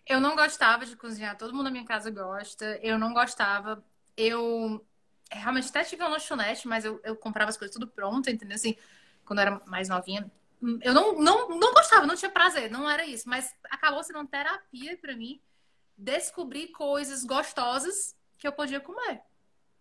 Eu 0.09 0.21
não 0.21 0.35
gostava 0.35 0.87
de 0.87 0.97
cozinhar, 0.97 1.37
todo 1.37 1.53
mundo 1.53 1.65
na 1.65 1.71
minha 1.71 1.85
casa 1.85 2.11
gosta. 2.11 2.79
Eu 2.83 2.99
não 2.99 3.13
gostava. 3.13 3.85
Eu 4.17 4.85
realmente 5.31 5.69
até 5.69 5.85
tive 5.85 6.03
uma 6.03 6.09
lanchonete, 6.09 6.67
mas 6.67 6.85
eu, 6.85 6.99
eu 7.05 7.15
comprava 7.15 7.51
as 7.51 7.59
coisas 7.59 7.75
tudo 7.75 7.87
pronto, 7.87 8.31
entendeu? 8.31 8.55
Assim, 8.55 8.75
quando 9.27 9.41
eu 9.41 9.47
era 9.47 9.63
mais 9.67 9.89
novinha. 9.89 10.31
Eu 10.81 10.95
não, 10.95 11.21
não, 11.21 11.49
não 11.51 11.73
gostava, 11.75 12.07
não 12.07 12.17
tinha 12.17 12.31
prazer, 12.31 12.71
não 12.71 12.89
era 12.89 13.05
isso. 13.07 13.29
Mas 13.29 13.55
acabou 13.65 14.03
sendo 14.03 14.17
uma 14.19 14.27
terapia 14.27 14.97
para 14.97 15.15
mim 15.15 15.41
descobrir 15.97 16.69
coisas 16.69 17.23
gostosas 17.25 18.17
que 18.39 18.49
eu 18.49 18.53
podia 18.53 18.81
comer. 18.81 19.21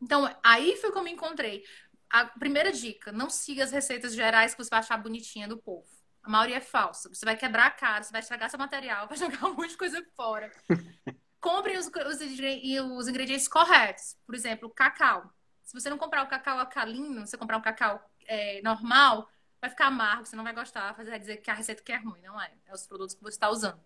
Então, 0.01 0.29
aí 0.43 0.75
foi 0.75 0.91
como 0.91 1.07
eu 1.07 1.11
me 1.11 1.11
encontrei. 1.11 1.63
A 2.09 2.25
primeira 2.25 2.71
dica: 2.71 3.13
não 3.13 3.29
siga 3.29 3.63
as 3.63 3.71
receitas 3.71 4.13
gerais 4.13 4.53
que 4.53 4.63
você 4.63 4.69
vai 4.69 4.79
achar 4.79 4.97
bonitinha 4.97 5.47
do 5.47 5.57
povo. 5.57 5.87
A 6.27 6.29
maioria 6.29 6.57
é 6.57 6.61
falsa. 6.61 7.07
Você 7.07 7.23
vai 7.23 7.37
quebrar 7.37 7.67
a 7.67 7.71
cara, 7.71 8.03
você 8.03 8.11
vai 8.11 8.19
estragar 8.19 8.49
seu 8.49 8.59
material, 8.59 9.07
vai 9.07 9.17
jogar 9.17 9.45
um 9.45 9.53
monte 9.53 9.69
de 9.69 9.77
coisa 9.77 10.05
fora. 10.13 10.51
Comprem 11.39 11.77
os, 11.77 11.87
os, 11.87 12.19
os 12.19 13.07
ingredientes 13.07 13.47
corretos. 13.47 14.17
Por 14.25 14.35
exemplo, 14.35 14.69
cacau. 14.69 15.33
Se 15.63 15.73
você 15.73 15.89
não 15.89 15.97
comprar 15.97 16.23
o 16.23 16.27
cacau 16.27 16.59
alcalino, 16.59 17.25
você 17.25 17.37
comprar 17.37 17.57
um 17.57 17.61
cacau 17.61 18.03
é, 18.25 18.61
normal, 18.61 19.29
vai 19.61 19.69
ficar 19.69 19.85
amargo, 19.85 20.25
você 20.25 20.35
não 20.35 20.43
vai 20.43 20.53
gostar, 20.53 20.91
vai 20.91 21.17
dizer 21.17 21.37
que 21.37 21.49
a 21.49 21.53
receita 21.53 21.81
que 21.81 21.93
é 21.93 21.97
ruim, 21.97 22.21
não 22.21 22.41
é? 22.41 22.51
É 22.65 22.73
os 22.73 22.85
produtos 22.85 23.15
que 23.15 23.21
você 23.21 23.35
está 23.35 23.49
usando. 23.49 23.79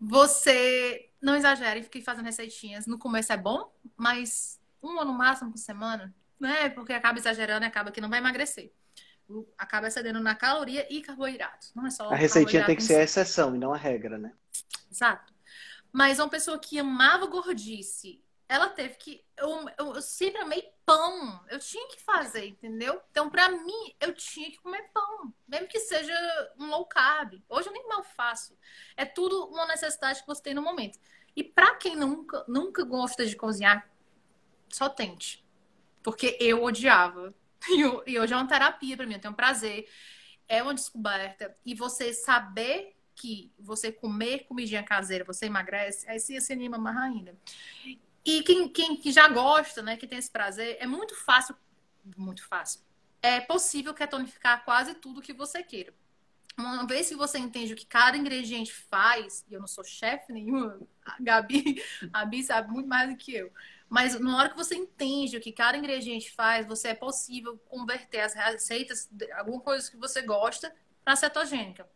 Você 0.00 1.10
não 1.20 1.36
exagere 1.36 1.80
e 1.80 1.82
fique 1.82 2.00
fazendo 2.00 2.24
receitinhas. 2.24 2.86
No 2.86 2.98
começo 2.98 3.30
é 3.34 3.36
bom, 3.36 3.70
mas 3.98 4.58
uma 4.80 5.04
no 5.04 5.12
máximo 5.12 5.50
por 5.50 5.58
semana, 5.58 6.14
né? 6.40 6.70
Porque 6.70 6.94
acaba 6.94 7.18
exagerando 7.18 7.66
e 7.66 7.68
acaba 7.68 7.92
que 7.92 8.00
não 8.00 8.08
vai 8.08 8.18
emagrecer. 8.18 8.72
Acaba 9.56 9.88
excedendo 9.88 10.20
na 10.20 10.34
caloria 10.34 10.86
e 10.92 11.02
carboidrato. 11.02 11.68
Não 11.74 11.86
é 11.86 11.90
só. 11.90 12.10
A 12.10 12.14
receitinha 12.14 12.64
tem 12.64 12.76
que 12.76 12.82
ser 12.82 12.96
a 12.96 13.04
exceção 13.04 13.54
e 13.54 13.58
não 13.58 13.72
a 13.72 13.76
regra, 13.76 14.18
né? 14.18 14.32
Exato. 14.90 15.32
Mas 15.92 16.18
uma 16.18 16.28
pessoa 16.28 16.58
que 16.58 16.78
amava 16.78 17.26
gordice 17.26 18.22
ela 18.52 18.68
teve 18.68 18.96
que. 18.96 19.24
Eu, 19.34 19.66
eu, 19.78 19.94
eu, 19.94 20.02
sempre 20.02 20.42
amei 20.42 20.70
pão. 20.84 21.42
Eu 21.48 21.58
tinha 21.58 21.88
que 21.88 22.02
fazer, 22.02 22.44
entendeu? 22.44 23.00
Então, 23.10 23.30
para 23.30 23.48
mim, 23.48 23.94
eu 23.98 24.14
tinha 24.14 24.50
que 24.50 24.58
comer 24.58 24.90
pão. 24.92 25.32
Mesmo 25.48 25.68
que 25.68 25.80
seja 25.80 26.12
um 26.58 26.66
low 26.66 26.84
carb. 26.84 27.42
Hoje 27.48 27.68
eu 27.68 27.72
nem 27.72 27.88
mal 27.88 28.04
faço. 28.04 28.54
É 28.94 29.06
tudo 29.06 29.46
uma 29.46 29.66
necessidade 29.66 30.20
que 30.20 30.26
você 30.26 30.42
tem 30.42 30.52
no 30.52 30.60
momento. 30.60 30.98
E 31.34 31.42
para 31.42 31.76
quem 31.76 31.96
nunca, 31.96 32.44
nunca 32.46 32.84
gosta 32.84 33.24
de 33.24 33.34
cozinhar, 33.34 33.90
só 34.68 34.86
tente. 34.86 35.42
Porque 36.02 36.36
eu 36.38 36.62
odiava. 36.62 37.34
E, 38.06 38.18
hoje 38.18 38.32
é 38.32 38.36
uma 38.36 38.46
terapia 38.46 38.96
para 38.96 39.06
mim. 39.06 39.14
Eu 39.14 39.20
tenho 39.20 39.32
um 39.32 39.36
prazer. 39.36 39.88
É 40.48 40.62
uma 40.62 40.74
descoberta. 40.74 41.56
E 41.64 41.74
você 41.74 42.12
saber 42.12 42.96
que 43.14 43.52
você 43.58 43.92
comer 43.92 44.46
comidinha 44.46 44.82
caseira, 44.82 45.24
você 45.24 45.46
emagrece, 45.46 46.08
aí 46.08 46.18
você 46.18 46.40
se 46.40 46.52
anima 46.52 46.78
mais 46.78 46.96
ainda. 46.96 47.36
E 48.24 48.42
quem, 48.42 48.68
quem 48.68 48.96
que 48.96 49.12
já 49.12 49.28
gosta, 49.28 49.82
né, 49.82 49.96
que 49.96 50.06
tem 50.06 50.18
esse 50.18 50.30
prazer, 50.30 50.76
é 50.80 50.86
muito 50.86 51.14
fácil, 51.14 51.54
muito 52.16 52.46
fácil. 52.46 52.80
É 53.20 53.40
possível 53.40 53.94
ketonificar 53.94 54.64
quase 54.64 54.94
tudo 54.94 55.22
que 55.22 55.32
você 55.32 55.62
queira. 55.62 55.94
Uma 56.58 56.86
vez 56.86 57.08
que 57.08 57.16
você 57.16 57.38
entende 57.38 57.72
o 57.72 57.76
que 57.76 57.86
cada 57.86 58.16
ingrediente 58.16 58.72
faz, 58.72 59.44
e 59.48 59.54
eu 59.54 59.60
não 59.60 59.66
sou 59.66 59.82
chefe 59.82 60.32
nenhuma, 60.32 60.80
a 61.04 61.16
Gabi, 61.20 61.82
a 62.12 62.20
Gabi 62.20 62.42
sabe 62.42 62.70
muito 62.70 62.88
mais 62.88 63.08
do 63.08 63.16
que 63.16 63.34
eu. 63.34 63.52
Mas 63.92 64.18
na 64.18 64.38
hora 64.38 64.48
que 64.48 64.56
você 64.56 64.74
entende 64.74 65.36
o 65.36 65.40
que 65.40 65.52
cada 65.52 65.76
ingrediente 65.76 66.32
faz, 66.32 66.66
você 66.66 66.88
é 66.88 66.94
possível 66.94 67.58
converter 67.68 68.20
as 68.20 68.32
receitas, 68.32 69.10
alguma 69.34 69.60
coisa 69.60 69.90
que 69.90 69.98
você 69.98 70.22
gosta, 70.22 70.74
para 71.04 71.14
cetogênica. 71.14 71.86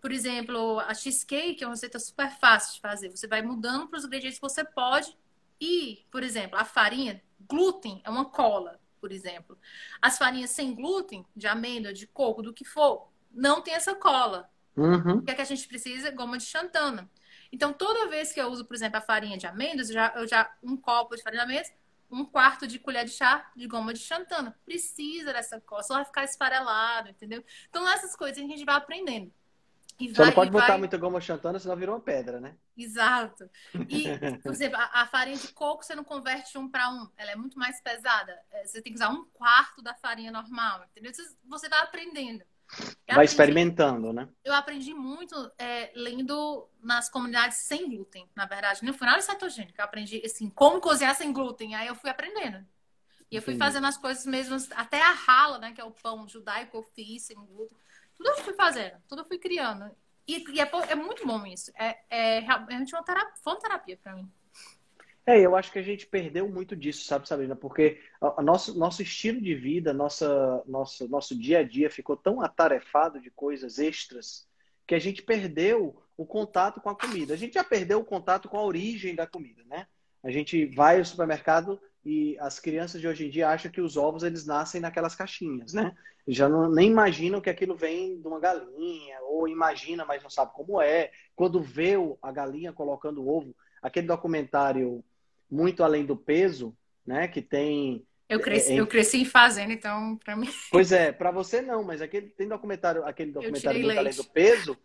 Por 0.00 0.12
exemplo, 0.12 0.80
a 0.80 0.94
cheesecake 0.94 1.62
é 1.62 1.66
uma 1.66 1.74
receita 1.74 1.98
super 1.98 2.30
fácil 2.38 2.76
de 2.76 2.80
fazer. 2.80 3.10
Você 3.10 3.26
vai 3.26 3.42
mudando 3.42 3.86
para 3.86 3.98
os 3.98 4.06
ingredientes 4.06 4.38
que 4.38 4.48
você 4.48 4.64
pode 4.64 5.14
e, 5.60 6.06
por 6.10 6.22
exemplo, 6.22 6.58
a 6.58 6.64
farinha, 6.64 7.22
glúten 7.46 8.00
é 8.02 8.08
uma 8.08 8.24
cola, 8.24 8.80
por 8.98 9.12
exemplo. 9.12 9.58
As 10.00 10.16
farinhas 10.16 10.52
sem 10.52 10.74
glúten, 10.74 11.26
de 11.36 11.46
amêndoa, 11.46 11.92
de 11.92 12.06
coco, 12.06 12.40
do 12.40 12.54
que 12.54 12.64
for, 12.64 13.10
não 13.30 13.60
tem 13.60 13.74
essa 13.74 13.94
cola. 13.94 14.48
Uhum. 14.74 15.18
O 15.18 15.22
que 15.22 15.32
é 15.32 15.34
que 15.34 15.42
a 15.42 15.44
gente 15.44 15.68
precisa? 15.68 16.10
Goma 16.10 16.38
de 16.38 16.44
xantana. 16.44 17.10
Então, 17.56 17.72
toda 17.72 18.10
vez 18.10 18.34
que 18.34 18.38
eu 18.38 18.48
uso, 18.48 18.66
por 18.66 18.74
exemplo, 18.74 18.98
a 18.98 19.00
farinha 19.00 19.38
de 19.38 19.46
amêndoas, 19.46 19.88
eu 19.88 19.94
já, 19.94 20.12
eu 20.14 20.28
já 20.28 20.54
um 20.62 20.76
copo 20.76 21.16
de 21.16 21.22
farinha 21.22 21.40
de 21.40 21.50
amêndoas, 21.50 21.72
um 22.10 22.22
quarto 22.22 22.66
de 22.66 22.78
colher 22.78 23.06
de 23.06 23.12
chá 23.12 23.50
de 23.56 23.66
goma 23.66 23.94
de 23.94 23.98
xantana. 23.98 24.54
Precisa 24.62 25.32
dessa 25.32 25.58
cola, 25.62 25.82
só 25.82 25.94
vai 25.94 26.04
ficar 26.04 26.24
esfarelado, 26.24 27.08
entendeu? 27.08 27.42
Então, 27.70 27.88
essas 27.88 28.14
coisas 28.14 28.36
a 28.36 28.46
gente 28.46 28.62
vai 28.62 28.74
aprendendo. 28.74 29.32
E 29.98 30.10
Só 30.10 30.16
vai, 30.16 30.26
não 30.26 30.34
pode 30.34 30.50
botar 30.50 30.66
vai... 30.66 30.78
muita 30.78 30.98
goma 30.98 31.18
chantana, 31.18 31.58
senão 31.58 31.74
virou 31.74 31.94
uma 31.94 32.00
pedra, 32.02 32.38
né? 32.38 32.54
Exato. 32.76 33.48
E, 33.88 34.04
por 34.44 34.52
exemplo, 34.52 34.76
a, 34.78 35.00
a 35.00 35.06
farinha 35.06 35.38
de 35.38 35.48
coco 35.54 35.82
você 35.82 35.94
não 35.94 36.04
converte 36.04 36.58
um 36.58 36.68
para 36.68 36.90
um. 36.90 37.08
Ela 37.16 37.30
é 37.30 37.36
muito 37.36 37.58
mais 37.58 37.80
pesada. 37.80 38.38
É, 38.52 38.66
você 38.66 38.82
tem 38.82 38.92
que 38.92 38.98
usar 38.98 39.08
um 39.08 39.24
quarto 39.32 39.80
da 39.80 39.94
farinha 39.94 40.30
normal, 40.30 40.84
entendeu? 40.90 41.10
Você 41.48 41.68
vai 41.70 41.80
aprendendo. 41.80 42.44
Eu 42.78 43.14
vai 43.14 43.24
aprendi, 43.24 43.30
experimentando, 43.30 44.12
né? 44.12 44.28
Eu 44.44 44.54
aprendi 44.54 44.92
muito 44.92 45.34
é, 45.58 45.92
lendo 45.94 46.68
nas 46.82 47.08
comunidades 47.08 47.58
sem 47.58 47.88
glúten, 47.88 48.28
na 48.34 48.46
verdade. 48.46 48.84
No 48.84 48.92
final 48.92 49.16
de 49.16 49.24
cetogênica, 49.24 49.80
eu 49.80 49.84
aprendi 49.84 50.22
assim, 50.24 50.50
como 50.50 50.80
cozinhar 50.80 51.14
sem 51.14 51.32
glúten. 51.32 51.74
Aí 51.74 51.86
eu 51.86 51.94
fui 51.94 52.10
aprendendo. 52.10 52.66
E 53.30 53.36
eu 53.36 53.42
fui 53.42 53.54
Entendi. 53.54 53.58
fazendo 53.58 53.86
as 53.86 53.96
coisas 53.96 54.24
mesmo, 54.26 54.56
até 54.74 55.00
a 55.00 55.12
rala, 55.12 55.58
né? 55.58 55.72
Que 55.72 55.80
é 55.80 55.84
o 55.84 55.90
pão 55.90 56.28
judaico, 56.28 56.76
eu 56.76 56.82
fiz 56.82 57.22
sem 57.22 57.36
glúten. 57.36 57.78
Tudo 58.16 58.30
eu 58.30 58.36
fui 58.38 58.54
fazendo, 58.54 58.96
tudo 59.08 59.22
eu 59.22 59.26
fui 59.26 59.38
criando. 59.38 59.90
E, 60.26 60.44
e 60.50 60.60
é, 60.60 60.70
é, 60.88 60.94
muito 60.94 61.26
bom 61.26 61.46
isso. 61.46 61.70
É, 61.78 61.98
é 62.10 62.40
realmente 62.40 62.94
uma 62.94 63.04
terapia, 63.04 63.34
foi 63.42 63.52
uma 63.52 63.60
terapia 63.60 63.96
para 63.96 64.14
mim. 64.14 64.30
É, 65.28 65.40
eu 65.40 65.56
acho 65.56 65.72
que 65.72 65.78
a 65.80 65.82
gente 65.82 66.06
perdeu 66.06 66.48
muito 66.48 66.76
disso, 66.76 67.04
sabe, 67.04 67.26
Sabrina? 67.26 67.56
Porque 67.56 68.00
o 68.20 68.40
nosso, 68.40 68.78
nosso 68.78 69.02
estilo 69.02 69.40
de 69.40 69.56
vida, 69.56 69.92
nossa, 69.92 70.62
nosso, 70.66 71.08
nosso 71.08 71.36
dia 71.36 71.58
a 71.58 71.62
dia 71.64 71.90
ficou 71.90 72.16
tão 72.16 72.40
atarefado 72.40 73.20
de 73.20 73.28
coisas 73.28 73.80
extras 73.80 74.48
que 74.86 74.94
a 74.94 75.00
gente 75.00 75.22
perdeu 75.22 76.00
o 76.16 76.24
contato 76.24 76.80
com 76.80 76.88
a 76.88 76.96
comida. 76.96 77.34
A 77.34 77.36
gente 77.36 77.54
já 77.54 77.64
perdeu 77.64 77.98
o 77.98 78.04
contato 78.04 78.48
com 78.48 78.56
a 78.56 78.64
origem 78.64 79.16
da 79.16 79.26
comida, 79.26 79.64
né? 79.64 79.88
A 80.22 80.30
gente 80.30 80.64
vai 80.66 80.98
ao 80.98 81.04
supermercado 81.04 81.80
e 82.04 82.38
as 82.38 82.60
crianças 82.60 83.00
de 83.00 83.08
hoje 83.08 83.26
em 83.26 83.30
dia 83.30 83.48
acham 83.48 83.70
que 83.70 83.80
os 83.80 83.96
ovos 83.96 84.22
eles 84.22 84.46
nascem 84.46 84.80
naquelas 84.80 85.16
caixinhas, 85.16 85.72
né? 85.72 85.92
Já 86.28 86.48
não, 86.48 86.70
nem 86.70 86.88
imaginam 86.88 87.40
que 87.40 87.50
aquilo 87.50 87.74
vem 87.74 88.20
de 88.20 88.28
uma 88.28 88.38
galinha, 88.38 89.18
ou 89.22 89.48
imagina, 89.48 90.04
mas 90.04 90.22
não 90.22 90.30
sabe 90.30 90.52
como 90.54 90.80
é. 90.80 91.10
Quando 91.34 91.60
vê 91.60 91.94
a 92.22 92.30
galinha 92.30 92.72
colocando 92.72 93.22
o 93.22 93.28
ovo, 93.28 93.56
aquele 93.82 94.06
documentário 94.06 95.04
Muito 95.50 95.82
Além 95.82 96.04
do 96.04 96.16
Peso, 96.16 96.76
né? 97.06 97.28
Que 97.28 97.40
tem. 97.40 98.06
Eu 98.28 98.40
cresci, 98.40 98.72
é, 98.72 98.80
eu 98.80 98.86
cresci 98.86 99.18
em 99.18 99.24
fazenda, 99.24 99.72
então, 99.72 100.16
para 100.16 100.36
mim. 100.36 100.48
Pois 100.70 100.90
é, 100.90 101.12
para 101.12 101.30
você 101.30 101.62
não, 101.62 101.84
mas 101.84 102.02
aquele 102.02 102.28
tem 102.28 102.48
documentário, 102.48 103.04
aquele 103.04 103.30
documentário 103.30 103.78
Muito 103.78 103.86
leite. 103.86 103.98
Além 103.98 104.14
do 104.14 104.24
Peso, 104.24 104.76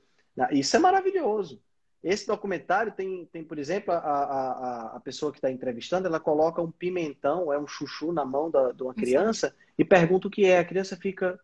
isso 0.52 0.76
é 0.76 0.80
maravilhoso. 0.80 1.62
Esse 2.04 2.26
documentário 2.26 2.92
tem, 2.92 3.26
tem 3.26 3.44
por 3.44 3.60
exemplo, 3.60 3.94
a, 3.94 3.98
a, 3.98 4.98
a 4.98 5.00
pessoa 5.00 5.32
que 5.32 5.38
está 5.38 5.52
entrevistando, 5.52 6.08
ela 6.08 6.20
coloca 6.20 6.62
um 6.62 6.72
pimentão, 6.72 7.54
é 7.54 7.60
um 7.60 7.68
chuchu 7.68 8.12
na 8.12 8.26
mão 8.26 8.50
da, 8.50 8.72
de 8.72 8.82
uma 8.82 8.94
criança 8.94 9.50
Sim. 9.50 9.56
e 9.78 9.86
pergunta 9.86 10.28
o 10.28 10.32
que 10.32 10.46
é. 10.46 10.58
A 10.60 10.66
criança 10.66 10.98
fica, 10.98 11.40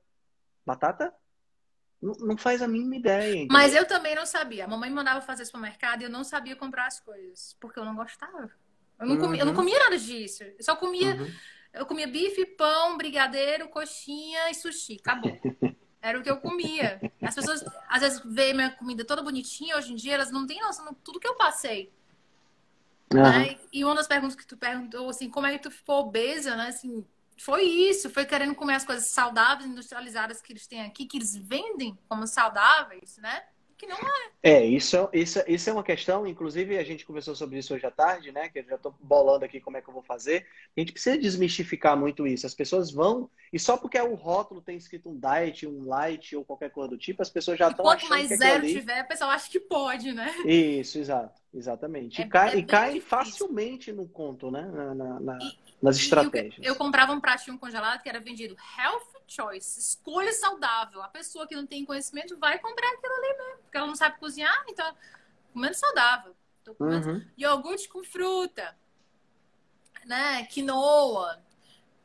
batata? 0.65 1.13
Não, 2.01 2.13
não 2.13 2.37
faz 2.37 2.61
a 2.63 2.67
mínima 2.67 2.95
ideia. 2.95 3.33
Entendeu? 3.33 3.47
Mas 3.51 3.75
eu 3.75 3.87
também 3.87 4.15
não 4.15 4.25
sabia. 4.25 4.65
A 4.65 4.67
mamãe 4.67 4.89
mandava 4.89 5.21
fazer 5.21 5.45
supermercado 5.45 6.01
e 6.01 6.05
eu 6.05 6.09
não 6.09 6.23
sabia 6.23 6.55
comprar 6.55 6.87
as 6.87 6.99
coisas, 6.99 7.55
porque 7.59 7.79
eu 7.79 7.85
não 7.85 7.95
gostava. 7.95 8.51
Eu 8.99 9.05
não, 9.05 9.17
comia, 9.17 9.41
eu 9.41 9.45
não 9.45 9.53
uhum. 9.53 9.59
comia 9.59 9.79
nada 9.79 9.97
disso. 9.97 10.43
Eu 10.43 10.63
só 10.63 10.75
comia, 10.75 11.15
uhum. 11.15 11.31
eu 11.73 11.85
comia 11.85 12.07
bife, 12.07 12.45
pão, 12.45 12.97
brigadeiro, 12.97 13.69
coxinha 13.69 14.49
e 14.49 14.55
sushi. 14.55 14.97
Acabou. 14.99 15.39
Era 16.01 16.19
o 16.19 16.23
que 16.23 16.29
eu 16.29 16.37
comia. 16.37 16.99
As 17.21 17.35
pessoas, 17.35 17.63
às 17.89 18.01
vezes, 18.01 18.21
veem 18.25 18.53
minha 18.53 18.71
comida 18.71 19.03
toda 19.03 19.21
bonitinha, 19.21 19.75
hoje 19.75 19.91
em 19.91 19.95
dia, 19.95 20.13
elas 20.13 20.31
não 20.31 20.45
têm 20.45 20.61
noção 20.61 20.85
de 20.87 20.95
tudo 21.03 21.19
que 21.19 21.27
eu 21.27 21.35
passei. 21.35 21.91
Uhum. 23.13 23.21
Né? 23.21 23.57
E 23.71 23.83
uma 23.83 23.95
das 23.95 24.07
perguntas 24.07 24.35
que 24.35 24.45
tu 24.45 24.57
perguntou, 24.57 25.09
assim, 25.09 25.29
como 25.29 25.47
é 25.47 25.57
que 25.57 25.63
tu 25.63 25.71
ficou 25.71 25.99
obesa, 25.99 26.55
né? 26.55 26.67
Assim, 26.67 27.05
foi 27.37 27.63
isso, 27.63 28.09
foi 28.09 28.25
querendo 28.25 28.55
comer 28.55 28.75
as 28.75 28.85
coisas 28.85 29.09
saudáveis, 29.09 29.69
industrializadas 29.69 30.41
que 30.41 30.51
eles 30.51 30.67
têm 30.67 30.81
aqui, 30.81 31.05
que 31.05 31.17
eles 31.17 31.35
vendem 31.35 31.97
como 32.07 32.25
saudáveis, 32.25 33.17
né? 33.17 33.43
Que 33.77 33.85
não 33.85 33.97
é. 33.97 34.27
É, 34.41 34.65
isso, 34.65 35.09
isso, 35.13 35.39
isso 35.47 35.69
é 35.69 35.73
uma 35.73 35.83
questão, 35.83 36.25
inclusive 36.25 36.77
a 36.77 36.83
gente 36.83 37.05
conversou 37.05 37.35
sobre 37.35 37.59
isso 37.59 37.73
hoje 37.73 37.85
à 37.85 37.91
tarde, 37.91 38.31
né? 38.31 38.47
Que 38.49 38.59
eu 38.59 38.63
já 38.65 38.75
estou 38.75 38.95
bolando 38.99 39.43
aqui 39.45 39.59
como 39.59 39.77
é 39.77 39.81
que 39.81 39.89
eu 39.89 39.93
vou 39.93 40.03
fazer. 40.03 40.47
A 40.75 40.79
gente 40.79 40.91
precisa 40.93 41.17
desmistificar 41.17 41.97
muito 41.97 42.25
isso. 42.25 42.45
As 42.45 42.53
pessoas 42.53 42.91
vão, 42.91 43.29
e 43.51 43.59
só 43.59 43.77
porque 43.77 43.99
o 43.99 44.15
rótulo 44.15 44.61
tem 44.61 44.77
escrito 44.77 45.09
um 45.09 45.19
diet, 45.19 45.67
um 45.67 45.85
light 45.85 46.35
ou 46.35 46.45
qualquer 46.45 46.69
coisa 46.71 46.89
do 46.89 46.97
tipo, 46.97 47.21
as 47.21 47.29
pessoas 47.29 47.57
já 47.57 47.69
estão 47.69 47.87
achando 47.89 48.09
mais 48.09 48.27
que 48.29 48.37
zero 48.37 48.55
ali... 48.55 48.73
tiver, 48.73 48.99
a 48.99 49.03
pessoa 49.03 49.31
acha 49.31 49.49
que 49.49 49.59
pode, 49.59 50.13
né? 50.13 50.33
Isso, 50.45 50.97
exato, 50.97 51.41
exatamente. 51.53 52.21
É, 52.21 52.25
e 52.25 52.29
cai, 52.63 52.93
é 52.93 52.97
e 52.97 53.01
facilmente 53.01 53.91
no 53.91 54.07
conto, 54.07 54.49
né? 54.49 54.61
Na, 54.61 54.95
na- 54.95 55.19
na- 55.19 55.37
E- 55.39 55.57
nas 55.81 55.97
estratégias. 55.97 56.57
Eu, 56.65 56.73
eu 56.73 56.75
comprava 56.75 57.11
um 57.11 57.19
pratinho 57.19 57.57
congelado 57.59 58.01
que 58.01 58.09
era 58.09 58.19
vendido 58.19 58.55
Health 58.79 59.16
Choice, 59.27 59.79
escolha 59.79 60.31
saudável. 60.33 61.01
A 61.03 61.09
pessoa 61.09 61.45
que 61.47 61.55
não 61.55 61.67
tem 61.67 61.85
conhecimento 61.85 62.37
vai 62.37 62.57
comprar 62.59 62.87
aquilo 62.93 63.13
ali 63.13 63.37
mesmo, 63.37 63.61
porque 63.63 63.77
ela 63.77 63.87
não 63.87 63.95
sabe 63.95 64.17
cozinhar, 64.19 64.63
então 64.69 64.95
comendo 65.53 65.75
saudável. 65.75 66.35
Tô 66.63 66.73
comendo 66.75 67.09
Uhum. 67.09 67.25
iogurte 67.37 67.89
com 67.89 68.03
fruta, 68.03 68.77
né? 70.05 70.45
Quinoa, 70.45 71.41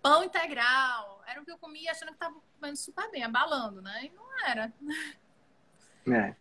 pão 0.03 0.25
integral. 0.25 1.23
Era 1.27 1.41
o 1.41 1.45
que 1.45 1.53
eu 1.53 1.59
comia 1.59 1.93
achando 1.93 2.13
que 2.13 2.19
tava 2.19 2.37
comendo 2.59 2.77
super 2.77 3.11
bem, 3.11 3.23
abalando, 3.23 3.81
né? 3.81 4.07
E 4.07 4.11
não 4.11 4.39
era. 4.47 4.73
É, 6.07 6.35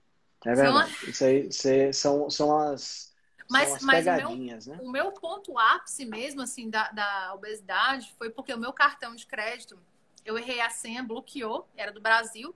é 0.49 0.55
São 0.55 0.55
verdade. 0.55 1.09
Isso 1.09 1.23
aí 1.23 1.47
isso 1.47 1.67
aí 1.67 1.93
são, 1.93 2.29
são 2.29 2.57
as, 2.57 3.13
Mas- 3.49 3.67
são 3.67 3.75
as 3.77 3.83
mas 3.83 4.07
o 4.07 4.11
meu- 4.11 4.27
pegadinhas, 4.27 4.65
né? 4.67 4.79
O 4.81 4.89
meu 4.89 5.11
ponto 5.11 5.57
ápice 5.57 6.05
mesmo, 6.05 6.41
assim, 6.41 6.69
da, 6.69 6.89
da 6.91 7.33
obesidade 7.35 8.13
foi 8.17 8.29
porque 8.29 8.53
o 8.53 8.57
meu 8.57 8.73
cartão 8.73 9.15
de 9.15 9.25
crédito, 9.27 9.79
eu 10.25 10.37
errei 10.37 10.61
a 10.61 10.69
senha, 10.69 11.03
bloqueou, 11.03 11.67
era 11.75 11.91
do 11.91 12.01
Brasil, 12.01 12.55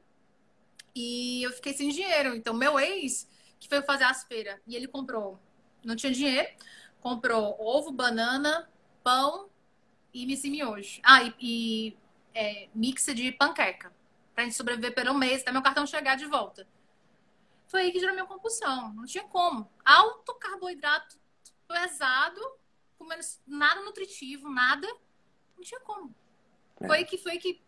e 0.94 1.44
eu 1.44 1.52
fiquei 1.52 1.74
sem 1.74 1.90
dinheiro. 1.90 2.36
Então, 2.36 2.54
meu 2.54 2.80
ex, 2.80 3.28
que 3.60 3.68
foi 3.68 3.82
fazer 3.82 4.06
as 4.06 4.24
feiras, 4.24 4.60
e 4.68 4.76
ele 4.76 4.88
comprou, 4.88 5.40
não 5.84 5.96
tinha 5.96 6.12
dinheiro, 6.12 6.50
comprou 7.02 7.56
ovo, 7.60 7.92
banana, 7.92 8.70
pão 9.04 9.50
e 10.14 10.26
missy 10.26 10.50
miojo. 10.50 11.00
Ah, 11.04 11.24
e, 11.24 11.36
e 11.40 11.98
é, 12.34 12.68
de 13.14 13.32
panqueca, 13.32 13.94
pra 14.34 14.44
gente 14.44 14.56
sobreviver 14.56 14.94
pelo 14.94 15.14
mês, 15.14 15.42
até 15.42 15.52
meu 15.52 15.62
cartão 15.62 15.86
chegar 15.86 16.16
de 16.16 16.26
volta. 16.26 16.68
Foi 17.68 17.82
aí 17.82 17.92
que 17.92 18.00
gerou 18.00 18.14
minha 18.14 18.26
compulsão. 18.26 18.94
Não 18.94 19.06
tinha 19.06 19.24
como. 19.24 19.70
Alto 19.84 20.34
carboidrato 20.36 21.18
pesado, 21.68 22.40
comendo 22.98 23.22
nada 23.46 23.82
nutritivo, 23.82 24.50
nada. 24.50 24.88
Não 25.56 25.64
tinha 25.64 25.80
como. 25.80 26.14
É. 26.82 26.88
Foi 26.88 27.04
que 27.06 27.18
foi 27.18 27.38
que 27.38 27.64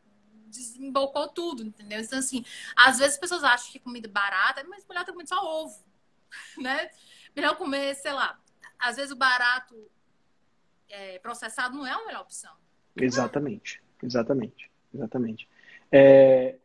desembocou 0.48 1.28
tudo, 1.28 1.64
entendeu? 1.64 2.00
Então, 2.00 2.20
assim, 2.20 2.44
às 2.76 2.98
vezes 2.98 3.14
as 3.14 3.20
pessoas 3.20 3.44
acham 3.44 3.72
que 3.72 3.80
comida 3.80 4.08
barata, 4.08 4.64
mas 4.68 4.86
mulher 4.86 5.06
tá 5.06 5.12
comendo 5.12 5.30
só 5.30 5.44
ovo, 5.44 5.84
né? 6.58 6.90
Melhor 7.36 7.56
comer, 7.58 7.96
sei 7.96 8.14
lá. 8.14 8.40
Às 8.80 8.96
vezes 8.96 9.12
o 9.12 9.16
barato 9.16 9.76
é, 10.90 11.20
processado 11.20 11.76
não 11.76 11.86
é 11.86 11.92
a 11.92 12.06
melhor 12.06 12.22
opção. 12.22 12.56
Exatamente, 12.96 13.82
exatamente, 14.02 14.72
exatamente. 14.94 15.48
É, 15.92 16.58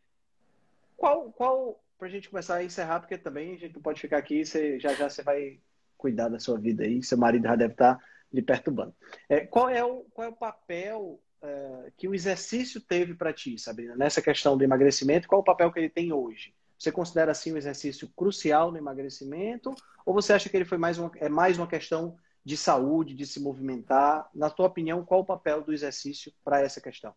qual, 0.96 1.30
qual, 1.32 1.82
pra 1.98 2.08
gente 2.08 2.30
começar 2.30 2.56
a 2.56 2.64
encerrar, 2.64 3.00
porque 3.00 3.18
também 3.18 3.54
a 3.54 3.58
gente 3.58 3.74
não 3.74 3.82
pode 3.82 4.00
ficar 4.00 4.18
aqui, 4.18 4.44
você, 4.44 4.78
já 4.78 4.94
já 4.94 5.08
você 5.08 5.22
vai 5.22 5.60
cuidar 5.98 6.28
da 6.28 6.38
sua 6.38 6.58
vida 6.58 6.84
aí, 6.84 7.02
seu 7.02 7.18
marido 7.18 7.46
já 7.46 7.56
deve 7.56 7.74
estar 7.74 8.02
lhe 8.32 8.42
perturbando. 8.42 8.94
É, 9.28 9.46
qual, 9.46 9.68
é 9.68 9.84
o, 9.84 10.04
qual 10.12 10.26
é 10.26 10.30
o 10.30 10.36
papel 10.36 11.20
é, 11.42 11.92
que 11.96 12.08
o 12.08 12.14
exercício 12.14 12.80
teve 12.80 13.14
para 13.14 13.32
ti, 13.32 13.58
Sabrina, 13.58 13.96
nessa 13.96 14.22
questão 14.22 14.56
do 14.56 14.64
emagrecimento? 14.64 15.28
Qual 15.28 15.40
o 15.40 15.44
papel 15.44 15.72
que 15.72 15.78
ele 15.78 15.90
tem 15.90 16.12
hoje? 16.12 16.54
Você 16.78 16.90
considera 16.90 17.32
assim 17.32 17.52
um 17.52 17.56
exercício 17.56 18.08
crucial 18.16 18.70
no 18.70 18.78
emagrecimento? 18.78 19.74
Ou 20.04 20.14
você 20.14 20.32
acha 20.32 20.48
que 20.48 20.56
ele 20.56 20.64
foi 20.64 20.78
mais 20.78 20.98
uma, 20.98 21.10
é 21.16 21.28
mais 21.28 21.58
uma 21.58 21.66
questão 21.66 22.16
de 22.44 22.56
saúde, 22.56 23.14
de 23.14 23.26
se 23.26 23.40
movimentar? 23.40 24.28
Na 24.34 24.50
tua 24.50 24.66
opinião, 24.66 25.04
qual 25.04 25.20
o 25.20 25.24
papel 25.24 25.62
do 25.62 25.72
exercício 25.72 26.32
para 26.44 26.60
essa 26.60 26.80
questão? 26.80 27.14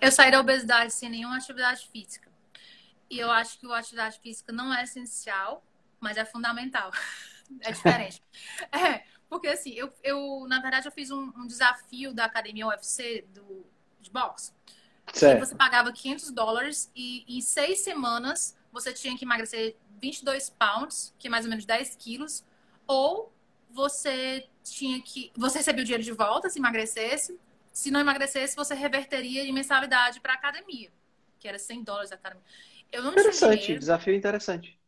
Eu 0.00 0.10
saí 0.10 0.30
da 0.30 0.40
obesidade 0.40 0.92
sem 0.92 1.10
nenhuma 1.10 1.36
atividade 1.36 1.86
física. 1.88 2.30
E 3.08 3.18
eu 3.18 3.30
acho 3.30 3.58
que 3.58 3.70
a 3.70 3.78
atividade 3.78 4.18
física 4.20 4.52
não 4.52 4.72
é 4.72 4.84
essencial, 4.84 5.64
mas 6.00 6.16
é 6.16 6.24
fundamental. 6.24 6.90
É 7.62 7.72
diferente. 7.72 8.22
É, 8.70 9.02
porque 9.30 9.46
assim, 9.46 9.70
eu, 9.70 9.90
eu 10.02 10.44
na 10.48 10.60
verdade, 10.60 10.88
eu 10.88 10.92
fiz 10.92 11.10
um, 11.12 11.32
um 11.36 11.46
desafio 11.46 12.12
da 12.12 12.24
academia 12.24 12.66
UFC 12.66 13.24
do, 13.32 13.64
de 14.00 14.10
boxe. 14.10 14.52
Certo. 15.12 15.40
você 15.40 15.54
pagava 15.56 15.92
500 15.92 16.30
dólares 16.30 16.90
e 16.94 17.24
em 17.26 17.40
seis 17.40 17.80
semanas 17.80 18.56
você 18.72 18.92
tinha 18.92 19.16
que 19.16 19.24
emagrecer 19.24 19.76
22 20.00 20.50
pounds, 20.50 21.14
que 21.18 21.26
é 21.26 21.30
mais 21.30 21.44
ou 21.44 21.50
menos 21.50 21.64
10 21.64 21.96
quilos, 21.96 22.44
ou 22.86 23.32
você 23.70 24.46
tinha 24.62 25.00
que. 25.00 25.32
Você 25.36 25.58
recebia 25.58 25.82
o 25.82 25.84
dinheiro 25.84 26.02
de 26.02 26.12
volta 26.12 26.48
se 26.48 26.58
emagrecesse. 26.58 27.38
Se 27.72 27.90
não 27.90 28.00
emagrecesse, 28.00 28.56
você 28.56 28.74
reverteria 28.74 29.44
de 29.44 29.52
mensalidade 29.52 30.20
para 30.20 30.32
a 30.32 30.36
academia, 30.36 30.90
que 31.38 31.46
era 31.46 31.58
100 31.58 31.84
dólares 31.84 32.12
a 32.12 32.16
academia. 32.16 32.44
Eu 32.90 33.02
não 33.02 33.12
tinha 33.12 33.22
Interessante, 33.22 33.60
dinheiro, 33.60 33.80
desafio 33.80 34.14
interessante. 34.14 34.78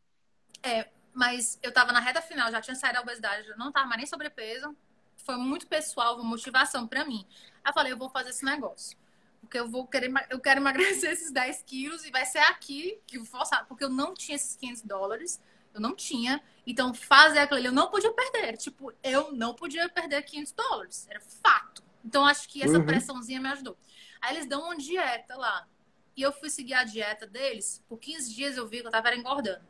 Mas 1.13 1.59
eu 1.63 1.73
tava 1.73 1.93
na 1.93 2.01
reta 2.01 2.23
final, 2.23 2.51
já 2.51 2.61
tinha 2.61 2.75
saído 2.75 2.97
da 2.97 3.03
obesidade, 3.03 3.47
já 3.49 3.57
não 3.57 3.71
tava 3.73 3.87
mais 3.87 3.99
nem 3.99 4.07
sobrepeso. 4.07 4.77
Foi 5.19 5.37
muito 5.37 5.67
pessoal, 5.67 6.17
uma 6.17 6.25
motivação 6.25 6.87
para 6.87 7.05
mim. 7.05 7.27
Aí 7.63 7.71
eu 7.71 7.75
falei, 7.75 7.93
eu 7.93 7.97
vou 7.97 8.09
fazer 8.09 8.31
esse 8.31 8.45
negócio. 8.45 8.99
Porque 9.41 9.59
eu 9.59 9.69
vou 9.69 9.87
querer, 9.87 10.11
eu 10.31 10.41
quero 10.41 10.61
emagrecer 10.61 11.11
esses 11.13 11.31
10 11.31 11.63
quilos 11.63 12.05
e 12.05 12.11
vai 12.11 12.25
ser 12.25 12.39
aqui 12.39 12.99
que 13.07 13.19
eu 13.19 13.25
vou 13.25 13.31
forçar. 13.31 13.67
Porque 13.67 13.85
eu 13.85 13.89
não 13.91 14.15
tinha 14.15 14.37
esses 14.37 14.57
500 14.57 14.83
dólares, 14.83 15.41
eu 15.75 15.81
não 15.81 15.95
tinha. 15.95 16.43
Então, 16.67 16.93
fazer 16.95 17.41
aquilo 17.41 17.59
ali, 17.59 17.67
eu 17.67 17.73
não 17.73 17.91
podia 17.91 18.13
perder. 18.13 18.57
Tipo, 18.57 18.93
eu 19.03 19.33
não 19.33 19.55
podia 19.55 19.89
perder 19.89 20.23
500 20.23 20.53
dólares. 20.53 21.07
Era 21.09 21.21
fato. 21.21 21.83
Então, 22.05 22.25
acho 22.25 22.49
que 22.49 22.63
essa 22.63 22.79
Uhum. 22.79 22.87
pressãozinha 22.87 23.41
me 23.41 23.49
ajudou. 23.49 23.77
Aí 24.21 24.35
eles 24.37 24.47
dão 24.47 24.63
uma 24.65 24.77
dieta 24.77 25.37
lá. 25.37 25.69
E 26.17 26.23
eu 26.23 26.33
fui 26.33 26.51
seguir 26.51 26.75
a 26.75 26.85
dieta 26.85 27.27
deles. 27.27 27.83
Por 27.89 27.99
15 27.99 28.35
dias 28.35 28.57
eu 28.57 28.67
vi 28.67 28.81
que 28.81 28.87
eu 28.87 28.91
tava 28.91 29.15
engordando. 29.15 29.65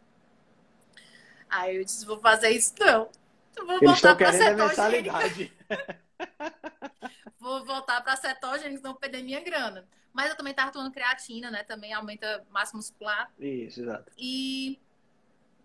Aí 1.52 1.76
eu 1.76 1.84
disse, 1.84 2.06
vou 2.06 2.18
fazer 2.18 2.48
isso 2.50 2.74
não. 2.80 3.10
Eu 3.54 3.66
vou 3.66 3.76
Eles 3.76 3.90
voltar 3.90 3.94
estão 3.94 4.16
pra 4.16 4.30
querendo 4.32 4.62
a 4.62 4.68
cetogênica. 4.70 5.12
Vou 7.38 7.64
voltar 7.64 8.00
pra 8.02 8.16
cetogênica, 8.16 8.76
senão 8.78 8.94
perder 8.94 9.22
minha 9.22 9.40
grana. 9.40 9.86
Mas 10.12 10.30
eu 10.30 10.36
também 10.36 10.54
tava 10.54 10.70
tomando 10.70 10.92
creatina, 10.92 11.50
né? 11.50 11.64
Também 11.64 11.92
aumenta 11.92 12.46
massa 12.50 12.76
muscular. 12.76 13.30
Isso, 13.38 13.80
exato. 13.80 14.12
E, 14.16 14.78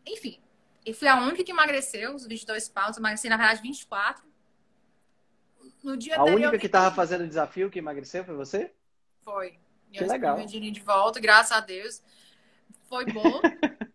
enfim, 0.05 0.39
eu 0.85 0.93
fui 0.93 1.07
a 1.07 1.15
única 1.21 1.43
que 1.43 1.51
emagreceu, 1.51 2.15
os 2.15 2.25
22 2.25 2.67
pounds. 2.67 2.97
Emagreci, 2.97 3.29
na 3.29 3.37
verdade, 3.37 3.61
24. 3.61 4.25
No 5.83 5.95
dia 5.95 6.17
A 6.17 6.23
única 6.23 6.57
que 6.57 6.65
estava 6.65 6.85
fiquei- 6.89 6.95
fazendo 6.95 7.23
o 7.25 7.27
desafio 7.27 7.69
que 7.69 7.77
emagreceu 7.79 8.25
foi 8.25 8.35
você? 8.35 8.73
Foi. 9.23 9.59
Que 9.91 10.03
Eu 10.03 10.07
legal. 10.07 10.35
meu 10.37 10.45
dinheiro 10.47 10.73
de 10.73 10.81
volta, 10.81 11.19
graças 11.19 11.51
a 11.51 11.59
Deus. 11.59 12.01
Foi 12.89 13.05
bom. 13.05 13.39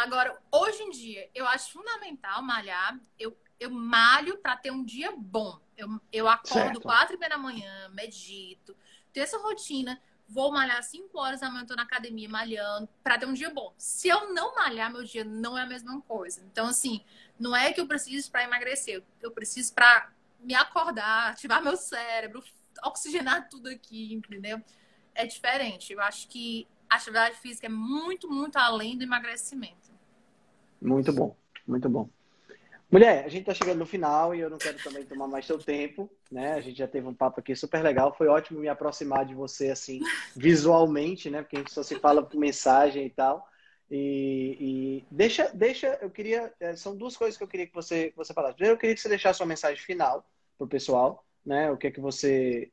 Agora, 0.00 0.40
hoje 0.50 0.82
em 0.82 0.90
dia, 0.90 1.28
eu 1.34 1.46
acho 1.46 1.72
fundamental 1.72 2.42
malhar. 2.42 2.98
Eu, 3.18 3.36
eu 3.58 3.70
malho 3.70 4.38
para 4.38 4.56
ter 4.56 4.70
um 4.70 4.82
dia 4.82 5.12
bom. 5.14 5.60
Eu, 5.76 6.00
eu 6.10 6.26
acordo 6.26 6.80
quatro 6.80 7.16
e 7.16 7.18
meia 7.18 7.28
da 7.30 7.38
manhã, 7.38 7.88
medito, 7.90 8.74
tenho 9.12 9.24
essa 9.24 9.36
rotina. 9.38 10.00
Vou 10.26 10.50
malhar 10.52 10.82
5 10.82 11.18
horas 11.18 11.40
da 11.40 11.50
manhã, 11.50 11.66
tô 11.66 11.74
na 11.74 11.82
academia 11.82 12.28
malhando, 12.30 12.88
para 13.02 13.18
ter 13.18 13.26
um 13.26 13.34
dia 13.34 13.50
bom. 13.50 13.74
Se 13.76 14.08
eu 14.08 14.32
não 14.32 14.54
malhar, 14.54 14.90
meu 14.90 15.04
dia 15.04 15.22
não 15.24 15.58
é 15.58 15.62
a 15.62 15.66
mesma 15.66 16.00
coisa. 16.02 16.40
Então, 16.50 16.68
assim, 16.68 17.04
não 17.38 17.54
é 17.54 17.70
que 17.72 17.80
eu 17.80 17.86
preciso 17.86 18.30
para 18.30 18.44
emagrecer, 18.44 18.94
eu- 18.94 19.04
eu 19.20 19.30
preciso 19.32 19.74
para 19.74 20.10
me 20.38 20.54
acordar, 20.54 21.30
ativar 21.32 21.60
meu 21.62 21.76
cérebro, 21.76 22.42
oxigenar 22.84 23.48
tudo 23.50 23.68
aqui, 23.68 24.14
entendeu? 24.14 24.62
É 25.14 25.26
diferente. 25.26 25.92
Eu 25.92 26.00
acho 26.00 26.28
que 26.28 26.66
a 26.88 26.94
atividade 26.96 27.36
física 27.36 27.66
é 27.66 27.70
muito, 27.70 28.30
muito 28.30 28.56
além 28.56 28.96
do 28.96 29.02
emagrecimento. 29.04 29.89
Muito 30.80 31.12
bom, 31.12 31.36
muito 31.66 31.88
bom. 31.88 32.08
Mulher, 32.90 33.24
a 33.24 33.28
gente 33.28 33.42
está 33.42 33.54
chegando 33.54 33.78
no 33.78 33.86
final 33.86 34.34
e 34.34 34.40
eu 34.40 34.50
não 34.50 34.58
quero 34.58 34.76
também 34.82 35.04
tomar 35.04 35.28
mais 35.28 35.46
seu 35.46 35.58
tempo, 35.58 36.10
né? 36.30 36.54
A 36.54 36.60
gente 36.60 36.76
já 36.76 36.88
teve 36.88 37.06
um 37.06 37.14
papo 37.14 37.38
aqui 37.38 37.54
super 37.54 37.84
legal. 37.84 38.12
Foi 38.12 38.26
ótimo 38.26 38.58
me 38.58 38.68
aproximar 38.68 39.24
de 39.24 39.32
você 39.32 39.70
assim 39.70 40.00
visualmente, 40.34 41.30
né? 41.30 41.42
Porque 41.42 41.56
a 41.56 41.58
gente 41.60 41.72
só 41.72 41.84
se 41.84 42.00
fala 42.00 42.20
por 42.20 42.36
mensagem 42.36 43.06
e 43.06 43.10
tal. 43.10 43.48
E, 43.88 44.56
e 44.60 45.04
deixa, 45.08 45.50
deixa, 45.54 45.98
eu 46.00 46.10
queria, 46.10 46.52
eh, 46.58 46.74
são 46.74 46.96
duas 46.96 47.16
coisas 47.16 47.36
que 47.36 47.44
eu 47.44 47.48
queria 47.48 47.66
que 47.66 47.74
você, 47.74 48.10
que 48.10 48.16
você 48.16 48.34
falasse. 48.34 48.54
Primeiro, 48.54 48.74
eu 48.76 48.80
queria 48.80 48.94
que 48.94 49.00
você 49.00 49.08
deixasse 49.08 49.36
sua 49.36 49.46
mensagem 49.46 49.82
final 49.82 50.24
para 50.58 50.64
o 50.64 50.68
pessoal, 50.68 51.24
né? 51.46 51.70
O 51.70 51.76
que 51.76 51.86
é 51.86 51.90
que 51.92 52.00
você 52.00 52.70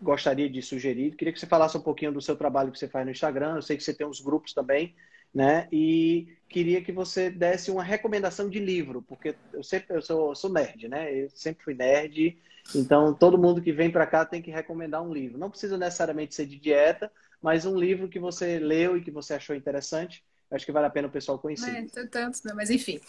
gostaria 0.00 0.48
de 0.48 0.62
sugerir? 0.62 1.14
Queria 1.14 1.32
que 1.32 1.40
você 1.40 1.46
falasse 1.46 1.76
um 1.76 1.82
pouquinho 1.82 2.12
do 2.12 2.22
seu 2.22 2.36
trabalho 2.36 2.72
que 2.72 2.78
você 2.78 2.88
faz 2.88 3.04
no 3.04 3.12
Instagram. 3.12 3.56
Eu 3.56 3.62
sei 3.62 3.76
que 3.76 3.82
você 3.82 3.92
tem 3.92 4.06
uns 4.06 4.20
grupos 4.20 4.54
também, 4.54 4.94
né? 5.34 5.68
E 5.70 6.36
queria 6.48 6.82
que 6.82 6.92
você 6.92 7.30
desse 7.30 7.70
uma 7.70 7.82
recomendação 7.82 8.48
de 8.48 8.58
livro, 8.58 9.02
porque 9.02 9.34
eu 9.52 9.62
sempre 9.62 9.96
eu 9.96 10.02
sou, 10.02 10.34
sou 10.34 10.52
nerd, 10.52 10.88
né? 10.88 11.14
Eu 11.14 11.30
sempre 11.30 11.64
fui 11.64 11.74
nerd, 11.74 12.38
então 12.74 13.14
todo 13.14 13.38
mundo 13.38 13.62
que 13.62 13.72
vem 13.72 13.90
para 13.90 14.06
cá 14.06 14.24
tem 14.24 14.42
que 14.42 14.50
recomendar 14.50 15.02
um 15.02 15.12
livro. 15.12 15.38
Não 15.38 15.50
precisa 15.50 15.76
necessariamente 15.76 16.34
ser 16.34 16.46
de 16.46 16.58
dieta, 16.58 17.10
mas 17.40 17.66
um 17.66 17.78
livro 17.78 18.08
que 18.08 18.18
você 18.18 18.58
leu 18.58 18.96
e 18.96 19.02
que 19.02 19.10
você 19.10 19.34
achou 19.34 19.54
interessante 19.54 20.24
acho 20.50 20.64
que 20.64 20.72
vale 20.72 20.86
a 20.86 20.90
pena 20.90 21.08
o 21.08 21.10
pessoal 21.10 21.38
conhecer. 21.38 21.70
É, 21.70 22.06
tantos, 22.06 22.42
né? 22.42 22.52
Mas 22.54 22.70
enfim, 22.70 23.00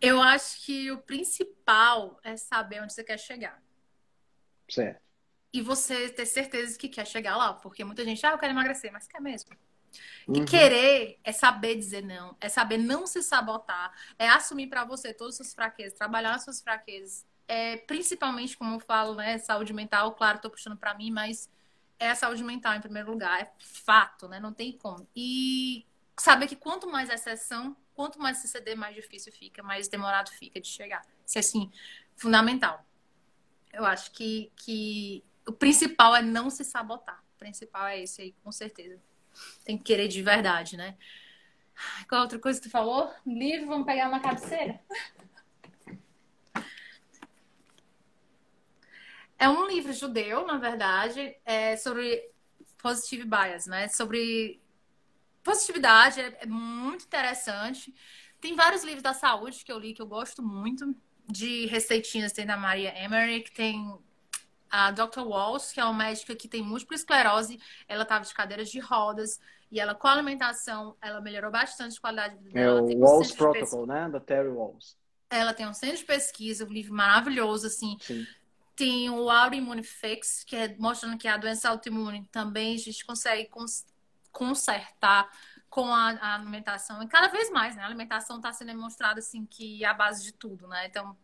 eu 0.00 0.20
acho 0.20 0.64
que 0.64 0.90
o 0.90 0.98
principal 0.98 2.18
é 2.22 2.36
saber 2.36 2.82
onde 2.82 2.92
você 2.92 3.04
quer 3.04 3.18
chegar. 3.18 3.60
Certo. 4.68 5.00
E 5.52 5.62
você 5.62 6.10
ter 6.10 6.26
certeza 6.26 6.78
que 6.78 6.88
quer 6.88 7.06
chegar 7.06 7.36
lá, 7.36 7.54
porque 7.54 7.82
muita 7.82 8.04
gente, 8.04 8.24
ah, 8.26 8.32
eu 8.32 8.38
quero 8.38 8.52
emagrecer, 8.52 8.92
mas 8.92 9.06
quer 9.06 9.20
mesmo. 9.20 9.50
E 10.32 10.40
Uhum. 10.40 10.44
querer 10.44 11.18
é 11.24 11.32
saber 11.32 11.74
dizer 11.76 12.02
não, 12.02 12.36
é 12.40 12.48
saber 12.48 12.78
não 12.78 13.06
se 13.06 13.22
sabotar, 13.22 13.92
é 14.18 14.28
assumir 14.28 14.68
para 14.68 14.84
você 14.84 15.12
todas 15.14 15.34
as 15.34 15.36
suas 15.38 15.54
fraquezas, 15.54 15.98
trabalhar 15.98 16.34
as 16.34 16.44
suas 16.44 16.60
fraquezas. 16.60 17.26
É, 17.46 17.78
principalmente, 17.78 18.56
como 18.56 18.74
eu 18.74 18.80
falo, 18.80 19.14
né, 19.14 19.38
saúde 19.38 19.72
mental, 19.72 20.12
claro, 20.14 20.38
tô 20.40 20.50
puxando 20.50 20.76
para 20.76 20.94
mim, 20.94 21.10
mas 21.10 21.50
é 21.98 22.10
a 22.10 22.14
saúde 22.14 22.44
mental 22.44 22.74
em 22.74 22.80
primeiro 22.80 23.10
lugar, 23.10 23.40
é 23.40 23.52
fato, 23.58 24.28
né? 24.28 24.38
Não 24.38 24.52
tem 24.52 24.72
como. 24.76 25.08
E 25.16 25.86
saber 26.18 26.46
que 26.46 26.56
quanto 26.56 26.86
mais 26.88 27.08
exceção, 27.10 27.76
quanto 27.94 28.18
mais 28.20 28.38
se 28.38 28.48
ceder, 28.48 28.76
mais 28.76 28.94
difícil 28.94 29.32
fica, 29.32 29.62
mais 29.62 29.88
demorado 29.88 30.30
fica 30.30 30.60
de 30.60 30.68
chegar. 30.68 31.04
Isso 31.26 31.38
é 31.38 31.40
assim, 31.40 31.70
fundamental. 32.16 32.84
Eu 33.72 33.84
acho 33.84 34.12
que, 34.12 34.52
que 34.56 35.24
o 35.46 35.52
principal 35.52 36.14
é 36.16 36.22
não 36.22 36.50
se 36.50 36.64
sabotar. 36.64 37.22
O 37.36 37.38
principal 37.38 37.86
é 37.86 38.00
esse 38.02 38.22
aí, 38.22 38.32
com 38.42 38.52
certeza. 38.52 39.00
Tem 39.64 39.76
que 39.76 39.84
querer 39.84 40.08
de 40.08 40.22
verdade, 40.22 40.76
né? 40.76 40.96
Qual 42.08 42.22
outra 42.22 42.38
coisa 42.38 42.60
que 42.60 42.68
tu 42.68 42.70
falou? 42.70 43.12
Livro, 43.26 43.68
vamos 43.68 43.86
pegar 43.86 44.08
uma 44.08 44.20
cabeceira? 44.20 44.80
É 49.38 49.48
um 49.48 49.68
livro 49.68 49.92
judeu, 49.92 50.44
na 50.46 50.58
verdade, 50.58 51.36
é 51.44 51.76
sobre 51.76 52.28
positive 52.78 53.24
bias, 53.24 53.66
né? 53.66 53.86
Sobre 53.88 54.60
positividade, 55.44 56.20
é, 56.20 56.38
é 56.40 56.46
muito 56.46 57.04
interessante. 57.04 57.94
Tem 58.40 58.56
vários 58.56 58.82
livros 58.82 59.02
da 59.02 59.14
saúde 59.14 59.64
que 59.64 59.70
eu 59.70 59.78
li 59.78 59.94
que 59.94 60.02
eu 60.02 60.06
gosto 60.06 60.42
muito, 60.42 60.94
de 61.26 61.66
receitinhas. 61.66 62.32
Tem 62.32 62.46
da 62.46 62.56
Maria 62.56 62.92
Emmerich, 63.04 63.52
tem 63.52 63.96
a 64.70 64.90
Dr. 64.90 65.20
Walls, 65.20 65.72
que 65.72 65.80
é 65.80 65.84
uma 65.84 65.94
médica 65.94 66.34
que 66.34 66.48
tem 66.48 66.62
múltipla 66.62 66.96
esclerose. 66.96 67.60
Ela 67.86 68.02
estava 68.02 68.24
de 68.24 68.34
cadeiras 68.34 68.70
de 68.70 68.78
rodas 68.80 69.38
e 69.70 69.78
ela, 69.80 69.94
com 69.94 70.08
a 70.08 70.12
alimentação, 70.12 70.96
ela 71.00 71.20
melhorou 71.20 71.50
bastante 71.50 71.98
a 71.98 72.00
qualidade 72.00 72.38
de 72.38 72.44
vida 72.44 72.58
É 72.58 72.64
dela. 72.64 72.82
o 72.82 72.86
Tem 72.86 72.96
um 72.96 73.36
Protocol, 73.36 73.86
né? 73.86 74.08
Da 74.08 74.20
Terry 74.20 74.48
Walls. 74.48 74.96
Ela 75.30 75.52
tem 75.52 75.66
um 75.66 75.74
centro 75.74 75.98
de 75.98 76.04
pesquisa, 76.04 76.64
um 76.64 76.72
livro 76.72 76.94
maravilhoso, 76.94 77.66
assim. 77.66 77.96
Sim. 78.00 78.26
Tem 78.74 79.10
o 79.10 79.28
Autoimmune 79.28 79.82
Fix, 79.82 80.42
que 80.44 80.56
é 80.56 80.74
mostrando 80.78 81.18
que 81.18 81.28
a 81.28 81.36
doença 81.36 81.68
autoimune 81.68 82.26
também 82.30 82.74
a 82.74 82.78
gente 82.78 83.04
consegue 83.04 83.48
cons 83.48 83.84
consertar 84.30 85.28
com 85.68 85.92
a, 85.92 86.10
a, 86.10 86.34
alimentação. 86.36 87.02
E 87.02 87.08
cada 87.08 87.28
vez 87.28 87.50
mais, 87.50 87.74
né? 87.76 87.82
A 87.82 87.86
alimentação 87.86 88.36
está 88.36 88.52
sendo 88.52 88.68
demonstrada, 88.68 89.18
assim, 89.18 89.44
que 89.44 89.84
é 89.84 89.86
a 89.86 89.92
base 89.94 90.22
de 90.22 90.32
tudo, 90.32 90.68
né? 90.68 90.86
Então, 90.86 91.16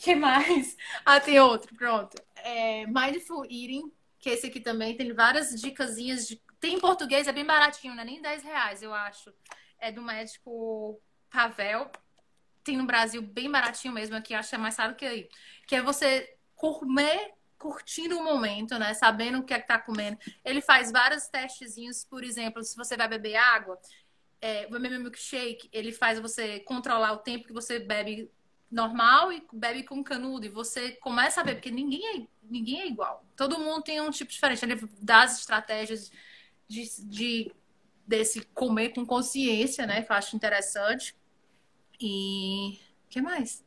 que 0.02 0.14
mais? 0.14 0.76
Ah, 1.04 1.20
tem 1.20 1.38
outro, 1.38 1.74
pronto. 1.76 2.16
É 2.36 2.86
Mindful 2.86 3.44
Eating, 3.44 3.92
que 4.18 4.30
esse 4.30 4.46
aqui 4.46 4.58
também 4.58 4.96
tem 4.96 5.12
várias 5.12 5.50
dicasinhas 5.60 6.26
de... 6.26 6.40
Tem 6.58 6.74
em 6.74 6.80
português, 6.80 7.28
é 7.28 7.32
bem 7.32 7.44
baratinho, 7.44 7.94
não 7.94 8.02
é 8.02 8.06
nem 8.06 8.20
10 8.20 8.42
reais, 8.42 8.82
eu 8.82 8.94
acho. 8.94 9.32
É 9.78 9.92
do 9.92 10.02
médico 10.02 11.00
Pavel. 11.30 11.90
Tem 12.64 12.76
no 12.76 12.86
Brasil 12.86 13.22
bem 13.22 13.50
baratinho 13.50 13.92
mesmo, 13.92 14.16
aqui 14.16 14.34
acho 14.34 14.50
que 14.50 14.54
é 14.54 14.58
mais 14.58 14.76
caro 14.76 14.94
que 14.94 15.04
aí. 15.04 15.28
Que 15.66 15.76
é 15.76 15.82
você 15.82 16.34
comer 16.54 17.34
curtindo 17.58 18.18
o 18.18 18.24
momento, 18.24 18.78
né? 18.78 18.94
Sabendo 18.94 19.38
o 19.38 19.44
que 19.44 19.52
é 19.52 19.60
que 19.60 19.66
tá 19.66 19.78
comendo. 19.78 20.18
Ele 20.42 20.62
faz 20.62 20.90
vários 20.90 21.28
testezinhos, 21.28 22.04
por 22.04 22.24
exemplo, 22.24 22.62
se 22.62 22.74
você 22.76 22.96
vai 22.96 23.08
beber 23.08 23.36
água, 23.36 23.78
é, 24.40 24.66
o 24.66 24.70
beber 24.70 24.98
milkshake, 24.98 25.68
ele 25.72 25.92
faz 25.92 26.18
você 26.18 26.60
controlar 26.60 27.12
o 27.12 27.18
tempo 27.18 27.46
que 27.46 27.52
você 27.52 27.78
bebe 27.78 28.30
normal 28.70 29.32
e 29.32 29.42
bebe 29.52 29.82
com 29.82 30.02
canudo. 30.02 30.46
E 30.46 30.48
você 30.48 30.92
começa 30.92 31.40
a 31.40 31.44
beber, 31.44 31.56
porque 31.56 31.70
ninguém 31.70 32.16
é, 32.16 32.26
ninguém 32.42 32.80
é 32.80 32.86
igual. 32.86 33.24
Todo 33.36 33.58
mundo 33.58 33.82
tem 33.82 34.00
um 34.00 34.10
tipo 34.10 34.30
diferente. 34.30 34.64
Ele 34.64 34.80
dá 35.00 35.22
as 35.22 35.38
estratégias 35.38 36.10
de, 36.68 36.84
de 37.06 37.52
desse 38.06 38.42
comer 38.54 38.90
com 38.90 39.04
consciência, 39.04 39.86
né? 39.86 40.02
Que 40.02 40.12
eu 40.12 40.16
acho 40.16 40.36
interessante. 40.36 41.14
E 42.00 42.78
o 43.06 43.08
que 43.08 43.20
mais? 43.20 43.64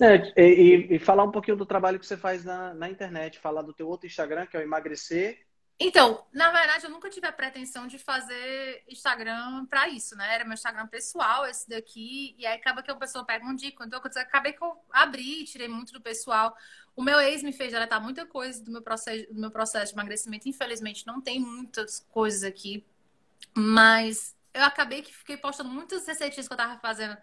É, 0.00 0.42
e, 0.42 0.94
e, 0.94 0.98
falar 0.98 1.24
um 1.24 1.30
pouquinho 1.30 1.56
do 1.56 1.66
trabalho 1.66 1.98
que 1.98 2.06
você 2.06 2.16
faz 2.16 2.44
na, 2.44 2.74
na 2.74 2.88
internet, 2.88 3.38
falar 3.38 3.62
do 3.62 3.72
teu 3.72 3.88
outro 3.88 4.06
Instagram, 4.06 4.46
que 4.46 4.56
é 4.56 4.60
o 4.60 4.62
Emagrecer. 4.62 5.38
Então, 5.80 6.26
na 6.32 6.50
verdade, 6.50 6.84
eu 6.84 6.90
nunca 6.90 7.08
tive 7.08 7.28
a 7.28 7.32
pretensão 7.32 7.86
de 7.86 7.98
fazer 7.98 8.82
Instagram 8.88 9.64
para 9.66 9.88
isso, 9.88 10.16
né? 10.16 10.34
Era 10.34 10.44
meu 10.44 10.54
Instagram 10.54 10.88
pessoal, 10.88 11.46
esse 11.46 11.68
daqui, 11.68 12.34
e 12.36 12.44
aí 12.44 12.56
acaba 12.56 12.82
que 12.82 12.90
a 12.90 12.96
pessoa 12.96 13.24
pega 13.24 13.46
um 13.46 13.54
dica. 13.54 13.84
Então, 13.84 14.00
eu 14.02 14.20
acabei 14.22 14.52
que 14.52 14.62
eu 14.62 14.76
abri, 14.90 15.44
tirei 15.44 15.68
muito 15.68 15.92
do 15.92 16.00
pessoal. 16.00 16.56
O 16.96 17.02
meu 17.02 17.20
ex 17.20 17.44
me 17.44 17.52
fez 17.52 17.72
deletar 17.72 18.02
muita 18.02 18.26
coisa 18.26 18.62
do 18.64 18.72
meu 18.72 18.82
processo, 18.82 19.32
do 19.32 19.40
meu 19.40 19.52
processo 19.52 19.92
de 19.92 19.98
emagrecimento. 19.98 20.48
Infelizmente, 20.48 21.06
não 21.06 21.20
tem 21.20 21.38
muitas 21.38 22.04
coisas 22.10 22.42
aqui, 22.42 22.84
mas 23.54 24.36
eu 24.52 24.64
acabei 24.64 25.02
que 25.02 25.14
fiquei 25.14 25.36
postando 25.36 25.70
muitas 25.70 26.04
receitinhas 26.04 26.48
que 26.48 26.52
eu 26.52 26.58
tava 26.58 26.76
fazendo 26.80 27.16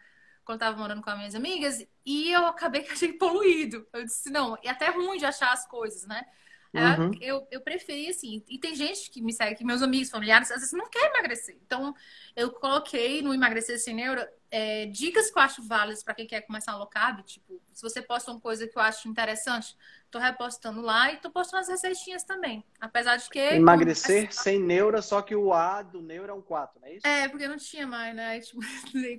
quando 0.45 0.61
eu 0.61 0.67
tava 0.67 0.77
morando 0.77 1.01
com 1.01 1.09
as 1.09 1.17
minhas 1.17 1.35
amigas, 1.35 1.85
e 2.05 2.31
eu 2.31 2.45
acabei 2.45 2.83
que 2.83 2.93
achei 2.93 3.11
poluído. 3.13 3.85
Eu 3.91 4.05
disse, 4.05 4.29
não, 4.29 4.57
e 4.63 4.69
até 4.69 4.89
ruim 4.89 5.17
de 5.17 5.25
achar 5.25 5.51
as 5.51 5.67
coisas, 5.67 6.05
né? 6.05 6.23
Uhum. 6.75 7.11
Eu, 7.21 7.47
eu 7.51 7.61
preferi, 7.61 8.09
assim, 8.09 8.43
e 8.47 8.57
tem 8.57 8.75
gente 8.75 9.09
que 9.09 9.21
me 9.21 9.31
segue, 9.33 9.55
que 9.55 9.63
meus 9.63 9.81
amigos, 9.81 10.09
familiares, 10.09 10.51
às 10.51 10.59
vezes 10.59 10.73
não 10.73 10.89
quer 10.89 11.09
emagrecer. 11.09 11.57
Então, 11.65 11.93
eu 12.35 12.51
coloquei 12.51 13.21
no 13.21 13.33
Emagrecer 13.33 13.79
Sem 13.79 13.95
Neuro 13.95 14.25
é, 14.51 14.85
dicas 14.85 15.29
que 15.29 15.37
eu 15.37 15.43
acho 15.43 15.63
válidas 15.67 16.03
para 16.03 16.13
quem 16.13 16.25
quer 16.25 16.41
começar 16.41 16.75
low 16.77 16.87
carb. 16.87 17.21
Tipo, 17.23 17.61
se 17.73 17.81
você 17.81 18.01
posta 18.01 18.31
uma 18.31 18.39
coisa 18.39 18.67
que 18.67 18.77
eu 18.77 18.81
acho 18.81 19.07
interessante, 19.07 19.75
tô 20.09 20.17
repostando 20.17 20.81
lá 20.81 21.11
e 21.11 21.17
tô 21.17 21.29
postando 21.29 21.61
as 21.61 21.67
receitinhas 21.67 22.23
também. 22.23 22.63
Apesar 22.79 23.17
de 23.17 23.29
que. 23.29 23.39
Emagrecer 23.39 24.31
sem 24.33 24.59
neura, 24.59 25.01
só 25.01 25.21
que 25.21 25.35
o 25.35 25.53
A 25.53 25.81
do 25.81 26.01
neuro 26.01 26.31
é 26.31 26.33
um 26.33 26.41
4, 26.41 26.79
não 26.79 26.87
é 26.87 26.93
isso? 26.93 27.05
É, 27.05 27.27
porque 27.27 27.47
não 27.47 27.57
tinha 27.57 27.85
mais, 27.85 28.15
né? 28.15 28.39
Tipo, 28.45 28.61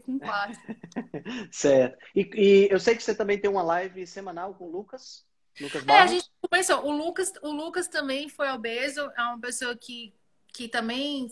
com 0.04 0.18
4. 0.18 0.58
certo. 1.52 1.98
E, 2.14 2.30
e 2.34 2.68
eu 2.70 2.80
sei 2.80 2.96
que 2.96 3.02
você 3.02 3.14
também 3.14 3.38
tem 3.38 3.50
uma 3.50 3.62
live 3.62 4.06
semanal 4.06 4.54
com 4.54 4.64
o 4.64 4.70
Lucas. 4.70 5.26
Lucas 5.60 5.84
Barros. 5.84 6.00
É, 6.00 6.04
a 6.04 6.06
gente 6.06 6.30
começou. 6.48 6.84
O 6.84 6.90
Lucas, 6.90 7.32
o 7.42 7.50
Lucas 7.50 7.88
também 7.88 8.28
foi 8.28 8.48
obeso, 8.50 9.00
é 9.16 9.22
uma 9.22 9.40
pessoa 9.40 9.76
que, 9.76 10.14
que 10.52 10.68
também 10.68 11.28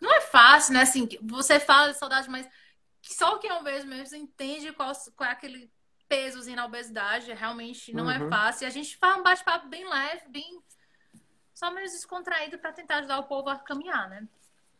não 0.00 0.14
é 0.14 0.20
fácil, 0.20 0.74
né? 0.74 0.82
Assim, 0.82 1.08
você 1.22 1.60
fala 1.60 1.92
de 1.92 1.98
saudade, 1.98 2.28
mas 2.30 2.48
só 3.02 3.38
quem 3.38 3.50
é 3.50 3.54
obeso 3.54 3.86
mesmo 3.86 4.16
entende 4.16 4.72
qual, 4.72 4.92
qual 5.16 5.28
é 5.28 5.32
aquele 5.32 5.70
pesozinho 6.08 6.56
na 6.56 6.66
obesidade. 6.66 7.32
Realmente 7.32 7.92
não 7.94 8.04
uhum. 8.04 8.10
é 8.10 8.28
fácil. 8.28 8.64
E 8.64 8.66
a 8.66 8.70
gente 8.70 8.96
faz 8.96 9.18
um 9.18 9.22
bate-papo 9.22 9.68
bem 9.68 9.88
leve, 9.88 10.28
bem 10.28 10.62
só 11.54 11.70
menos 11.70 11.92
descontraído 11.92 12.58
para 12.58 12.72
tentar 12.72 12.96
ajudar 12.98 13.18
o 13.18 13.24
povo 13.24 13.48
a 13.48 13.58
caminhar, 13.58 14.08
né? 14.08 14.26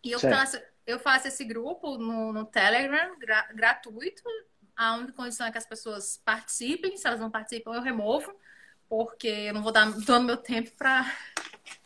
E 0.02 0.10
eu 0.10 0.18
faço, 0.18 0.60
eu 0.86 0.98
faço 0.98 1.28
esse 1.28 1.44
grupo 1.44 1.96
no, 1.96 2.32
no 2.32 2.44
Telegram, 2.44 3.16
gra, 3.18 3.48
gratuito. 3.54 4.22
A 4.74 4.94
única 4.94 5.12
condição 5.12 5.46
é 5.46 5.52
que 5.52 5.58
as 5.58 5.66
pessoas 5.66 6.20
participem. 6.24 6.96
Se 6.96 7.06
elas 7.06 7.20
não 7.20 7.30
participam, 7.30 7.74
eu 7.74 7.82
removo 7.82 8.34
porque 8.92 9.26
eu 9.26 9.54
não 9.54 9.62
vou 9.62 9.72
dar 9.72 9.90
todo 10.04 10.22
meu 10.22 10.36
tempo 10.36 10.70
para 10.72 11.10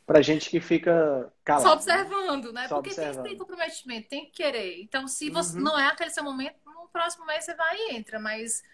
para 0.05 0.21
gente 0.23 0.51
que 0.51 0.61
fica 0.61 1.33
calado. 1.45 1.69
Só 1.69 1.75
observando, 1.75 2.53
né? 2.53 2.67
Só 2.67 2.77
porque 2.77 2.91
observando. 2.91 3.15
tem 3.15 3.23
que 3.23 3.29
ter 3.31 3.37
comprometimento, 3.37 4.09
tem 4.09 4.25
que 4.25 4.33
querer. 4.33 4.83
Então, 4.83 5.07
se 5.07 5.31
você 5.31 5.57
uhum. 5.57 5.63
não 5.63 5.79
é 5.79 5.87
aquele 5.87 6.11
seu 6.11 6.25
momento, 6.25 6.57
no 6.65 6.89
próximo 6.89 7.25
mês 7.25 7.45
você 7.45 7.55
vai 7.55 7.77
e 7.77 7.95
entra. 7.95 8.19
Mas 8.19 8.65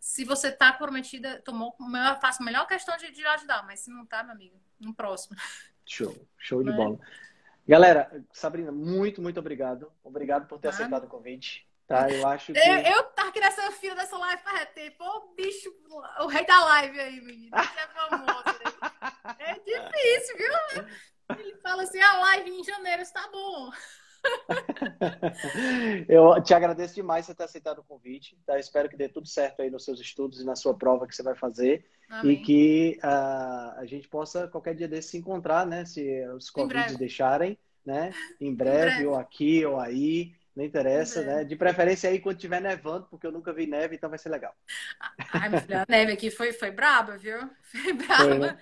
se 0.00 0.24
você 0.24 0.50
tá 0.50 0.72
comprometida, 0.72 1.42
tomou, 1.44 1.76
eu 1.78 2.20
faço 2.20 2.42
a 2.42 2.46
melhor 2.46 2.66
questão 2.66 2.96
de, 2.96 3.10
de 3.10 3.26
ajudar. 3.26 3.62
Mas 3.66 3.80
se 3.80 3.90
não 3.90 4.06
tá, 4.06 4.22
meu 4.22 4.32
amigo, 4.32 4.56
no 4.80 4.94
próximo. 4.94 5.36
Show, 5.84 6.16
show 6.38 6.62
de 6.62 6.70
é? 6.70 6.72
bola. 6.72 6.98
Galera, 7.68 8.24
Sabrina, 8.32 8.72
muito, 8.72 9.20
muito 9.20 9.38
obrigado. 9.38 9.92
Obrigado 10.02 10.46
por 10.46 10.58
ter 10.58 10.68
aceitado 10.68 11.04
o 11.04 11.08
convite. 11.08 11.68
Tá, 11.92 12.10
eu 12.10 12.26
acho 12.26 12.54
que. 12.54 12.58
Eu, 12.58 12.78
eu 12.78 13.04
tava 13.10 13.32
ser 13.50 13.68
o 13.68 13.72
filho 13.72 13.94
dessa 13.94 14.16
live 14.16 14.42
faz 14.42 14.66
tempo. 14.74 14.96
Pô, 14.96 15.34
bicho, 15.36 15.70
o 16.20 16.26
rei 16.26 16.46
da 16.46 16.64
live 16.64 16.98
aí, 16.98 17.20
menino. 17.20 17.54
É 17.54 17.86
famoso. 17.88 18.44
Né? 18.46 19.36
É 19.38 19.54
difícil, 19.54 20.36
viu? 20.38 20.86
Ele 21.38 21.54
fala 21.56 21.82
assim: 21.82 22.00
a 22.00 22.18
live 22.18 22.50
em 22.50 22.64
janeiro 22.64 23.02
está 23.02 23.28
bom. 23.28 23.70
eu 26.08 26.42
te 26.42 26.54
agradeço 26.54 26.94
demais 26.94 27.26
por 27.26 27.34
ter 27.34 27.44
aceitado 27.44 27.80
o 27.80 27.84
convite. 27.84 28.38
Tá? 28.46 28.58
Espero 28.58 28.88
que 28.88 28.96
dê 28.96 29.08
tudo 29.08 29.28
certo 29.28 29.60
aí 29.60 29.70
nos 29.70 29.84
seus 29.84 30.00
estudos 30.00 30.40
e 30.40 30.46
na 30.46 30.56
sua 30.56 30.72
prova 30.72 31.06
que 31.06 31.14
você 31.14 31.22
vai 31.22 31.34
fazer. 31.34 31.84
Amém. 32.08 32.32
E 32.32 32.42
que 32.42 32.98
uh, 33.04 33.80
a 33.80 33.84
gente 33.84 34.08
possa, 34.08 34.48
qualquer 34.48 34.74
dia 34.74 34.88
desse, 34.88 35.10
se 35.10 35.18
encontrar, 35.18 35.66
né? 35.66 35.84
Se 35.84 36.26
os 36.28 36.48
convites 36.48 36.96
deixarem, 36.96 37.58
né? 37.84 38.12
Em 38.40 38.54
breve, 38.54 38.78
em 38.78 38.94
breve, 38.94 39.06
ou 39.06 39.14
aqui 39.14 39.66
ou 39.66 39.78
aí. 39.78 40.34
Não 40.54 40.62
interessa, 40.62 41.20
é. 41.20 41.24
né? 41.24 41.44
De 41.44 41.56
preferência 41.56 42.10
aí 42.10 42.20
quando 42.20 42.36
tiver 42.36 42.60
nevando, 42.60 43.06
porque 43.10 43.26
eu 43.26 43.32
nunca 43.32 43.52
vi 43.54 43.66
neve, 43.66 43.96
então 43.96 44.10
vai 44.10 44.18
ser 44.18 44.28
legal. 44.28 44.54
Ai, 45.32 45.48
minha 45.48 45.60
filha, 45.62 45.82
a 45.82 45.86
neve 45.88 46.12
aqui 46.12 46.30
foi, 46.30 46.52
foi 46.52 46.70
braba, 46.70 47.16
viu? 47.16 47.38
Foi 47.62 47.92
braba. 47.94 48.24
Foi, 48.24 48.38
né? 48.38 48.58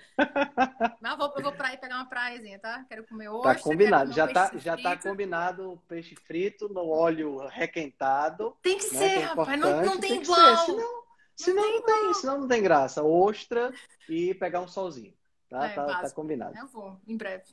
Mas 1.01 1.11
eu 1.11 1.17
vou, 1.17 1.33
eu 1.35 1.43
vou 1.43 1.51
pra 1.51 1.73
ir 1.73 1.77
pegar 1.77 1.95
uma 1.95 2.07
praiazinha, 2.07 2.57
tá? 2.59 2.85
Quero 2.87 3.03
comer 3.03 3.27
hoje. 3.27 3.43
Tá 3.43 3.55
combinado. 3.55 4.13
Já 4.13 4.27
tá, 4.27 4.51
já 4.55 4.77
tá 4.77 4.95
combinado 4.95 5.73
o 5.73 5.77
peixe 5.79 6.15
frito 6.15 6.69
no 6.69 6.87
óleo 6.87 7.45
requentado. 7.47 8.55
Tem 8.61 8.77
que 8.77 8.93
né? 8.93 8.99
ser, 8.99 9.09
que 9.09 9.15
é 9.15 9.25
rapaz. 9.25 9.59
Não, 9.59 9.81
não 9.81 9.99
tem, 9.99 10.11
tem 10.11 10.21
igual. 10.21 10.57
Senão, 10.65 10.77
não 10.77 11.03
senão, 11.35 11.63
tem 11.63 11.73
não 11.73 11.83
tem, 11.83 12.13
senão 12.13 12.39
não 12.39 12.47
tem 12.47 12.63
graça. 12.63 13.03
Ostra 13.03 13.73
e 14.07 14.33
pegar 14.35 14.61
um 14.61 14.67
solzinho. 14.67 15.13
Tá, 15.49 15.65
é, 15.65 15.73
tá, 15.73 16.01
tá 16.03 16.09
combinado. 16.11 16.57
Eu 16.57 16.67
vou, 16.67 16.97
em 17.05 17.17
breve. 17.17 17.43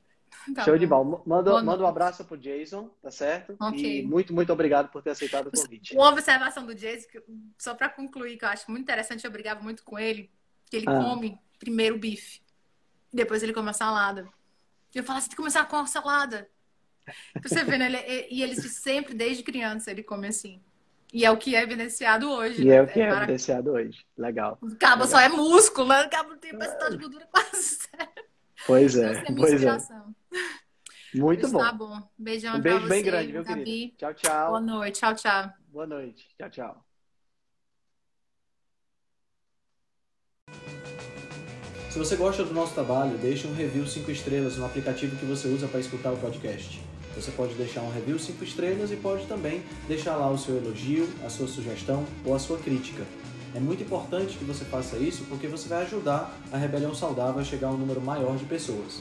Tá 0.54 0.64
Show 0.64 0.74
bom. 0.74 0.78
de 0.78 0.86
bola. 0.86 1.22
Manda, 1.26 1.62
manda 1.62 1.82
um 1.82 1.86
abraço 1.86 2.24
pro 2.24 2.36
Jason, 2.36 2.90
tá 3.02 3.10
certo? 3.10 3.56
Okay. 3.60 4.00
E 4.00 4.06
muito, 4.06 4.32
muito 4.32 4.52
obrigado 4.52 4.90
por 4.90 5.02
ter 5.02 5.10
aceitado 5.10 5.48
o 5.48 5.50
convite. 5.50 5.94
Uma 5.94 6.08
observação 6.08 6.64
do 6.64 6.74
Jason, 6.74 7.06
só 7.58 7.74
para 7.74 7.88
concluir, 7.88 8.36
que 8.36 8.44
eu 8.44 8.48
acho 8.48 8.70
muito 8.70 8.82
interessante, 8.82 9.24
eu 9.24 9.30
brigava 9.30 9.62
muito 9.62 9.84
com 9.84 9.98
ele, 9.98 10.30
que 10.66 10.76
ele 10.76 10.86
ah. 10.88 11.02
come 11.02 11.38
primeiro 11.58 11.96
o 11.96 11.98
bife, 11.98 12.40
depois 13.12 13.42
ele 13.42 13.52
come 13.52 13.70
a 13.70 13.72
salada. 13.72 14.28
E 14.94 14.98
eu 14.98 15.04
falo, 15.04 15.20
você 15.20 15.26
tem 15.26 15.30
que 15.30 15.36
começar 15.36 15.64
com 15.66 15.76
a 15.76 15.86
salada. 15.86 16.48
Você 17.42 17.64
vê, 17.64 17.78
né? 17.78 17.86
Ele, 17.86 18.26
e 18.30 18.42
ele 18.42 18.56
sempre, 18.56 19.14
desde 19.14 19.42
criança, 19.42 19.90
ele 19.90 20.02
come 20.02 20.28
assim. 20.28 20.60
E 21.12 21.24
é 21.24 21.30
o 21.30 21.38
que 21.38 21.56
é 21.56 21.62
evidenciado 21.62 22.30
hoje. 22.30 22.62
E 22.62 22.66
né? 22.66 22.76
é 22.76 22.82
o 22.82 22.86
que 22.86 23.00
é, 23.00 23.08
é 23.08 23.12
evidenciado 23.12 23.70
hoje. 23.70 24.04
Legal. 24.16 24.58
O 24.60 24.76
cabo 24.76 25.04
Legal. 25.04 25.08
só 25.08 25.20
é 25.20 25.28
músculo, 25.28 25.88
né? 25.88 26.04
O 26.04 26.10
cabo 26.10 26.36
tem 26.36 26.56
bastante 26.56 26.92
de 26.92 26.98
gordura 26.98 27.26
quase 27.30 27.78
zero. 27.96 28.10
Pois 28.66 28.96
é, 28.96 29.12
é 29.12 29.32
pois 29.32 29.62
é. 29.62 29.78
Muito 31.14 31.42
Mas 31.42 31.52
bom. 31.52 31.58
Tá 31.58 31.72
bom. 31.72 32.02
Beijão 32.18 32.56
um 32.56 32.60
beijo 32.60 32.86
bem 32.86 33.02
grande, 33.02 33.32
viu, 33.32 33.44
Gabi. 33.44 33.64
querido? 33.64 33.96
Tchau, 33.96 34.14
tchau. 34.14 34.48
Boa 34.48 34.60
noite. 34.60 35.00
Tchau, 35.00 35.14
tchau. 35.14 35.52
Boa 35.68 35.86
noite. 35.86 36.28
Tchau, 36.36 36.50
tchau. 36.50 36.84
Se 41.90 41.98
você 41.98 42.16
gosta 42.16 42.44
do 42.44 42.52
nosso 42.52 42.74
trabalho, 42.74 43.16
deixe 43.18 43.46
um 43.46 43.54
review 43.54 43.86
5 43.86 44.10
estrelas 44.10 44.58
no 44.58 44.66
aplicativo 44.66 45.16
que 45.16 45.24
você 45.24 45.48
usa 45.48 45.66
para 45.66 45.80
escutar 45.80 46.12
o 46.12 46.16
podcast. 46.18 46.80
Você 47.14 47.30
pode 47.32 47.54
deixar 47.54 47.80
um 47.80 47.90
review 47.90 48.18
5 48.18 48.44
estrelas 48.44 48.92
e 48.92 48.96
pode 48.96 49.26
também 49.26 49.62
deixar 49.88 50.14
lá 50.14 50.30
o 50.30 50.38
seu 50.38 50.56
elogio, 50.56 51.08
a 51.24 51.30
sua 51.30 51.48
sugestão 51.48 52.06
ou 52.24 52.34
a 52.34 52.38
sua 52.38 52.58
crítica. 52.58 53.04
É 53.54 53.58
muito 53.58 53.82
importante 53.82 54.36
que 54.36 54.44
você 54.44 54.64
faça 54.66 54.98
isso 54.98 55.24
porque 55.24 55.48
você 55.48 55.68
vai 55.68 55.82
ajudar 55.82 56.38
a 56.52 56.58
Rebelião 56.58 56.94
Saudável 56.94 57.40
a 57.40 57.44
chegar 57.44 57.68
a 57.68 57.70
um 57.70 57.78
número 57.78 58.00
maior 58.00 58.36
de 58.36 58.44
pessoas. 58.44 59.00